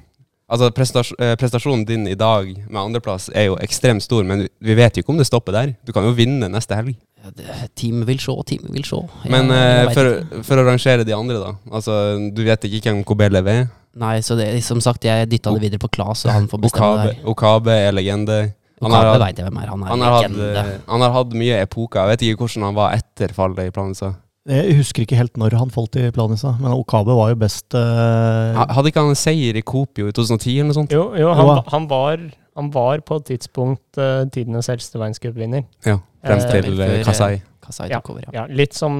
Altså, 0.49 0.69
prestas 0.71 1.09
eh, 1.19 1.33
prestasjonen 1.35 1.83
din 1.89 2.05
i 2.07 2.15
dag 2.15 2.47
med 2.71 2.79
andreplass 2.79 3.29
er 3.35 3.49
jo 3.49 3.57
ekstremt 3.59 4.05
stor, 4.05 4.23
men 4.29 4.45
vi 4.63 4.75
vet 4.79 4.95
jo 4.95 5.03
ikke 5.03 5.11
om 5.11 5.19
det 5.19 5.27
stopper 5.27 5.53
der. 5.57 5.73
Du 5.85 5.91
kan 5.93 6.05
jo 6.07 6.13
vinne 6.15 6.47
neste 6.53 6.77
helg. 6.79 6.95
Ja, 7.25 7.33
Teamet 7.75 8.07
vil 8.07 8.21
se, 8.23 8.35
teamet 8.47 8.71
vil 8.77 8.85
se. 8.87 9.01
Jeg- 9.25 9.33
Men 9.35 9.51
eh, 9.51 9.89
for, 9.97 10.43
for 10.47 10.63
å 10.63 10.67
rangere 10.69 11.05
de 11.05 11.13
andre, 11.17 11.41
da. 11.43 11.51
Altså, 11.75 11.97
du 12.31 12.45
vet 12.47 12.63
ikke 12.69 12.93
hvem 12.93 13.03
Kobelev 13.09 13.49
er? 13.51 13.65
Nei, 13.97 14.21
så 14.23 14.37
det, 14.39 14.63
som 14.63 14.79
sagt, 14.85 15.03
jeg 15.09 15.27
dytta 15.33 15.51
det 15.57 15.63
videre 15.65 15.81
på 15.83 15.89
Klas, 15.91 16.23
og 16.29 16.31
han 16.37 16.47
får 16.47 16.63
bestemme 16.63 16.93
Okabe. 16.95 17.17
Okabe 17.33 17.75
er 17.89 17.93
legende. 17.97 18.39
Han 18.85 18.93
har, 18.93 19.07
hatt- 19.17 19.37
jeg 19.39 19.47
hvem 19.49 19.57
er. 19.63 19.67
Han 19.73 19.83
er 19.83 19.89
han, 19.89 20.01
har 20.05 20.13
hatt, 20.21 20.39
eh, 20.67 20.79
han 20.87 21.01
har 21.01 21.11
hatt 21.17 21.33
mye 21.33 21.59
epoker. 21.65 22.05
Jeg 22.05 22.13
vet 22.13 22.23
ikke 22.29 22.45
hvordan 22.45 22.67
han 22.69 22.75
var 22.77 22.93
etter 22.95 23.33
fallet 23.35 23.67
i 23.67 23.71
Planica. 23.75 24.13
Jeg 24.47 24.77
husker 24.79 25.03
ikke 25.03 25.19
helt 25.19 25.39
når 25.41 25.57
han 25.59 25.73
falt 25.75 25.97
i 25.99 26.05
Planica, 26.15 26.53
men 26.61 26.71
Okabe 26.71 27.15
var 27.19 27.33
jo 27.33 27.39
best 27.41 27.75
uh... 27.75 28.55
Hadde 28.55 28.93
ikke 28.93 29.03
han 29.03 29.11
en 29.11 29.19
seier 29.19 29.59
i 29.59 29.63
Kopio 29.67 30.07
i 30.07 30.15
2010 30.15 30.53
eller 30.53 30.69
noe 30.71 30.77
sånt? 30.77 30.95
Jo, 30.95 31.09
jo 31.19 31.33
han, 31.35 31.51
han, 31.73 31.89
var, 31.91 32.23
han 32.55 32.71
var 32.75 33.03
på 33.09 33.19
et 33.19 33.27
tidspunkt 33.33 33.99
uh, 33.99 34.23
tidenes 34.31 34.71
eldste 34.71 35.01
verdenscupvinner. 35.03 35.67
Ja, 35.89 35.99
frem 36.23 36.45
Eh, 36.45 36.47
til 36.53 36.79
uh, 36.79 36.95
Kasai. 37.09 37.41
Kasai 37.67 37.89
Ja. 37.91 37.99
tok 37.99 38.13
over, 38.15 38.23
ja. 38.29 38.35
Ja, 38.39 38.47
litt 38.63 38.79
som 38.79 38.95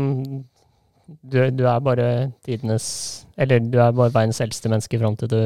du, 1.07 1.39
du 1.55 1.63
er 1.71 1.79
bare 1.87 2.33
tidenes 2.43 2.89
Eller 3.39 3.61
du 3.63 3.79
er 3.79 3.93
bare 3.95 4.11
verdens 4.11 4.41
eldste 4.43 4.71
menneske 4.73 4.99
fram 4.99 5.15
til 5.21 5.31
du 5.31 5.39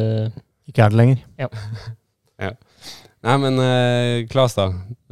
Ikke 0.71 0.87
er 0.87 0.95
det 0.95 0.97
lenger. 0.97 1.21
Nei, 3.21 3.35
men 3.43 3.61
uh, 3.61 4.25
Klas, 4.33 4.57
da. 4.57 4.71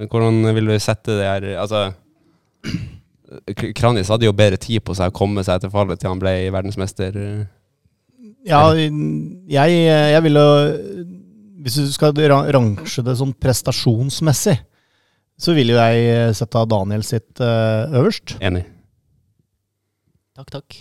Hvordan 0.09 0.48
vil 0.56 0.73
du 0.73 0.78
sette 0.81 1.19
det 1.19 1.28
her 1.28 1.51
Altså 1.60 1.90
Kranis 3.77 4.09
hadde 4.09 4.25
jo 4.25 4.33
bedre 4.37 4.57
tid 4.61 4.81
på 4.87 4.95
seg 4.97 5.11
å 5.11 5.17
komme 5.17 5.43
seg 5.45 5.59
etter 5.59 5.73
fallet 5.73 6.01
til 6.01 6.09
han 6.13 6.21
ble 6.23 6.33
verdensmester. 6.55 7.19
Ja, 8.49 8.63
jeg, 8.73 9.75
jeg 9.83 10.23
ville 10.25 10.45
Hvis 11.65 11.77
du 11.83 11.91
skal 11.93 12.15
ra- 12.31 12.47
range 12.55 13.03
det 13.05 13.17
sånn 13.19 13.35
prestasjonsmessig, 13.37 14.57
så 15.39 15.55
ville 15.55 15.75
jo 15.75 15.81
jeg 15.83 16.35
sette 16.39 16.63
Daniel 16.71 17.03
sitt 17.07 17.43
eh, 17.45 17.99
øverst. 18.01 18.37
Enig. 18.43 18.65
Takk, 20.39 20.49
takk. 20.55 20.79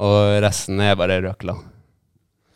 Og 0.00 0.38
resten 0.42 0.80
er 0.80 0.96
bare 0.98 1.20
røkla. 1.26 1.54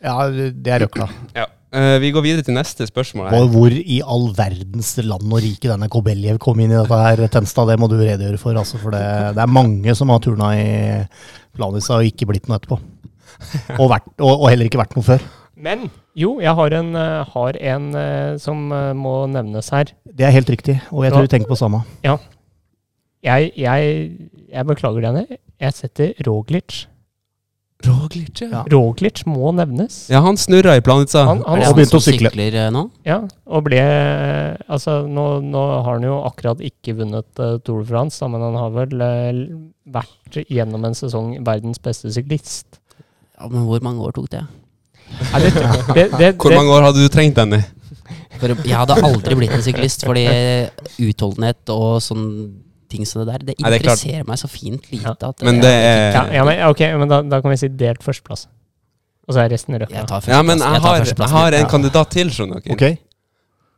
Ja, 0.05 0.15
det 0.31 0.71
er 0.71 0.83
røkla. 0.87 1.07
Ja. 1.35 1.45
Eh, 1.75 1.97
vi 1.99 2.11
går 2.15 2.23
videre 2.23 2.45
til 2.45 2.55
neste 2.55 2.85
spørsmål. 2.87 3.29
Her. 3.33 3.47
hvor 3.51 3.73
i 3.73 3.97
all 3.99 4.29
verdens 4.37 4.93
land 5.03 5.27
og 5.27 5.41
rike 5.43 5.67
denne 5.67 5.89
Kobeljev 5.91 6.37
kom 6.39 6.59
inn 6.63 6.71
i 6.71 6.77
dette 6.77 6.99
her, 7.01 7.23
Tenstad, 7.31 7.67
det 7.67 7.79
må 7.81 7.89
du 7.91 7.97
redegjøre 7.99 8.39
for. 8.39 8.55
Altså, 8.55 8.79
for 8.79 8.95
det, 8.95 9.01
det 9.35 9.43
er 9.43 9.51
mange 9.51 9.95
som 9.97 10.13
har 10.13 10.21
turna 10.23 10.53
i 10.55 10.69
Planica 11.55 11.97
og 11.97 12.07
ikke 12.07 12.29
blitt 12.29 12.47
noe 12.47 12.61
etterpå. 12.61 12.79
Og, 13.75 13.89
vært, 13.91 14.07
og, 14.21 14.31
og 14.31 14.47
heller 14.47 14.69
ikke 14.69 14.79
vært 14.79 14.95
noe 14.95 15.03
før. 15.03 15.25
Men 15.55 15.89
jo, 16.15 16.37
jeg 16.43 16.55
har 16.55 16.77
en, 16.79 16.95
eh, 16.99 17.33
har 17.35 17.59
en 17.73 17.91
eh, 17.99 18.37
som 18.39 18.71
må 18.95 19.17
nevnes 19.31 19.71
her. 19.75 19.91
Det 20.07 20.27
er 20.27 20.35
helt 20.35 20.51
riktig, 20.51 20.79
og 20.91 21.03
jeg 21.03 21.15
tror 21.15 21.27
du 21.27 21.33
tenker 21.35 21.51
på 21.51 21.59
samme. 21.59 21.83
Jeg, 23.25 23.51
jeg, 23.57 23.93
jeg 24.53 24.67
beklager 24.69 25.09
denne. 25.09 25.39
Jeg 25.59 25.75
setter 25.75 26.13
Roglic. 26.27 26.85
Roglic, 27.85 28.41
ja. 28.41 28.63
Roglic 28.71 29.23
må 29.29 29.51
nevnes. 29.55 29.97
Ja, 30.11 30.21
han 30.25 30.37
snurra 30.37 30.75
i 30.77 30.81
Planica. 30.85 31.23
Han- 31.25 31.43
han- 31.45 31.61
han 31.61 31.73
begynte 31.77 31.93
som 31.95 32.01
å 32.01 32.05
sykle. 32.05 32.31
sykler 32.31 32.71
nå? 32.73 32.83
Ja, 33.05 33.21
og 33.45 33.63
ble 33.67 33.81
Altså, 34.69 35.05
nå, 35.07 35.25
nå 35.45 35.63
har 35.83 35.93
han 35.93 36.03
jo 36.03 36.17
akkurat 36.25 36.61
ikke 36.65 36.95
vunnet 36.97 37.39
uh, 37.39 37.57
Tour 37.59 37.83
de 37.83 37.89
France, 37.89 38.19
da, 38.19 38.27
men 38.31 38.41
han 38.41 38.55
har 38.55 38.69
vel 38.71 39.01
uh, 39.01 39.41
vært 39.99 40.39
gjennom 40.49 40.85
en 40.85 40.93
sesong 40.97 41.35
verdens 41.45 41.79
beste 41.79 42.11
syklist. 42.13 42.79
Ja, 43.39 43.47
men 43.47 43.65
hvor 43.67 43.81
mange 43.83 44.01
år 44.01 44.15
tok 44.15 44.29
det? 44.31 44.43
Ja, 45.31 45.39
det, 45.39 45.53
det, 45.93 46.05
det, 46.17 46.29
Hvor 46.41 46.55
mange 46.55 46.71
år 46.73 46.87
hadde 46.87 47.03
du 47.03 47.09
trengt 47.13 47.35
den 47.37 47.53
i? 47.59 47.63
Jeg 48.41 48.75
hadde 48.75 48.97
aldri 48.99 49.35
blitt 49.37 49.53
en 49.55 49.63
syklist, 49.63 50.03
fordi 50.07 50.25
utholdenhet 50.99 51.69
og 51.71 52.01
sånn 52.03 52.25
ting 52.95 53.05
som 53.07 53.21
det 53.21 53.27
der, 53.33 53.45
det 53.51 53.55
Nei, 53.59 53.69
det 53.75 53.81
interesserer 53.83 54.25
meg 54.27 54.39
så 54.41 54.49
fint 54.51 54.89
lite 54.91 55.03
Ja. 55.11 55.15
at 55.29 55.43
Men 55.45 55.59
det 55.63 55.71
er 55.71 56.11
ja, 56.15 56.25
ja, 56.39 56.43
men, 56.47 56.61
ok, 56.71 56.85
men 57.03 57.11
da, 57.11 57.21
da 57.35 57.41
kan 57.43 57.51
vi 57.53 57.57
si 57.61 57.67
delt 57.69 58.01
førsteplass. 58.05 58.47
Og 59.27 59.33
så 59.33 59.41
er 59.41 59.49
resten 59.49 59.73
rødt. 59.81 59.89
Ja, 59.91 60.41
men 60.45 60.59
jeg, 60.61 60.69
jeg 60.77 60.81
har, 60.81 61.03
jeg 61.03 61.29
har 61.35 61.47
en 61.59 61.63
Ja. 61.65 61.69
kandidat 61.69 62.11
til, 62.13 62.29
skjønner 62.31 62.61
dere. 62.61 62.73
Okay. 62.77 62.97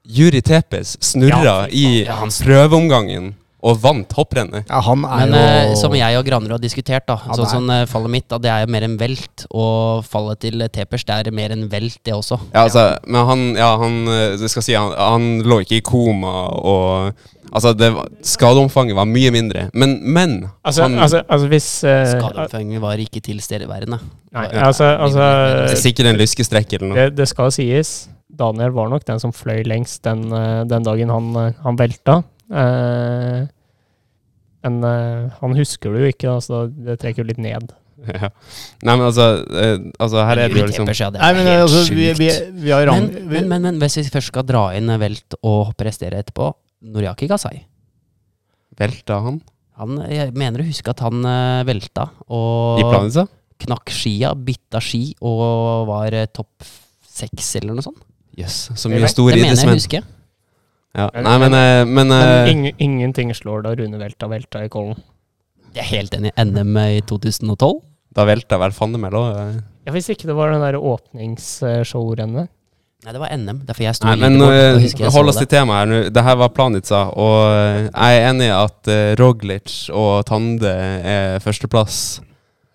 Juri 0.07 0.39
Tepes 0.41 0.95
snurra 1.03 1.43
Ja, 1.43 1.55
i 1.67 2.05
prøveomgangen 2.43 3.33
og 3.65 3.79
vant 3.81 4.11
hopprennet. 4.13 4.67
Ja, 4.69 4.81
han 4.85 5.05
er 5.07 5.23
Men 5.25 5.33
jo 5.33 5.71
eh, 5.71 5.75
som 5.79 5.95
jeg 5.97 6.17
og 6.19 6.25
Granerud 6.27 6.57
har 6.59 6.61
diskutert, 6.61 7.07
da, 7.09 7.15
Ja, 7.25 7.33
sånn 7.33 7.45
er- 7.47 7.53
som 7.55 7.69
eh, 7.73 7.85
fallet 7.89 8.13
mitt, 8.13 8.27
da, 8.29 8.37
det 8.37 8.51
er 8.53 8.65
jo 8.65 8.71
mer 8.71 8.83
en 8.85 8.97
velt. 8.99 9.47
Og 9.49 10.05
fallet 10.05 10.39
til 10.45 10.61
Tepers, 10.69 11.03
det 11.07 11.27
er 11.27 11.31
mer 11.33 11.55
en 11.55 11.65
velt, 11.71 11.97
det 12.05 12.13
også. 12.13 12.37
Ja, 12.53 12.67
altså, 12.67 12.83
men 13.07 13.25
han, 13.25 13.55
ja, 13.57 13.71
han, 13.81 13.97
eh, 14.13 14.37
det 14.37 14.51
skal 14.53 14.61
si, 14.67 14.73
han, 14.77 14.93
han 14.93 15.41
lå 15.47 15.61
ikke 15.65 15.79
i 15.81 15.81
koma 15.81 16.35
og 16.61 17.13
Altså, 17.47 17.71
det 17.79 17.87
var, 17.95 18.09
skadeomfanget 18.27 18.95
var 18.97 19.05
mye 19.07 19.29
mindre. 19.31 19.69
Men, 19.73 19.93
men 20.03 20.49
Altså, 20.67 20.83
han, 20.83 20.97
altså, 20.99 21.21
altså 21.31 21.47
hvis 21.47 21.67
eh, 21.87 22.03
Skadeomfanget 22.11 22.81
var 22.83 22.99
ikke 22.99 23.21
tilstedeværende. 23.23 23.99
Nei, 24.35 24.45
altså, 24.51 24.89
altså 24.99 25.23
er 25.23 25.75
sikkert 25.79 26.11
en 26.11 26.19
lyskestrekk 26.19 26.73
eller 26.75 26.89
noe. 26.91 26.97
det, 26.99 27.15
det 27.21 27.27
skal 27.31 27.51
sies. 27.55 28.09
Daniel 28.37 28.75
var 28.75 28.91
nok 28.91 29.05
den 29.07 29.21
som 29.23 29.31
fløy 29.33 29.63
lengst 29.65 30.03
den, 30.03 30.27
eh, 30.35 30.65
den 30.69 30.83
dagen 30.85 31.09
han, 31.09 31.29
eh, 31.39 31.53
han 31.63 31.79
velta. 31.79 32.19
Eh, 32.47 33.47
men 34.67 34.77
eh, 34.83 35.27
han 35.41 35.55
husker 35.57 35.93
det 35.93 36.03
jo 36.03 36.13
ikke, 36.13 36.29
da, 36.29 36.37
så 36.43 36.61
det 36.71 36.97
trekker 37.01 37.23
jo 37.23 37.29
litt 37.33 37.43
ned. 37.43 37.73
Ja. 38.07 38.27
Nei, 38.85 38.93
men 38.93 39.07
altså, 39.07 39.23
eh, 39.57 39.79
altså 39.97 40.21
Her 40.21 40.37
er 40.43 40.51
det 40.53 40.59
jo 40.61 40.67
liksom 40.69 40.85
ja, 40.93 41.07
det 41.09 41.17
Nei, 41.17 41.29
er 41.31 41.35
men 41.39 41.47
helt 41.49 41.63
altså, 41.63 41.79
vi, 41.89 42.03
sjukt. 42.11 42.19
vi, 42.21 42.27
vi 42.67 42.69
har. 42.69 42.91
Men, 42.93 43.07
men, 43.25 43.47
men, 43.49 43.63
men 43.65 43.79
hvis 43.81 43.95
vi 43.97 44.03
først 44.13 44.29
skal 44.29 44.45
dra 44.45 44.61
inn 44.77 44.91
velt 45.01 45.33
og 45.41 45.71
prestere 45.81 46.19
etterpå 46.21 46.51
Noriaki 46.93 47.25
Gasai 47.27 47.55
Velta 48.77 49.17
han 49.25 49.39
han, 49.81 49.97
Jeg 50.13 50.29
mener 50.37 50.61
å 50.61 50.67
huske 50.69 50.93
at 50.93 51.01
han 51.07 51.25
velta 51.65 52.05
og 52.29 52.83
i 52.83 52.85
Planica? 52.85 53.25
knakk 53.65 53.89
skia, 53.89 54.35
bytta 54.37 54.77
ski 54.85 55.01
og 55.25 55.89
var 55.89 56.19
topp 56.29 56.69
seks 57.17 57.55
eller 57.57 57.73
noe 57.79 57.85
sånt. 57.89 58.05
Jøss, 58.37 58.59
så 58.77 58.91
Det 58.91 58.99
mye 59.01 59.09
store 59.09 59.33
det 59.39 59.41
mener 59.41 59.57
jeg 59.57 59.65
å 59.65 59.73
idrettsmenn. 59.73 60.05
Ja. 60.97 61.07
Nei, 61.13 61.37
men, 61.43 61.53
eh, 61.53 61.83
men 61.85 62.07
Men 62.09 62.11
eh, 62.17 62.51
ing, 62.51 62.63
ingenting 62.81 63.29
slår 63.37 63.63
da 63.67 63.75
Rune 63.77 63.99
velta 64.01 64.27
velta 64.31 64.63
i 64.65 64.69
Kollen. 64.73 64.97
Jeg 65.75 65.83
er 65.83 65.91
helt 65.93 66.15
enig. 66.17 66.31
NM 66.41 66.77
i 66.81 67.01
2012. 67.05 67.81
da 68.17 68.23
velta 68.25 68.57
vel 68.57 68.71
fanne 68.73 68.97
òg. 68.97 69.27
eh. 69.37 69.59
Ja, 69.85 69.91
Hvis 69.93 70.09
ikke 70.09 70.25
det 70.27 70.35
var 70.35 70.51
den 70.51 70.61
der 70.65 70.79
åpningsshowrennet. 70.81 72.49
Nei, 73.05 73.11
det 73.13 73.19
var 73.21 73.29
NM. 73.37 73.59
Derfor 73.67 73.83
jeg 73.85 73.95
sto 73.95 74.07
Nei, 74.09 74.15
men 74.17 74.39
jeg 74.41 75.11
hold 75.13 75.29
oss 75.29 75.37
til 75.37 75.45
det. 75.45 75.51
temaet 75.53 75.83
her 75.83 75.89
nå. 75.91 75.99
Det 76.11 76.23
her 76.25 76.35
var 76.41 76.49
Planica, 76.49 77.03
og 77.13 77.35
jeg 77.93 78.17
er 78.17 78.29
enig 78.31 78.47
i 78.49 78.55
at 78.57 78.89
Roglic 79.21 79.75
og 79.93 80.25
Tande 80.25 80.71
er 80.73 81.37
førsteplass. 81.45 81.99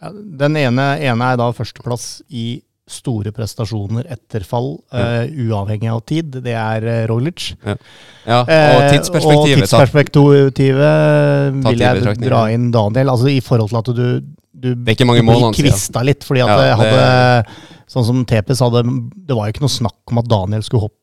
ja, 0.00 0.12
den 0.14 0.56
ene, 0.56 0.86
ene 1.02 1.32
er 1.32 1.36
da 1.36 1.50
førsteplass 1.52 2.22
i 2.30 2.62
store 2.92 3.32
prestasjoner 3.34 4.06
etter 4.12 4.44
fall, 4.46 4.76
eh, 4.92 5.26
uavhengig 5.46 5.90
av 5.92 6.02
tid. 6.08 6.38
Det 6.44 6.54
er 6.58 6.86
uh, 6.86 7.06
Roglic. 7.10 7.52
Ja, 7.64 8.42
og 8.42 8.86
tidsperspektivet. 8.92 9.64
tidsperspektivet. 9.64 10.46
og 10.46 10.54
tidsperspektivet 10.60 11.66
vil 11.66 11.84
jeg 11.84 12.16
dra 12.22 12.46
inn 12.54 12.70
Daniel. 12.74 13.12
Altså 13.14 13.30
I 13.32 13.40
forhold 13.44 13.72
til 13.72 13.80
at 13.82 13.92
du, 13.96 14.06
du 14.52 14.74
Det 14.74 14.92
er 14.92 14.98
ikke 14.98 15.08
mange 15.08 15.26
blir 15.26 15.54
kvista 15.56 16.04
litt. 16.06 16.24
Fordi 16.24 16.44
at 16.44 16.52
Ja, 16.52 16.56
det 16.56 16.66
det- 16.70 16.80
hadde 16.80 17.70
Sånn 17.92 18.06
som 18.08 18.24
Tepes 18.24 18.62
hadde 18.64 18.82
Det 18.84 19.36
var 19.36 19.48
jo 19.48 19.52
ikke 19.52 19.66
noe 19.66 19.72
snakk 19.72 20.12
om 20.12 20.20
at 20.22 20.28
Daniel 20.30 20.62
skulle 20.64 20.88
hoppe 20.88 20.98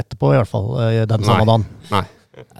etterpå, 0.00 0.32
i 0.32 0.38
hvert 0.38 0.48
fall 0.48 0.70
eh, 0.80 1.04
den 1.04 1.24
samme 1.26 1.44
Nei. 1.44 1.50
dagen. 1.52 2.06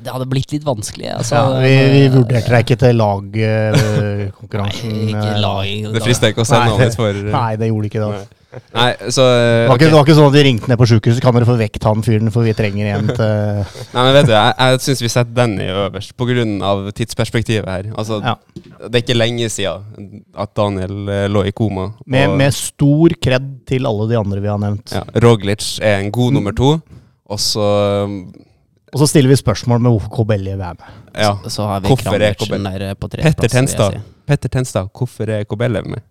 Det 0.05 0.13
hadde 0.13 0.27
blitt 0.31 0.53
litt 0.53 0.67
vanskelig. 0.67 1.09
Altså, 1.17 1.35
Ja, 1.35 1.61
vi, 1.63 1.73
vi 1.95 2.03
vurderte 2.13 2.53
deg 2.53 2.67
ikke 2.67 2.77
til 2.79 3.01
Nei, 3.01 3.01
lagkonkurransen. 3.01 4.93
ikke 5.09 5.33
lag, 5.43 5.71
Det 5.97 6.03
frister 6.05 6.35
ikke 6.35 6.45
å 6.45 6.49
sende 6.49 6.77
Nei, 6.79 6.91
for 6.95 7.11
uh, 7.11 7.31
Nei, 7.33 7.57
det 7.57 7.71
gjorde 7.73 7.91
ikke 7.91 8.03
det. 8.03 8.11
Altså. 8.13 8.43
Nei, 8.75 8.91
så 9.13 9.25
Det 9.25 9.45
eh, 9.65 9.69
var, 9.69 9.77
ikke, 9.79 9.89
det 9.91 9.95
var 9.97 10.05
ikke 10.07 10.17
sånn 10.19 10.29
at 10.29 10.35
vi 10.37 10.43
ringte 10.47 10.69
ned 10.71 10.79
på 10.81 10.87
sjukehuset. 10.91 11.23
Kan 11.25 11.35
dere 11.37 11.49
få 11.49 11.57
vekt 11.59 11.85
han 11.89 12.03
fyren, 12.07 12.31
for 12.35 12.47
vi 12.47 12.55
trenger 12.57 12.91
en 12.95 13.11
til 13.11 13.65
Nei, 13.95 14.03
men 14.05 14.13
vet 14.17 14.29
du, 14.29 14.33
jeg, 14.35 14.55
jeg 14.59 14.81
syns 14.87 15.03
vi 15.05 15.11
setter 15.13 15.35
den 15.39 15.55
i 15.61 15.69
øverst, 15.73 16.15
av 16.71 16.85
tidsperspektivet 16.93 17.69
her. 17.69 17.91
Altså, 17.97 18.21
Ja. 18.25 18.35
Det 18.85 18.95
er 18.99 19.03
ikke 19.05 19.17
lenge 19.17 19.49
siden 19.49 20.25
at 20.37 20.55
Daniel 20.57 21.09
eh, 21.09 21.27
lå 21.29 21.45
i 21.47 21.53
koma. 21.53 21.93
med, 22.07 22.29
og- 22.29 22.37
med 22.39 22.53
stor 22.55 23.09
kred 23.23 23.67
til 23.67 23.87
alle 23.87 24.09
de 24.11 24.19
andre 24.19 24.41
vi 24.41 24.49
har 24.49 24.59
nevnt. 24.59 24.93
ja, 24.93 25.03
Roglic 25.23 25.79
er 25.83 26.01
en 26.01 26.11
god 26.13 26.33
nummer 26.33 26.53
to, 26.53 26.81
og 27.31 27.39
så 27.41 27.65
Og 28.95 29.01
så 29.01 29.07
stiller 29.09 29.29
vi 29.29 29.37
spørsmål 29.37 29.81
med 29.81 29.91
hvorfor 29.91 30.11
Kobelli 30.11 30.51
er 30.53 30.57
med. 30.57 30.77
Ja. 31.17 31.33
Så, 31.45 31.51
så 31.51 31.67
har 31.67 31.81
vi 31.81 31.89
Hvorfor 31.89 32.15
er 32.15 32.35
Krammertsen 32.35 32.97
Kobel- 32.99 33.23
Petter 33.23 33.49
Tenstad. 33.49 33.93
si. 33.93 33.99
Petter 34.27 34.49
Tenstad, 34.49 34.89
hvorfor 34.95 35.29
er 35.29 35.45
Kobelli 35.45 35.83
med? 35.83 36.03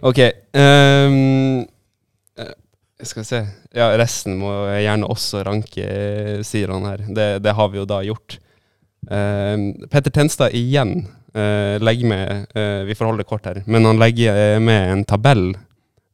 Ok. 0.00 0.18
eh, 2.38 2.52
skal 3.02 3.20
vi 3.20 3.24
se 3.24 3.40
Ja, 3.74 3.90
resten 3.98 4.38
må 4.40 4.50
gjerne 4.80 5.08
også 5.10 5.44
ranke, 5.46 5.84
eh, 5.84 6.40
sier 6.46 6.72
han 6.74 6.86
her. 6.88 7.04
Det, 7.08 7.28
det 7.44 7.54
har 7.56 7.70
vi 7.72 7.80
jo 7.80 7.88
da 7.88 8.00
gjort. 8.06 8.38
Um, 9.00 9.88
Petter 9.88 10.12
Tenstad 10.12 10.52
igjen 10.54 11.06
uh, 11.32 11.80
legger 11.80 12.08
med 12.10 12.50
uh, 12.52 12.82
Vi 12.84 12.94
får 12.94 13.08
holde 13.08 13.22
det 13.22 13.30
kort 13.30 13.46
her, 13.48 13.62
men 13.64 13.86
han 13.88 13.98
legger 13.98 14.60
med 14.60 14.90
en 14.92 15.04
tabell 15.08 15.54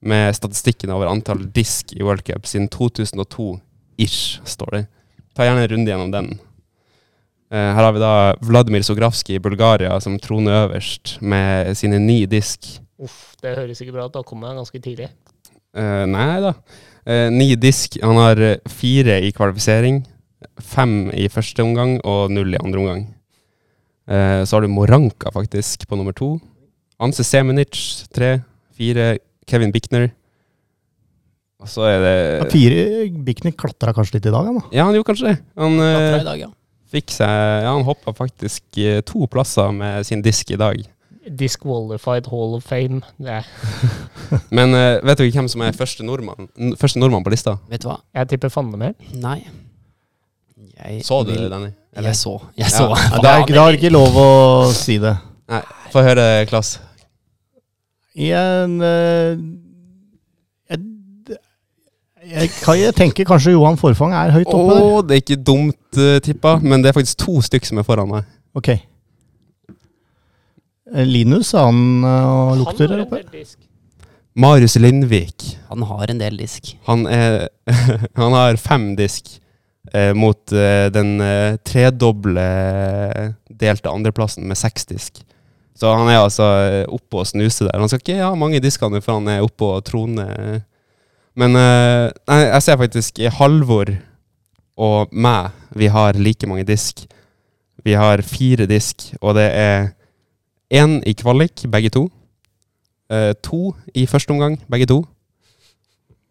med 0.07 0.37
statistikken 0.37 0.93
over 0.95 1.11
antall 1.11 1.49
disk 1.51 1.91
i 1.97 2.05
World 2.05 2.23
Cup 2.23 2.47
siden 2.47 2.69
2002-ish, 2.71 4.39
står 4.47 4.77
det. 4.77 4.83
Ta 5.35 5.49
gjerne 5.49 5.65
en 5.65 5.73
runde 5.73 5.91
gjennom 5.91 6.13
den. 6.15 6.29
Her 7.51 7.81
har 7.81 7.95
vi 7.97 8.03
da 8.03 8.13
Vladimir 8.45 8.85
Sografskij 8.87 9.41
i 9.41 9.43
Bulgaria 9.43 9.97
som 10.03 10.19
troner 10.23 10.67
øverst 10.67 11.17
med 11.25 11.73
sine 11.81 11.99
ni 11.99 12.21
disk. 12.31 12.69
Uff, 13.03 13.37
det 13.43 13.57
høres 13.59 13.81
ikke 13.83 13.95
bra 13.97 14.07
ut. 14.09 14.15
Da 14.15 14.25
kommer 14.27 14.51
jeg 14.51 14.61
ganske 14.61 14.83
tidlig. 14.85 15.09
Eh, 15.77 16.05
nei 16.09 16.41
da. 16.45 16.55
Eh, 17.07 17.29
ni 17.33 17.51
disk. 17.61 17.99
Han 18.03 18.19
har 18.21 18.41
eh, 18.41 18.59
fire 18.73 19.19
i 19.27 19.33
kvalifisering, 19.37 20.01
fem 20.63 21.11
i 21.13 21.29
første 21.33 21.65
omgang 21.65 21.99
og 22.09 22.33
null 22.33 22.57
i 22.57 22.61
andre 22.63 22.83
omgang. 22.83 23.05
Eh, 24.09 24.43
så 24.47 24.57
har 24.57 24.65
du 24.65 24.73
Moranka 24.73 25.33
faktisk 25.35 25.85
på 25.91 25.99
nummer 25.99 26.17
to. 26.17 26.37
Anse 27.03 27.27
Semenic 27.27 28.07
tre, 28.15 28.39
fire. 28.77 29.17
Kevin 29.47 29.71
Bickner. 29.71 30.09
Og 31.63 31.69
så 31.71 31.85
er 31.87 32.01
det 32.03 32.15
Ja, 32.17 32.47
Fire 32.51 32.81
Bickner 33.25 33.55
klatra 33.55 33.93
kanskje 33.95 34.19
litt 34.19 34.27
i 34.27 34.33
dag, 34.35 34.49
han 34.49 34.59
da. 34.59 34.65
Ja, 34.75 34.89
han 34.89 34.97
gjorde 34.97 35.11
kanskje 35.13 35.29
det. 35.31 35.37
Han 35.61 35.77
eh, 35.79 35.93
Klatra 35.95 36.19
i 36.19 36.27
dag, 36.27 36.41
ja. 36.43 36.49
fikk 36.93 37.15
seg 37.15 37.31
Ja, 37.63 37.71
han 37.71 37.87
hoppa 37.87 38.13
faktisk 38.17 38.81
eh, 38.83 38.99
to 39.07 39.29
plasser 39.31 39.71
med 39.77 40.03
sin 40.09 40.25
disk 40.25 40.51
i 40.51 40.59
dag. 40.61 40.83
Disqualified 41.29 42.27
Hall 42.31 42.55
of 42.57 42.65
Fame. 42.65 43.01
Det 43.19 43.43
Men 44.57 44.75
uh, 44.75 44.99
vet 45.07 45.19
dere 45.19 45.31
hvem 45.35 45.49
som 45.51 45.65
er 45.67 45.77
første 45.77 46.07
nordmann, 46.07 46.49
første 46.81 47.01
nordmann 47.03 47.25
på 47.27 47.33
lista? 47.35 47.57
Vet 47.71 47.83
du 47.83 47.89
hva? 47.91 47.99
jeg 48.15 48.29
tipper 48.35 48.53
Fandemel. 48.53 48.95
Nei. 49.23 49.41
Jeg 50.77 51.03
Så 51.05 51.23
du 51.25 51.33
vil- 51.33 51.43
det, 51.45 51.51
Danny? 51.51 51.71
Eller? 51.97 52.11
Jeg 52.13 52.17
så. 52.17 52.35
Jeg 52.59 52.71
så. 52.71 52.89
Ja. 52.91 52.97
Ja, 53.17 53.21
det, 53.23 53.31
er, 53.31 53.47
det 53.47 53.63
er 53.63 53.79
ikke 53.79 53.93
lov 53.95 54.17
å 54.21 54.29
si 54.77 54.99
det. 55.03 55.17
Nei, 55.49 55.63
få 55.93 56.03
høre, 56.05 56.27
Klass. 56.51 56.77
Igjen 58.17 58.77
en 58.81 58.83
eh, 58.85 59.39
jeg, 62.27 62.41
jeg, 62.41 62.51
kan- 62.63 62.79
jeg 62.81 62.95
tenker 62.97 63.25
kanskje 63.29 63.53
Johan 63.55 63.77
Forfang 63.79 64.13
er 64.17 64.33
høyt 64.35 64.49
oppe 64.51 64.75
der. 64.75 65.03
det 65.07 65.17
er 65.17 65.23
ikke 65.23 65.37
dumt 65.47 66.01
uh, 66.01 66.17
tippa, 66.25 66.57
men 66.63 66.83
det 66.83 66.91
er 66.91 66.97
faktisk 66.97 67.21
to 67.23 67.39
stykk 67.45 67.69
som 67.69 67.79
er 67.79 67.87
foran 67.87 68.11
meg. 68.11 68.25
Ok. 68.57 68.73
Eh, 70.95 71.07
Linus, 71.07 71.55
er 71.55 71.67
han 71.67 72.05
eh, 72.05 72.29
og 72.31 72.61
lukter 72.63 72.93
her 72.93 73.03
oppe? 73.07 73.23
en 73.23 73.33
del 73.33 73.43
disk. 73.43 73.59
Marius 74.37 74.77
Lindvik. 74.77 75.47
Han 75.71 75.83
har 75.89 76.13
en 76.13 76.21
del 76.21 76.37
disk. 76.39 76.75
Han, 76.87 77.07
er, 77.09 77.49
han 78.21 78.37
har 78.37 78.59
fem 78.61 78.91
disk 78.99 79.39
eh, 79.93 80.13
mot 80.15 80.53
eh, 80.53 80.87
den 80.93 81.17
eh, 81.25 81.57
tredoble 81.67 82.45
delte 83.49 83.91
andreplassen 83.91 84.47
med 84.47 84.61
seks 84.61 84.87
disk. 84.93 85.23
Så 85.77 85.91
han 85.93 86.09
er 86.09 86.21
altså 86.23 86.47
eh, 86.69 86.83
oppe 86.93 87.23
og 87.23 87.29
snuser 87.29 87.71
der. 87.71 87.81
Han 87.81 87.91
skal 87.91 88.05
ikke 88.05 88.21
ha 88.23 88.33
mange 88.39 88.61
disker 88.65 88.93
for 89.01 89.19
han 89.19 89.33
er 89.33 89.45
oppe 89.45 89.73
og 89.73 89.85
troner. 89.89 90.63
Men 91.37 91.57
eh, 91.59 92.13
nei, 92.29 92.41
jeg 92.45 92.65
ser 92.65 92.81
faktisk 92.81 93.25
Halvor 93.41 93.97
og 94.77 95.13
meg, 95.17 95.53
vi 95.73 95.89
har 95.89 96.17
like 96.21 96.49
mange 96.49 96.69
disk. 96.69 97.07
Vi 97.85 97.95
har 97.97 98.21
fire 98.25 98.67
disk, 98.69 99.11
og 99.23 99.37
det 99.39 99.49
er 99.57 99.96
én 100.73 100.99
i 101.07 101.15
kvalik, 101.15 101.65
begge 101.71 101.91
to. 101.95 102.07
Eh, 103.11 103.33
to 103.43 103.75
i 103.95 104.07
første 104.07 104.31
omgang, 104.35 104.59
begge 104.71 104.87
to. 104.91 105.03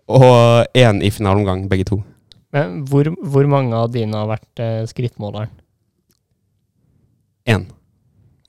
Og 0.07 0.65
én 0.77 0.99
i 1.03 1.09
finaleomgang, 1.09 1.69
begge 1.71 1.85
to. 1.87 2.01
Men 2.53 2.83
hvor, 2.87 3.07
hvor 3.23 3.47
mange 3.51 3.75
av 3.75 3.91
dine 3.91 4.15
har 4.15 4.27
vært 4.27 4.59
eh, 4.63 4.83
skrittmåleren? 4.87 5.49
Én. 7.47 7.65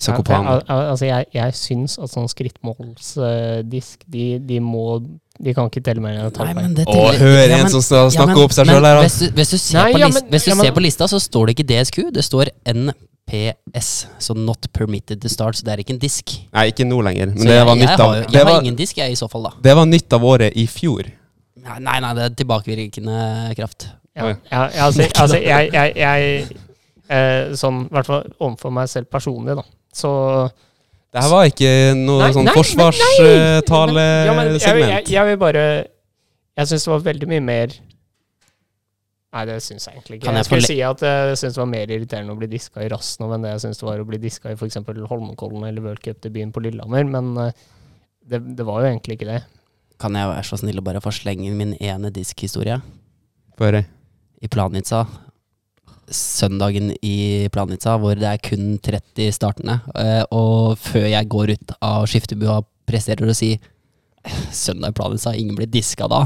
Ja, 0.06 0.12
al- 0.12 0.60
al- 0.68 0.90
altså 0.92 1.06
jeg, 1.08 1.24
jeg 1.32 1.54
syns 1.56 1.94
at 1.98 2.10
sånn 2.12 2.28
skrittmålsdisk, 2.28 4.02
de, 4.12 4.26
de 4.44 4.58
må 4.60 5.00
de 5.40 5.52
kan 5.56 5.70
ikke 5.70 5.80
telle 5.84 6.00
mer 6.04 6.18
enn 6.18 6.28
et 6.28 6.36
halvt 6.40 6.82
Å, 6.92 7.06
hør 7.16 7.54
en 7.56 7.70
som 7.72 7.80
snakker 7.84 8.20
ja, 8.20 8.26
men- 8.28 8.42
opp 8.44 8.52
seg 8.56 8.68
men 8.68 8.76
sjøl 8.76 8.86
her, 8.88 8.98
da. 9.00 9.02
Hvis 9.06 9.16
du, 9.20 9.26
hvis 9.36 9.50
du, 9.52 9.56
ser, 9.60 9.78
Nei, 9.80 9.92
på, 9.96 10.00
ja, 10.04 10.08
men- 10.12 10.28
hvis 10.32 10.44
du 10.44 10.50
ja, 10.50 10.54
men- 10.56 10.66
ser 10.68 10.76
på 10.76 10.84
lista, 10.84 11.08
så 11.08 11.20
står 11.20 11.46
det 11.48 11.56
ikke 11.56 11.66
DSQ, 11.72 11.98
det 12.12 12.24
står 12.28 12.52
NPS. 13.26 14.06
Så 14.18 14.34
not 14.34 14.72
permitted 14.72 15.22
to 15.22 15.28
start, 15.28 15.56
så 15.56 15.64
det 15.64 15.72
er 15.72 15.82
ikke 15.82 15.94
en 15.94 16.00
disk. 16.00 16.32
Nei, 16.54 16.68
ikke 16.70 16.86
nå 16.86 17.00
lenger. 17.02 17.26
Men 17.26 17.38
Så 17.38 17.48
det 17.48 17.56
jeg, 17.56 17.66
var 17.66 17.78
nytt 17.80 18.00
av 18.00 18.08
har, 18.08 18.18
jeg 18.30 18.40
har 18.40 18.50
var, 18.50 18.60
ingen 18.62 18.76
disk, 18.76 18.98
jeg, 18.98 19.12
i 19.12 19.16
så 19.18 19.28
fall, 19.28 19.48
da. 19.48 19.52
det 19.62 19.76
var 19.76 19.86
nytt 19.86 20.12
av 20.12 20.24
året 20.24 20.56
i 20.56 20.66
fjor. 20.70 21.08
Nei, 21.66 21.78
nei, 21.82 21.96
nei, 22.04 22.12
det 22.14 22.22
er 22.26 22.36
tilbakevirkende 22.38 23.16
kraft. 23.58 23.88
Ja, 24.16 24.28
ja, 24.28 24.36
ja, 24.50 24.84
altså, 24.86 25.08
altså 25.22 25.40
jeg, 25.42 25.72
jeg, 25.74 25.92
jeg 25.96 26.46
eh, 27.12 27.50
Sånn, 27.58 27.82
i 27.84 27.92
hvert 27.92 28.08
fall 28.08 28.22
overfor 28.38 28.72
meg 28.72 28.88
selv 28.88 29.10
personlig, 29.12 29.58
da. 29.58 29.66
Så 29.96 30.12
Det 31.12 31.20
her 31.20 31.32
var 31.32 31.50
ikke 31.50 31.72
noe 31.98 32.22
Nei, 32.22 32.30
sånn 32.32 32.48
men 32.48 32.54
ja, 34.28 34.46
jeg, 34.56 34.80
jeg, 34.80 35.04
jeg 35.12 35.28
vil 35.30 35.38
bare 35.40 35.66
Jeg 36.56 36.70
syns 36.70 36.86
det 36.88 36.92
var 36.94 37.04
veldig 37.10 37.28
mye 37.30 37.44
mer 37.44 37.76
Nei, 39.36 39.42
det 39.50 39.56
syns 39.60 39.84
jeg 39.84 39.98
egentlig 39.98 40.16
ikke. 40.16 40.24
Kan 40.30 40.38
Jeg, 40.38 40.40
jeg 40.40 40.48
skulle 40.48 40.68
si 40.70 40.76
at 40.86 41.02
jeg 41.04 41.36
syns 41.42 41.56
det 41.58 41.60
var 41.60 41.68
mer 41.74 41.90
irriterende 41.92 42.32
å 42.32 42.38
bli 42.40 42.48
diska 42.48 42.80
i 42.84 42.88
Rasnov 42.88 43.34
enn 43.36 43.44
det 43.44 43.50
jeg 43.52 43.64
syns 43.66 43.82
det 43.82 43.86
var 43.90 44.00
å 44.00 44.06
bli 44.08 44.20
diska 44.22 44.48
i 44.52 44.56
f.eks. 44.56 44.78
Holmenkollen 45.10 45.66
eller 45.68 45.84
World 45.84 46.00
Cup-debuten 46.04 46.54
på 46.56 46.62
Lillehammer, 46.64 47.04
men 47.12 47.28
eh, 47.44 47.52
det, 48.24 48.40
det 48.56 48.64
var 48.66 48.80
jo 48.80 48.88
egentlig 48.94 49.18
ikke 49.18 49.28
det. 49.28 49.42
Kan 50.00 50.16
jeg 50.16 50.28
være 50.32 50.46
så 50.48 50.58
snill 50.60 50.80
å 50.80 50.86
bare 50.88 51.04
få 51.04 51.12
slenge 51.14 51.52
min 51.56 51.76
ene 51.80 52.10
diskhistorie? 52.12 52.80
Få 53.60 53.68
høre. 53.68 53.84
I 54.44 54.48
Planica. 54.52 55.04
Søndagen 56.06 56.92
i 57.02 57.48
Planica, 57.52 57.96
hvor 57.98 58.14
det 58.18 58.28
er 58.30 58.42
kun 58.42 58.76
30 58.84 59.32
startende. 59.34 59.80
eh, 59.98 60.22
Og 60.30 60.76
før 60.78 61.08
jeg 61.10 61.28
går 61.32 61.54
ut 61.56 61.72
av 61.82 62.06
skiftebua, 62.06 62.60
presterer 62.86 63.28
å 63.32 63.34
si 63.36 63.56
Søndag 64.54 64.90
i 64.94 64.96
Planica, 64.98 65.32
ingen 65.34 65.56
blir 65.58 65.66
diska 65.70 66.06
da. 66.10 66.24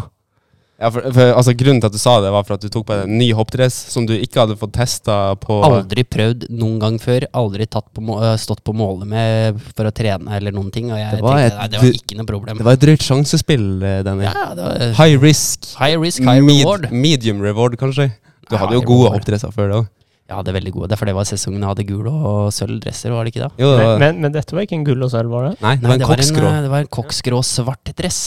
Ja, 0.80 0.88
for, 0.88 1.04
for, 1.12 1.34
altså, 1.36 1.52
grunnen 1.60 1.82
til 1.82 1.90
at 1.90 1.92
du 1.92 1.98
sa 2.00 2.14
det, 2.24 2.30
var 2.32 2.44
for 2.48 2.56
at 2.56 2.62
du 2.64 2.70
tok 2.72 2.86
på 2.88 2.94
deg 2.96 3.04
en 3.04 3.18
ny 3.20 3.26
hoppdress 3.36 3.74
som 3.92 4.06
du 4.08 4.14
ikke 4.16 4.40
hadde 4.40 4.54
fått 4.56 4.72
testa 4.72 5.16
på 5.36 5.58
Aldri 5.66 6.04
prøvd 6.08 6.46
noen 6.56 6.78
gang 6.80 6.96
før. 7.02 7.26
Aldri 7.36 7.66
tatt 7.68 7.90
på, 7.92 8.00
må- 8.00 8.16
øh, 8.24 8.32
stått 8.40 8.62
på 8.64 8.72
målet 8.72 9.06
med 9.10 9.60
for 9.76 9.84
å 9.84 9.92
trene 9.92 10.38
eller 10.38 10.56
noen 10.56 10.70
ting. 10.72 10.88
Og 10.90 10.96
jeg 10.96 11.10
Det 11.12 11.20
tenkte 11.20 11.44
et 11.44 11.58
nei, 11.58 11.68
det 11.68 11.82
var 11.82 11.98
ikke 12.00 12.16
noe 12.22 12.28
problem. 12.32 12.56
Det 12.56 12.64
var 12.64 12.78
et 12.78 12.84
drøyt 12.86 13.04
sjansespill, 13.04 13.68
eh, 13.84 14.00
ja, 14.00 14.46
det 14.56 14.64
var 14.64 14.94
High 15.02 15.20
risk, 15.20 15.68
high 15.76 16.00
risk, 16.00 16.24
high 16.24 16.40
med- 16.40 16.64
reward. 16.64 16.90
medium 16.90 17.42
reward, 17.44 17.76
kanskje. 17.76 18.08
Du 18.48 18.56
Ja, 18.56 18.64
hadde 18.64 18.80
jo 18.80 18.82
gode 18.88 19.12
hoppdresser 19.12 19.52
før 19.52 19.68
det 19.68 19.76
òg. 19.84 19.88
Jeg 20.30 20.36
hadde 20.38 20.52
veldig 20.54 20.72
gode. 20.72 20.88
Det 20.88 20.92
er 20.94 20.98
fordi 21.04 21.10
det 21.10 21.16
var 21.20 21.24
sesongen 21.28 21.60
jeg 21.60 21.68
hadde 21.74 21.86
gul 21.88 22.06
og 22.08 22.52
sølvdresser, 22.54 23.10
var 23.12 23.24
det 23.24 23.34
ikke 23.34 23.44
da? 23.44 23.50
Jo, 23.58 23.70
det 23.76 23.78
Men, 23.78 23.86
var, 23.86 23.98
men, 23.98 24.20
men 24.22 24.32
dette 24.32 24.52
var 24.56 24.62
ikke 24.62 24.78
en 24.78 24.84
gull 24.84 25.02
og 25.02 25.10
sølv, 25.10 25.28
var 25.28 25.48
det? 25.50 25.60
nei, 25.60 25.74
det 25.76 25.82
Nei, 25.82 25.90
var 25.90 25.98
en 25.98 26.16
koksgrå. 26.16 26.46
En, 26.56 26.62
det 26.62 26.70
var 26.70 26.78
en 26.86 26.86
koksgrå 26.86 27.40
svart 27.44 27.92
dress. 27.98 28.20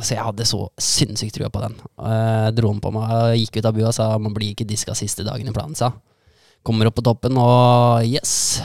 Så 0.00 0.14
jeg 0.14 0.24
hadde 0.24 0.46
så 0.48 0.62
sinnssykt 0.80 1.36
trua 1.36 1.50
på 1.52 1.60
den. 1.60 1.74
Jeg 2.00 2.54
dro 2.56 2.70
den 2.72 2.80
på 2.80 2.92
meg, 2.94 3.34
gikk 3.42 3.60
ut 3.60 3.68
av 3.68 3.76
bua 3.76 3.90
og 3.90 3.96
sa 3.96 4.06
man 4.16 4.32
blir 4.36 4.54
ikke 4.54 4.68
diska 4.68 4.96
siste 4.96 5.26
dagen 5.26 5.50
i 5.50 5.52
planen, 5.52 5.76
sa. 5.76 5.92
Kommer 6.64 6.88
opp 6.88 6.96
på 7.00 7.04
toppen 7.04 7.36
og 7.42 8.06
yes, 8.06 8.62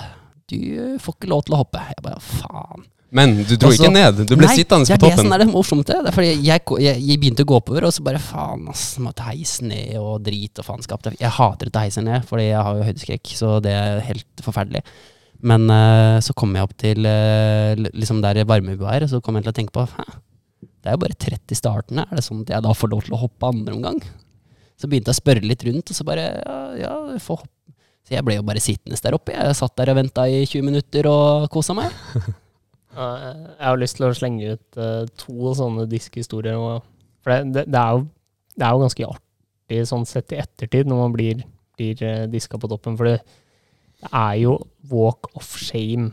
du 0.47 0.59
får 1.03 1.17
ikke 1.17 1.31
lov 1.33 1.43
til 1.47 1.57
å 1.57 1.63
hoppe. 1.65 1.81
Jeg 1.89 2.05
bare 2.05 2.21
faen. 2.23 2.85
Men 3.09 3.37
du 3.39 3.53
dro 3.55 3.69
Også, 3.71 3.85
ikke 3.85 3.93
ned. 3.95 4.21
Du 4.27 4.33
ble 4.35 4.49
Nei, 4.49 4.55
sittende 4.59 4.87
det 4.87 4.97
er 4.97 4.99
på 4.99 5.09
det 5.11 5.19
som 5.21 5.31
er 5.31 5.43
det 5.43 5.47
morsomt. 5.49 5.87
Det 5.87 5.95
er 6.11 6.15
fordi 6.15 6.31
jeg, 6.43 6.63
jeg, 6.83 7.03
jeg 7.07 7.19
begynte 7.21 7.45
å 7.45 7.47
gå 7.47 7.59
oppover, 7.61 7.87
og 7.87 7.93
så 7.95 8.03
bare 8.03 8.19
faen, 8.21 8.65
ass. 8.71 8.85
Måtte 9.03 9.27
heise 9.29 9.67
ned 9.67 9.95
og 10.01 10.25
drit 10.25 10.59
og 10.59 10.67
faenskap. 10.67 11.07
Jeg 11.15 11.33
hater 11.37 11.71
å 11.71 11.83
heise 11.85 12.03
ned, 12.03 12.25
fordi 12.27 12.49
jeg 12.49 12.65
har 12.67 12.79
jo 12.79 12.87
høydeskrekk, 12.89 13.31
så 13.39 13.53
det 13.63 13.75
er 13.75 14.03
helt 14.09 14.43
forferdelig. 14.43 14.83
Men 15.47 15.69
uh, 15.71 16.17
så 16.23 16.35
kom 16.35 16.55
jeg 16.57 16.67
opp 16.67 16.75
til 16.81 17.07
uh, 17.07 17.77
liksom 17.93 18.19
der 18.25 18.41
varmebua 18.49 18.97
er, 18.97 19.07
og 19.07 19.13
så 19.13 19.21
kom 19.23 19.37
jeg 19.37 19.47
til 19.47 19.53
å 19.53 19.57
tenke 19.61 19.75
på 19.75 19.85
Hæ, 19.93 20.07
det 20.87 20.93
er 20.93 20.95
jo 20.95 21.03
bare 21.03 21.19
30 21.19 21.59
startende, 21.59 22.07
Er 22.07 22.15
det 22.15 22.23
sånn 22.23 22.45
at 22.45 22.51
jeg 22.53 22.63
da 22.63 22.71
får 22.71 22.91
lov 22.93 23.01
til 23.03 23.15
å 23.17 23.19
hoppe 23.25 23.49
andre 23.51 23.75
omgang? 23.75 23.97
Så 24.79 24.87
begynte 24.87 25.11
jeg 25.11 25.17
å 25.17 25.19
spørre 25.19 25.43
litt 25.43 25.65
rundt, 25.67 25.91
og 25.91 25.97
så 25.97 26.05
bare 26.07 26.27
Ja, 26.39 26.59
ja 26.79 27.19
får 27.19 27.41
hoppe. 27.41 27.73
Så 28.07 28.15
jeg 28.15 28.23
ble 28.23 28.37
jo 28.37 28.45
bare 28.47 28.63
sittende 28.63 28.95
der 29.03 29.17
oppe. 29.17 29.33
Jeg 29.35 29.55
satt 29.59 29.75
der 29.75 29.91
og 29.91 29.97
venta 29.97 30.23
i 30.31 30.45
20 30.45 30.63
minutter 30.63 31.09
og 31.11 31.49
kosa 31.51 31.75
meg. 31.75 31.91
Jeg 32.97 33.61
har 33.61 33.77
lyst 33.77 33.99
til 33.99 34.07
å 34.07 34.13
slenge 34.15 34.53
ut 34.55 34.77
eh, 34.81 35.09
to 35.21 35.51
sånne 35.53 35.83
diskhistorier. 35.91 36.79
For 37.21 37.29
det, 37.29 37.51
det, 37.53 37.65
det, 37.69 37.81
er 37.81 37.97
jo, 37.97 38.07
det 38.55 38.65
er 38.65 38.71
jo 38.71 38.81
ganske 38.85 39.09
artig 39.11 39.81
sånn 39.91 40.07
sett 40.09 40.33
i 40.33 40.39
ettertid 40.41 40.89
når 40.89 41.03
man 41.03 41.13
blir, 41.13 41.43
blir 41.77 42.01
uh, 42.01 42.23
diska 42.31 42.57
på 42.57 42.71
toppen. 42.71 42.95
For 42.97 43.11
det, 43.11 43.19
det 44.01 44.09
er 44.09 44.39
jo 44.41 44.55
walk 44.89 45.29
of 45.37 45.51
shame 45.61 46.09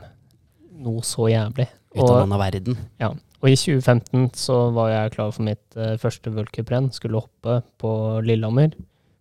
noe 0.84 1.06
så 1.06 1.30
jævlig. 1.30 1.70
Ut 1.94 2.02
av 2.04 2.26
verden. 2.36 2.36
verden. 2.42 3.22
Og 3.44 3.50
i 3.52 3.56
2015 3.60 4.30
så 4.40 4.54
var 4.72 4.88
jeg 4.88 5.12
klar 5.18 5.32
for 5.34 5.44
mitt 5.44 5.76
eh, 5.76 5.98
første 6.00 6.32
worldcuprenn. 6.32 6.88
Skulle 6.96 7.20
hoppe 7.20 7.58
på 7.80 7.90
Lillehammer 8.24 8.72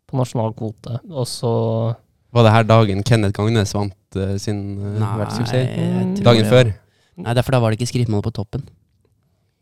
på 0.07 0.19
nasjonal 0.19 0.55
kvote. 0.55 1.01
Og 1.11 1.27
så 1.27 1.51
Var 2.33 2.47
det 2.47 2.53
her 2.53 2.69
dagen 2.69 3.03
Kenneth 3.03 3.35
Gangnes 3.35 3.75
vant 3.75 4.15
eh, 4.15 4.37
sin 4.39 4.61
uh, 4.79 4.93
Nei, 4.95 5.11
verdenssuksess? 5.19 5.67
jeg 5.75 6.07
tror 6.15 6.29
Dagen 6.29 6.47
det 6.47 6.53
før? 6.53 6.71
Nei, 7.19 7.35
derfor 7.35 7.57
da 7.57 7.59
var 7.65 7.73
det 7.73 7.81
ikke 7.81 7.91
skrittmål 7.91 8.23
på 8.23 8.33
toppen. 8.39 8.63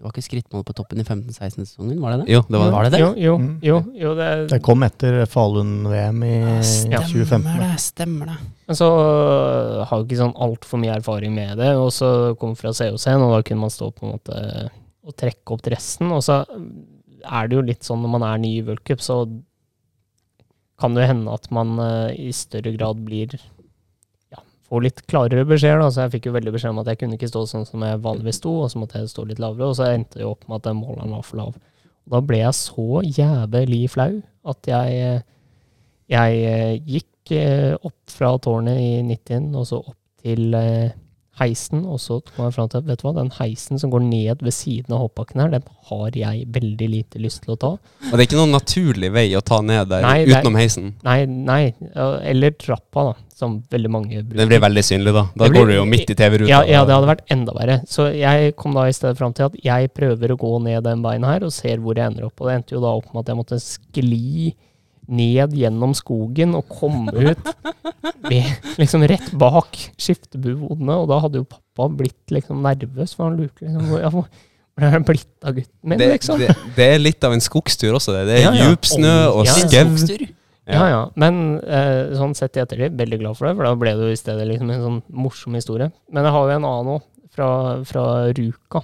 Det 0.01 0.07
var 0.07 0.13
ikke 0.15 0.23
skrittmål 0.25 0.63
på 0.65 0.73
toppen 0.73 0.97
i 0.97 1.03
15-16-sesongen, 1.05 1.99
var 2.01 2.15
det 2.15 2.23
det? 2.23 2.33
Jo, 2.33 2.39
det 2.49 2.57
var 2.57 2.63
det. 2.65 2.73
Var 2.73 2.83
det 2.87 2.91
det? 2.95 2.99
Jo, 3.03 3.09
jo, 3.21 3.33
Mm. 3.37 3.51
jo, 3.61 3.75
jo 4.01 4.13
det, 4.17 4.29
Det 4.49 4.57
kom 4.65 4.81
etter 4.87 5.19
Falun-VM 5.29 6.23
i 6.25 6.31
Stemmer 6.65 7.05
2015. 7.05 7.59
det, 7.61 7.75
stemmer 7.83 8.31
det. 8.31 8.37
Men 8.65 8.79
så 8.79 8.87
uh, 8.89 9.83
har 9.85 9.99
jo 10.01 10.07
ikke 10.07 10.17
sånn 10.23 10.33
altfor 10.41 10.81
mye 10.81 10.95
erfaring 10.97 11.35
med 11.37 11.53
det, 11.61 11.69
og 11.77 11.91
så 11.93 12.09
kom 12.41 12.55
fra 12.57 12.73
COC-en, 12.73 13.21
og 13.21 13.35
da 13.35 13.43
kunne 13.45 13.61
man 13.61 13.69
stå 13.69 13.91
på 13.93 14.07
en 14.09 14.15
måte 14.17 14.41
og 15.05 15.15
trekke 15.21 15.53
opp 15.53 15.61
dressen. 15.69 16.09
Og 16.17 16.25
så 16.25 16.39
er 16.49 17.47
det 17.47 17.59
jo 17.59 17.61
litt 17.69 17.85
sånn 17.85 18.01
når 18.01 18.15
man 18.17 18.25
er 18.25 18.41
ny 18.41 18.55
i 18.57 18.65
World 18.65 18.81
Cup, 18.83 19.05
så 19.05 19.21
kan 20.81 20.95
det 20.97 21.03
jo 21.05 21.11
hende 21.13 21.37
at 21.37 21.45
man 21.53 21.77
uh, 21.77 22.09
i 22.09 22.31
større 22.33 22.73
grad 22.73 23.05
blir 23.05 23.37
får 24.71 24.85
litt 24.85 25.03
klarere 25.11 25.43
beskjeder. 25.47 25.83
Så 25.91 26.05
jeg 26.05 26.15
fikk 26.15 26.29
jo 26.29 26.35
veldig 26.37 26.55
beskjed 26.55 26.73
om 26.73 26.81
at 26.83 26.91
jeg 26.91 27.01
kunne 27.01 27.19
ikke 27.19 27.29
stå 27.31 27.43
sånn 27.49 27.67
som 27.67 27.83
jeg 27.85 27.99
vanligvis 28.05 28.39
sto, 28.39 28.55
og 28.63 28.71
så 28.71 28.81
måtte 28.81 29.01
jeg 29.01 29.11
stå 29.11 29.27
litt 29.27 29.41
lavere, 29.43 29.71
og 29.71 29.77
så 29.77 29.91
endte 29.91 30.21
det 30.21 30.27
opp 30.27 30.47
med 30.47 30.61
at 30.61 30.69
den 30.69 30.79
måleren 30.79 31.15
var 31.17 31.27
for 31.27 31.41
lav. 31.41 31.59
Og 32.01 32.15
da 32.15 32.23
ble 32.25 32.41
jeg 32.41 32.57
så 32.57 33.03
jævlig 33.05 33.83
flau 33.93 34.11
at 34.51 34.71
jeg, 34.71 35.19
jeg 36.09 36.79
gikk 36.87 37.33
eh, 37.37 37.73
opp 37.77 38.09
fra 38.09 38.31
tårnet 38.41 38.79
i 38.81 38.93
90 39.05 39.59
og 39.59 39.67
så 39.69 39.81
opp 39.83 39.97
til 40.23 40.55
eh, 40.57 40.95
heisen, 41.39 41.85
og 41.87 41.97
så 42.03 42.19
kom 42.35 42.45
jeg 42.49 42.53
fram 42.57 42.67
til 42.69 42.81
vet 42.85 42.99
du 43.01 43.05
hva, 43.07 43.13
den 43.15 43.29
heisen 43.37 43.79
som 43.79 43.89
går 43.93 44.03
ned 44.03 44.41
ved 44.43 44.53
siden 44.53 44.91
av 44.93 44.99
hoppbakken 45.05 45.39
her, 45.41 45.49
den 45.53 45.63
har 45.89 46.11
jeg 46.19 46.45
veldig 46.53 46.89
lite 46.91 47.21
lyst 47.23 47.43
til 47.45 47.53
å 47.55 47.57
ta. 47.61 47.69
Og 47.77 48.11
det 48.11 48.19
er 48.19 48.27
ikke 48.27 48.37
noen 48.41 48.51
naturlig 48.57 49.11
vei 49.15 49.27
å 49.39 49.41
ta 49.41 49.61
ned 49.61 49.87
der 49.89 50.01
Nei, 50.03 50.25
utenom 50.27 50.55
er- 50.57 50.59
heisen. 50.65 50.93
Nei, 51.07 51.25
nei, 51.25 51.73
eller 51.95 52.51
trappa, 52.51 53.05
da, 53.11 53.13
som 53.33 53.61
veldig 53.71 53.89
mange 53.89 54.21
bruker. 54.21 54.37
Det 54.43 54.47
blir 54.51 54.59
veldig 54.67 54.83
synlig, 54.85 55.13
da. 55.15 55.23
Da 55.35 55.47
blir- 55.49 55.61
går 55.61 55.67
du 55.71 55.73
jo 55.79 55.85
midt 55.85 56.09
i 56.11 56.15
TV-ruta. 56.19 56.49
Ja, 56.51 56.61
ja, 56.67 56.83
det 56.85 56.93
hadde 56.93 57.07
vært 57.15 57.25
enda 57.31 57.53
verre. 57.57 57.79
Så 57.87 58.09
jeg 58.13 58.55
kom 58.55 58.73
da 58.75 58.81
i 58.87 58.91
stedet 58.93 59.17
fram 59.17 59.33
til 59.33 59.45
at 59.45 59.55
jeg 59.63 59.93
prøver 59.95 60.35
å 60.35 60.37
gå 60.37 60.61
ned 60.61 60.83
den 60.83 61.01
veien 61.01 61.23
her, 61.25 61.43
og 61.47 61.51
ser 61.55 61.77
hvor 61.77 61.95
jeg 61.95 62.11
ender 62.11 62.25
opp. 62.27 62.39
Og 62.41 62.47
det 62.51 62.55
endte 62.59 62.75
jo 62.75 62.81
da 62.81 62.91
opp 62.99 63.07
med 63.13 63.23
at 63.23 63.31
jeg 63.33 63.39
måtte 63.39 63.61
skli 63.61 64.53
ned 65.11 65.55
gjennom 65.57 65.93
skogen 65.97 66.55
og 66.57 66.69
komme 66.71 67.11
ut 67.11 67.49
ved, 68.29 68.47
liksom 68.79 69.03
rett 69.11 69.31
bak 69.39 69.77
skiftebudene. 69.99 70.95
Og 70.95 71.09
da 71.11 71.19
hadde 71.25 71.41
jo 71.41 71.47
pappa 71.49 71.89
blitt 72.01 72.33
liksom 72.33 72.63
nervøs, 72.65 73.15
for 73.17 73.27
han 73.29 73.39
lurte 73.39 73.65
liksom 73.65 73.97
ja, 74.01 74.11
hvor 74.13 74.27
er 74.81 74.95
det 74.95 75.01
blitt 75.09 75.45
av 75.45 75.55
gutten 75.57 75.91
min, 75.91 75.99
det, 75.99 76.11
liksom? 76.15 76.39
det, 76.41 76.53
det 76.77 76.85
er 76.95 77.01
litt 77.01 77.27
av 77.27 77.35
en 77.35 77.43
skogstur 77.43 77.97
også, 77.97 78.15
det. 78.15 78.23
Det 78.29 78.37
er 78.39 78.45
Ja, 78.45 78.53
ja. 78.55 78.69
djupsnø 78.69 79.15
og 79.33 79.43
Ja, 79.49 79.57
skau. 79.59 80.29
Ja, 80.71 80.85
ja. 80.87 81.01
Men 81.19 81.57
eh, 81.65 82.13
sånn 82.15 82.35
sett 82.37 82.55
i 82.55 82.61
ettertid, 82.63 82.95
veldig 82.99 83.17
glad 83.19 83.37
for 83.37 83.49
det, 83.49 83.55
for 83.57 83.67
da 83.67 83.73
ble 83.81 83.95
det 83.97 84.07
jo 84.07 84.13
i 84.15 84.19
stedet 84.19 84.45
liksom 84.47 84.69
en 84.71 84.85
sånn 84.85 84.99
morsom 85.25 85.57
historie. 85.57 85.89
Men 86.13 86.27
jeg 86.27 86.35
har 86.37 86.47
jo 86.47 86.55
en 86.55 86.67
annen 86.69 86.93
òg, 86.95 87.03
fra, 87.35 87.47
fra 87.87 88.05
Ruka. 88.37 88.83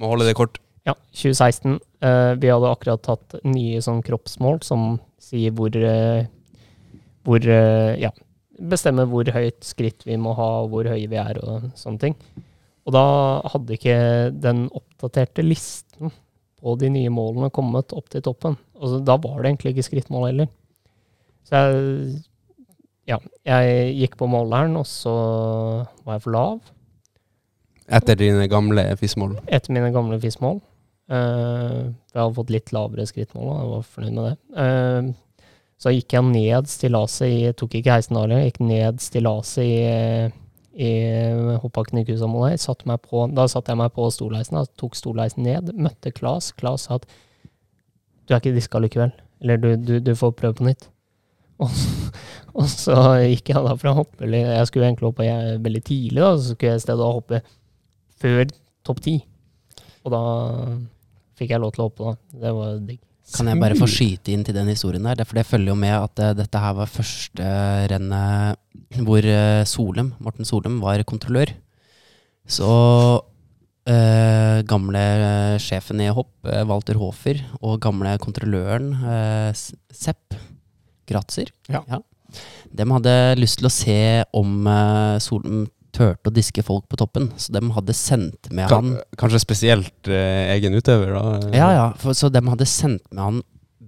Må 0.00 0.10
holde 0.12 0.26
det 0.28 0.34
kort. 0.38 0.58
Ja, 0.88 0.94
2016. 1.12 1.78
Eh, 2.00 2.32
vi 2.40 2.50
hadde 2.50 2.70
akkurat 2.72 3.02
tatt 3.04 3.36
nye 3.44 3.80
sånn 3.84 4.00
kroppsmål 4.04 4.62
som 4.64 4.94
sier 5.20 5.52
hvor 5.56 5.74
eh, 5.76 6.24
Hvor 7.26 7.44
eh, 7.44 7.98
Ja, 8.00 8.10
bestemmer 8.56 9.08
hvor 9.08 9.28
høyt 9.34 9.60
skritt 9.64 10.06
vi 10.08 10.16
må 10.20 10.32
ha, 10.38 10.48
hvor 10.68 10.88
høye 10.88 11.08
vi 11.08 11.18
er, 11.20 11.36
og 11.44 11.68
sånne 11.76 12.00
ting. 12.00 12.16
Og 12.88 12.94
da 12.96 13.04
hadde 13.52 13.76
ikke 13.76 13.98
den 14.32 14.64
oppdaterte 14.72 15.44
listen 15.44 16.10
på 16.60 16.74
de 16.80 16.88
nye 16.92 17.12
målene 17.12 17.52
kommet 17.52 17.92
opp 17.96 18.08
til 18.12 18.24
toppen. 18.24 18.56
Og 18.80 18.88
så, 18.88 18.98
da 19.04 19.16
var 19.20 19.40
det 19.40 19.52
egentlig 19.52 19.74
ikke 19.74 19.86
skrittmål 19.90 20.26
heller. 20.30 20.50
Så 21.48 21.60
jeg 21.60 22.24
Ja, 23.08 23.16
jeg 23.44 23.94
gikk 23.98 24.16
på 24.20 24.28
måleren, 24.30 24.76
og 24.78 24.84
så 24.86 25.12
var 26.04 26.16
jeg 26.16 26.22
for 26.22 26.32
lav 26.36 26.60
Etter 27.90 28.14
dine 28.14 28.44
gamle 28.46 28.84
FIS-mål. 29.00 29.40
etter 29.48 29.72
mine 29.74 29.90
gamle 29.90 30.20
FIS-mål. 30.22 30.60
Eh, 31.10 31.78
jeg 32.12 32.20
hadde 32.20 32.36
fått 32.36 32.52
litt 32.54 32.70
lavere 32.74 33.06
skrittmål, 33.08 33.48
og 33.48 33.56
jeg 33.58 33.70
var 33.72 33.88
fornøyd 33.94 34.14
med 34.14 34.28
det. 34.28 34.36
Uh, 34.54 35.48
så 35.80 35.94
gikk 35.94 36.12
jeg 36.14 36.26
ned 36.28 36.68
stillaset 36.68 37.32
i 37.32 37.52
Tok 37.56 37.78
ikke 37.78 37.94
heisen 37.96 38.18
da 38.18 38.40
gikk 38.44 38.60
ned 38.62 39.00
stillaset 39.00 39.64
i, 39.64 40.28
i 40.76 40.90
hoppbakken 41.62 42.02
i 42.02 42.04
Kusamålet. 42.04 42.60
Satt 42.60 42.84
på- 42.84 43.30
Da 43.34 43.46
satte 43.48 43.72
jeg 43.72 43.80
meg 43.80 43.94
på 43.96 44.10
stolheisen, 44.12 44.58
da, 44.60 44.66
tok 44.76 44.94
stolheisen 44.94 45.42
ned, 45.42 45.72
møtte 45.74 46.12
Klas. 46.12 46.52
Klas 46.52 46.84
sa 46.86 47.00
at 47.00 47.06
du 48.28 48.34
er 48.34 48.42
ikke 48.42 48.54
diska 48.54 48.78
likevel. 48.78 49.12
Eller 49.40 49.56
du, 49.56 49.70
du, 49.76 49.94
du 50.04 50.12
får 50.14 50.36
prøve 50.36 50.54
på 50.60 50.68
nytt. 50.68 50.88
Og, 51.60 51.72
og 52.56 52.68
så 52.72 52.94
gikk 53.20 53.50
jeg 53.52 53.60
da 53.66 53.74
fra 53.76 53.90
å 53.92 53.98
hoppe 53.98 54.24
Jeg 54.24 54.68
skulle 54.70 54.86
egentlig 54.88 55.10
hoppe 55.10 55.26
veldig 55.60 55.82
tidlig, 55.84 56.22
da, 56.22 56.30
så 56.40 56.54
skulle 56.54 56.70
jeg 56.72 56.80
i 56.80 56.84
stedet 56.86 57.08
hoppe 57.18 57.40
før 58.20 58.46
topp 58.88 59.02
ti. 59.04 59.18
Og 60.04 60.14
da 60.14 60.22
fikk 61.40 61.54
jeg 61.56 61.62
lov 61.62 61.72
til 61.74 61.82
å 61.84 61.88
hoppe, 61.88 62.10
da. 62.12 62.40
Det 62.44 62.52
var 62.60 62.76
digg. 62.84 63.00
Kan 63.30 63.46
jeg 63.46 63.60
bare 63.62 63.76
få 63.78 63.86
skyte 63.86 64.32
inn 64.34 64.42
til 64.46 64.56
den 64.56 64.70
historien 64.72 65.04
der? 65.06 65.20
Er 65.22 65.28
For 65.28 65.38
det 65.38 65.46
følger 65.46 65.70
jo 65.70 65.78
med 65.78 65.94
at 65.94 66.22
uh, 66.24 66.30
dette 66.34 66.60
her 66.62 66.72
var 66.80 66.88
første 66.90 67.50
rennet 67.92 69.02
hvor 69.06 69.22
uh, 69.22 69.62
Solem, 69.70 70.12
Morten 70.18 70.48
Solem 70.48 70.80
var 70.82 71.02
kontrollør. 71.06 71.52
Så 72.50 72.66
eh, 73.86 74.60
gamle 74.66 74.98
eh, 75.00 75.56
sjefen 75.62 76.00
i 76.02 76.08
hopp, 76.10 76.32
eh, 76.50 76.64
Walter 76.66 76.98
Hofer, 76.98 77.38
og 77.62 77.78
gamle 77.84 78.16
kontrolløren 78.22 78.88
eh, 78.98 79.50
Sepp 79.54 80.34
Gratzer, 81.10 81.52
Ja. 81.70 81.82
de 82.74 82.86
hadde 82.90 83.14
lyst 83.38 83.60
til 83.60 83.68
å 83.70 83.74
se 83.74 83.98
om 84.34 84.66
eh, 84.66 85.18
Solem 85.22 85.68
turte 85.94 86.30
å 86.30 86.34
diske 86.34 86.64
folk 86.66 86.86
på 86.90 86.98
toppen. 87.00 87.30
Så 87.40 87.54
de 87.54 87.62
hadde 87.76 87.96
sendt 87.96 88.50
med 88.54 88.70
han 88.70 88.96
kanskje 89.20 89.42
spesielt 89.42 90.10
eh, 90.10 90.52
egen 90.56 90.76
utøver, 90.76 91.14
da. 91.16 91.54
ja, 91.56 91.72
ja, 91.76 91.88
for, 92.00 92.16
så 92.16 92.30
de 92.32 92.42
hadde 92.46 92.68
sendt 92.68 93.04
med 93.12 93.24
han 93.24 93.42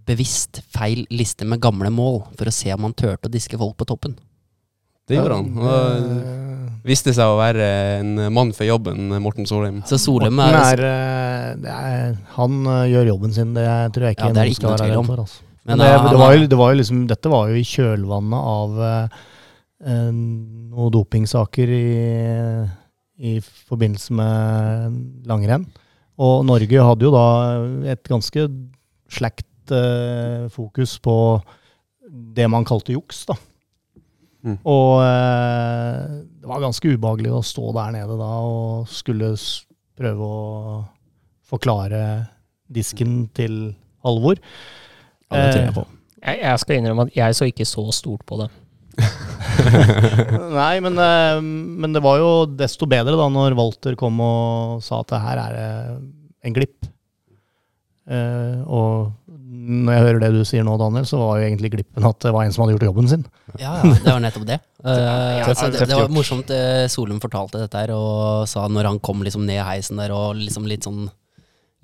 bevisst 0.07 0.63
feil 0.75 1.05
liste 1.15 1.47
med 1.47 1.63
gamle 1.63 1.91
mål, 1.95 2.25
for 2.39 2.51
å 2.51 2.55
se 2.55 2.73
om 2.75 2.89
han 2.89 2.95
turte 2.99 3.31
å 3.31 3.33
diske 3.33 3.59
folk 3.61 3.77
på 3.79 3.87
toppen. 3.93 4.17
Det 5.09 5.19
gjorde 5.19 5.39
han. 5.39 5.49
Og 5.59 6.87
viste 6.87 7.15
seg 7.15 7.31
å 7.31 7.39
være 7.39 7.67
en 8.01 8.13
mann 8.35 8.53
for 8.55 8.67
jobben, 8.67 9.15
Morten 9.23 9.47
Solheim. 9.49 9.81
Så 9.89 9.99
Solheim 10.01 10.37
Morten 10.39 10.59
er, 10.59 10.83
er, 10.83 10.85
eh, 10.89 11.49
det 11.63 11.73
er 11.73 12.15
Han 12.37 12.61
eh, 12.67 12.85
gjør 12.93 13.11
jobben 13.13 13.35
sin, 13.35 13.55
det 13.57 13.67
tror 13.95 14.09
jeg 14.09 14.17
ikke 14.19 14.31
Ja, 14.31 14.37
det 14.37 14.45
er 14.45 14.49
noen 14.49 14.55
ikke 14.57 14.67
noe 14.67 14.79
skal 14.79 14.87
være 14.87 14.97
redd 14.97 15.11
for. 15.11 15.25
Altså. 15.27 15.43
Men, 15.63 15.77
Men 15.77 15.83
det, 15.83 15.91
det, 16.11 16.19
var 16.19 16.33
jo, 16.35 16.47
det 16.51 16.59
var 16.59 16.73
jo 16.73 16.79
liksom, 16.81 17.03
dette 17.11 17.31
var 17.31 17.51
jo 17.51 17.59
i 17.59 17.67
kjølvannet 17.67 18.49
av 18.53 18.81
eh, 18.83 18.97
eh, 18.97 19.21
noen 19.83 20.93
dopingsaker 20.95 21.71
i, 21.75 21.87
i 23.19 23.33
forbindelse 23.43 24.15
med 24.15 25.01
langrenn. 25.27 25.67
Og 26.23 26.45
Norge 26.47 26.85
hadde 26.87 27.09
jo 27.09 27.13
da 27.15 27.27
et 27.93 28.03
ganske 28.07 28.47
slakt 29.13 29.73
eh, 29.75 30.47
fokus 30.53 30.99
på 31.03 31.17
det 32.37 32.49
man 32.51 32.67
kalte 32.69 32.95
juks, 32.95 33.25
da. 33.31 33.37
Mm. 34.43 34.59
Og 34.67 35.03
eh, 35.07 35.99
det 36.43 36.51
var 36.51 36.65
ganske 36.65 36.95
ubehagelig 36.95 37.31
å 37.31 37.45
stå 37.47 37.71
der 37.77 37.93
nede 37.95 38.19
da 38.19 38.31
og 38.43 38.91
skulle 38.91 39.33
prøve 39.99 40.27
å 40.27 40.83
forklare 41.47 42.03
disken 42.73 43.27
til 43.37 43.75
Halvor. 44.03 44.41
ja, 45.31 45.37
det 45.37 45.53
tror 45.53 45.63
jeg 45.63 45.75
på. 45.77 45.87
Jeg, 46.23 46.39
jeg 46.43 46.63
skal 46.63 46.79
innrømme 46.79 47.07
at 47.07 47.17
jeg 47.17 47.39
så 47.39 47.47
ikke 47.51 47.67
så 47.69 47.85
stort 47.95 48.25
på 48.27 48.39
det. 48.41 48.49
Nei, 50.53 50.75
men, 50.85 50.99
eh, 50.99 51.39
men 51.43 51.95
det 51.95 52.03
var 52.05 52.21
jo 52.21 52.31
desto 52.59 52.89
bedre 52.91 53.17
da 53.19 53.29
når 53.33 53.57
Walter 53.59 53.97
kom 53.99 54.21
og 54.25 54.83
sa 54.85 55.01
at 55.03 55.13
det 55.13 55.21
her 55.25 55.41
er 55.47 55.57
det 55.57 55.69
en 56.49 56.57
glipp. 56.57 56.89
Eh, 58.11 58.59
og 58.67 59.13
når 59.63 59.95
jeg 59.95 60.03
hører 60.07 60.21
det 60.25 60.31
du 60.35 60.41
sier 60.49 60.65
nå, 60.67 60.75
Daniel, 60.81 61.05
så 61.07 61.21
var 61.21 61.39
jo 61.39 61.47
egentlig 61.47 61.71
glippen 61.77 62.07
at 62.09 62.19
det 62.25 62.33
var 62.35 62.45
en 62.49 62.55
som 62.55 62.65
hadde 62.65 62.75
gjort 62.75 62.89
jobben 62.89 63.11
sin. 63.13 63.23
Ja, 63.61 63.77
ja, 63.79 63.93
det 63.95 64.11
var 64.11 64.23
nettopp 64.27 64.47
det. 64.51 64.61
Eh, 64.83 64.99
Ja, 64.99 65.45
altså, 65.47 65.69
det, 65.71 65.85
det 65.87 65.95
var 65.95 66.09
morsomt. 66.11 66.49
eh, 66.51 66.89
Solum 66.91 67.21
fortalte 67.23 67.61
dette 67.63 67.79
her, 67.85 67.93
og 67.95 68.49
sa 68.51 68.65
når 68.67 68.89
han 68.89 68.97
kom 68.99 69.21
liksom 69.23 69.45
ned 69.47 69.61
heisen 69.63 70.01
der 70.01 70.11
og 70.11 70.35
liksom 70.41 70.67
litt 70.67 70.89
sånn 70.89 71.05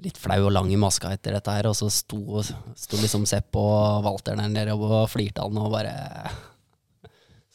Litt 0.02 0.18
flau 0.18 0.44
og 0.48 0.52
lang 0.55 0.68
i 0.70 0.76
maska 0.78 1.09
etter 1.14 1.35
dette 1.35 1.51
her, 1.51 1.66
og 1.70 1.74
så 1.74 1.89
sto, 1.90 2.39
sto 2.78 2.98
liksom 3.02 3.24
Sepp 3.26 3.55
og 3.59 4.02
Walter 4.05 4.36
der 4.39 4.47
nede 4.51 4.74
og 4.74 5.09
flirte 5.10 5.43
han 5.43 5.59
og 5.59 5.72
bare 5.74 5.90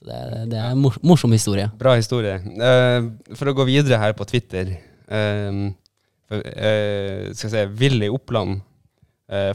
Så 0.04 0.10
det, 0.12 0.48
det 0.52 0.60
er 0.60 0.74
en 0.74 0.82
mor 0.84 0.96
morsom 1.06 1.32
historie. 1.32 1.70
Bra 1.80 1.96
historie. 1.96 2.36
Uh, 2.60 3.14
for 3.40 3.48
å 3.48 3.56
gå 3.56 3.66
videre 3.70 4.02
her 4.02 4.16
på 4.18 4.28
Twitter 4.28 4.74
uh, 5.08 5.70
eh, 6.28 7.32
Skal 7.32 7.48
jeg 7.48 7.54
si 7.54 7.64
Willy 7.80 8.10
Oppland, 8.12 8.60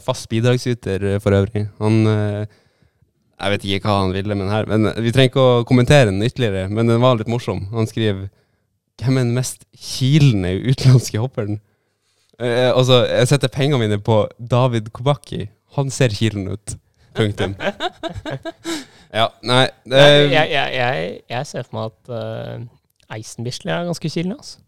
fast 0.03 0.25
bidragsyter 0.27 1.03
for 1.23 1.35
øvrig. 1.37 1.61
Han 1.79 2.01
Jeg 2.03 3.51
vet 3.53 3.65
ikke 3.69 3.87
hva 3.87 3.99
han 4.01 4.11
ville 4.11 4.35
med 4.35 4.47
den 4.47 4.51
her, 4.51 4.65
men 4.67 4.89
vi 5.05 5.11
trenger 5.13 5.29
ikke 5.29 5.43
å 5.45 5.61
kommentere 5.69 6.09
den 6.09 6.25
ytterligere. 6.25 6.65
Men 6.73 6.89
den 6.89 6.99
var 6.99 7.15
litt 7.15 7.29
morsom. 7.31 7.61
Han 7.71 7.87
skriver 7.87 8.27
Hvem 8.99 9.21
er 9.21 9.27
den 9.27 9.37
mest 9.37 9.63
kilende 9.77 10.51
utenlandske 10.57 11.21
hopperen? 11.21 11.61
Altså, 12.41 13.05
jeg 13.07 13.29
setter 13.29 13.53
pengene 13.53 13.79
mine 13.85 14.01
på 14.03 14.23
David 14.39 14.89
Kobaki. 14.95 15.45
Han 15.77 15.93
ser 15.93 16.11
kilen 16.17 16.49
ut. 16.49 16.75
Punktum. 17.17 17.55
ja, 19.19 19.27
nei 19.41 19.65
Nei, 19.89 19.99
eh, 19.99 20.25
jeg, 20.31 20.51
jeg, 20.53 20.73
jeg, 20.75 21.19
jeg 21.29 21.47
ser 21.49 21.65
for 21.67 21.77
meg 21.79 21.89
at 21.89 22.11
uh, 22.13 23.15
Eisenbichler 23.15 23.73
er 23.73 23.87
ganske 23.89 24.11
kilende, 24.11 24.37
altså. 24.37 24.59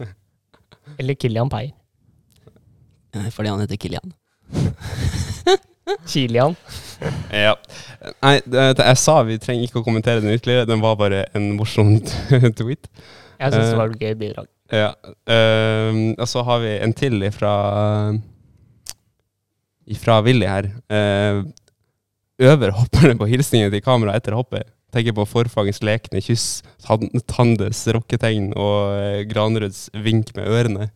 Eller 0.98 1.14
Kilian 1.14 1.50
eh, 1.54 3.30
Fordi 3.30 3.48
han 3.48 3.60
heter 3.60 3.76
Kilian. 3.76 4.12
Kilian. 6.10 6.56
Ja. 7.32 7.54
Nei, 8.22 8.40
det, 8.44 8.76
det, 8.78 8.84
jeg 8.84 9.00
sa 9.00 9.18
vi 9.26 9.38
trenger 9.40 9.68
ikke 9.68 9.82
å 9.82 9.86
kommentere 9.86 10.22
den 10.24 10.32
ytterligere. 10.32 10.68
Den 10.68 10.82
var 10.84 10.96
bare 11.00 11.24
en 11.36 11.52
morsom 11.58 11.96
tweet. 12.58 12.88
Jeg 13.40 13.52
syns 13.52 13.66
det 13.68 13.72
Eh, 13.72 13.78
var 13.80 13.92
et 13.92 14.00
gøy 14.00 14.14
bidrag. 14.20 14.48
Ja. 14.72 14.92
Uh, 15.28 16.14
og 16.16 16.28
så 16.30 16.44
har 16.46 16.62
vi 16.62 16.76
en 16.80 16.94
til 16.96 17.22
ifra 17.26 17.52
Ifra 19.84 20.20
Willy 20.24 20.48
her. 20.48 20.70
Uh, 20.88 21.44
øver 22.42 22.72
hopperne 22.74 23.16
på 23.20 23.28
hilsninger 23.30 23.70
til 23.70 23.82
kamera 23.84 24.16
etter 24.18 24.34
hoppet. 24.36 24.66
Tenker 24.94 25.14
på 25.16 25.24
forfangens 25.26 25.80
lekne 25.82 26.20
kyss, 26.22 26.62
Tan- 26.84 27.10
Tandes 27.30 27.80
rocketegn 27.94 28.52
og 28.54 29.26
Granruds 29.30 29.88
vink 30.04 30.30
med 30.36 30.46
ørene. 30.46 30.88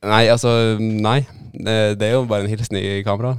Nei, 0.00 0.22
altså 0.32 0.78
Nei. 0.80 1.18
Det, 1.52 1.74
det 2.00 2.06
er 2.08 2.14
jo 2.16 2.24
bare 2.30 2.46
en 2.46 2.52
hilsen 2.52 2.78
i 2.80 3.02
kamera. 3.04 3.34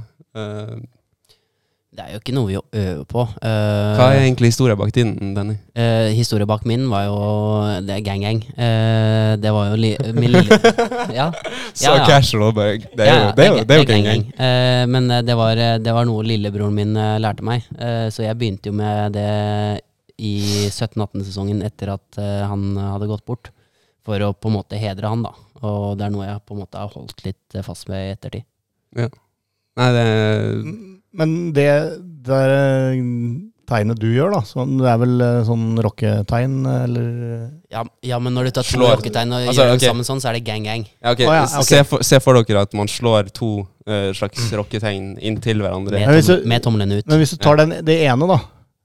Eh, 1.92 1.96
Det 1.96 2.04
er 2.06 2.12
jo 2.14 2.20
ikke 2.22 2.32
noe 2.34 2.48
vi 2.48 2.56
øver 2.56 3.04
på. 3.04 3.20
Uh, 3.44 3.96
hva 3.98 4.06
er 4.14 4.22
egentlig 4.24 4.48
historien 4.48 4.78
bak 4.80 4.92
din, 4.96 5.10
Denny? 5.36 5.58
Uh, 5.76 6.08
historien 6.16 6.48
bak 6.48 6.64
min 6.64 6.86
var 6.88 7.04
jo 7.04 7.16
Det 7.84 7.98
er 7.98 8.00
gang-gang. 8.06 8.40
Uh, 8.56 9.36
det 9.36 9.52
var 9.52 9.68
jo 9.70 9.76
li, 9.76 9.90
min 10.16 10.30
lille 10.32 10.56
Ja. 11.18 11.30
Så 11.74 11.90
Ja, 11.90 11.96
ja. 11.98 12.06
casual. 12.08 12.52
Bare, 12.56 12.78
det 12.78 13.00
er 13.00 13.06
Ja, 13.06 13.14
jo, 13.18 13.24
ja, 13.26 13.32
det 13.36 13.44
er 13.44 13.50
jo, 13.52 13.64
det 13.64 13.76
er 13.76 13.82
jo 13.82 13.88
gang, 13.90 14.04
gang-gang. 14.04 14.24
Eh, 14.40 14.86
men 14.88 15.10
eh, 15.10 15.22
det 15.22 15.36
var, 15.36 15.56
eh, 15.56 15.78
det 15.84 15.92
var 15.92 16.04
noe 16.08 16.24
lillebroren 16.24 16.74
min 16.74 16.96
eh, 16.96 17.18
lærte 17.20 17.44
meg. 17.44 17.64
Eh, 17.78 18.08
så 18.12 18.24
jeg 18.24 18.38
begynte 18.40 18.72
jo 18.72 18.76
med 18.76 19.12
det 19.16 19.28
i 20.22 20.32
17-18-sesongen 20.70 21.60
etter 21.66 21.92
at 21.94 22.18
eh, 22.20 22.42
han 22.48 22.72
hadde 22.76 23.08
gått 23.10 23.24
bort. 23.28 23.52
For 24.02 24.18
å 24.24 24.32
på 24.34 24.48
en 24.50 24.56
måte 24.56 24.80
hedre 24.80 25.08
han, 25.12 25.22
da. 25.28 25.32
Og 25.62 25.92
det 25.98 26.08
er 26.08 26.14
noe 26.16 26.24
jeg 26.26 26.40
på 26.48 26.56
en 26.56 26.64
måte 26.64 26.80
har 26.80 26.90
holdt 26.96 27.20
litt 27.28 27.54
eh, 27.54 27.62
fast 27.68 27.88
med 27.92 28.08
i 28.08 28.12
ettertid. 28.16 28.48
Nei, 28.96 29.88
det 29.96 30.06
Men 31.12 31.52
det 31.56 31.68
der 32.26 32.52
eh, 32.56 33.00
tegnet 33.68 34.00
du 34.00 34.08
gjør, 34.12 34.32
da, 34.36 34.64
det 34.80 34.88
er 34.92 35.00
vel 35.02 35.24
eh, 35.24 35.40
sånn 35.48 35.66
rocketegn, 35.84 36.54
eller 36.66 37.08
Ja, 37.72 37.82
ja, 38.04 38.18
men 38.22 38.34
når 38.36 38.48
du 38.48 38.54
tar 38.58 38.66
to 38.68 38.80
rocketegn 38.82 39.32
og 39.32 39.46
Altså, 39.46 39.58
gjør 39.62 39.74
okay. 39.74 39.82
dem 39.82 39.92
sammen 39.92 40.08
sånn, 40.08 40.22
så 40.24 40.30
er 40.30 40.38
det 40.38 40.44
gang-gang. 40.46 40.86
Ja, 41.02 41.12
okay. 41.14 41.26
oh, 41.28 41.34
ja, 41.36 41.44
okay. 41.48 41.68
Se, 41.68 41.82
for, 41.88 42.04
se 42.06 42.20
for 42.22 42.40
dere 42.40 42.64
at 42.66 42.74
man 42.78 42.90
slår 42.90 43.30
to 43.36 43.52
uh, 43.88 44.10
slags 44.16 44.48
rocketegn 44.56 45.14
inntil 45.20 45.62
hverandre. 45.64 46.00
Med, 46.00 46.24
tom, 46.26 46.42
du- 46.42 46.48
med 46.54 46.66
tommelen 46.66 46.96
ut. 46.98 47.06
Men 47.08 47.22
hvis 47.22 47.36
du 47.36 47.40
tar 47.42 47.60
den, 47.62 47.78
det 47.86 48.00
ene, 48.06 48.28
da, 48.30 48.40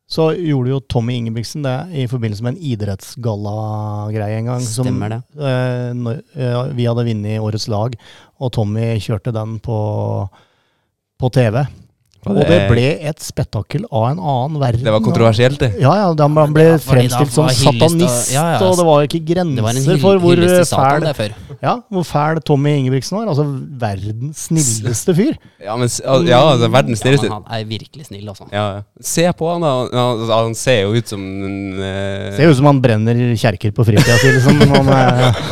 så 0.07 0.29
gjorde 0.39 0.71
jo 0.71 0.79
Tommy 0.87 1.17
Ingebrigtsen 1.19 1.65
det 1.65 1.75
i 1.99 2.05
forbindelse 2.07 2.45
med 2.45 2.55
en 2.55 2.61
idrettsgallagreie 2.69 4.37
en 4.39 4.45
gang. 4.53 4.61
som, 4.63 4.87
Stemmer 4.87 5.09
det. 5.17 5.21
eh, 5.35 5.89
når, 5.97 6.21
eh, 6.35 6.61
vi 6.77 6.85
hadde 6.87 7.07
vunnet 7.09 7.41
Årets 7.43 7.67
lag, 7.67 7.97
og 8.39 8.53
Tommy 8.55 8.93
kjørte 9.03 9.33
den 9.35 9.57
på, 9.59 9.79
på 11.19 11.29
TV. 11.35 11.65
Og 12.25 12.33
Og 12.33 12.49
det 12.49 12.57
ble 12.67 12.85
et 13.07 13.21
spetakkel 13.23 13.85
av 13.87 14.07
en 14.09 14.19
annen 14.19 14.57
verden. 14.59 14.83
det 14.83 14.91
var 14.91 15.03
kontroversielt, 15.05 15.59
det. 15.61 15.69
Ja, 15.79 15.93
ja, 16.01 16.27
man 16.27 16.53
ble 16.55 16.65
Ja, 16.73 16.77
fremstilt 16.81 17.31
som 17.31 17.47
satanist, 17.49 18.33
ja, 18.33 18.57
ja, 18.57 18.59
og 18.65 18.75
det 18.79 18.85
var 18.87 19.05
ikke 19.05 19.21
grenser 19.29 19.79
hyll, 19.85 19.99
for 20.01 20.19
hvor 20.19 20.35
fæl, 20.35 21.31
ja, 21.61 21.75
hvor 21.93 22.03
fæl 22.07 22.41
Tommy 22.43 22.73
Ingebrigtsen 22.81 23.17
var. 23.19 23.29
Altså 23.31 23.45
verdens 23.79 24.47
snilleste 24.49 25.15
fyr. 25.15 25.37
Ja, 25.63 25.77
men 25.79 25.87
ja, 26.27 26.41
altså, 26.41 26.67
verdens 26.73 27.03
Ja, 27.03 27.11
men 27.11 27.17
snilleste. 27.19 27.31
han 27.31 27.47
er 27.59 27.65
virkelig 27.69 28.09
snill, 28.09 28.27
altså. 28.27 28.49
Ja, 28.51 28.65
ja. 28.75 28.81
Se 29.01 29.27
på 29.37 29.51
han, 29.53 29.61
da. 29.61 29.73
Ja, 29.93 30.05
altså, 30.17 30.33
Han 30.43 30.55
ser 30.55 30.81
jo 30.81 30.93
ut 30.97 31.07
som 31.07 31.21
en 31.21 31.57
uh... 31.79 32.35
Ser 32.35 32.51
ut 32.51 32.57
som 32.59 32.69
han 32.69 32.81
brenner 32.81 33.23
kjerker 33.37 33.71
på 33.71 33.85
fritida 33.87 34.17
si, 34.21 34.33
liksom. 34.35 34.61
Han, 34.73 34.89
eh, 34.89 35.43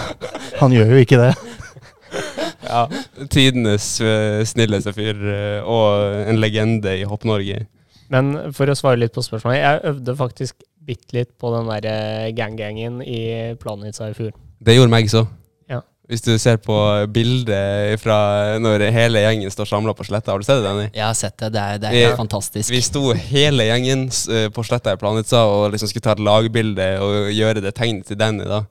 han 0.59 0.75
gjør 0.75 0.95
jo 0.95 1.05
ikke 1.05 1.21
det. 1.21 1.33
ja, 2.65 3.25
tidenes 3.31 3.87
eh, 4.01 4.41
snilleste 4.47 4.93
fyr, 4.95 5.15
eh, 5.31 5.61
og 5.63 6.27
en 6.29 6.39
legende 6.41 6.97
i 6.99 7.05
Hopp-Norge. 7.07 7.65
Men 8.13 8.35
for 8.53 8.69
å 8.69 8.75
svare 8.77 8.99
litt 9.01 9.15
på 9.15 9.23
spørsmålet. 9.25 9.61
Jeg 9.63 9.81
øvde 9.93 10.13
faktisk 10.19 10.59
bitte 10.85 11.15
litt 11.17 11.31
på 11.41 11.49
den 11.55 11.65
derre 11.71 12.31
gang-gangen 12.37 12.99
i 13.01 13.55
Planica 13.57 14.11
i 14.11 14.13
fjor. 14.13 14.35
Det 14.61 14.75
gjorde 14.77 14.93
meg 14.93 15.09
så. 15.09 15.23
Ja. 15.71 15.79
Hvis 16.05 16.21
du 16.21 16.35
ser 16.37 16.59
på 16.61 16.75
bildet 17.09 17.97
fra 18.03 18.59
når 18.61 18.83
hele 18.93 19.23
gjengen 19.23 19.49
står 19.49 19.65
samla 19.71 19.95
på 19.97 20.05
sletta, 20.05 20.35
har 20.35 20.37
du 20.37 20.45
sett 20.45 20.61
det? 20.61 20.67
Danny? 20.67 20.85
Jeg 20.93 21.01
har 21.07 21.17
sett 21.17 21.33
det. 21.41 21.49
Det 21.55 21.63
er, 21.63 21.79
det 21.81 21.89
er 21.89 21.95
Vi- 21.97 22.03
helt 22.05 22.21
fantastisk. 22.21 22.69
Vi 22.69 22.81
sto 22.85 23.01
hele 23.17 23.65
gjengen 23.71 24.05
eh, 24.29 24.47
på 24.53 24.63
sletta 24.69 24.93
i 24.93 25.01
Planica 25.01 25.41
og 25.49 25.71
liksom 25.73 25.89
skulle 25.89 26.05
ta 26.05 26.13
et 26.13 26.21
lagbilde 26.29 26.87
og 27.01 27.31
gjøre 27.33 27.65
det 27.65 27.73
tegnet 27.81 28.05
til 28.11 28.21
Danny. 28.21 28.45
da. 28.45 28.61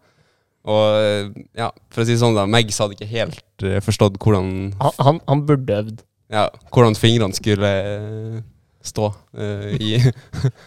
Og 0.65 0.97
eh, 0.97 1.27
ja, 1.61 1.69
for 1.93 2.03
å 2.03 2.07
si 2.07 2.15
det 2.15 2.21
sånn, 2.23 2.37
da, 2.39 2.47
Megs 2.49 2.79
hadde 2.81 2.97
ikke 2.97 3.11
helt 3.11 3.65
eh, 3.67 3.81
forstått 3.85 4.17
hvordan, 4.23 4.49
Han, 4.81 4.95
han, 5.07 5.21
han 5.29 5.43
burde 5.49 5.81
øvd. 5.83 5.99
ja, 6.33 6.47
hvordan 6.73 6.97
fingrene 6.97 7.37
skulle 7.37 7.73
eh, 7.91 8.39
stå 8.85 9.11
eh, 9.37 9.75
i, 9.77 9.91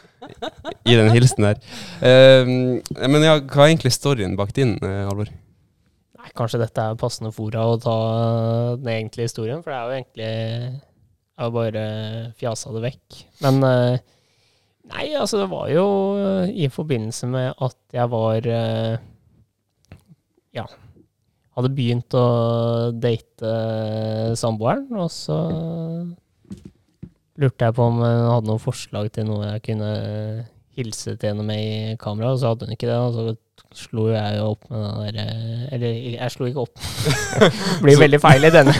i 0.91 0.97
den 0.99 1.09
hilsen 1.15 1.47
der. 1.49 1.59
Eh, 2.05 2.53
men 3.09 3.25
ja, 3.25 3.39
hva 3.41 3.65
er 3.65 3.71
egentlig 3.71 3.95
storyen 3.95 4.37
bak 4.37 4.53
din, 4.57 4.75
uh, 4.83 5.07
Halvor? 5.09 5.31
Nei, 6.17 6.29
kanskje 6.37 6.61
dette 6.61 6.83
er 6.91 6.99
passende 6.99 7.33
fora 7.33 7.65
å 7.71 7.79
ta 7.81 7.97
den 8.77 8.93
egentlige 8.93 9.29
historien, 9.31 9.63
for 9.65 9.73
det 9.73 9.79
er 9.79 9.87
jo 9.87 9.97
egentlig 9.97 10.29
Jeg 11.37 11.43
har 11.45 11.51
bare 11.53 11.83
fjasa 12.37 12.71
det 12.73 12.81
vekk. 12.85 13.19
Men 13.45 13.59
eh, 13.65 13.99
Nei, 14.87 15.09
altså, 15.19 15.41
det 15.41 15.49
var 15.51 15.67
jo 15.67 15.85
eh, 16.15 16.51
i 16.63 16.69
forbindelse 16.71 17.27
med 17.27 17.49
at 17.65 17.75
jeg 17.93 18.07
var 18.13 18.45
eh, 18.47 18.97
Ja. 20.55 20.67
Hadde 21.57 21.73
begynt 21.73 22.13
å 22.13 22.25
date 22.93 23.51
samboeren, 24.37 24.85
og 24.93 25.09
så 25.13 25.37
lurte 27.37 27.67
jeg 27.67 27.75
på 27.77 27.87
om 27.89 27.99
hun 28.01 28.29
hadde 28.31 28.49
noen 28.49 28.61
forslag 28.61 29.09
til 29.13 29.27
noe 29.29 29.55
jeg 29.55 29.65
kunne 29.71 29.89
hilse 30.77 31.15
til 31.17 31.31
henne 31.31 31.45
med 31.45 31.59
i 31.61 31.97
kamera, 32.01 32.33
og 32.33 32.41
så 32.41 32.51
hadde 32.53 32.67
hun 32.67 32.77
ikke 32.77 32.89
det. 32.89 32.97
Og 33.01 33.13
så 33.15 33.35
slo 33.77 34.07
jeg 34.09 34.37
jo 34.37 34.51
opp 34.53 34.67
med 34.71 34.83
den 34.83 35.17
derre 35.17 35.23
Eller 35.75 35.95
jeg 36.13 36.33
slo 36.33 36.47
ikke 36.47 36.63
opp. 36.63 36.83
Blir 37.83 37.99
veldig 37.99 38.19
feil 38.21 38.47
i 38.47 38.53
denne. 38.53 38.73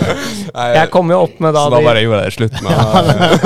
Jeg 0.76 0.88
kom 0.92 1.10
jo 1.12 1.18
opp 1.26 1.36
med 1.42 1.52
da 1.52 1.66
Så 1.66 1.72
da 1.74 1.80
bare 1.84 2.00
gjorde 2.00 2.22
jeg 2.22 2.30
det 2.30 2.36
slutt 2.36 2.54
med 2.64 2.72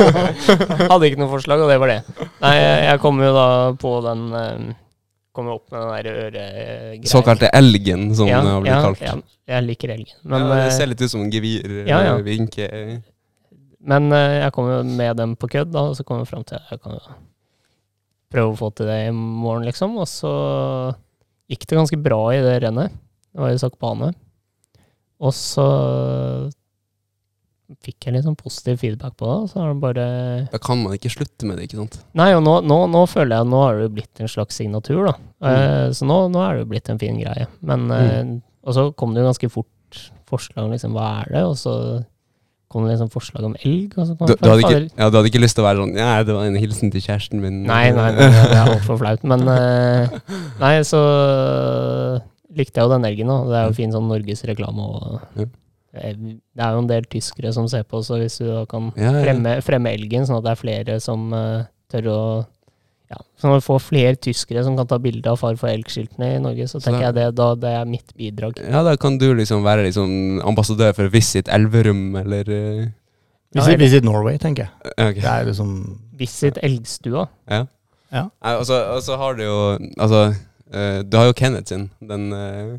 Hadde 0.92 1.08
ikke 1.08 1.18
noe 1.18 1.32
forslag, 1.32 1.64
og 1.64 1.72
det 1.72 1.78
var 1.82 1.90
det. 1.90 1.98
Nei, 2.38 2.52
jeg 2.54 2.84
jeg 2.86 3.00
kom 3.02 3.18
jo 3.22 3.32
da 3.34 3.46
på 3.82 3.94
den 4.04 4.22
eh, 5.40 5.46
Kom 5.46 5.52
opp 5.54 5.72
med 5.72 5.80
den 5.80 5.90
der 5.94 6.10
øregreia. 6.12 7.08
Såkalte 7.10 7.50
elgen, 7.56 8.10
som 8.16 8.28
ja, 8.28 8.42
det 8.44 8.52
har 8.52 8.60
blitt 8.64 8.74
ja, 8.74 8.82
kalt. 8.84 9.02
Ja, 9.04 9.14
jeg 9.56 9.66
liker 9.68 9.94
elgen. 9.96 10.18
Men, 10.22 10.44
ja, 10.44 10.52
det 10.52 10.68
eh, 10.68 10.76
ser 10.76 10.90
litt 10.92 11.02
ut 11.02 11.12
som 11.12 11.24
en 11.24 11.32
gevir. 11.32 11.80
ja, 11.88 12.02
ja. 12.06 12.14
eh, 12.16 12.22
Vinke. 12.26 12.68
men 13.80 14.12
eh, 14.12 14.36
jeg 14.44 14.54
kom 14.56 14.70
jo 14.70 14.80
med 14.84 15.16
dem 15.20 15.36
på 15.40 15.50
kødd, 15.50 15.72
da, 15.74 15.88
og 15.90 15.98
så 15.98 16.06
kom 16.06 16.22
jeg 16.22 16.30
fram 16.30 16.46
til 16.48 16.60
at 16.60 16.72
jeg 16.74 16.82
kan 16.84 16.98
jo 16.98 17.18
prøve 18.30 18.52
å 18.52 18.58
få 18.58 18.70
til 18.78 18.90
det 18.90 18.98
i 19.08 19.12
morgen, 19.14 19.66
liksom. 19.66 19.96
Og 19.98 20.08
så 20.08 20.32
gikk 21.50 21.66
det 21.66 21.80
ganske 21.80 21.98
bra 22.00 22.22
i 22.36 22.42
det 22.44 22.60
rennet. 22.66 22.94
Det 23.30 23.42
var 23.42 23.54
i 23.54 23.70
bane. 23.80 24.12
Og 25.20 25.34
så 25.36 25.66
fikk 27.84 28.06
jeg 28.06 28.16
litt 28.16 28.26
sånn 28.26 28.38
positiv 28.38 28.80
feedback 28.82 29.16
på 29.20 29.28
det. 29.28 29.50
Så 29.52 29.60
har 29.60 29.72
det 29.72 29.80
bare 29.82 30.06
Da 30.52 30.60
kan 30.62 30.80
man 30.82 30.96
ikke 30.96 31.12
slutte 31.12 31.48
med 31.48 31.58
det, 31.58 31.68
ikke 31.68 31.80
sant? 31.80 32.00
Nei, 32.18 32.30
og 32.36 32.44
nå, 32.46 32.58
nå, 32.66 32.78
nå 32.90 33.04
føler 33.10 33.36
jeg 33.36 33.46
at 33.46 33.52
nå 33.52 33.64
har 33.64 33.82
det 33.82 33.90
blitt 33.96 34.22
en 34.22 34.30
slags 34.30 34.58
signatur, 34.60 35.10
da. 35.10 35.16
Eh, 35.50 35.88
så 35.96 36.08
nå, 36.08 36.22
nå 36.34 36.42
er 36.44 36.56
det 36.56 36.64
jo 36.64 36.70
blitt 36.74 36.90
en 36.92 37.00
fin 37.00 37.20
greie. 37.20 37.46
Men 37.64 37.90
eh, 37.94 38.38
Og 38.66 38.76
så 38.76 38.88
kom 38.98 39.14
det 39.14 39.22
jo 39.22 39.30
ganske 39.30 39.52
fort 39.52 40.00
forslag 40.30 40.66
om 40.66 40.74
liksom, 40.74 40.94
hva 40.94 41.10
er 41.24 41.30
det, 41.34 41.44
og 41.46 41.56
så 41.58 41.74
kom 42.70 42.84
det 42.86 42.92
liksom 42.92 43.10
forslag 43.10 43.46
om 43.48 43.56
elg. 43.58 43.96
Du, 43.96 44.12
du, 44.30 44.34
hadde 44.46 44.60
ikke, 44.62 44.82
ja, 44.94 45.08
du 45.10 45.16
hadde 45.18 45.30
ikke 45.32 45.42
lyst 45.42 45.56
til 45.58 45.64
å 45.64 45.66
være 45.66 45.82
sånn 45.82 45.96
Ja, 45.98 46.10
det 46.22 46.36
var 46.36 46.46
en 46.46 46.58
hilsen 46.60 46.92
til 46.94 47.02
kjæresten 47.02 47.42
min. 47.42 47.64
Nei, 47.66 47.88
nei, 47.96 48.10
nei, 48.14 48.28
det 48.30 48.52
er 48.54 48.74
altfor 48.76 49.00
flaut. 49.00 49.24
Men 49.26 49.42
eh, 49.50 50.20
Nei, 50.60 50.76
så 50.86 51.00
likte 52.54 52.78
jeg 52.78 52.86
jo 52.86 52.92
den 52.94 53.08
elgen, 53.08 53.32
da. 53.32 53.40
Det 53.48 53.58
er 53.58 53.66
jo 53.66 53.78
fin 53.80 53.94
sånn 53.94 54.06
Norges 54.10 54.44
reklame 54.46 54.86
og 54.86 55.42
Det 55.90 56.62
er 56.62 56.74
jo 56.76 56.84
en 56.84 56.88
del 56.90 57.06
tyskere 57.10 57.50
som 57.54 57.66
ser 57.70 57.82
på, 57.88 57.98
så 58.06 58.20
hvis 58.20 58.38
du 58.38 58.46
da 58.46 58.62
kan 58.70 58.92
Ja, 58.94 59.10
ja. 59.10 59.24
fremme, 59.24 59.56
fremme 59.66 59.92
elgen, 59.96 60.26
sånn 60.28 60.38
at 60.38 60.46
det 60.46 60.52
er 60.52 60.60
flere 60.60 60.98
som 61.02 61.32
uh, 61.34 61.66
tør 61.90 62.10
å 62.12 62.22
ja, 63.10 63.18
Sånn 63.42 63.50
at 63.50 63.58
vi 63.58 63.66
får 63.66 63.80
flere 63.82 64.18
tyskere 64.22 64.62
som 64.62 64.76
kan 64.78 64.86
ta 64.86 65.00
bilde 65.02 65.26
av 65.26 65.40
far 65.40 65.56
for 65.58 65.66
elg-skiltene 65.66 66.28
i 66.36 66.42
Norge, 66.42 66.68
så 66.70 66.78
Så 66.78 66.84
tenker 66.84 67.08
jeg 67.08 67.16
det, 67.16 67.24
da, 67.40 67.48
det 67.58 67.72
er 67.80 67.88
mitt 67.90 68.14
bidrag. 68.14 68.60
Ja, 68.62 68.84
da 68.86 68.94
kan 69.02 69.18
du 69.18 69.32
liksom 69.34 69.66
være 69.66 69.88
liksom 69.88 70.38
ambassadør 70.46 70.94
for 70.94 71.10
Visit 71.10 71.50
Elverum, 71.50 72.14
eller 72.22 72.52
uh... 72.54 72.84
Visit, 73.58 73.80
Visit 73.82 74.06
Norway, 74.06 74.38
tenker 74.38 74.68
jeg. 74.68 74.92
Okay. 74.94 75.24
Det 75.24 75.32
er 75.32 75.48
liksom 75.48 75.72
Visit 76.20 76.60
Elgstua. 76.62 77.26
Ja. 77.50 77.64
Og 78.60 78.66
så 78.66 79.18
har 79.18 79.34
du 79.34 79.42
jo 79.42 79.58
Altså, 79.98 80.22
uh, 80.70 81.02
du 81.02 81.18
har 81.18 81.26
jo 81.32 81.34
Kenneth 81.42 81.74
sin. 81.74 81.90
Den 81.98 82.30
eh, 82.32 82.78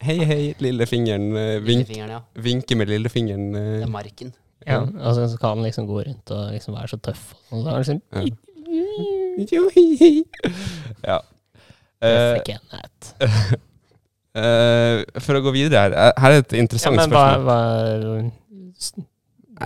Hei, 0.00 0.16
hei, 0.24 0.54
lillefingeren. 0.64 1.26
Uh, 1.34 1.40
vink, 1.60 1.66
Lillefingeren, 1.66 2.10
ja. 2.14 2.20
vinke 2.40 2.76
med 2.80 2.88
lillefingeren. 2.88 3.50
Det 3.52 3.60
eh. 3.60 3.82
er 3.84 3.90
marken. 3.92 4.30
Ja, 4.66 4.80
altså, 4.84 5.28
så 5.28 5.36
kan 5.40 5.48
han 5.58 5.64
liksom 5.64 5.86
gå 5.88 6.02
rundt 6.06 6.30
og 6.36 6.52
liksom 6.52 6.74
være 6.76 6.88
så 6.88 6.96
tøff. 7.04 7.34
Og 7.50 7.62
så 7.62 7.68
er 7.68 7.74
han 7.74 7.84
sånn 7.88 8.02
Ja. 8.14 8.20
Ja. 11.10 11.18
Eh, 12.00 12.40
Kenneth. 12.46 13.04
eh, 14.40 14.96
for 15.20 15.34
å 15.36 15.40
gå 15.44 15.50
videre 15.52 15.80
her 15.82 15.92
eh, 15.92 16.12
Her 16.22 16.30
er 16.32 16.38
et 16.44 16.52
Ja, 16.54 16.58
interessant 16.64 16.96
men 16.96 17.04
spørsmål. 17.10 17.40
hva, 17.44 17.58
hva, 18.06 18.16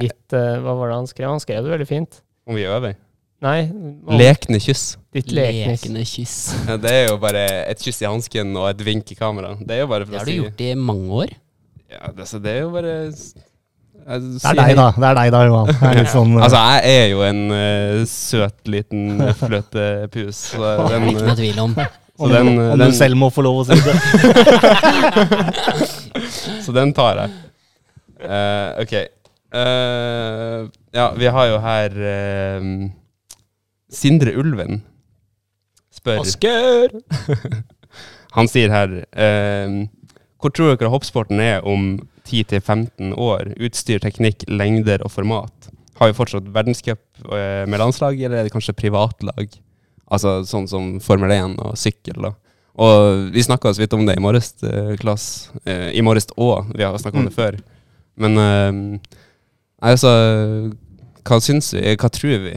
litt, 0.02 0.26
uh, 0.34 0.58
hva 0.64 0.72
var 0.80 0.86
det 0.90 0.96
han 0.98 1.08
skrev? 1.10 1.28
Han 1.30 1.42
skrev 1.42 1.60
det 1.62 1.70
veldig 1.76 1.86
fint. 1.86 2.12
Om 2.50 2.54
vi 2.58 2.64
øver. 2.66 2.94
Nei, 3.42 3.66
om 4.06 4.18
Lekne 4.18 4.60
kyss. 4.62 4.94
ditt 5.12 5.32
lekne 5.34 5.74
Lekende 5.74 6.04
kyss. 6.08 6.36
Ja, 6.68 6.76
det 6.80 6.92
er 6.92 7.08
jo 7.10 7.16
bare 7.22 7.42
et 7.68 7.82
kyss 7.82 8.02
i 8.02 8.06
hansken 8.08 8.54
og 8.56 8.68
et 8.70 8.84
vink 8.86 9.10
i 9.12 9.16
kamera. 9.18 9.54
Det 9.60 9.76
er 9.76 9.82
jo 9.82 9.88
bare 9.90 10.06
for 10.06 10.14
Det 10.14 10.20
å 10.20 10.22
har 10.22 10.30
du 10.30 10.36
gjort 10.38 10.62
i 10.64 10.70
mange 10.78 11.18
år. 11.24 11.34
Ja, 11.94 12.12
det, 12.16 12.28
så 12.30 12.40
det 12.42 12.54
er 12.54 12.62
jo 12.64 12.70
bare 12.74 12.94
Det 13.04 14.48
er 14.48 14.56
deg, 14.58 14.76
da. 14.78 14.86
Det 14.96 15.08
er 15.10 15.18
deg 15.20 15.34
da, 15.34 15.42
Johan. 15.48 15.72
Det 15.72 15.90
er 15.90 16.00
litt 16.00 16.12
sånn, 16.14 16.32
Altså, 16.44 16.62
jeg 16.62 17.02
er 17.02 17.10
jo 17.12 17.26
en 17.26 17.42
uh, 17.52 18.06
søt 18.08 18.72
liten 18.72 19.24
fløtepus. 19.42 20.44
Så 20.54 20.76
den, 20.88 21.10
Ikke 21.12 21.26
noe 21.28 21.38
tvil 21.42 21.60
om. 21.66 21.76
Og 22.14 22.30
den, 22.30 22.52
om 22.54 22.78
den, 22.78 22.92
du 22.92 22.94
selv 22.94 23.18
må 23.18 23.28
få 23.34 23.42
lov 23.42 23.64
å 23.64 23.66
si 23.66 23.74
det. 23.74 23.94
så 26.64 26.74
den 26.76 26.94
tar 26.94 27.24
jeg. 27.24 27.36
Uh, 28.24 28.82
ok. 28.84 28.94
Eh, 29.54 30.68
ja, 30.90 31.12
vi 31.16 31.26
har 31.26 31.46
jo 31.46 31.58
her 31.62 31.92
eh, 32.02 32.64
Sindre 33.94 34.34
Ulven 34.40 34.82
spør 35.94 36.22
Asker! 36.24 36.94
Han 38.36 38.50
sier 38.50 38.72
her 38.74 38.96
eh, 39.14 39.76
Hvor 40.42 40.52
tror 40.54 40.74
dere 40.74 40.90
hoppsporten 40.92 41.40
er 41.42 41.64
om 41.66 41.94
10-15 42.26 43.12
år? 43.20 43.52
Utstyr, 43.62 44.00
teknikk, 44.02 44.46
lengder 44.48 45.04
og 45.04 45.12
format. 45.14 45.68
Har 46.00 46.10
vi 46.10 46.16
fortsatt 46.16 46.48
verdenscup 46.54 47.02
eh, 47.30 47.62
med 47.70 47.78
landslag, 47.78 48.18
eller 48.18 48.40
er 48.40 48.48
det 48.48 48.54
kanskje 48.54 48.74
privatlag? 48.76 49.54
Altså 50.10 50.40
sånn 50.48 50.66
som 50.68 50.88
Formel 51.04 51.32
1 51.32 51.54
og 51.62 51.78
sykkel, 51.80 52.18
da. 52.26 52.32
Og 52.74 53.30
vi 53.34 53.44
snakka 53.46 53.70
så 53.70 53.84
vidt 53.84 53.94
om 53.94 54.02
det 54.08 54.16
i 54.18 54.22
morges, 54.22 54.50
Klas. 54.98 55.26
Eh, 55.62 55.92
I 55.94 56.02
morges 56.02 56.26
òg, 56.34 56.72
vi 56.74 56.82
har 56.82 56.96
snakka 56.98 57.22
om 57.22 57.28
det 57.28 57.36
før. 57.36 57.60
Men 58.18 58.40
eh, 58.40 58.72
altså 59.84 60.10
Hva 61.24 61.38
syns 61.42 61.70
vi? 61.76 61.86
Hva 62.00 62.10
tror 62.12 62.42
vi? 62.48 62.56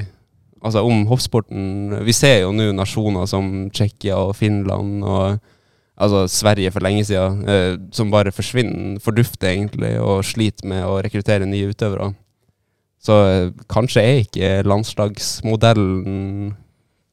Altså 0.68 0.84
om 0.84 1.06
hoppsporten 1.08 1.94
Vi 2.04 2.16
ser 2.16 2.42
jo 2.42 2.52
nå 2.56 2.74
nasjoner 2.76 3.28
som 3.30 3.70
Tsjekkia 3.72 4.18
og 4.20 4.36
Finland 4.36 5.06
og 5.08 5.38
altså 5.98 6.28
Sverige 6.30 6.72
for 6.76 6.86
lenge 6.86 7.06
siden, 7.08 7.40
eh, 7.50 7.76
som 7.92 8.12
bare 8.14 8.30
forsvinner, 8.32 9.00
fordufter 9.02 9.50
egentlig, 9.50 9.96
og 9.98 10.26
sliter 10.28 10.68
med 10.70 10.86
å 10.86 11.00
rekruttere 11.02 11.48
nye 11.50 11.72
utøvere. 11.72 12.12
Så 13.02 13.16
eh, 13.26 13.48
kanskje 13.72 14.04
er 14.04 14.22
ikke 14.22 14.52
landslagsmodellen 14.68 16.54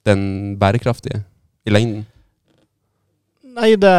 den 0.05 0.26
bærekraftige 0.60 1.22
i 1.64 1.72
lengden. 1.72 2.05
Nei, 3.55 3.74
det 3.78 3.94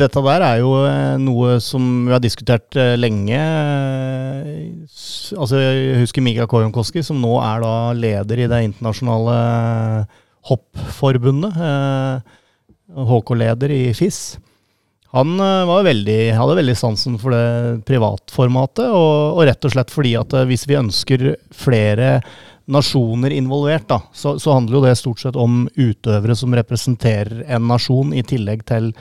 dette 0.00 0.22
der 0.24 0.44
er 0.46 0.60
jo 0.62 0.70
eh, 0.88 1.16
noe 1.20 1.58
som 1.60 2.06
vi 2.06 2.14
har 2.14 2.22
diskutert 2.24 2.76
eh, 2.80 2.94
lenge. 2.96 3.40
Eh, 3.40 4.84
Altså, 5.34 5.56
jeg 5.56 5.98
husker 6.02 6.22
Mika 6.24 6.44
Kojonkoski, 6.50 7.02
som 7.04 7.16
nå 7.22 7.32
er 7.40 7.62
da 7.64 7.74
leder 7.96 8.42
i 8.44 8.48
det 8.50 8.60
internasjonale 8.66 9.36
hoppforbundet. 10.50 11.56
eh, 11.56 12.34
HK-leder 13.08 13.72
i 13.72 13.84
FIS. 13.96 14.36
Han 15.14 15.38
eh, 15.40 15.72
veldig, 15.88 16.18
hadde 16.36 16.58
veldig 16.60 16.76
sansen 16.78 17.16
for 17.22 17.34
det 17.34 17.84
privatformatet, 17.88 18.88
og, 18.90 19.38
og 19.38 19.44
rett 19.48 19.64
og 19.64 19.74
slett 19.74 19.94
fordi 19.94 20.14
at 20.20 20.34
eh, 20.36 20.46
hvis 20.50 20.66
vi 20.70 20.78
ønsker 20.80 21.26
flere 21.54 22.18
nasjoner 22.70 23.34
involvert, 23.36 23.86
da, 23.90 24.00
så, 24.16 24.36
så 24.40 24.54
handler 24.56 24.78
jo 24.78 24.84
det 24.86 24.94
stort 25.00 25.20
sett 25.20 25.36
om 25.36 25.64
utøvere 25.76 26.36
som 26.38 26.54
representerer 26.56 27.44
en 27.44 27.66
nasjon, 27.68 28.14
i 28.16 28.24
tillegg 28.24 28.64
til 28.68 28.92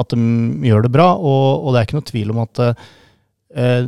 at 0.00 0.10
de 0.10 0.66
gjør 0.66 0.86
det 0.86 0.94
bra. 0.96 1.12
Og, 1.14 1.62
og 1.62 1.74
det 1.74 1.80
er 1.80 1.88
ikke 1.88 2.00
noe 2.00 2.10
tvil 2.10 2.34
om 2.34 2.42
at 2.42 2.64
eh, 2.64 3.86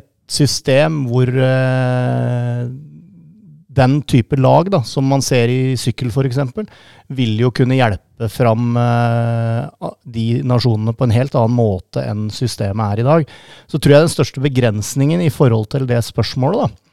et 0.00 0.10
system 0.30 1.04
hvor 1.10 1.30
eh, 1.30 2.66
den 3.74 3.98
type 4.06 4.38
lag 4.38 4.70
da, 4.70 4.80
som 4.86 5.06
man 5.10 5.22
ser 5.24 5.50
i 5.50 5.74
sykkel 5.78 6.12
f.eks., 6.12 6.38
vil 7.14 7.40
jo 7.42 7.50
kunne 7.54 7.76
hjelpe 7.78 8.28
fram 8.32 8.76
eh, 8.80 9.90
de 10.14 10.26
nasjonene 10.46 10.94
på 10.96 11.06
en 11.06 11.14
helt 11.14 11.34
annen 11.38 11.58
måte 11.58 12.04
enn 12.04 12.28
systemet 12.34 12.94
er 12.94 13.02
i 13.02 13.08
dag. 13.08 13.36
Så 13.70 13.78
tror 13.78 13.96
jeg 13.96 14.06
den 14.06 14.14
største 14.14 14.44
begrensningen 14.44 15.24
i 15.24 15.32
forhold 15.34 15.70
til 15.74 15.88
det 15.90 16.00
spørsmålet 16.06 16.64
da, 16.64 16.83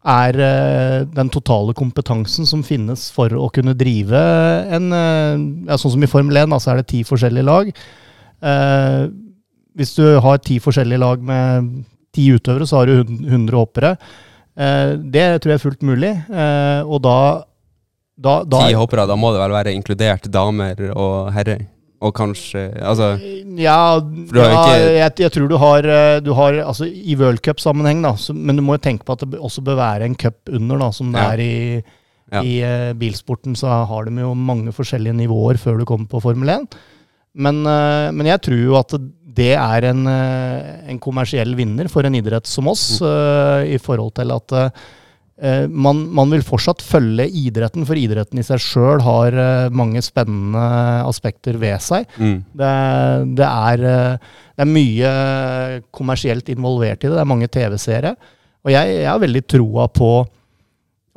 er 0.00 0.36
eh, 0.40 1.02
den 1.12 1.28
totale 1.32 1.74
kompetansen 1.76 2.48
som 2.48 2.62
finnes 2.64 3.08
for 3.12 3.32
å 3.36 3.50
kunne 3.52 3.76
drive 3.76 4.20
en 4.72 4.92
eh, 4.96 5.42
ja, 5.68 5.76
Sånn 5.76 5.96
som 5.96 6.06
i 6.06 6.08
Formel 6.08 6.40
1, 6.40 6.54
da, 6.54 6.60
så 6.62 6.72
er 6.72 6.80
det 6.80 6.88
ti 6.92 7.02
forskjellige 7.04 7.44
lag. 7.44 7.68
Eh, 8.40 9.02
hvis 9.76 9.94
du 9.98 10.04
har 10.24 10.40
ti 10.44 10.56
forskjellige 10.62 11.02
lag 11.02 11.22
med 11.24 11.70
ti 12.16 12.30
utøvere, 12.32 12.66
så 12.66 12.80
har 12.80 12.90
du 12.90 13.04
100 13.04 13.54
hoppere. 13.58 13.94
Eh, 14.56 14.96
det 15.12 15.26
tror 15.40 15.52
jeg 15.52 15.60
er 15.60 15.64
fullt 15.66 15.86
mulig. 15.86 16.14
Eh, 16.28 16.80
og 16.84 17.00
da 17.04 17.20
Ti 18.20 18.74
hoppere, 18.76 19.06
da 19.08 19.14
må 19.16 19.30
det 19.32 19.40
vel 19.40 19.54
være 19.54 19.72
inkludert 19.72 20.26
damer 20.28 20.76
og 20.92 21.30
herrer? 21.32 21.62
Og 22.00 22.14
kanskje 22.16 22.62
Altså 22.80 23.10
Ja, 23.60 24.00
ja 24.32 24.50
jeg, 25.02 25.12
jeg 25.20 25.32
tror 25.34 25.48
du 25.50 25.56
har, 25.60 25.84
eh, 25.84 26.20
du 26.24 26.32
har 26.38 26.56
altså, 26.64 26.88
I 26.88 27.16
worldcup-sammenheng, 27.20 28.00
da. 28.06 28.14
Så, 28.16 28.32
men 28.34 28.56
du 28.56 28.64
må 28.64 28.78
jo 28.78 28.84
tenke 28.86 29.04
på 29.04 29.16
at 29.16 29.24
det 29.28 29.40
også 29.40 29.64
bør 29.66 29.76
være 29.80 30.08
en 30.08 30.16
cup 30.16 30.48
under, 30.48 30.80
da, 30.80 30.90
som 30.96 31.12
det 31.12 31.20
Ja. 31.20 31.32
er 31.34 31.42
i, 31.44 31.82
Ja. 32.30 32.42
i 32.46 32.54
uh, 32.62 32.92
bilsporten. 32.94 33.56
Så 33.58 33.66
har 33.66 34.04
de 34.06 34.20
jo 34.22 34.34
mange 34.38 34.70
forskjellige 34.72 35.16
nivåer 35.18 35.58
før 35.58 35.80
du 35.80 35.84
kommer 35.84 36.06
på 36.06 36.22
Formel 36.22 36.48
1. 36.48 36.76
Men, 37.34 37.64
uh, 37.66 38.10
men 38.14 38.26
jeg 38.26 38.40
tror 38.46 38.60
jo 38.62 38.76
at 38.78 38.94
det 39.40 39.52
er 39.58 39.84
en, 39.90 40.06
uh, 40.06 40.88
en 40.90 40.98
kommersiell 41.02 41.56
vinner 41.58 41.88
for 41.90 42.06
en 42.06 42.14
idrett 42.14 42.46
som 42.46 42.68
oss, 42.70 43.00
eh, 43.02 43.74
i 43.74 43.78
forhold 43.78 44.14
til 44.14 44.30
at 44.34 44.56
man, 45.72 46.02
man 46.12 46.32
vil 46.34 46.42
fortsatt 46.44 46.82
følge 46.84 47.24
idretten, 47.40 47.86
for 47.88 47.96
idretten 47.96 48.42
i 48.42 48.44
seg 48.44 48.60
sjøl 48.60 49.00
har 49.04 49.36
eh, 49.40 49.70
mange 49.72 50.02
spennende 50.04 50.64
aspekter 51.08 51.56
ved 51.60 51.80
seg. 51.84 52.04
mm. 52.20 52.36
Det, 52.60 52.72
det, 53.38 53.46
er, 53.46 53.84
eh, 53.88 54.34
det 54.58 54.66
er 54.66 54.74
mye 54.74 55.14
kommersielt 55.96 56.52
involvert 56.52 57.00
i 57.00 57.08
det. 57.08 57.14
Det 57.16 57.24
er 57.24 57.32
mange 57.32 57.48
TV-seere. 57.48 58.14
Og 58.66 58.74
jeg, 58.74 58.92
jeg 58.98 59.08
har 59.08 59.22
veldig 59.22 59.44
troa 59.48 59.88
på 59.88 60.12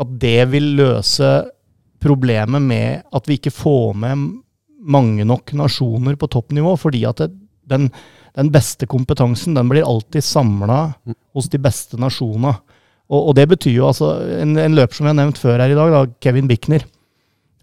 at 0.03 0.15
det 0.21 0.39
vil 0.53 0.71
løse 0.79 1.33
problemet 2.03 2.63
med 2.63 3.03
at 3.15 3.27
vi 3.27 3.37
ikke 3.39 3.53
får 3.53 3.93
med 3.99 4.27
mange 4.83 5.27
nok 5.27 5.51
nasjoner 5.59 6.15
på 6.19 6.31
toppnivå. 6.31 6.77
Fordi 6.79 7.03
at 7.11 7.25
det, 7.25 7.33
den, 7.67 7.89
den 8.39 8.51
beste 8.55 8.87
kompetansen 8.89 9.59
den 9.59 9.67
blir 9.71 9.83
alltid 9.87 10.23
samla 10.23 10.79
hos 11.35 11.51
de 11.51 11.59
beste 11.59 11.99
nasjonene. 11.99 12.55
Og, 13.13 13.29
og 13.29 13.35
det 13.37 13.45
betyr 13.51 13.75
jo 13.77 13.87
altså 13.91 14.15
En, 14.41 14.55
en 14.57 14.77
løper 14.77 14.97
som 14.97 15.05
vi 15.05 15.13
har 15.13 15.19
nevnt 15.19 15.41
før 15.41 15.61
her 15.61 15.73
i 15.73 15.77
dag, 15.77 15.93
da, 15.93 16.03
Kevin 16.23 16.49
Bickner. 16.49 16.85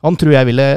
Han 0.07 0.17
tror 0.17 0.37
jeg 0.37 0.49
ville 0.49 0.69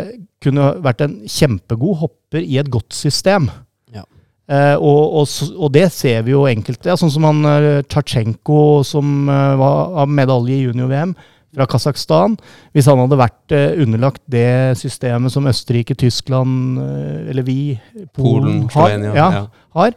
kunne 0.44 0.72
vært 0.84 1.06
en 1.06 1.20
kjempegod 1.30 2.02
hopper 2.02 2.42
i 2.44 2.58
et 2.60 2.72
godt 2.72 2.92
system. 2.98 3.46
Ja. 3.94 4.04
Eh, 4.52 4.76
og, 4.76 5.22
og, 5.22 5.54
og 5.56 5.72
det 5.76 5.86
ser 5.96 6.26
vi 6.28 6.34
jo 6.34 6.44
enkelte. 6.50 6.92
Ja, 6.92 6.98
sånn 7.00 7.14
som 7.14 7.30
han 7.30 7.46
Tsjatsjenko, 7.88 8.58
som 8.88 9.30
uh, 9.32 9.54
var, 9.62 9.94
av 10.04 10.12
medalje 10.12 10.58
i 10.58 10.66
junior-VM 10.66 11.16
fra 11.54 11.68
Kasakhstan. 11.70 12.36
Hvis 12.74 12.90
han 12.90 13.00
hadde 13.04 13.20
vært 13.22 13.56
uh, 13.56 13.80
underlagt 13.86 14.24
det 14.32 14.76
systemet 14.82 15.34
som 15.34 15.48
Østerrike, 15.50 15.96
Tyskland, 16.00 16.82
uh, 16.82 17.30
eller 17.32 17.48
vi, 17.48 17.78
Polen, 18.18 18.66
har, 18.74 18.90
Slovenia. 18.90 19.14
Ja. 19.16 19.30
har, 19.78 19.96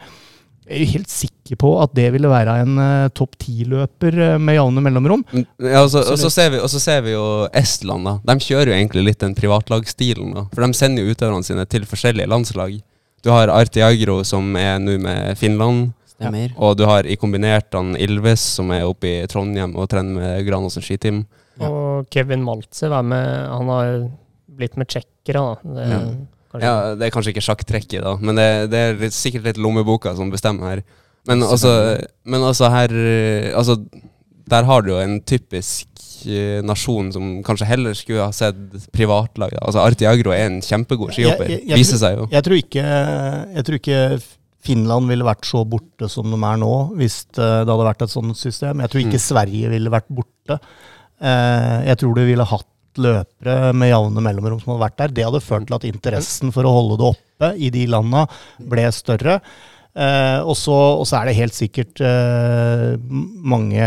jeg 0.67 0.77
er 0.77 0.85
jo 0.85 0.93
helt 0.97 1.11
sikker 1.13 1.57
på 1.63 1.71
at 1.83 1.93
det 1.95 2.09
ville 2.15 2.29
være 2.31 2.57
en 2.65 2.79
uh, 2.79 3.09
topp 3.15 3.37
ti-løper 3.39 4.17
uh, 4.35 4.39
med 4.43 4.57
jevne 4.59 4.83
mellomrom. 4.83 5.23
Ja, 5.63 5.83
og 5.85 5.91
så- 5.93 6.03
og 6.11 6.19
så 6.19 6.31
ser, 6.31 6.51
vi- 6.51 6.59
og 6.61 6.69
så 6.73 6.81
ser 6.83 7.03
vi 7.07 7.13
jo 7.15 7.47
Estland, 7.55 8.05
da. 8.05 8.19
De 8.35 8.39
kjører 8.43 8.73
jo 8.73 8.79
egentlig 8.79 9.05
litt 9.05 9.19
den 9.23 9.35
privatlagstilen. 9.35 10.35
da. 10.35 10.47
For 10.53 10.67
de 10.67 10.73
sender 10.75 11.05
jo 11.07 11.15
utøverne 11.15 11.45
sine 11.45 11.67
til 11.67 11.87
forskjellige 11.87 12.27
landslag. 12.29 12.81
Du 13.23 13.31
har 13.31 13.49
Artiagro, 13.49 14.23
som 14.25 14.55
er 14.57 14.79
nå 14.79 14.99
med 15.01 15.37
Finland. 15.39 15.93
Stemmer. 16.17 16.53
Og 16.57 16.77
du 16.79 16.85
har 16.87 17.05
i 17.07 17.17
kombinert 17.17 17.73
han 17.77 17.95
Ilves, 17.97 18.41
som 18.41 18.71
er 18.73 18.87
oppe 18.89 19.05
i 19.23 19.27
Trondheim 19.27 19.75
og 19.77 19.89
trener 19.93 20.15
med 20.17 20.47
Granåsen 20.47 20.83
skiteam. 20.83 21.27
Ja. 21.61 21.69
Og 21.69 22.07
Kevin 22.11 22.43
er 22.47 23.03
med 23.03 23.49
Han 23.49 23.69
har 23.69 24.11
blitt 24.57 24.77
med 24.77 24.89
tsjekkere, 24.89 25.43
da. 25.43 25.75
Det, 25.75 25.91
Ja. 25.91 26.01
Kanskje- 26.57 26.67
Ja, 26.69 26.95
Det 26.97 27.07
er 27.07 27.15
kanskje 27.15 27.33
ikke 27.35 27.45
sjakktrekket, 27.47 28.03
da, 28.03 28.17
men 28.21 28.35
det, 28.41 28.47
det 28.73 28.79
er 28.89 28.95
litt, 29.05 29.13
sikkert 29.17 29.45
litt 29.45 29.57
lommeboka 29.63 30.15
som 30.17 30.31
bestemmer 30.33 30.75
her. 30.77 30.83
Men 31.27 31.43
altså, 31.43 31.73
men 32.25 32.41
altså 32.47 32.69
her 32.71 32.93
eh, 32.95 33.53
Altså, 33.59 33.77
der 34.49 34.63
har 34.69 34.83
du 34.83 34.93
jo 34.93 34.99
en 35.03 35.17
typisk 35.27 35.89
eh, 36.31 36.61
nasjon 36.63 37.09
som 37.13 37.43
kanskje 37.43 37.67
heller 37.67 37.95
skulle 37.99 38.23
ha 38.23 38.31
sett 38.31 38.55
privatlag. 38.95 39.51
da. 39.57 39.65
Altså 39.67 39.83
Artiagro 39.83 40.31
er 40.31 40.47
en 40.47 40.61
kjempegod 40.63 41.11
skihopper, 41.17 41.51
viser 41.75 41.99
seg 41.99 42.21
jo. 42.21 42.29
Jeg 42.31 42.45
tror 42.47 42.61
ikke, 42.61 42.85
jeg 43.57 43.65
tror 43.67 43.81
ikke 43.81 44.01
Finland 44.67 45.07
ville 45.11 45.23
vært 45.27 45.47
så 45.47 45.65
borte 45.67 46.09
som 46.11 46.31
de 46.31 46.39
er 46.43 46.57
nå, 46.63 46.71
hvis 46.99 47.25
det, 47.35 47.43
det 47.67 47.71
hadde 47.75 47.87
vært 47.91 48.03
et 48.07 48.11
sånt 48.15 48.39
system. 48.39 48.81
Jeg 48.83 48.91
tror 48.91 49.03
ikke 49.05 49.19
Mm. 49.19 49.27
Sverige 49.27 49.69
ville 49.71 49.91
vært 49.91 50.09
borte. 50.11 50.61
Eh, 51.21 51.77
jeg 51.91 51.99
tror 51.99 52.15
du 52.15 52.23
ville 52.27 52.45
hatt 52.45 52.67
løpere 53.01 53.73
med 53.77 53.91
jevne 53.91 54.25
mellomrom 54.25 54.61
som 54.63 54.75
hadde 54.75 54.85
vært 54.85 54.99
der. 55.01 55.15
Det 55.17 55.25
hadde 55.29 55.45
ført 55.45 55.67
til 55.69 55.79
at 55.79 55.89
interessen 55.89 56.53
for 56.55 56.67
å 56.67 56.75
holde 56.79 57.01
det 57.01 57.09
oppe 57.15 57.51
i 57.57 57.73
de 57.75 57.87
landa 57.91 58.27
ble 58.61 58.87
større. 58.95 59.41
Eh, 59.97 60.41
og, 60.45 60.53
så, 60.61 60.77
og 61.01 61.07
så 61.09 61.21
er 61.21 61.31
det 61.31 61.39
helt 61.39 61.57
sikkert 61.57 62.03
eh, 62.05 62.97
mange 63.01 63.87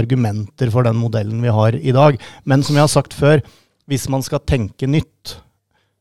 argumenter 0.00 0.72
for 0.72 0.88
den 0.88 0.96
modellen 0.96 1.42
vi 1.44 1.52
har 1.52 1.76
i 1.76 1.92
dag. 1.94 2.16
Men 2.48 2.64
som 2.64 2.78
jeg 2.78 2.86
har 2.86 2.92
sagt 2.92 3.16
før, 3.16 3.42
hvis 3.88 4.08
man 4.12 4.24
skal 4.24 4.44
tenke 4.48 4.88
nytt, 4.88 5.38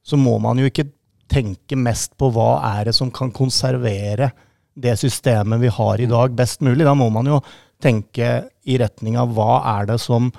så 0.08 0.20
må 0.20 0.38
man 0.44 0.60
jo 0.62 0.70
ikke 0.70 0.88
tenke 1.28 1.76
mest 1.76 2.14
på 2.20 2.30
hva 2.32 2.54
er 2.78 2.88
det 2.88 2.96
som 2.96 3.12
kan 3.12 3.34
konservere 3.36 4.32
det 4.78 4.94
systemet 5.02 5.60
vi 5.60 5.72
har 5.74 6.00
i 6.00 6.08
dag, 6.08 6.36
best 6.38 6.64
mulig. 6.64 6.86
Da 6.88 6.96
må 6.96 7.10
man 7.12 7.28
jo 7.28 7.42
tenke 7.84 8.48
i 8.64 8.78
retning 8.80 9.18
av 9.20 9.34
hva 9.36 9.60
er 9.78 9.90
det 9.92 10.00
som 10.02 10.32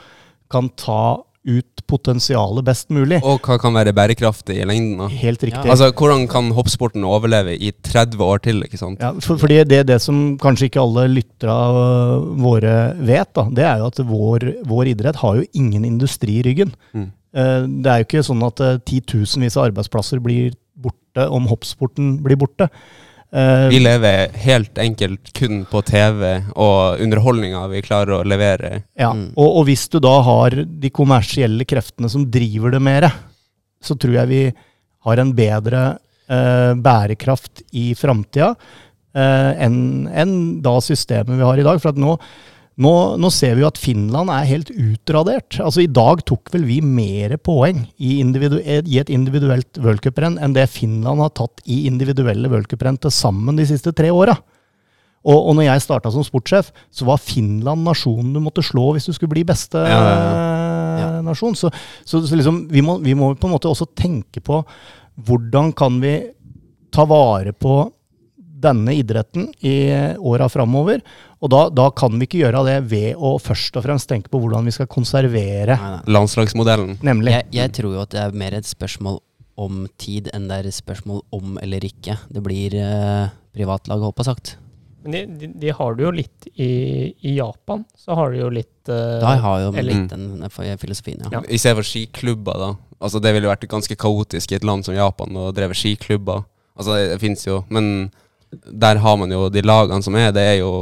kan 0.49 0.71
ta 0.81 1.19
ut 1.49 1.83
potensialet 1.89 2.67
best 2.67 2.91
mulig. 2.93 3.19
Og 3.25 3.41
hva 3.47 3.57
kan 3.61 3.73
være 3.77 3.95
bærekraftig 3.97 4.59
i 4.61 4.67
lengden? 4.69 4.99
da? 5.01 5.09
Helt 5.23 5.43
riktig. 5.47 5.65
Altså, 5.65 5.89
Hvordan 5.97 6.27
kan 6.29 6.51
hoppsporten 6.57 7.07
overleve 7.09 7.57
i 7.57 7.73
30 7.73 8.21
år 8.25 8.43
til? 8.45 8.61
ikke 8.67 8.81
sant? 8.81 9.01
Ja, 9.01 9.15
for, 9.25 9.41
fordi 9.41 9.63
det, 9.65 9.87
det 9.89 10.01
som 10.05 10.37
kanskje 10.43 10.69
ikke 10.69 10.83
alle 10.85 11.07
lyttere 11.17 11.57
øh, 11.57 12.29
våre 12.45 12.75
vet, 13.01 13.33
da, 13.39 13.47
det 13.57 13.65
er 13.65 13.81
jo 13.83 13.89
at 13.89 14.03
vår, 14.13 14.49
vår 14.69 14.93
idrett 14.93 15.23
har 15.25 15.41
jo 15.41 15.49
ingen 15.57 15.89
industri 15.89 16.39
i 16.43 16.47
ryggen. 16.47 16.75
Mm. 16.93 17.09
Eh, 17.35 17.61
Det 17.85 17.93
er 17.93 18.01
jo 18.03 18.09
ikke 18.09 18.27
sånn 18.29 18.45
at 18.47 18.65
eh, 18.65 18.79
titusenvis 18.89 19.57
av 19.59 19.71
arbeidsplasser 19.71 20.21
blir 20.25 20.53
borte 20.79 21.25
om 21.35 21.49
hoppsporten 21.51 22.19
blir 22.25 22.39
borte. 22.39 22.69
Eh, 23.31 23.69
Vi 23.69 23.79
lever 23.83 24.31
helt 24.41 24.79
enkelt 24.81 25.33
kun 25.37 25.65
på 25.69 25.83
TV 25.85 26.23
og 26.57 27.01
underholdninga 27.05 27.67
vi 27.69 27.83
klarer 27.85 28.19
å 28.19 28.25
levere. 28.25 28.83
Ja, 28.97 29.11
Mm. 29.13 29.33
og, 29.37 29.49
og 29.61 29.65
hvis 29.69 29.89
du 29.93 29.99
da 30.01 30.15
har 30.25 30.51
de 30.65 30.91
kommersielle 30.91 31.67
kreftene 31.69 32.09
som 32.09 32.25
driver 32.31 32.71
det 32.73 32.81
mer, 32.81 33.09
så 33.85 33.95
tror 34.01 34.15
jeg 34.23 34.29
vi 34.29 34.43
har 35.05 35.21
en 35.21 35.33
bedre 35.37 35.83
uh, 36.31 36.73
bærekraft 36.75 37.63
i 37.73 37.95
framtida 37.95 38.55
uh, 39.17 39.53
enn 39.61 40.09
enn 40.09 40.35
da 40.65 40.79
systemet 40.81 41.37
vi 41.39 41.45
har 41.47 41.59
i 41.61 41.67
dag. 41.69 41.79
For 41.81 41.93
at 41.93 42.01
nå, 42.01 42.17
nå, 42.79 42.93
nå 43.19 43.31
ser 43.35 43.57
vi 43.57 43.65
jo 43.65 43.71
at 43.73 43.81
Finland 43.81 44.31
er 44.31 44.47
helt 44.47 44.69
utradert. 44.71 45.57
Altså 45.59 45.83
I 45.83 45.91
dag 45.91 46.23
tok 46.29 46.53
vel 46.55 46.67
vi 46.69 46.79
mer 46.85 47.35
poeng 47.43 47.83
i, 47.97 48.19
individu 48.23 48.61
i 48.63 49.01
et 49.01 49.11
individuelt 49.11 49.81
worldcuprenn 49.83 50.39
enn 50.39 50.55
det 50.55 50.69
Finland 50.71 51.25
har 51.25 51.35
tatt 51.35 51.65
i 51.67 51.85
individuelle 51.91 52.51
worldcuprenn 52.53 53.01
til 53.03 53.15
sammen 53.15 53.59
de 53.59 53.67
siste 53.67 53.91
tre 53.99 54.13
åra. 54.15 54.37
Og, 55.27 55.35
og 55.35 55.57
når 55.59 55.67
jeg 55.67 55.85
starta 55.89 56.13
som 56.15 56.23
sportssjef, 56.23 56.71
så 56.95 57.09
var 57.09 57.19
Finland 57.19 57.83
nasjonen 57.83 58.31
du 58.37 58.41
måtte 58.45 58.63
slå 58.65 58.93
hvis 58.95 59.11
du 59.11 59.17
skulle 59.17 59.35
bli 59.35 59.43
beste 59.49 59.83
Ja, 59.83 59.99
ja, 59.99 61.11
eh, 61.19 61.21
nasjon. 61.27 61.59
Så, 61.59 61.73
så, 62.07 62.23
så 62.23 62.39
liksom, 62.39 62.69
vi, 62.71 62.85
må, 62.85 63.01
vi 63.03 63.17
må 63.19 63.35
på 63.35 63.51
en 63.51 63.57
måte 63.57 63.71
også 63.71 63.91
tenke 63.99 64.43
på 64.45 64.63
hvordan 65.27 65.75
kan 65.75 65.99
vi 65.99 66.21
ta 66.95 67.03
vare 67.11 67.51
på 67.53 67.81
denne 68.59 68.95
idretten 68.99 69.49
i 69.63 69.75
åra 70.19 70.49
framover. 70.51 71.03
Og 71.39 71.51
da, 71.53 71.61
da 71.71 71.89
kan 71.95 72.17
vi 72.19 72.27
ikke 72.27 72.41
gjøre 72.43 72.65
det 72.67 72.77
ved 72.91 73.15
å 73.17 73.37
først 73.43 73.77
og 73.79 73.85
fremst 73.87 74.09
tenke 74.11 74.31
på 74.33 74.41
hvordan 74.43 74.67
vi 74.67 74.75
skal 74.75 74.91
konservere, 74.91 75.77
Nei, 75.79 75.91
nei. 75.97 76.03
Landslagsmodellen. 76.17 76.97
nemlig. 77.07 77.37
Jeg, 77.37 77.49
jeg 77.61 77.75
tror 77.79 77.95
jo 77.95 78.05
at 78.05 78.15
det 78.15 78.23
er 78.25 78.39
mer 78.45 78.59
et 78.59 78.67
spørsmål 78.69 79.21
om 79.59 79.85
tid 79.99 80.31
enn 80.35 80.47
det 80.51 80.61
er 80.61 80.69
et 80.71 80.77
spørsmål 80.77 81.23
om 81.35 81.59
eller 81.63 81.85
ikke. 81.87 82.19
Det 82.31 82.43
blir 82.45 82.75
eh, 82.79 83.31
privatlag, 83.55 84.03
på 84.15 84.27
sagt. 84.27 84.57
Men 85.03 85.15
de, 85.15 85.23
de, 85.41 85.49
de 85.63 85.73
har 85.75 85.95
det 85.97 86.05
jo 86.05 86.13
litt 86.15 86.49
i, 86.55 86.69
i 87.27 87.37
Japan. 87.39 87.85
Så 87.99 88.15
har 88.19 88.35
de 88.35 88.43
jo 88.43 88.51
litt 88.53 88.91
uh, 88.91 89.19
Da 89.23 89.35
har 89.41 89.63
jo 89.63 89.73
eller- 89.73 89.95
litt 89.95 90.11
den 90.11 90.29
den 90.43 90.79
filosofien, 90.83 91.23
ja. 91.25 91.39
Ja. 91.39 91.43
I 91.47 91.59
stedet 91.59 91.79
for 91.81 91.87
skiklubber, 91.87 92.59
da. 92.59 92.71
Altså 92.99 93.21
Det 93.23 93.31
ville 93.35 93.51
vært 93.51 93.69
ganske 93.71 93.95
kaotisk 93.95 94.53
i 94.53 94.59
et 94.59 94.67
land 94.67 94.85
som 94.87 94.97
Japan 94.97 95.37
å 95.39 95.53
dreve 95.55 95.77
skiklubber. 95.79 96.43
Altså 96.79 96.95
Det, 96.97 97.05
det 97.15 97.21
fins 97.23 97.47
jo, 97.47 97.61
men 97.71 98.11
der 98.51 98.97
har 99.03 99.17
man 99.21 99.33
jo 99.33 99.49
de 99.53 99.63
lagene 99.63 100.03
som 100.05 100.17
er. 100.17 100.33
Det 100.33 100.43
er 100.43 100.59
jo 100.63 100.73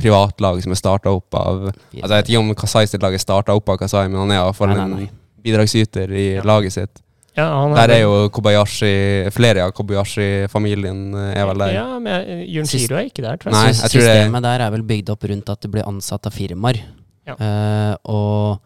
privatlag 0.00 0.62
som 0.64 0.72
er 0.72 0.80
starta 0.80 1.12
opp 1.12 1.34
av 1.36 1.68
Altså 1.68 2.00
Jeg 2.00 2.10
vet 2.14 2.30
ikke 2.32 2.42
om 2.42 2.54
Kasai 2.56 2.86
sitt 2.88 3.02
lag 3.04 3.14
er 3.14 3.22
starta 3.22 3.56
opp 3.56 3.68
av 3.68 3.80
Kasai, 3.82 4.06
men 4.08 4.22
han 4.22 4.32
er 4.32 4.40
iallfall 4.40 4.72
en 4.76 5.08
bidragsyter 5.42 6.12
i 6.14 6.26
laget 6.46 6.76
sitt. 6.76 7.02
Ja, 7.32 7.46
han 7.48 7.72
Der 7.72 7.94
er 7.94 8.00
jo 8.02 8.28
Kobayashi 8.28 9.30
Flere 9.32 9.64
av 9.64 9.70
Kobayashi-familien 9.72 11.14
eh, 11.16 11.38
er 11.40 11.46
vel 11.48 11.62
der. 11.62 11.70
Ja, 11.78 11.86
men 12.02 12.42
Jørn 12.44 12.68
er 12.68 13.06
ikke 13.08 13.24
der, 13.24 13.38
tror 13.40 13.48
jeg. 13.48 13.56
Nei, 13.56 13.70
jeg 13.70 13.88
tror 13.94 14.04
det- 14.04 14.10
Systemet 14.10 14.42
der 14.44 14.66
er 14.66 14.74
vel 14.74 14.82
bygd 14.82 15.14
opp 15.14 15.24
rundt 15.24 15.48
at 15.48 15.62
det 15.62 15.70
blir 15.72 15.88
ansatt 15.88 16.28
av 16.28 16.36
firmaer. 16.36 16.82
Ja. 17.24 17.36
Uh, 17.38 17.94
og, 18.04 18.60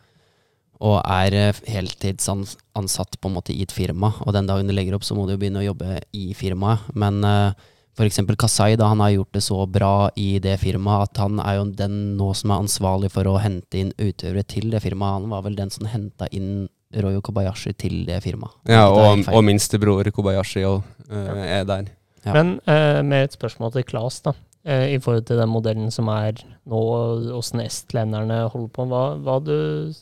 og 0.81 0.99
er 1.05 1.35
eh, 1.37 1.63
heltidsansatt 1.69 3.21
på 3.21 3.29
en 3.29 3.37
måte 3.37 3.55
i 3.55 3.63
et 3.63 3.73
firma. 3.73 4.15
Og 4.27 4.35
den 4.35 4.49
dagen 4.49 4.67
du 4.67 4.75
legger 4.75 4.97
opp, 4.97 5.05
så 5.05 5.15
må 5.15 5.27
du 5.27 5.37
jo 5.37 5.39
begynne 5.39 5.63
å 5.63 5.69
jobbe 5.69 6.01
i 6.13 6.33
firmaet. 6.35 6.91
Men 6.95 7.23
uh, 7.23 7.53
f.eks. 7.97 8.21
Kasai, 8.39 8.77
da 8.77 8.91
han 8.93 9.01
har 9.01 9.15
gjort 9.15 9.33
det 9.33 9.43
så 9.47 9.59
bra 9.67 10.11
i 10.21 10.39
det 10.43 10.59
firmaet 10.61 11.11
at 11.11 11.21
han 11.25 11.41
er 11.41 11.59
jo 11.61 11.67
den 11.79 11.95
nå 12.19 12.31
som 12.37 12.53
er 12.53 12.63
ansvarlig 12.67 13.11
for 13.15 13.29
å 13.31 13.39
hente 13.41 13.81
inn 13.81 13.93
utøvere 13.97 14.45
til 14.45 14.69
det 14.75 14.83
firmaet. 14.85 15.23
Han 15.23 15.31
var 15.33 15.47
vel 15.47 15.57
den 15.57 15.73
som 15.73 15.89
henta 15.89 16.29
inn 16.37 16.67
Royo 16.97 17.21
Kobayashi 17.25 17.73
til 17.77 18.05
det 18.09 18.21
firmaet. 18.25 18.55
Ja, 18.71 18.87
og, 18.93 19.25
og 19.33 19.43
minstebror 19.45 20.07
Kobayashi 20.15 20.63
òg 20.69 20.83
er 21.11 21.65
der. 21.69 21.89
Ja. 22.27 22.35
Men 22.37 22.57
eh, 22.69 23.01
med 23.07 23.27
et 23.31 23.37
spørsmål 23.37 23.73
til 23.75 23.85
Klas, 23.89 24.21
da. 24.25 24.33
Eh, 24.67 24.95
I 24.97 25.01
forhold 25.03 25.27
til 25.29 25.39
den 25.39 25.51
modellen 25.53 25.91
som 25.95 26.09
er 26.11 26.39
nå, 26.67 26.79
og 26.79 27.27
åssen 27.39 27.63
estlenderne 27.63 28.43
holder 28.53 28.71
på. 28.75 28.87
Hva, 28.91 29.03
hva 29.23 29.37
hadde 29.39 29.57
du, 29.57 29.93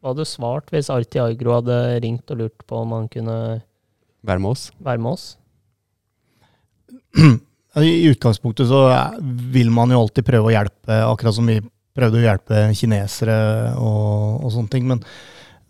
hva 0.00 0.12
hadde 0.12 0.22
du 0.26 0.30
svart 0.30 0.70
hvis 0.74 0.90
Arti 0.94 1.18
Agro 1.22 1.56
hadde 1.58 1.78
ringt 2.04 2.30
og 2.30 2.42
lurt 2.44 2.66
på 2.70 2.82
om 2.84 2.94
han 2.94 3.08
kunne 3.12 3.38
Være 4.26 4.42
med 4.42 4.52
oss. 4.56 4.68
være 4.82 5.02
med 5.02 5.12
oss? 5.18 5.26
I 7.76 8.06
utgangspunktet 8.08 8.68
så 8.68 8.86
vil 9.52 9.70
man 9.74 9.92
jo 9.92 10.00
alltid 10.04 10.26
prøve 10.26 10.50
å 10.50 10.54
hjelpe, 10.54 11.00
akkurat 11.04 11.36
som 11.36 11.48
vi 11.48 11.58
prøvde 11.96 12.20
å 12.20 12.24
hjelpe 12.24 12.62
kinesere 12.76 13.36
og, 13.80 14.44
og 14.44 14.54
sånne 14.54 14.72
ting. 14.72 14.86
Men, 14.88 15.02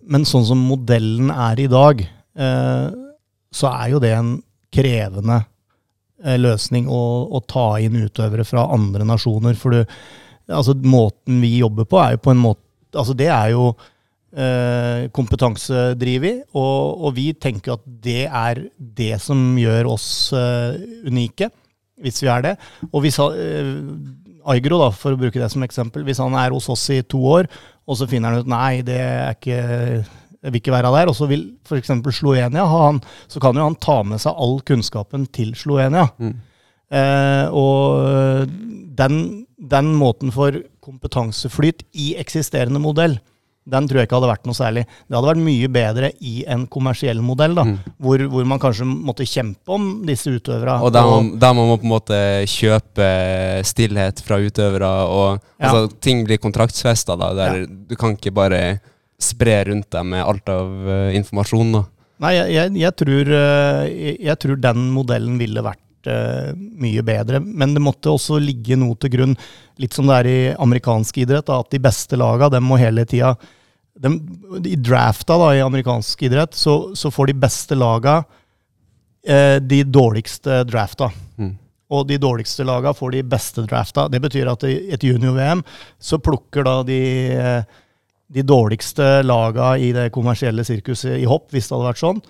men 0.07 0.27
sånn 0.29 0.47
som 0.47 0.63
modellen 0.69 1.33
er 1.35 1.63
i 1.63 1.69
dag, 1.71 2.03
eh, 2.03 2.87
så 3.57 3.73
er 3.73 3.93
jo 3.95 4.03
det 4.03 4.13
en 4.15 4.37
krevende 4.75 5.41
eh, 6.25 6.39
løsning 6.39 6.91
å, 6.91 7.03
å 7.31 7.43
ta 7.47 7.69
inn 7.83 7.99
utøvere 8.07 8.47
fra 8.47 8.69
andre 8.75 9.07
nasjoner. 9.09 9.59
For 9.59 9.75
du, 9.75 9.99
altså, 10.51 10.77
måten 10.87 11.41
vi 11.43 11.57
jobber 11.61 11.89
på, 11.89 12.01
er 12.03 12.17
jo 12.17 12.25
på 12.29 12.37
en 12.37 12.47
måte 12.49 12.63
Altså, 12.97 13.13
det 13.19 13.27
er 13.29 13.51
jo 13.51 13.75
eh, 14.37 15.07
kompetansedrevet, 15.15 16.45
og, 16.57 17.07
og 17.07 17.15
vi 17.17 17.31
tenker 17.41 17.77
at 17.77 17.87
det 17.87 18.25
er 18.27 18.67
det 18.77 19.17
som 19.23 19.41
gjør 19.59 19.93
oss 19.95 20.09
eh, 20.37 20.77
unike, 21.09 21.51
hvis 22.05 22.23
vi 22.23 22.31
er 22.33 22.45
det. 22.45 22.55
Og 22.93 23.03
hvis 23.05 23.19
eh, 23.23 23.73
Aigro, 24.47 24.79
da, 24.85 24.93
for 24.95 25.17
å 25.17 25.21
bruke 25.21 25.41
det 25.41 25.49
som 25.53 25.65
eksempel, 25.67 26.05
hvis 26.07 26.21
han 26.23 26.37
er 26.39 26.55
hos 26.55 26.69
oss 26.73 26.85
i 26.95 27.01
to 27.03 27.23
år, 27.39 27.49
og 27.87 27.99
så 27.99 28.09
finner 28.11 28.35
han 28.35 28.45
ut 28.45 28.51
nei, 28.51 28.83
det 28.87 29.01
er 29.01 29.35
ikke 29.35 29.59
jeg 30.47 30.53
vil 30.53 30.61
ikke 30.61 30.75
være 30.77 30.91
der, 30.95 31.11
og 31.11 31.17
så 31.19 31.27
vil 31.27 31.41
f.eks. 31.67 31.91
Slovenia 32.15 32.67
ha 32.71 32.83
han, 32.85 33.01
så 33.27 33.41
kan 33.43 33.57
jo 33.59 33.65
han 33.67 33.79
ta 33.83 33.97
med 34.07 34.23
seg 34.23 34.37
all 34.39 34.61
kunnskapen 34.69 35.25
til 35.35 35.57
Slovenia. 35.59 36.05
Mm. 36.23 36.37
Eh, 36.95 37.47
og 37.51 38.53
den, 39.01 39.17
den 39.59 39.89
måten 39.99 40.31
for 40.35 40.55
kompetanseflyt 40.87 41.83
i 41.99 42.13
eksisterende 42.21 42.79
modell, 42.83 43.19
den 43.67 43.89
tror 43.89 43.99
jeg 43.99 44.07
ikke 44.07 44.17
hadde 44.21 44.29
vært 44.31 44.47
noe 44.47 44.55
særlig. 44.55 44.85
Det 45.09 45.17
hadde 45.17 45.29
vært 45.33 45.43
mye 45.43 45.69
bedre 45.75 46.11
i 46.23 46.35
en 46.47 46.67
kommersiell 46.71 47.19
modell, 47.21 47.55
da, 47.59 47.65
Mm. 47.67 47.79
hvor, 47.99 48.19
hvor 48.31 48.45
man 48.47 48.61
kanskje 48.63 48.87
måtte 48.87 49.27
kjempe 49.27 49.69
om 49.75 49.89
disse 50.07 50.31
utøverne. 50.31 50.81
Og 50.87 50.93
der 50.95 51.03
man, 51.03 51.33
der 51.39 51.53
man 51.59 51.67
må 51.73 51.77
på 51.81 51.89
en 51.89 51.95
måte 51.97 52.21
kjøpe 52.47 53.09
stillhet 53.67 54.23
fra 54.23 54.39
utøvere, 54.39 54.91
og 55.11 55.41
Ja. 55.59 55.71
altså, 55.73 56.01
ting 56.01 56.25
blir 56.27 56.39
kontraktsfesta. 56.39 57.17
Der 57.19 57.67
Du 57.67 57.97
kan 57.97 58.17
ikke 58.17 58.33
bare 58.33 58.81
spre 59.19 59.65
rundt 59.67 59.91
deg 59.91 60.05
med 60.05 60.25
alt 60.25 60.49
av 60.49 60.67
uh, 60.87 61.15
informasjon. 61.17 61.73
da. 61.73 61.85
Nei, 62.21 62.33
jeg, 62.35 62.53
jeg, 62.53 62.73
jeg, 62.81 62.97
tror, 62.97 63.29
eh, 63.29 64.17
jeg 64.25 64.39
tror 64.41 64.57
den 64.61 64.91
modellen 64.95 65.39
ville 65.39 65.61
vært 65.61 65.83
eh, 66.11 66.55
mye 66.57 67.05
bedre. 67.07 67.41
Men 67.41 67.75
det 67.77 67.83
måtte 67.85 68.13
også 68.13 68.41
ligge 68.43 68.79
noe 68.79 68.97
til 69.01 69.13
grunn, 69.13 69.37
litt 69.83 69.97
som 69.97 70.09
det 70.09 70.19
er 70.21 70.31
i 70.31 70.39
amerikansk 70.55 71.23
idrett, 71.25 71.47
da, 71.49 71.61
at 71.61 71.71
de 71.75 71.83
beste 71.83 72.19
laga, 72.19 72.51
dem 72.53 72.67
må 72.67 72.81
hele 72.81 73.07
tida 73.09 73.35
dem, 73.97 74.19
I 74.65 74.77
drafta 74.77 75.39
da, 75.41 75.53
i 75.57 75.63
amerikansk 75.65 76.27
idrett, 76.29 76.55
så, 76.55 76.97
så 76.97 77.11
får 77.13 77.31
de 77.31 77.39
beste 77.47 77.79
laga 77.79 78.19
eh, 79.27 79.57
de 79.61 79.83
dårligste 79.89 80.63
drafta. 80.69 81.09
Mm. 81.41 81.55
Og 81.97 82.05
de 82.09 82.19
dårligste 82.21 82.67
laga 82.67 82.93
får 82.97 83.15
de 83.15 83.25
beste 83.25 83.65
drafta. 83.65 84.09
Det 84.13 84.21
betyr 84.21 84.51
at 84.53 84.67
i 84.69 84.77
et 84.93 85.07
junior-VM 85.07 85.63
så 86.03 86.21
plukker 86.21 86.67
da 86.67 86.81
de 86.87 87.01
eh, 87.33 87.83
de 88.27 88.43
dårligste 88.43 89.23
laga 89.23 89.77
i 89.79 89.93
det 89.95 90.11
kommersielle 90.15 90.65
sirkuset 90.67 91.21
i 91.21 91.27
hopp, 91.31 91.49
hvis 91.55 91.69
det 91.69 91.77
hadde 91.77 91.91
vært 91.91 92.03
sånn, 92.03 92.23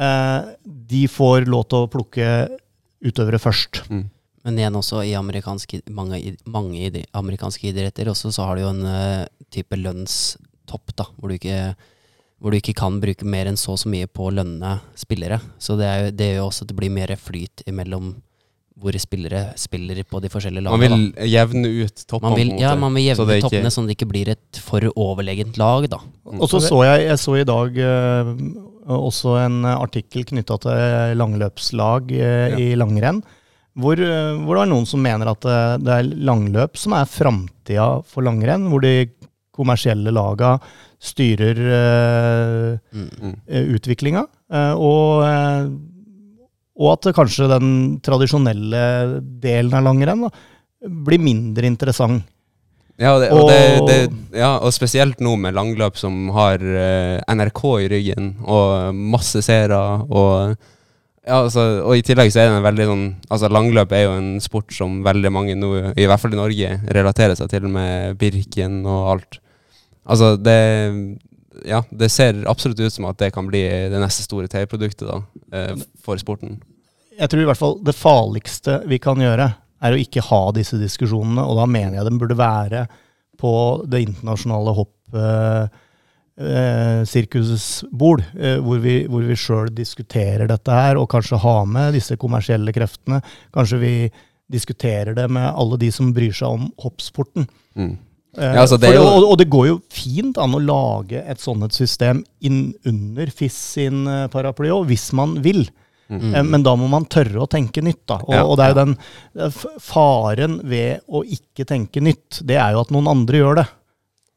eh, 0.00 0.52
de 0.64 1.02
får 1.10 1.48
lov 1.50 1.66
til 1.68 1.84
å 1.84 1.90
plukke 1.92 2.28
utøvere 3.04 3.40
først. 3.42 3.84
Men 4.44 4.60
igjen 4.60 4.76
også 4.76 5.00
i 5.08 5.14
amerikanske, 5.16 5.80
mange, 5.96 6.34
mange 6.44 7.04
amerikanske 7.16 7.70
idretter 7.70 8.10
også, 8.12 8.32
så 8.34 8.48
har 8.48 8.56
du 8.56 8.64
jo 8.66 8.72
en 8.74 8.84
uh, 8.84 9.24
type 9.54 9.78
lønnstopp, 9.78 10.92
da, 10.98 11.06
hvor 11.16 11.32
du, 11.32 11.38
ikke, 11.38 11.72
hvor 12.38 12.52
du 12.52 12.58
ikke 12.58 12.76
kan 12.76 13.00
bruke 13.00 13.24
mer 13.24 13.48
enn 13.48 13.56
så 13.60 13.72
og 13.72 13.80
så 13.80 13.92
mye 13.92 14.10
på 14.10 14.28
å 14.28 14.34
lønne 14.36 14.76
spillere. 15.00 15.40
Så 15.56 15.78
det, 15.80 15.88
er 15.88 16.02
jo, 16.02 16.14
det 16.18 16.28
gjør 16.28 16.40
jo 16.42 16.46
også 16.50 16.66
at 16.66 16.72
det 16.74 16.78
blir 16.82 16.92
mer 16.92 17.14
flyt 17.20 17.64
imellom 17.70 18.14
hvor 18.80 18.96
spillere 18.98 19.52
spiller 19.56 20.00
på 20.10 20.18
de 20.20 20.28
forskjellige 20.32 20.64
lagene. 20.66 20.88
Man 20.88 21.12
vil 21.14 21.30
jevne 21.30 21.68
ut 21.84 22.00
toppene, 22.10 22.30
Man 22.30 22.38
vil, 22.40 22.48
ja, 22.58 22.74
man 22.74 22.94
vil 22.96 23.04
jevne 23.06 23.26
jevne 23.36 23.44
toppene, 23.46 23.60
ikke- 23.68 23.70
sånn 23.76 23.84
at 23.84 23.88
det 23.92 23.96
ikke 23.98 24.10
blir 24.10 24.28
et 24.32 24.60
for 24.60 24.80
overlegent 24.96 25.56
lag, 25.58 25.88
da. 25.88 25.98
Og 26.26 26.48
så 26.50 26.60
så 26.60 26.82
jeg, 26.84 27.06
jeg 27.06 27.18
så 27.22 27.36
i 27.40 27.44
dag 27.44 27.78
uh, 27.78 28.34
også 28.98 29.36
en 29.44 29.64
artikkel 29.64 30.24
knytta 30.24 30.58
til 30.60 31.16
langløpslag 31.16 32.10
uh, 32.10 32.50
Ja. 32.50 32.56
i 32.58 32.74
langrenn, 32.74 33.22
hvor, 33.78 33.94
eh, 33.98 34.34
hvor 34.44 34.54
det 34.54 34.62
er 34.62 34.70
noen 34.70 34.86
som 34.86 35.00
mener 35.02 35.26
at 35.32 35.40
det 35.82 35.88
er 35.94 36.02
langløp 36.14 36.76
som 36.76 36.92
er 36.94 37.06
framtida 37.10 38.04
for 38.06 38.22
langrenn, 38.22 38.68
hvor 38.70 38.80
de 38.82 39.08
kommersielle 39.54 40.12
laga 40.14 40.60
styrer 41.02 41.58
Mm. 42.94 43.10
Mm. 43.22 43.34
utviklinga. 43.74 44.26
Og, 44.78 45.24
og 46.74 46.92
at 46.96 47.10
kanskje 47.14 47.50
den 47.50 47.72
tradisjonelle 48.04 48.84
delen 49.42 49.74
av 49.78 49.84
langrenn 49.86 50.26
da, 50.26 50.30
blir 50.84 51.22
mindre 51.22 51.68
interessant. 51.70 52.24
Ja, 52.94 53.16
og, 53.16 53.24
det, 53.24 53.30
og, 53.34 53.48
det, 53.48 53.56
det, 53.88 54.38
ja, 54.38 54.52
og 54.62 54.70
spesielt 54.74 55.18
nå 55.24 55.32
med 55.40 55.56
langløp 55.56 55.96
som 55.98 56.28
har 56.36 56.62
uh, 56.62 57.18
NRK 57.34 57.62
i 57.82 57.88
ryggen, 57.90 58.28
og 58.46 58.94
masse 58.94 59.42
seere, 59.42 59.80
og 60.06 60.54
ja, 61.24 61.38
altså, 61.40 61.62
og 61.82 61.96
i 61.96 62.04
tillegg 62.04 62.30
så 62.30 62.42
er 62.42 62.50
det 62.50 62.58
en 62.58 62.66
veldig 62.66 62.84
sånn 62.84 63.04
Altså 63.32 63.48
Langløp 63.48 63.94
er 63.96 64.02
jo 64.02 64.16
en 64.18 64.26
sport 64.44 64.74
som 64.76 64.98
veldig 65.06 65.30
mange 65.32 65.54
nå, 65.56 65.70
i 65.96 66.04
hvert 66.04 66.20
fall 66.20 66.36
i 66.36 66.38
Norge, 66.38 66.74
relaterer 66.92 67.38
seg 67.38 67.48
til 67.48 67.64
med 67.72 68.18
Birken 68.20 68.82
og 68.82 69.06
alt. 69.14 69.38
Altså 70.04 70.34
det 70.36 70.58
Ja, 71.64 71.80
det 71.90 72.08
ser 72.12 72.44
absolutt 72.50 72.80
ut 72.80 72.92
som 72.92 73.04
at 73.08 73.18
det 73.20 73.30
kan 73.34 73.46
bli 73.48 73.62
det 73.90 74.00
neste 74.00 74.22
store 74.26 74.48
TV-produktet 74.52 75.08
da, 75.08 75.16
eh, 75.56 75.74
for 76.04 76.16
sporten. 76.20 76.50
Jeg 77.14 77.28
tror 77.30 77.42
i 77.42 77.48
hvert 77.48 77.60
fall 77.60 77.76
det 77.86 77.94
farligste 77.96 78.72
vi 78.90 78.98
kan 79.02 79.18
gjøre, 79.22 79.46
er 79.84 79.90
å 79.92 80.00
ikke 80.00 80.26
ha 80.28 80.42
disse 80.56 80.76
diskusjonene. 80.80 81.42
Og 81.44 81.54
da 81.60 81.66
mener 81.70 81.94
jeg 81.98 82.06
de 82.08 82.20
burde 82.20 82.36
være 82.38 82.80
på 83.40 83.52
det 83.90 84.00
internasjonale 84.06 84.72
hoppsirkusets 84.78 87.68
bord, 87.92 88.22
eh, 88.38 88.58
hvor 88.62 88.78
vi, 88.84 88.94
hvor 89.10 89.22
vi 89.26 89.36
sjøl 89.38 89.68
diskuterer 89.74 90.46
dette 90.50 90.72
her, 90.72 90.94
og 91.00 91.10
kanskje 91.12 91.44
ha 91.44 91.56
med 91.68 91.94
disse 91.96 92.14
kommersielle 92.20 92.72
kreftene. 92.76 93.18
Kanskje 93.54 93.78
vi 93.82 93.94
diskuterer 94.52 95.12
det 95.16 95.28
med 95.32 95.54
alle 95.54 95.76
de 95.80 95.90
som 95.92 96.14
bryr 96.14 96.34
seg 96.36 96.48
om 96.58 96.64
hoppsporten. 96.82 97.44
Mm. 97.78 97.94
Eh, 98.36 98.54
Ja, 98.54 98.60
altså, 98.64 98.78
det 98.80 98.94
jo- 98.94 99.02
og, 99.06 99.24
og 99.32 99.38
det 99.38 99.48
går 99.50 99.66
jo 99.68 99.76
fint 99.90 100.38
an 100.38 100.52
å 100.54 100.60
lage 100.64 101.22
et 101.26 101.38
sånt 101.38 101.72
system 101.72 102.24
inn 102.42 102.74
under 102.86 103.26
FIS 103.30 103.54
sin 103.74 104.06
eh, 104.06 104.26
paraply 104.28 104.68
òg, 104.74 104.86
hvis 104.90 105.12
man 105.12 105.36
vil. 105.42 105.68
Mm. 106.10 106.34
Eh, 106.34 106.42
Men 106.42 106.62
da 106.62 106.74
må 106.76 106.88
man 106.90 107.06
tørre 107.06 107.40
å 107.40 107.48
tenke 107.48 107.80
nytt. 107.82 108.02
da. 108.06 108.16
Og, 108.26 108.34
Ja, 108.34 108.42
og 108.44 108.56
det 108.58 108.64
er 108.66 108.74
jo 108.74 108.80
den 108.84 108.96
f- 109.50 109.78
faren 109.80 110.60
ved 110.62 111.00
å 111.08 111.22
ikke 111.24 111.64
tenke 111.64 112.02
nytt, 112.02 112.42
det 112.44 112.56
er 112.60 112.72
jo 112.72 112.80
at 112.80 112.90
noen 112.90 113.08
andre 113.08 113.38
gjør 113.38 113.56
det. 113.62 113.66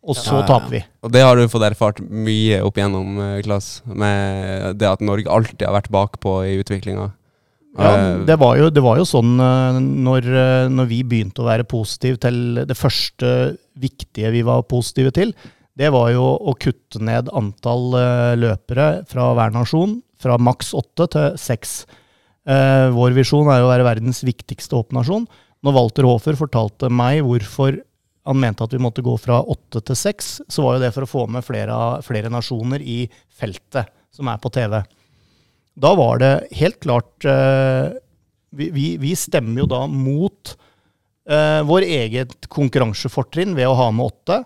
Og 0.08 0.16
så 0.16 0.40
taper 0.48 0.70
vi. 0.70 0.80
Og 1.04 1.12
det 1.12 1.22
har 1.22 1.36
du 1.36 1.48
fått 1.52 1.66
erfart 1.68 1.98
mye 2.00 2.62
opp 2.64 2.76
igjennom, 2.80 3.18
eh, 3.20 3.42
Klas, 3.44 3.82
med 3.86 4.78
det 4.80 4.88
at 4.88 5.02
Norge 5.02 5.28
alltid 5.28 5.66
har 5.68 5.74
vært 5.82 5.90
bakpå 5.92 6.38
i 6.48 6.64
utviklinga. 6.64 7.12
Ja, 7.78 7.92
det 8.26 8.38
var 8.42 8.56
jo, 8.58 8.72
det 8.74 8.82
var 8.82 8.98
jo 8.98 9.06
sånn 9.06 9.36
eh, 9.44 9.78
når, 9.84 10.28
eh, 10.32 10.70
når 10.72 10.88
vi 10.90 11.04
begynte 11.06 11.44
å 11.44 11.50
være 11.50 11.68
positive 11.68 12.18
til 12.24 12.64
det 12.66 12.78
første 12.78 13.34
viktige 13.78 14.32
vi 14.34 14.42
var 14.48 14.64
positive 14.70 15.12
til, 15.14 15.36
det 15.78 15.92
var 15.94 16.10
jo 16.10 16.24
å 16.26 16.56
kutte 16.58 17.02
ned 17.04 17.30
antall 17.38 17.92
eh, 18.00 18.34
løpere 18.40 18.88
fra 19.10 19.30
hver 19.38 19.54
nasjon 19.54 20.00
fra 20.22 20.38
maks 20.42 20.74
åtte 20.78 21.08
til 21.14 21.36
seks. 21.42 21.82
Eh, 22.48 22.88
vår 22.96 23.16
visjon 23.18 23.50
er 23.52 23.62
jo 23.62 23.68
å 23.68 23.74
være 23.74 23.86
verdens 23.88 24.24
viktigste 24.26 24.80
hoppnasjon. 24.80 25.28
Når 25.66 25.76
Walter 25.76 26.08
Hofer 26.08 26.38
fortalte 26.40 26.90
meg 26.94 27.24
hvorfor 27.26 27.78
han 28.28 28.42
mente 28.42 28.66
at 28.66 28.74
vi 28.76 28.82
måtte 28.84 29.06
gå 29.06 29.14
fra 29.22 29.40
åtte 29.40 29.82
til 29.88 29.98
seks, 29.98 30.32
så 30.52 30.66
var 30.66 30.78
jo 30.78 30.84
det 30.84 30.92
for 30.96 31.06
å 31.06 31.10
få 31.10 31.26
med 31.32 31.46
flere, 31.48 31.78
flere 32.04 32.32
nasjoner 32.32 32.84
i 32.84 33.06
feltet 33.38 33.94
som 34.14 34.28
er 34.32 34.42
på 34.42 34.52
TV. 34.54 34.82
Da 35.78 35.94
var 35.98 36.22
det 36.22 36.32
helt 36.58 36.80
klart 36.82 37.26
eh, 37.26 37.94
vi, 38.58 38.70
vi, 38.74 38.88
vi 38.98 39.14
stemmer 39.16 39.62
jo 39.64 39.70
da 39.70 39.84
mot 39.92 40.56
uh, 41.30 41.62
vår 41.68 41.86
eget 41.86 42.48
konkurransefortrinn 42.52 43.56
ved 43.58 43.70
å 43.70 43.76
ha 43.78 43.90
med 43.94 44.10
åtte, 44.10 44.42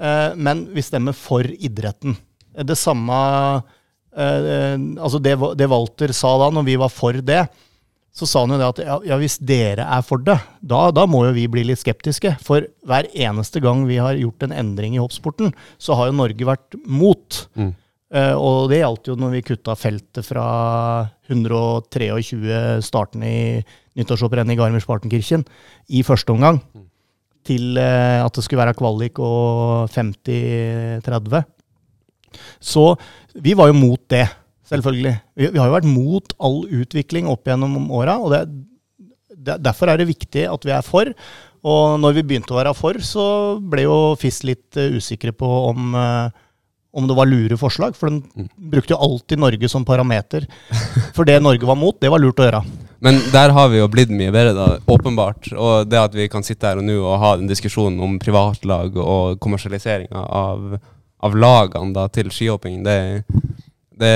uh, 0.00 0.30
men 0.34 0.66
vi 0.74 0.84
stemmer 0.84 1.16
for 1.16 1.46
idretten. 1.46 2.16
Det 2.58 2.74
samme 2.78 3.14
uh, 3.14 4.76
Altså 4.98 5.20
det, 5.22 5.36
det 5.60 5.68
Walter 5.70 6.10
sa 6.16 6.34
da, 6.40 6.50
når 6.54 6.66
vi 6.66 6.78
var 6.80 6.90
for 6.90 7.20
det, 7.22 7.44
så 8.18 8.26
sa 8.26 8.42
han 8.42 8.56
jo 8.56 8.58
det 8.58 8.70
at 8.72 8.80
ja, 8.82 8.96
ja, 9.12 9.18
hvis 9.20 9.36
dere 9.46 9.84
er 9.94 10.02
for 10.02 10.24
det, 10.24 10.40
da, 10.58 10.88
da, 10.90 11.04
må 11.06 11.22
jo 11.28 11.34
vi 11.36 11.44
bli 11.52 11.62
litt 11.68 11.78
skeptiske. 11.78 12.32
For 12.42 12.66
hver 12.88 13.06
eneste 13.14 13.62
gang 13.62 13.84
vi 13.86 14.00
har 14.02 14.18
gjort 14.18 14.42
en 14.42 14.56
endring 14.56 14.96
i 14.96 15.02
hoppsporten, 15.02 15.52
så 15.78 15.94
har 15.94 16.08
jo 16.08 16.16
Norge 16.18 16.48
vært 16.48 16.74
mot. 16.82 17.44
Mm. 17.54 17.76
Uh, 18.08 18.32
og 18.40 18.70
det 18.70 18.78
gjaldt 18.80 19.10
jo 19.10 19.18
når 19.20 19.34
vi 19.34 19.44
kutta 19.44 19.74
feltet 19.76 20.24
fra 20.24 20.44
123 21.28 22.08
starten 22.80 23.24
i 23.26 23.60
nyttårshopprennet 24.00 24.54
i 24.54 24.56
Garmisch-Partenkirchen 24.56 25.44
i 25.92 26.00
første 26.06 26.32
omgang, 26.32 26.62
mm. 26.72 26.86
til 27.44 27.76
uh, 27.76 28.24
at 28.24 28.32
det 28.32 28.46
skulle 28.46 28.62
være 28.62 28.78
kvalik 28.78 29.20
og 29.20 29.92
50-30. 29.92 31.44
Så 32.64 32.86
vi 33.36 33.52
var 33.58 33.68
jo 33.68 33.76
mot 33.76 34.00
det, 34.08 34.24
selvfølgelig. 34.72 35.14
Vi, 35.36 35.50
vi, 35.52 35.60
har 35.60 35.68
jo 35.68 35.76
vært 35.76 35.92
mot 35.92 36.34
all 36.40 36.58
utvikling 36.80 37.28
opp 37.28 37.44
gjennom 37.48 37.92
åra, 37.92 38.16
og 38.24 38.32
det, 38.32 38.42
det, 39.36 39.60
derfor 39.68 39.92
er 39.92 40.00
det 40.00 40.08
viktig 40.14 40.48
at 40.48 40.64
vi 40.64 40.76
er 40.78 40.86
for. 40.86 41.12
Og 41.68 42.00
når 42.00 42.16
vi 42.16 42.28
begynte 42.30 42.56
å 42.56 42.62
være 42.62 42.72
for, 42.78 42.96
så 43.04 43.28
ble 43.60 43.84
jo 43.84 43.96
FIS 44.16 44.46
litt 44.48 44.80
uh, 44.80 44.96
usikre 44.96 45.36
på 45.36 45.56
om 45.68 45.92
uh, 45.92 46.46
om 46.98 47.06
det 47.08 47.16
var 47.16 47.30
lure 47.30 47.56
forslag, 47.60 47.96
for 47.96 48.10
den 48.10 48.20
mm. 48.26 48.50
brukte 48.74 48.94
jo 48.94 49.00
alltid 49.06 49.40
Norge 49.40 49.70
som 49.70 49.86
parameter. 49.86 50.48
For 51.16 51.28
det 51.28 51.38
Norge 51.42 51.66
var 51.68 51.78
mot, 51.78 51.96
det 52.00 52.10
var 52.12 52.22
lurt 52.22 52.42
å 52.42 52.48
gjøre. 52.48 52.62
Men 53.04 53.20
der 53.30 53.54
har 53.54 53.70
vi 53.70 53.78
jo 53.78 53.86
blitt 53.90 54.10
mye 54.10 54.32
bedre, 54.34 54.54
da, 54.56 54.66
åpenbart. 54.90 55.52
Og 55.54 55.86
det 55.86 56.00
at 56.00 56.16
vi 56.18 56.26
kan 56.30 56.46
sitte 56.46 56.66
her 56.66 56.80
og 56.80 56.86
nå 56.88 56.98
og 56.98 57.20
ha 57.22 57.36
den 57.38 57.50
diskusjonen 57.50 58.00
om 58.02 58.18
privatlag 58.22 58.98
og 58.98 59.38
kommersialiseringa 59.42 60.24
av, 60.42 60.76
av, 61.22 61.38
lagene 61.38 61.94
da, 61.94 62.08
til 62.10 62.32
skihopping, 62.34 62.82
det, 62.86 62.98
det 63.98 64.14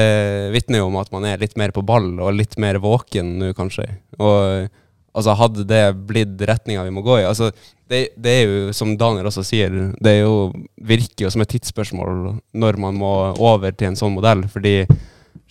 vitner 0.55 0.83
jo 0.83 0.91
om 0.91 0.99
at 0.99 1.13
man 1.15 1.29
er 1.31 1.43
litt 1.43 1.55
mer 1.61 1.75
på 1.75 1.85
ball 1.87 2.11
og 2.19 2.35
litt 2.35 2.59
mer 2.63 2.83
våken 2.83 3.37
nå, 3.39 3.53
kanskje. 3.59 3.87
Og 4.19 4.67
altså, 5.13 5.37
hadde 5.39 5.67
det 5.69 5.85
blitt 6.09 6.41
retninga 6.49 6.85
vi 6.87 6.95
må 6.95 7.05
gå 7.05 7.21
i 7.21 7.29
altså 7.29 7.51
det, 7.93 8.07
det, 8.17 8.33
er 8.33 8.47
jo, 8.49 8.73
som 8.77 8.95
Daniel 8.97 9.29
også 9.29 9.45
sier, 9.45 9.75
det 10.01 10.15
jo, 10.23 10.51
virker 10.81 11.27
jo 11.27 11.33
som 11.33 11.43
et 11.45 11.51
tidsspørsmål 11.53 12.39
når 12.57 12.79
man 12.81 12.97
må 12.97 13.11
over 13.37 13.75
til 13.77 13.91
en 13.91 13.99
sånn 13.99 14.15
modell. 14.15 14.47
Fordi 14.49 14.87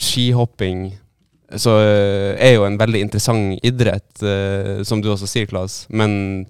skihopping 0.01 0.87
så 1.61 1.75
uh, 1.77 2.31
er 2.33 2.55
jo 2.55 2.65
en 2.65 2.79
veldig 2.79 3.03
interessant 3.05 3.59
idrett, 3.67 4.23
eh, 4.23 4.81
som 4.87 5.03
du 5.03 5.11
også 5.11 5.29
sier, 5.29 5.49
Klas. 5.51 5.83
Men 5.93 6.47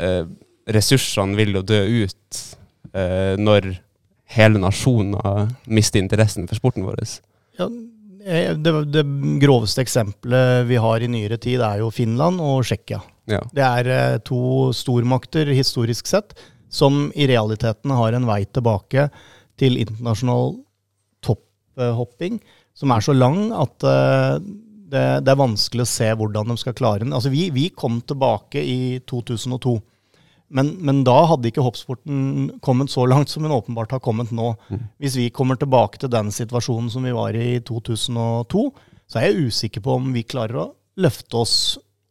eh, 0.00 0.24
ressursene 0.72 1.38
vil 1.38 1.54
jo 1.58 1.66
dø 1.66 1.84
ut 2.06 2.46
når 2.90 3.68
hele 4.34 4.58
nasjoner 4.58 5.44
mister 5.70 6.00
interessen 6.00 6.48
for 6.50 6.58
sporten 6.58 6.82
vår. 6.82 7.04
Ja, 7.54 7.68
det, 8.20 8.72
det, 8.92 9.04
groveste 9.40 9.80
eksempelet 9.84 10.66
vi 10.68 10.76
har 10.76 11.00
i 11.00 11.08
nyere 11.08 11.38
tid, 11.40 11.62
er 11.64 11.80
jo 11.80 11.90
Finland 11.94 12.40
og 12.44 12.64
Tsjekkia. 12.66 13.00
Ja. 13.30 13.40
Det 13.54 13.64
er 13.64 13.90
eh, 13.94 14.16
to 14.26 14.70
stormakter 14.76 15.48
historisk 15.54 16.10
sett 16.10 16.34
som 16.70 17.08
i 17.18 17.26
realiteten 17.30 17.92
har 17.94 18.14
en 18.14 18.26
vei 18.28 18.42
tilbake 18.46 19.08
til 19.60 19.78
internasjonal 19.80 20.58
topphopping 21.24 22.40
som 22.76 22.92
er 22.94 23.04
så 23.04 23.14
lang 23.16 23.50
at 23.56 23.86
eh, 23.86 24.36
det, 24.90 25.04
det, 25.24 25.30
er 25.30 25.38
vanskelig 25.38 25.84
å 25.84 25.90
se 25.90 26.08
hvordan 26.18 26.50
de 26.50 26.56
skal 26.58 26.74
klare 26.74 27.04
den. 27.04 27.14
Altså 27.14 27.30
vi, 27.30 27.46
vi 27.54 27.68
kom 27.70 28.00
tilbake 28.02 28.62
i 28.62 28.98
2002. 29.06 29.76
Men, 30.50 30.72
men, 30.82 31.02
da 31.06 31.14
hadde 31.30 31.50
ikke 31.50 31.62
hoppsporten 31.62 32.48
kommet 32.64 32.90
så 32.90 33.04
langt 33.06 33.30
som 33.30 33.44
den 33.46 33.54
åpenbart 33.54 33.92
har 33.94 34.02
kommet 34.02 34.32
nå. 34.34 34.52
Mm. 34.68 34.86
Hvis 35.02 35.18
vi 35.20 35.28
kommer 35.34 35.58
tilbake 35.58 36.00
til 36.02 36.10
den 36.10 36.32
situasjonen 36.34 36.90
som 36.90 37.06
vi 37.06 37.14
var 37.14 37.38
i 37.38 37.46
i 37.56 37.60
2002, 37.66 38.64
så 39.10 39.20
er 39.20 39.28
jeg 39.28 39.50
usikker 39.50 39.84
på 39.84 39.94
om 39.98 40.10
vi 40.14 40.26
klarer 40.26 40.58
å 40.64 40.70
løfte 41.00 41.38
oss 41.38 41.54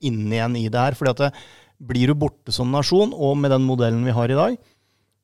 inn 0.03 0.27
igjen 0.31 0.55
i 0.55 0.69
det 0.71 0.85
her. 0.85 0.95
fordi 0.95 1.11
at 1.11 1.23
det, 1.25 1.31
blir 1.79 2.11
du 2.11 2.17
borte 2.19 2.51
som 2.51 2.71
nasjon, 2.71 3.13
og 3.15 3.37
med 3.39 3.53
den 3.55 3.63
modellen 3.67 4.03
vi 4.03 4.15
har 4.15 4.31
i 4.31 4.37
dag, 4.37 4.57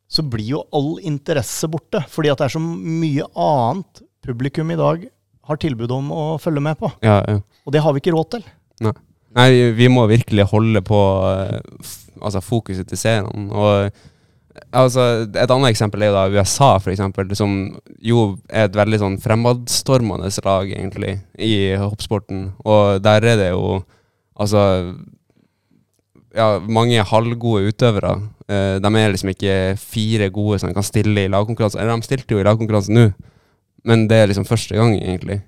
så 0.08 0.24
blir 0.24 0.54
jo 0.54 0.62
all 0.76 0.96
interesse 1.04 1.68
borte. 1.72 2.04
Fordi 2.12 2.32
at 2.32 2.40
det 2.40 2.48
er 2.48 2.56
så 2.56 2.62
mye 2.64 3.26
annet 3.32 4.04
publikum 4.26 4.72
i 4.72 4.80
dag 4.80 5.08
har 5.46 5.62
tilbud 5.62 5.92
om 5.94 6.14
å 6.16 6.24
følge 6.42 6.64
med 6.64 6.80
på. 6.80 6.90
Ja, 7.06 7.20
ja. 7.28 7.42
Og 7.66 7.76
det 7.76 7.84
har 7.84 7.94
vi 7.94 8.02
ikke 8.02 8.16
råd 8.16 8.32
til. 8.38 8.48
Nei. 8.86 8.96
Nei 9.36 9.72
vi 9.76 9.88
må 9.92 10.06
virkelig 10.08 10.48
holde 10.52 10.82
på 10.86 11.00
uh, 11.28 11.94
altså 12.22 12.42
fokuset 12.44 12.88
til 12.88 13.00
seerne. 13.00 13.90
Altså, 14.72 15.26
et 15.28 15.52
annet 15.52 15.74
eksempel 15.74 16.04
er 16.04 16.12
jo 16.12 16.16
da 16.16 16.28
USA, 16.32 16.70
for 16.80 16.94
eksempel, 16.94 17.34
som 17.36 17.76
jo 18.00 18.38
er 18.48 18.70
et 18.70 18.78
veldig 18.78 19.02
sånn 19.02 19.18
fremadstormende 19.20 20.32
lag, 20.46 20.72
egentlig, 20.72 21.18
i 21.36 21.76
hoppsporten. 21.76 22.54
Og 22.64 23.04
der 23.04 23.34
er 23.34 23.44
det 23.44 23.52
jo 23.52 23.84
Altså 24.36 24.60
ja, 26.36 26.58
mange 26.60 27.04
halvgode 27.08 27.70
utøvere. 27.72 28.18
Uh, 28.52 28.76
de 28.84 28.90
er 29.00 29.14
liksom 29.14 29.32
ikke 29.32 29.54
fire 29.80 30.28
gode 30.30 30.60
som 30.60 30.74
kan 30.76 30.84
stille 30.84 31.24
i 31.24 31.32
lagkonkurranse. 31.32 31.80
Eller 31.80 31.96
de 31.96 32.08
stilte 32.08 32.36
jo 32.36 32.42
i 32.42 32.44
lagkonkurranse 32.44 32.92
nå, 32.92 33.06
men 33.88 34.10
det 34.12 34.18
er 34.18 34.28
liksom 34.28 34.48
første 34.50 34.76
gang, 34.76 34.98
egentlig. 35.00 35.40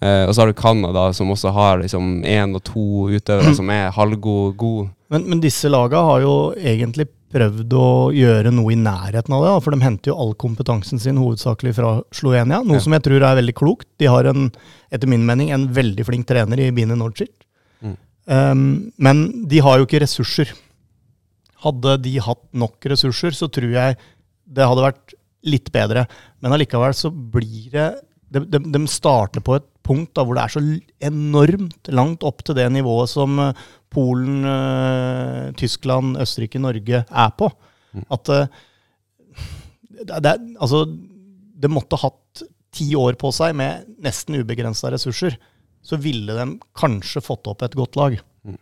Uh, 0.00 0.24
og 0.24 0.32
så 0.32 0.42
har 0.42 0.50
du 0.50 0.56
Canada, 0.56 1.10
som 1.12 1.32
også 1.32 1.52
har 1.52 1.82
liksom 1.82 2.22
én 2.24 2.56
og 2.56 2.62
to 2.64 3.10
utøvere 3.12 3.52
som 3.56 3.68
er 3.72 3.90
halvgode. 3.92 4.88
Men, 5.12 5.26
men 5.28 5.42
disse 5.42 5.68
laga 5.68 6.00
har 6.06 6.22
jo 6.24 6.34
egentlig 6.56 7.10
prøvd 7.30 7.74
å 7.78 7.88
gjøre 8.14 8.50
noe 8.54 8.72
i 8.74 8.78
nærheten 8.80 9.34
av 9.36 9.44
det, 9.44 9.52
for 9.62 9.74
de 9.74 9.84
henter 9.84 10.10
jo 10.10 10.16
all 10.18 10.32
kompetansen 10.40 10.98
sin 11.02 11.20
hovedsakelig 11.20 11.76
fra 11.76 11.92
Slovenia, 12.16 12.62
noe 12.64 12.80
ja. 12.80 12.82
som 12.82 12.96
jeg 12.96 13.04
tror 13.06 13.22
er 13.22 13.38
veldig 13.38 13.54
klokt. 13.60 13.86
De 14.02 14.08
har 14.10 14.26
en, 14.30 14.48
etter 14.90 15.10
min 15.10 15.26
mening 15.28 15.52
en 15.54 15.68
veldig 15.76 16.08
flink 16.08 16.26
trener 16.30 16.64
i 16.64 16.72
Bine 16.74 16.98
Nordschit. 16.98 17.34
Um, 18.30 18.92
men 19.00 19.24
de 19.50 19.62
har 19.64 19.80
jo 19.80 19.86
ikke 19.88 20.02
ressurser. 20.04 20.52
Hadde 21.64 21.96
de 22.04 22.12
hatt 22.22 22.44
nok 22.56 22.86
ressurser, 22.92 23.34
så 23.34 23.48
tror 23.52 23.72
jeg 23.74 23.96
det 24.50 24.66
hadde 24.66 24.84
vært 24.84 25.14
litt 25.50 25.70
bedre. 25.74 26.04
Men 26.42 26.54
allikevel 26.54 26.94
så 26.96 27.10
blir 27.10 27.70
det 27.72 27.88
De, 28.30 28.44
de, 28.46 28.60
de 28.62 28.80
starter 28.90 29.42
på 29.44 29.56
et 29.58 29.66
punkt 29.86 30.12
da, 30.14 30.24
hvor 30.24 30.38
det 30.38 30.44
er 30.44 30.54
så 30.54 30.62
enormt 31.10 31.90
langt 31.90 32.24
opp 32.26 32.44
til 32.46 32.54
det 32.58 32.68
nivået 32.70 33.10
som 33.10 33.38
eh, 33.42 33.62
Polen, 33.90 34.44
uh, 34.46 35.48
Tyskland, 35.58 36.14
Østerrike, 36.22 36.60
Norge 36.62 37.00
er 37.02 37.32
på. 37.34 37.48
Mm. 37.90 38.04
At 38.14 38.30
uh, 38.30 38.60
det, 39.90 40.20
det, 40.22 40.34
altså, 40.62 40.84
det 41.58 41.72
måtte 41.74 41.98
hatt 41.98 42.44
ti 42.70 42.92
år 42.94 43.18
på 43.18 43.32
seg 43.34 43.56
med 43.58 43.88
nesten 44.04 44.38
ubegrensa 44.38 44.92
ressurser 44.94 45.34
så 45.82 45.98
ville 46.00 46.34
de 46.36 46.46
kanskje 46.78 47.22
fått 47.24 47.48
opp 47.50 47.64
et 47.64 47.76
godt 47.78 47.96
lag. 47.98 48.16
Mm. 48.44 48.58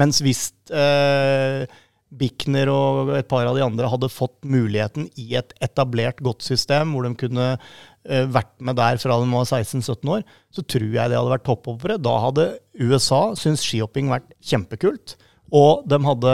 Mens 0.00 0.20
hvis 0.24 0.50
eh, 0.74 1.64
Bickner 2.10 2.70
og 2.72 3.12
et 3.16 3.28
par 3.30 3.46
av 3.48 3.56
de 3.56 3.64
andre 3.64 3.88
hadde 3.90 4.10
fått 4.12 4.36
muligheten 4.44 5.08
i 5.20 5.32
et 5.38 5.54
etablert 5.62 6.20
godt 6.24 6.44
system, 6.44 6.94
hvor 6.94 7.06
de 7.06 7.14
kunne 7.18 7.52
eh, 7.54 7.70
vært 8.04 8.52
med 8.64 8.78
der 8.78 9.00
fra 9.00 9.18
de 9.20 9.32
var 9.32 9.48
16-17 9.48 10.12
år, 10.14 10.22
så 10.54 10.64
tror 10.64 10.86
jeg 10.88 11.10
det 11.12 11.18
hadde 11.18 11.34
vært 11.34 11.44
topphoppere. 11.48 11.98
Da 12.00 12.14
hadde 12.24 12.46
USA 12.80 13.34
syntes 13.38 13.64
skihopping 13.66 14.08
vært 14.12 14.30
kjempekult. 14.40 15.18
Og 15.50 15.84
de 15.90 15.98
hadde 16.04 16.32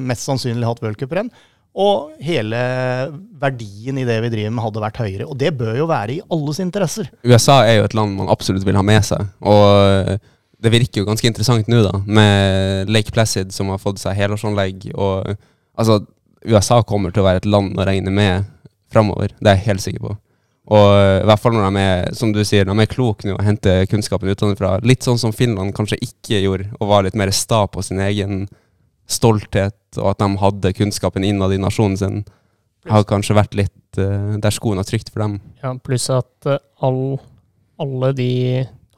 mest 0.00 0.26
sannsynlig 0.26 0.66
hatt 0.66 0.82
v-cuprenn. 0.82 1.30
Og 1.78 2.16
hele 2.24 2.58
verdien 3.38 4.00
i 4.00 4.06
det 4.08 4.16
vi 4.24 4.30
driver 4.32 4.54
med, 4.54 4.64
hadde 4.64 4.82
vært 4.82 5.00
høyere. 5.04 5.28
Og 5.28 5.38
det 5.38 5.52
bør 5.58 5.76
jo 5.78 5.86
være 5.90 6.16
i 6.16 6.22
alles 6.34 6.58
interesser. 6.64 7.10
USA 7.22 7.60
er 7.68 7.78
jo 7.78 7.86
et 7.86 7.94
land 7.94 8.16
man 8.18 8.32
absolutt 8.32 8.66
vil 8.66 8.78
ha 8.78 8.82
med 8.82 9.04
seg. 9.06 9.28
Og 9.46 10.16
det 10.58 10.72
virker 10.74 11.02
jo 11.02 11.06
ganske 11.06 11.28
interessant 11.30 11.68
nå, 11.70 11.84
da, 11.86 12.00
med 12.02 12.90
Lake 12.90 13.14
Placid 13.14 13.54
som 13.54 13.70
har 13.70 13.82
fått 13.82 14.02
seg 14.02 14.16
helårsanlegg. 14.18 14.88
Og 14.96 15.36
altså, 15.78 16.00
USA 16.48 16.80
kommer 16.82 17.14
til 17.14 17.22
å 17.22 17.28
være 17.28 17.44
et 17.44 17.52
land 17.52 17.78
å 17.78 17.86
regne 17.86 18.14
med 18.14 18.48
framover. 18.90 19.36
Det 19.38 19.52
er 19.52 19.60
jeg 19.60 19.68
helt 19.68 19.84
sikker 19.84 20.08
på. 20.08 20.16
Og 20.68 20.88
i 21.22 21.24
hvert 21.28 21.40
fall 21.40 21.54
når 21.56 21.70
de 21.70 21.82
er, 21.82 22.08
som 22.16 22.32
du 22.34 22.42
sier, 22.44 22.68
de 22.68 22.74
er 22.76 22.90
kloke 22.90 23.24
nå 23.24 23.38
og 23.38 23.44
henter 23.46 23.86
kunnskapen 23.88 24.28
utenfra. 24.28 24.74
Litt 24.84 25.06
sånn 25.06 25.20
som 25.20 25.32
Finland 25.32 25.72
kanskje 25.76 26.00
ikke 26.04 26.42
gjorde, 26.42 26.68
og 26.76 26.90
var 26.90 27.06
litt 27.06 27.16
mer 27.16 27.32
sta 27.32 27.62
på 27.72 27.84
sin 27.84 28.02
egen 28.04 28.42
stolthet, 29.08 29.78
og 29.96 30.10
at 30.12 30.20
de 30.20 30.28
hadde 30.42 30.74
kunnskapen 30.76 31.24
innad 31.24 31.54
i 31.56 31.62
nasjonen 31.62 31.96
sin, 31.96 32.18
har 32.88 33.06
kanskje 33.08 33.36
vært 33.36 33.56
litt 33.56 34.00
uh, 34.00 34.36
der 34.40 34.54
skoen 34.54 34.80
har 34.80 34.86
trykt 34.88 35.10
for 35.12 35.24
dem. 35.24 35.38
Ja, 35.62 35.72
pluss 35.80 36.10
at 36.12 36.48
uh, 36.48 36.60
all, 36.84 37.18
alle 37.80 38.12
de 38.16 38.32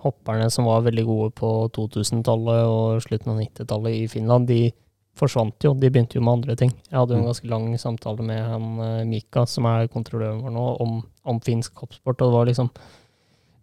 hopperne 0.02 0.48
som 0.50 0.66
var 0.66 0.84
veldig 0.86 1.04
gode 1.06 1.30
på 1.38 1.50
2000-tallet 1.76 2.66
og 2.66 3.02
slutten 3.04 3.34
av 3.34 3.40
90-tallet 3.44 3.96
i 3.98 4.04
Finland, 4.10 4.50
de 4.50 4.72
forsvant 5.20 5.66
jo. 5.66 5.74
De 5.76 5.90
begynte 5.92 6.16
jo 6.18 6.22
med 6.24 6.38
andre 6.40 6.56
ting. 6.58 6.72
Jeg 6.90 6.96
hadde 6.98 7.14
jo 7.14 7.20
en 7.20 7.24
Mm. 7.26 7.30
ganske 7.30 7.50
lang 7.52 7.66
samtale 7.78 8.24
med 8.26 8.40
han 8.48 8.66
eh, 8.86 9.04
Mika, 9.06 9.44
som 9.46 9.68
er 9.70 9.86
kontrolløren 9.92 10.40
vår 10.42 10.54
nå, 10.56 10.66
om, 10.80 10.96
om 11.30 11.40
finsk 11.44 11.76
hoppsport, 11.84 12.16
og 12.20 12.26
det 12.30 12.34
var 12.38 12.50
liksom 12.50 12.70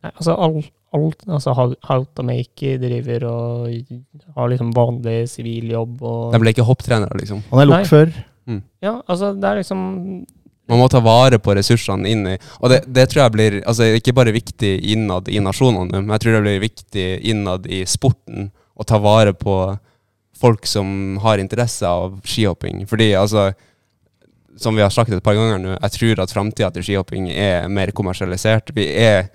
Nei, 0.03 0.11
altså 0.13 0.35
alt, 0.37 0.67
alt 0.93 1.23
altså 1.27 1.53
Hau- 1.57 1.77
Hautamäki 1.89 2.75
driver 2.79 3.23
og 3.25 3.71
har 4.35 4.49
liksom 4.51 4.69
vanlig 4.77 5.23
sivil 5.31 5.71
jobb 5.73 6.03
og 6.05 6.35
De 6.35 6.39
ble 6.43 6.53
ikke 6.53 6.65
hopptrenere, 6.67 7.17
liksom. 7.17 7.41
Han 7.49 7.63
er 7.63 7.71
lokfører. 7.71 8.13
Mm. 8.47 8.61
Ja, 8.85 9.01
altså 9.09 9.33
det 9.35 9.49
er 9.49 9.57
liksom 9.63 9.81
Man 10.69 10.79
må 10.83 10.85
ta 10.91 10.99
vare 10.99 11.39
på 11.39 11.55
ressursene 11.55 12.09
inni. 12.11 12.35
Og 12.61 12.69
det, 12.69 12.81
det 12.93 13.07
tror 13.09 13.23
jeg 13.23 13.31
blir 13.33 13.57
altså 13.65 13.87
ikke 13.97 14.13
bare 14.13 14.33
viktig 14.35 14.73
innad 14.93 15.29
i 15.31 15.39
nasjonene, 15.39 16.01
men 16.03 16.13
jeg 16.13 16.19
tror 16.25 16.33
det 16.37 16.41
blir 16.45 16.59
viktig 16.69 17.05
innad 17.33 17.65
i 17.71 17.81
sporten 17.87 18.49
å 18.77 18.83
ta 18.85 18.99
vare 19.01 19.31
på 19.33 19.55
folk 20.39 20.65
som 20.69 21.17
har 21.23 21.41
interesse 21.41 21.87
av 21.87 22.19
skihopping. 22.25 22.85
Fordi 22.89 23.11
altså 23.17 23.51
Som 24.57 24.73
vi 24.75 24.81
har 24.81 24.89
sagt 24.89 25.11
et 25.13 25.21
par 25.21 25.35
ganger 25.37 25.59
nå, 25.61 25.75
jeg 25.83 25.91
tror 25.93 26.19
at 26.23 26.31
framtida 26.33 26.71
til 26.73 26.81
skihopping 26.87 27.27
er 27.29 27.67
mer 27.69 27.91
kommersialisert. 27.93 28.71
Vi 28.73 28.87
er 28.97 29.27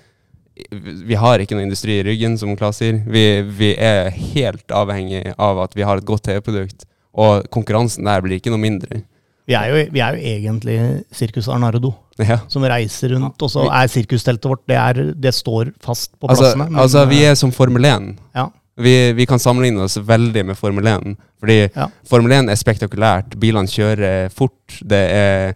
vi 0.83 1.15
har 1.17 1.39
ikke 1.41 1.55
noe 1.57 1.65
industri 1.65 1.95
i 2.01 2.03
ryggen, 2.05 2.35
som 2.39 2.57
Klas 2.59 2.77
sier. 2.83 2.99
Vi, 3.09 3.23
vi 3.57 3.71
er 3.81 4.11
helt 4.35 4.67
avhengig 4.75 5.23
av 5.41 5.61
at 5.63 5.73
vi 5.79 5.83
har 5.87 5.99
et 6.03 6.05
godt 6.07 6.27
TV-produkt. 6.27 6.85
Og 7.15 7.47
konkurransen 7.55 8.05
der 8.05 8.21
blir 8.25 8.37
ikke 8.41 8.53
noe 8.53 8.61
mindre. 8.61 9.01
Vi 9.49 9.55
er 9.59 9.71
jo, 9.73 9.79
vi 9.95 10.03
er 10.05 10.17
jo 10.19 10.35
egentlig 10.35 10.77
Sirkus 11.19 11.49
Arnardo, 11.51 11.95
Ja. 12.21 12.41
som 12.53 12.63
reiser 12.69 13.15
rundt. 13.17 13.41
Og 13.43 13.51
så 13.51 13.65
er 13.73 13.89
sirkusteltet 13.91 14.45
vårt 14.51 14.67
det, 14.69 14.77
er, 14.77 15.01
det 15.15 15.33
står 15.35 15.73
fast 15.83 16.13
på 16.21 16.29
Altså, 16.31 16.51
plassene. 16.51 16.69
men, 16.69 16.79
altså, 16.85 17.07
vi 17.11 17.23
eh, 17.25 17.31
er 17.33 17.39
som 17.41 17.51
Formel 17.55 17.85
1. 17.89 18.11
ja. 18.37 18.49
Vi, 18.77 19.13
vi 19.13 19.27
kan 19.29 19.39
sammenligne 19.43 19.85
oss 19.85 19.99
veldig 20.01 20.47
med 20.49 20.59
Formel 20.59 20.87
1. 20.87 21.17
Fordi 21.41 21.59
Ja. 21.75 21.89
Formel 22.09 22.33
1 22.33 22.51
er 22.51 22.57
spektakulært. 22.57 23.37
Bilene 23.41 23.69
kjører 23.69 24.31
fort. 24.33 24.81
Det 24.81 25.03
er 25.13 25.55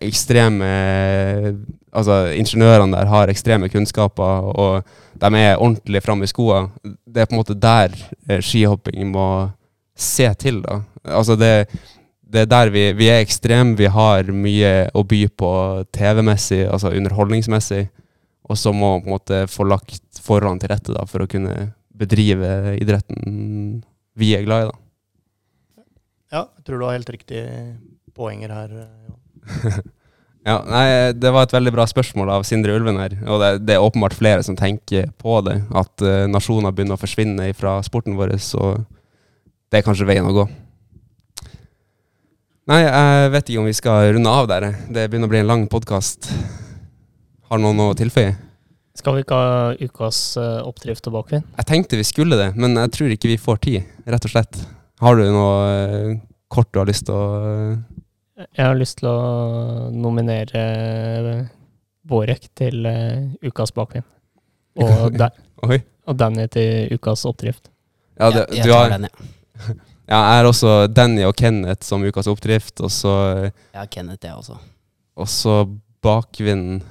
ekstreme 0.00 0.68
Altså, 1.94 2.32
ingeniørene 2.34 2.96
der 2.96 3.06
har 3.06 3.30
ekstreme 3.30 3.68
kunnskaper, 3.70 4.48
og 4.58 4.82
de 5.20 5.28
er 5.38 5.60
ordentlig 5.62 6.00
framme 6.02 6.26
i 6.26 6.30
skoa. 6.30 6.64
Det 6.82 7.22
er 7.22 7.28
på 7.30 7.36
en 7.36 7.38
måte 7.38 7.54
der 7.54 7.94
eh, 8.28 8.40
skihopping 8.42 9.12
må 9.12 9.26
se 9.94 10.26
til, 10.34 10.58
da. 10.64 10.80
Altså, 11.04 11.36
det, 11.38 11.68
det 12.26 12.40
er 12.40 12.50
der 12.50 12.72
vi, 12.74 12.88
vi 12.98 13.06
er 13.12 13.22
ekstreme. 13.22 13.76
Vi 13.78 13.86
har 13.86 14.26
mye 14.34 14.72
å 14.90 15.04
by 15.06 15.20
på 15.38 15.52
TV-messig, 15.94 16.64
altså 16.66 16.90
underholdningsmessig. 16.90 17.84
Og 18.50 18.58
så 18.58 18.74
må 18.74 18.96
man 18.96 19.04
på 19.04 19.06
en 19.06 19.14
måte 19.14 19.42
få 19.54 19.68
lagt 19.70 20.18
forholdene 20.24 20.64
til 20.64 20.74
rette 20.74 20.98
da, 20.98 21.06
for 21.06 21.22
å 21.22 21.30
kunne 21.30 21.70
bedrive 21.94 22.76
idretten 22.80 23.82
vi 24.18 24.34
er 24.36 24.46
glad 24.46 24.66
i. 24.66 24.70
da. 24.70 25.84
ja, 26.34 26.42
jeg 26.44 26.64
tror 26.66 26.80
du 26.80 26.86
har 26.86 26.96
helt 26.98 27.12
riktig 27.14 27.44
poenger 28.14 28.54
her. 28.54 28.78
Ja, 30.44 30.58
nei, 30.68 31.12
Det 31.16 31.30
var 31.32 31.46
et 31.46 31.54
veldig 31.56 31.72
bra 31.72 31.86
spørsmål 31.88 32.28
av 32.34 32.42
Sindre 32.44 32.74
Ulven 32.76 32.98
her. 33.00 33.14
Og 33.24 33.40
det, 33.40 33.50
det 33.64 33.78
er 33.78 33.84
åpenbart 33.84 34.16
flere 34.16 34.42
som 34.44 34.56
tenker 34.56 35.08
på 35.16 35.38
det. 35.46 35.56
At 35.72 36.04
uh, 36.04 36.26
nasjoner 36.28 36.74
begynner 36.74 36.98
å 36.98 37.00
forsvinne 37.00 37.48
fra 37.56 37.78
sporten 37.86 38.18
vår. 38.18 38.34
Så 38.44 38.74
det 39.72 39.80
er 39.80 39.86
kanskje 39.86 40.08
veien 40.08 40.28
å 40.28 40.34
gå. 40.36 40.44
Nei, 42.68 42.80
jeg 42.84 43.32
vet 43.32 43.48
ikke 43.48 43.62
om 43.62 43.68
vi 43.68 43.76
skal 43.76 44.10
runde 44.16 44.36
av 44.36 44.50
der. 44.52 44.68
Det 44.92 45.08
begynner 45.08 45.28
å 45.28 45.32
bli 45.32 45.40
en 45.40 45.48
lang 45.48 45.64
podkast. 45.72 46.28
Har 47.48 47.60
noen 47.60 47.80
å 47.80 47.94
tilføye? 47.96 48.36
Skal 48.94 49.16
vi 49.16 49.24
ikke 49.24 49.34
ha 49.36 49.54
ukas 49.82 50.18
eh, 50.38 50.60
oppdrift 50.62 51.08
og 51.10 51.16
bakvind? 51.16 51.46
Jeg 51.58 51.66
tenkte 51.66 51.98
vi 51.98 52.06
skulle 52.06 52.38
det, 52.38 52.52
men 52.54 52.76
jeg 52.78 52.92
tror 52.94 53.14
ikke 53.14 53.32
vi 53.32 53.40
får 53.42 53.58
tid, 53.66 53.88
rett 54.06 54.28
og 54.28 54.30
slett. 54.30 54.60
Har 55.02 55.18
du 55.18 55.24
noe 55.34 55.56
eh, 55.72 56.12
kort 56.52 56.70
du 56.70 56.78
har 56.78 56.86
lyst 56.86 57.08
til 57.08 57.16
å 57.18 57.24
eh, 57.50 58.44
Jeg 58.46 58.62
har 58.68 58.78
lyst 58.78 59.00
til 59.00 59.10
å 59.10 59.90
nominere 59.90 60.62
Borek 62.06 62.46
til 62.54 62.86
ukas 63.42 63.74
bakvind. 63.74 64.06
Og, 64.78 65.10
da, 65.20 65.32
og 65.64 66.18
Danny 66.20 66.46
til 66.54 66.94
ukas 66.94 67.26
oppdrift. 67.26 67.66
Ja, 68.20 68.30
det, 68.30 68.46
jeg, 68.54 68.62
jeg 68.62 68.68
du 68.68 68.76
har, 68.76 68.94
den, 68.94 69.08
ja, 69.10 70.20
jeg 70.30 70.38
er 70.38 70.52
også 70.52 70.74
Danny 70.86 71.26
og 71.26 71.34
Kenneth 71.34 71.82
som 71.82 72.06
ukas 72.06 72.30
oppdrift, 72.30 72.78
og 72.78 72.94
så, 72.94 73.14
Ja, 73.74 73.88
Kenneth, 73.90 74.22
jeg 74.22 74.38
også. 74.38 74.60
og 75.18 75.30
så 75.30 75.64
bakvind 76.04 76.84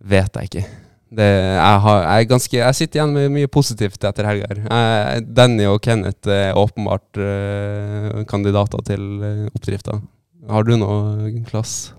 Vet 0.00 0.36
jeg 0.38 0.48
ikke. 0.50 0.64
Det, 1.10 1.26
jeg, 1.26 1.78
har, 1.84 2.02
jeg, 2.06 2.28
ganske, 2.30 2.56
jeg 2.60 2.76
sitter 2.78 3.00
igjen 3.00 3.14
med 3.16 3.32
mye 3.34 3.48
positivt 3.50 4.04
etter 4.06 4.28
helga. 4.28 4.46
her. 4.52 4.60
Jeg- 4.62 5.24
Danny 5.34 5.64
og 5.66 5.80
Kenneth 5.82 6.28
er 6.30 6.54
åpenbart 6.56 7.18
uh, 7.18 8.20
kandidater 8.30 8.84
til 8.86 9.08
uh, 9.18 9.48
oppdrifta. 9.50 9.98
Har 10.50 10.62
du 10.64 10.76
noe, 10.78 11.32
Klass? 11.50 11.92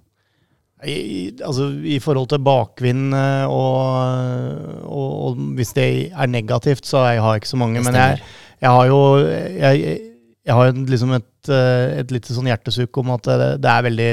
I, 0.81 1.29
altså, 1.45 1.67
I 1.85 1.99
forhold 2.01 2.31
til 2.31 2.39
bakvind 2.41 3.11
eh, 3.13 3.43
og, 3.45 4.87
og, 4.89 5.11
og 5.27 5.43
hvis 5.59 5.75
det 5.77 5.85
er 6.09 6.25
negativt, 6.31 6.87
så 6.89 7.03
jeg 7.11 7.21
har 7.21 7.35
jeg 7.35 7.43
ikke 7.43 7.51
så 7.51 7.59
mange. 7.61 7.83
Men 7.85 7.93
jeg, 7.99 8.17
har 8.65 8.87
jo 8.89 8.97
jeg, 9.21 9.99
har 10.49 10.71
liksom 10.73 11.13
et, 11.19 11.51
eh, 11.53 11.99
et 12.01 12.09
lite 12.15 12.33
sånn 12.33 12.49
hjertesukk 12.49 12.97
om 13.03 13.13
at 13.13 13.29
det, 13.29 13.49
det 13.61 13.69
er 13.75 13.85
veldig 13.91 14.09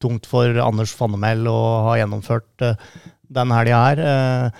tungt 0.00 0.24
for 0.28 0.56
Anders 0.64 0.94
Fannemel 0.96 1.44
å 1.52 1.58
ha 1.90 1.98
gjennomført 2.00 2.64
eh, 2.64 2.80
den 3.28 3.50
helga 3.50 3.84
her. 3.84 4.52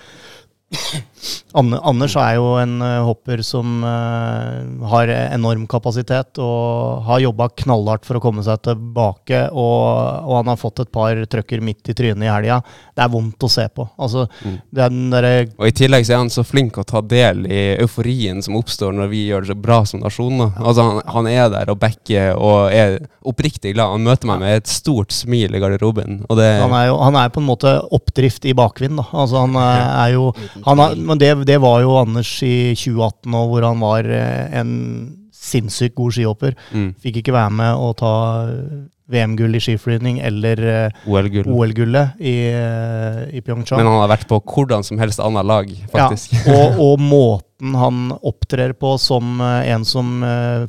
Eh, 1.17 1.73
Anders 1.87 2.15
er 2.19 2.35
jo 2.37 2.53
en 2.61 2.77
eh, 2.81 2.99
hopper 3.05 3.41
som 3.45 3.81
eh, 3.83 4.87
har 4.91 5.11
enorm 5.33 5.65
kapasitet 5.69 6.39
og 6.43 7.03
har 7.07 7.23
jobba 7.23 7.49
knallhardt 7.63 8.05
for 8.07 8.19
å 8.19 8.23
komme 8.23 8.43
seg 8.45 8.61
tilbake. 8.67 9.47
Og, 9.51 10.27
og 10.27 10.33
han 10.39 10.51
har 10.51 10.59
fått 10.61 10.83
et 10.83 10.91
par 10.93 11.17
trøkker 11.29 11.63
midt 11.65 11.91
i 11.91 11.97
trynet 11.97 12.27
i 12.27 12.31
helga. 12.31 12.59
Det 12.93 13.05
er 13.05 13.13
vondt 13.13 13.47
å 13.47 13.51
se 13.51 13.67
på. 13.73 13.87
Altså, 13.97 14.27
Mm. 14.47 14.57
Og 15.57 15.65
I 15.67 15.73
tillegg 15.75 16.05
så 16.05 16.13
er 16.13 16.19
han 16.21 16.29
så 16.31 16.43
flink 16.45 16.77
å 16.79 16.83
ta 16.87 16.99
del 17.01 17.45
i 17.49 17.59
euforien 17.81 18.41
som 18.43 18.57
oppstår 18.59 18.93
når 18.95 19.09
vi 19.11 19.23
gjør 19.27 19.43
det 19.43 19.49
så 19.51 19.55
bra 19.59 19.77
som 19.87 20.01
nasjon. 20.03 20.43
Altså 20.57 20.85
Han, 20.85 20.99
han 21.15 21.29
er 21.31 21.49
der 21.53 21.71
og 21.71 21.79
backer 21.81 22.35
og 22.35 22.73
er 22.75 22.99
oppriktig 23.27 23.73
glad. 23.75 23.95
Han 23.95 24.05
møter 24.07 24.29
meg 24.29 24.41
med 24.43 24.59
et 24.61 24.71
stort 24.71 25.15
smil 25.15 25.55
i 25.55 25.61
garderoben. 25.63 26.21
Og 26.29 26.39
det, 26.39 26.47
Han 26.61 26.75
er 26.77 26.89
jo 26.89 26.97
han 27.01 27.17
er 27.19 27.33
på 27.33 27.41
en 27.41 27.47
måte 27.47 27.73
oppdrift 27.95 28.45
i 28.47 28.55
bakvind. 28.57 28.99
Da. 29.01 29.07
Altså, 29.23 29.43
han 29.45 29.57
er, 29.61 29.81
er 30.05 30.13
jo 30.15 30.25
han 30.67 30.83
tvil. 30.83 31.06
Men 31.07 31.21
det, 31.21 31.31
det 31.47 31.61
var 31.63 31.81
jo 31.85 31.95
Anders 32.01 32.33
i 32.45 32.73
2018 32.75 33.39
òg, 33.39 33.47
hvor 33.53 33.65
han 33.69 33.81
var 33.83 34.11
eh, 34.11 34.59
en 34.59 34.75
sinnssykt 35.47 35.95
god 35.97 36.15
skihopper. 36.15 36.55
mm, 36.73 36.93
Fikk 37.03 37.21
ikke 37.21 37.35
være 37.35 37.53
med 37.61 37.79
å 37.79 37.91
ta 37.97 38.13
eh, 38.49 38.85
VM-gull 39.07 39.55
i 39.55 39.61
skiflygning 39.63 40.19
eller 40.27 40.61
eh, 40.67 41.03
OL-gull. 41.07 41.47
OL-gullet 41.53 42.19
i, 42.19 42.35
eh, 42.51 43.21
i 43.37 43.43
Pyeongchang. 43.43 43.79
Men 43.79 43.89
han 43.91 44.01
har 44.01 44.11
vært 44.11 44.27
på 44.29 44.41
hvordan 44.41 44.83
som 44.87 44.99
helst 44.99 45.21
annet 45.23 45.47
lag, 45.47 45.71
faktisk. 45.93 46.35
Ja, 46.41 46.57
og, 46.57 46.79
og 46.87 47.03
måten 47.03 47.77
han 47.79 48.11
opptrer 48.17 48.75
på 48.77 48.97
som 49.01 49.39
en 49.41 49.85
som 49.87 50.19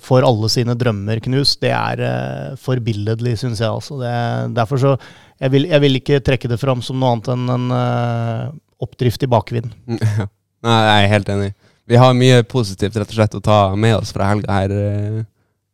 får 0.01 0.25
alle 0.25 0.49
sine 0.49 0.73
drømmer 0.79 1.21
knust, 1.27 1.59
det 1.61 1.75
er 1.77 2.55
forbilledlig, 2.63 3.35
syns 3.43 3.61
jeg. 3.61 3.69
Altså. 3.69 3.99
Det, 4.01 4.15
derfor 4.57 4.81
så 4.81 4.95
jeg 5.39 5.53
vil, 5.53 5.69
jeg 5.69 5.85
vil 5.85 5.99
ikke 6.01 6.23
trekke 6.25 6.49
det 6.51 6.57
fram 6.59 6.81
som 6.83 6.97
noe 6.99 7.13
annet 7.13 7.29
enn 7.35 7.53
en 7.53 8.57
oppdrift 8.83 9.23
i 9.23 9.31
bakvind. 9.31 9.73
Nei, 10.67 10.79
jeg 10.83 11.05
er 11.05 11.13
helt 11.13 11.33
enig. 11.33 11.53
Vi 11.89 11.97
har 11.97 12.17
mye 12.17 12.43
positivt 12.45 12.99
rett 13.01 13.09
og 13.09 13.17
slett 13.17 13.37
å 13.39 13.45
ta 13.45 13.59
med 13.79 13.97
oss 13.97 14.11
fra 14.13 14.27
helga 14.29 14.53
her, 14.53 14.73
eh, 14.77 15.23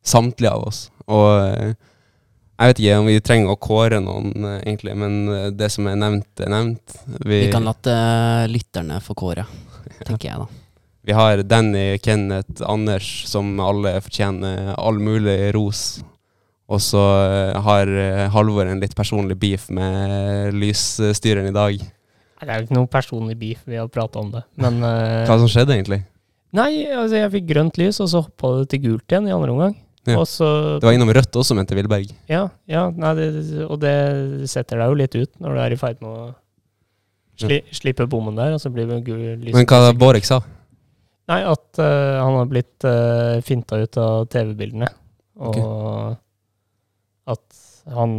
samtlige 0.06 0.52
av 0.52 0.68
oss. 0.68 0.84
Og 1.10 1.30
eh, 1.42 1.72
jeg 2.54 2.70
vet 2.70 2.82
ikke 2.82 2.98
om 3.00 3.08
vi 3.10 3.16
trenger 3.24 3.50
å 3.50 3.58
kåre 3.58 3.98
noen, 4.04 4.30
eh, 4.36 4.60
egentlig, 4.60 4.94
men 5.00 5.56
det 5.58 5.72
som 5.74 5.88
er 5.90 5.98
nevnt, 5.98 6.30
er 6.38 6.52
nevnt. 6.54 6.98
Vi 7.26 7.40
kan 7.50 7.66
la 7.66 7.96
lytterne 8.46 9.00
få 9.02 9.16
kåre, 9.18 9.46
tenker 10.06 10.30
jeg 10.30 10.44
da. 10.44 10.46
Vi 11.04 11.18
har 11.18 11.42
Danny, 11.42 11.98
Kenneth, 11.98 12.62
Anders, 12.64 13.08
som 13.28 13.50
alle 13.60 13.96
fortjener 14.04 14.70
all 14.78 15.02
mulig 15.02 15.50
ros. 15.52 15.98
Og 16.70 16.80
så 16.80 17.02
har 17.66 17.90
Halvor 18.32 18.70
en 18.70 18.80
litt 18.80 18.94
personlig 18.96 19.36
beef 19.36 19.66
med 19.68 20.54
lysstyreren 20.56 21.50
i 21.50 21.52
dag. 21.52 21.82
Det 22.44 22.52
er 22.52 22.60
jo 22.60 22.68
ikke 22.68 22.76
noe 22.78 22.90
personlig 22.90 23.36
beef, 23.40 23.62
vi 23.68 23.78
har 23.80 23.88
prata 23.92 24.20
om 24.20 24.30
det. 24.34 24.44
Men 24.60 24.82
uh, 24.84 25.24
Hva 25.28 25.38
som 25.40 25.50
skjedde 25.50 25.76
egentlig? 25.76 26.02
Nei, 26.54 26.84
altså 26.94 27.18
jeg 27.18 27.32
fikk 27.32 27.48
grønt 27.48 27.80
lys, 27.80 27.98
og 28.04 28.10
så 28.12 28.22
hoppa 28.22 28.52
det 28.60 28.68
til 28.72 28.84
gult 28.84 29.10
igjen 29.10 29.26
i 29.26 29.34
andre 29.34 29.54
omgang. 29.54 29.74
Ja. 30.04 30.18
Og 30.20 30.26
så 30.28 30.46
Det 30.78 30.86
var 30.86 30.94
innom 30.94 31.12
rødt 31.16 31.36
også, 31.40 31.56
mente 31.56 31.76
Vilberg. 31.76 32.10
Ja, 32.28 32.46
ja 32.68 32.86
nei, 32.92 33.14
det, 33.18 33.28
og 33.64 33.78
det 33.82 33.94
setter 34.52 34.82
deg 34.82 34.92
jo 34.92 34.98
litt 35.00 35.16
ut 35.16 35.32
når 35.40 35.56
du 35.56 35.62
er 35.64 35.74
i 35.74 35.78
ferd 35.80 36.02
med 36.04 36.10
å 36.12 36.26
sli, 37.40 37.62
slippe 37.74 38.06
bommen 38.10 38.36
der, 38.36 38.52
og 38.54 38.60
så 38.62 38.70
blir 38.72 38.86
det 38.90 39.00
gul 39.06 39.22
lys. 39.40 39.54
Men 39.56 39.66
hva 39.70 39.94
Borek 39.96 40.28
sa? 40.28 40.42
Nei, 41.32 41.40
at 41.48 41.80
uh, 41.80 42.20
han 42.20 42.36
har 42.36 42.50
blitt 42.50 42.84
uh, 42.84 43.40
finta 43.46 43.80
ut 43.80 43.98
av 44.00 44.28
TV-bildene. 44.32 44.90
Og 45.40 45.64
at 47.32 47.62
han 47.96 48.18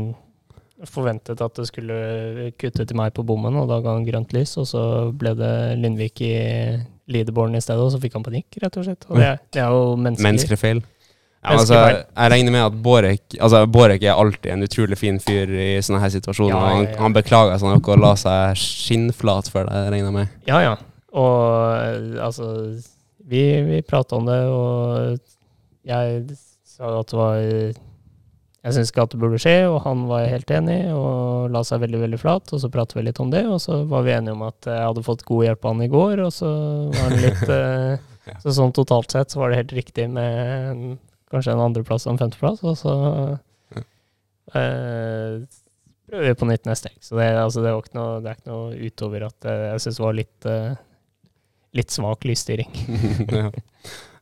forventet 0.84 1.40
at 1.42 1.56
det 1.56 1.68
skulle 1.70 2.50
kutte 2.60 2.84
til 2.84 2.98
meg 3.00 3.14
på 3.16 3.24
bommen, 3.28 3.56
og 3.62 3.70
da 3.72 3.80
ga 3.84 3.94
han 3.96 4.08
grønt 4.08 4.34
lys, 4.36 4.58
og 4.60 4.68
så 4.68 4.82
ble 5.16 5.32
det 5.40 5.54
Lindvik 5.80 6.20
i 6.26 6.34
leaderboarden 7.12 7.56
i 7.56 7.64
stedet, 7.64 7.86
og 7.86 7.94
så 7.94 8.02
fikk 8.02 8.18
han 8.18 8.26
panikk, 8.26 8.58
rett 8.64 8.76
og 8.82 8.88
slett. 8.88 9.08
Og 9.08 9.22
det, 9.22 9.32
det 9.56 9.64
er 9.64 9.72
jo 9.72 9.96
menneskelig. 9.96 10.28
Menneskelig 10.28 10.60
feil. 10.60 10.84
Ja, 11.46 11.54
altså, 11.60 11.78
jeg 11.78 12.32
regner 12.34 12.54
med 12.56 12.64
at 12.64 12.78
Borek 12.82 13.36
altså, 13.38 13.60
Borek 13.70 14.04
er 14.04 14.18
alltid 14.18 14.50
en 14.50 14.66
utrolig 14.66 14.98
fin 14.98 15.20
fyr 15.22 15.52
i 15.54 15.68
sånne 15.86 16.02
her 16.02 16.10
situasjoner. 16.16 16.56
Ja, 16.56 16.62
ja, 16.72 16.74
Han, 16.74 16.88
han 17.04 17.16
beklager 17.16 17.60
seg 17.62 17.70
nok 17.70 17.90
og 17.94 18.02
la 18.02 18.16
seg 18.18 18.58
skinnflat 18.58 19.52
for 19.54 19.70
det, 19.70 19.84
regner 19.94 20.10
jeg 20.10 20.16
med. 20.16 20.40
Ja, 20.50 20.64
ja. 20.66 20.74
Og 21.16 22.18
altså 22.20 22.50
Vi, 23.26 23.44
vi 23.66 23.82
prata 23.86 24.18
om 24.18 24.26
det, 24.28 24.42
og 24.50 25.22
jeg 25.86 26.26
sa 26.66 26.90
at 27.00 27.14
det 27.14 27.18
var 27.18 27.38
Jeg 28.66 28.74
syns 28.74 28.92
ikke 28.92 29.04
at 29.06 29.14
det 29.14 29.20
burde 29.22 29.40
skje, 29.42 29.56
og 29.70 29.80
han 29.86 30.08
var 30.10 30.26
helt 30.26 30.52
enig 30.52 30.80
og 30.90 31.52
la 31.54 31.62
seg 31.68 31.84
veldig 31.84 32.00
veldig 32.02 32.20
flat. 32.22 32.50
Og 32.50 32.62
så 32.64 32.70
pratet 32.74 32.98
vi 32.98 33.06
litt 33.06 33.22
om 33.22 33.30
det, 33.34 33.44
og 33.46 33.60
så 33.62 33.84
var 33.90 34.06
vi 34.08 34.16
enige 34.16 34.34
om 34.34 34.46
at 34.48 34.70
jeg 34.70 34.88
hadde 34.88 35.04
fått 35.06 35.26
god 35.28 35.46
hjelp 35.46 35.68
av 35.68 35.76
han 35.76 35.86
i 35.86 35.92
går, 35.94 36.24
og 36.26 36.32
så 36.34 36.54
var 36.96 37.04
han 37.04 37.20
litt 37.22 37.44
eh, 37.60 38.40
Så 38.42 38.56
sånn 38.58 38.74
totalt 38.74 39.14
sett 39.14 39.34
så 39.34 39.44
var 39.44 39.54
det 39.54 39.60
helt 39.62 39.76
riktig 39.78 40.08
med 40.10 40.40
en, 40.72 40.96
kanskje 41.34 41.54
en 41.54 41.62
andreplass 41.68 42.08
og 42.08 42.16
en 42.16 42.24
femteplass, 42.24 42.66
og 42.66 42.80
så 42.80 42.96
eh, 44.58 45.46
prøver 46.10 46.28
vi 46.32 46.40
på 46.42 46.50
nytt 46.50 46.66
neste 46.66 46.90
helg. 46.90 47.06
Så 47.06 47.22
det, 47.22 47.30
altså, 47.38 47.62
det, 47.62 47.76
var 47.76 47.86
ikke 47.86 48.00
noe, 48.00 48.18
det 48.26 48.34
er 48.34 48.42
ikke 48.42 48.54
noe 48.56 48.90
utover 48.90 49.30
at 49.30 49.50
eh, 49.52 49.70
jeg 49.76 49.86
syns 49.86 50.02
det 50.02 50.08
var 50.08 50.20
litt 50.24 50.50
eh, 50.50 50.76
litt 51.76 51.92
svak 51.92 52.26
lysstyring. 52.26 52.72
ja. 53.40 53.50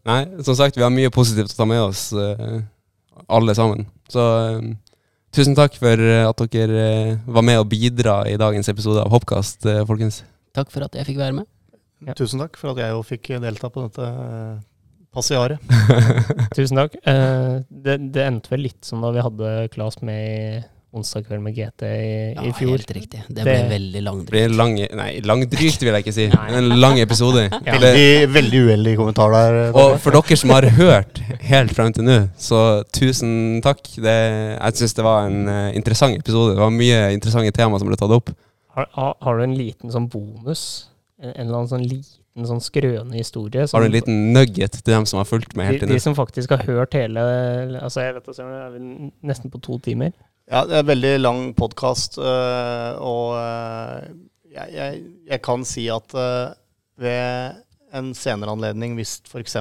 Nei, 0.03 0.21
som 0.43 0.57
sagt, 0.57 0.77
vi 0.77 0.83
har 0.83 0.91
mye 0.91 1.11
positivt 1.13 1.53
å 1.53 1.59
ta 1.61 1.67
med 1.69 1.83
oss, 1.85 2.09
eh, 2.17 2.63
alle 3.31 3.55
sammen. 3.55 3.85
Så 4.13 4.23
eh, 4.23 4.67
tusen 5.33 5.57
takk 5.57 5.77
for 5.81 6.03
eh, 6.03 6.25
at 6.27 6.43
dere 6.53 6.83
eh, 6.83 7.15
var 7.25 7.45
med 7.45 7.61
og 7.61 7.69
bidra 7.71 8.21
i 8.29 8.37
dagens 8.39 8.69
episode 8.69 9.01
av 9.01 9.13
Hoppkast, 9.13 9.65
eh, 9.69 9.81
folkens. 9.89 10.21
Takk 10.53 10.69
for 10.73 10.85
at 10.85 10.95
jeg 10.99 11.09
fikk 11.09 11.21
være 11.21 11.39
med. 11.39 11.49
Ja. 12.03 12.13
Tusen 12.19 12.41
takk 12.43 12.59
for 12.59 12.73
at 12.73 12.83
jeg 12.83 12.93
jo 12.93 13.01
fikk 13.07 13.31
delta 13.41 13.69
på 13.73 13.87
dette 13.87 14.07
passiaret. 15.13 15.61
Tusen 16.57 16.81
takk. 16.81 16.97
Eh, 17.09 17.55
det, 17.69 17.97
det 18.13 18.27
endte 18.27 18.53
vel 18.53 18.67
litt 18.67 18.81
som 18.85 19.01
da 19.03 19.13
vi 19.15 19.23
hadde 19.23 19.53
Klas 19.73 20.01
med 20.05 20.21
i 20.21 20.61
onsdag 20.93 21.25
kveld 21.25 21.41
med 21.41 21.55
GT 21.57 21.83
i, 21.87 22.33
Ja, 22.35 22.43
i 22.45 22.51
fjor. 22.53 22.75
helt 22.77 22.91
riktig. 22.93 23.23
Det 23.27 23.43
ble 23.43 23.53
Det- 23.57 23.69
veldig 23.71 24.01
langdrygt. 24.05 24.55
lang, 24.55 24.73
nei, 24.99 25.19
langdrygt 25.25 25.81
vil 25.81 25.93
jeg 25.93 26.03
ikke 26.05 26.13
si. 26.13 26.25
En 26.57 26.69
lang 26.79 26.99
episode. 26.99 27.49
Ja. 27.65 27.77
Veldig, 27.79 28.29
veldig 28.33 28.59
uheldig 28.67 28.95
kommentar 28.97 29.31
der. 29.31 29.71
og 29.73 29.99
for 29.99 30.11
dere 30.11 30.37
som 30.37 30.49
har 30.53 30.67
hørt 30.77 31.17
helt 31.41 31.71
frem 31.73 31.93
til 31.93 32.03
nå, 32.03 32.17
så 32.37 32.83
tusen 32.93 33.61
takk. 33.63 33.81
Det, 33.97 34.17
jeg 34.59 34.73
syns 34.81 34.93
det 34.93 35.03
var 35.05 35.27
en 35.27 35.47
uh, 35.47 35.69
interessant 35.75 36.17
episode. 36.17 36.53
Det 36.55 36.61
var 36.61 36.69
mye 36.71 37.13
interessante 37.13 37.51
tema 37.51 37.79
som 37.79 37.87
ble 37.87 37.97
tatt 37.97 38.11
opp. 38.11 38.29
Har, 38.75 38.87
har, 39.21 39.37
du 39.37 39.43
en 39.43 39.55
liten 39.57 39.91
sånn 39.93 40.09
bonus? 40.09 40.89
En, 41.21 41.29
en 41.33 41.47
eller 41.47 41.57
annen 41.63 41.69
sånn 41.69 41.87
liten 41.87 42.47
sånn 42.49 42.61
skrøne 42.61 43.13
historie? 43.13 43.67
som- 43.67 43.77
Har 43.77 43.85
du 43.87 43.91
en 43.91 43.97
liten 43.99 44.33
nugget 44.33 44.71
til 44.83 44.93
dem 44.93 45.05
som 45.05 45.17
har 45.21 45.25
fulgt 45.29 45.55
med 45.55 45.65
de, 45.67 45.71
helt 45.71 45.79
til 45.85 45.89
de 45.93 45.99
som 45.99 46.15
faktisk 46.17 46.49
har 46.49 46.63
hørt 46.65 46.93
hele 46.97 47.21
Altså, 47.81 48.01
jeg 48.01 48.15
vet 48.15 48.27
ikke, 48.27 48.43
er 48.43 48.77
nesten 49.23 49.51
på 49.53 49.61
to 49.61 49.77
timer. 49.79 50.11
Ja, 50.53 50.59
det 50.69 50.75
er 50.75 50.83
en 50.83 50.89
veldig 50.91 51.11
lang 51.17 51.39
podkast, 51.57 52.19
og 52.21 53.29
eh, 53.39 54.09
jeg, 54.53 54.73
jeg, 54.75 54.99
jeg 55.31 55.41
kan 55.41 55.63
si 55.65 55.87
at 55.89 56.13
eh, 56.13 56.51
ved 57.01 57.55
en 57.97 58.11
senere 58.17 58.53
anledning, 58.53 58.93
hvis 58.97 59.15
f.eks. 59.25 59.57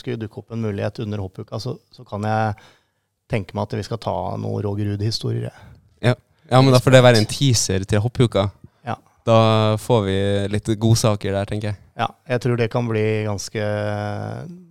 skulle 0.00 0.18
dukke 0.18 0.42
opp 0.42 0.56
en 0.56 0.64
mulighet 0.64 0.98
under 1.04 1.22
hoppuka, 1.22 1.60
så, 1.62 1.76
så 1.94 2.02
kan 2.08 2.26
jeg 2.26 2.56
tenke 3.30 3.54
meg 3.54 3.68
at 3.68 3.78
vi 3.78 3.86
skal 3.86 4.02
ta 4.02 4.16
noen 4.42 4.66
Roger 4.66 4.90
Ruud-historier. 4.90 5.54
Ja. 6.02 6.16
Ja, 6.50 6.60
men 6.60 6.74
da 6.74 6.82
får 6.82 6.96
det 6.96 7.04
være 7.06 7.22
en 7.22 7.30
teaser 7.30 7.86
til 7.88 8.02
hoppuka. 8.04 8.48
Ja. 9.24 9.32
Da 9.32 9.76
får 9.80 10.02
vi 10.04 10.16
litt 10.52 10.68
godsaker 10.76 11.32
der, 11.32 11.48
tenker 11.48 11.70
jeg. 11.70 11.80
Ja, 11.96 12.10
jeg 12.28 12.42
tror 12.44 12.58
det 12.60 12.66
kan 12.72 12.88
bli 12.90 13.04
ganske 13.24 13.66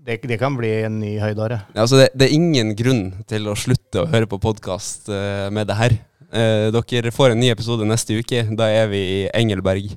Det, 0.05 0.17
det 0.27 0.37
kan 0.37 0.57
bli 0.59 0.69
en 0.85 0.99
ny 1.01 1.15
høydare. 1.17 1.63
Ja, 1.73 1.85
altså 1.87 2.03
det, 2.03 2.09
det 2.13 2.27
er 2.27 2.35
ingen 2.35 2.73
grunn 2.77 3.05
til 3.25 3.47
å 3.49 3.55
slutte 3.57 4.03
å 4.03 4.09
høre 4.11 4.27
på 4.29 4.37
podkast 4.43 5.09
med 5.53 5.71
det 5.71 5.79
her. 5.79 5.95
Eh, 6.33 6.71
dere 6.73 7.11
får 7.13 7.33
en 7.33 7.39
ny 7.39 7.51
episode 7.53 7.85
neste 7.85 8.17
uke. 8.17 8.41
Da 8.57 8.69
er 8.69 8.87
vi 8.89 9.01
i 9.01 9.19
Engelberg. 9.37 9.91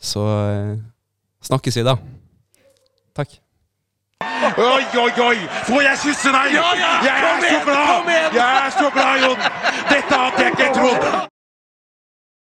Så 0.00 0.20
eh, 0.20 0.76
snakkes 1.44 1.80
vi 1.80 1.86
da. 1.86 1.96
Takk. 3.16 3.40
Oi, 4.60 4.84
oi, 5.00 5.12
oi! 5.24 5.36
Får 5.66 5.82
jeg 5.82 6.00
kysse 6.04 6.32
deg? 6.34 6.54
jeg 6.54 7.14
er 7.16 7.40
så 7.40 7.60
glad! 7.64 8.10
Jeg 8.36 8.64
er 8.64 8.74
så 8.78 8.90
glad, 8.92 9.22
Jon! 9.24 9.46
Dette 9.90 10.24
hadde 10.24 10.44
jeg 10.44 10.58
ikke 10.58 10.74
trodd! 10.76 11.33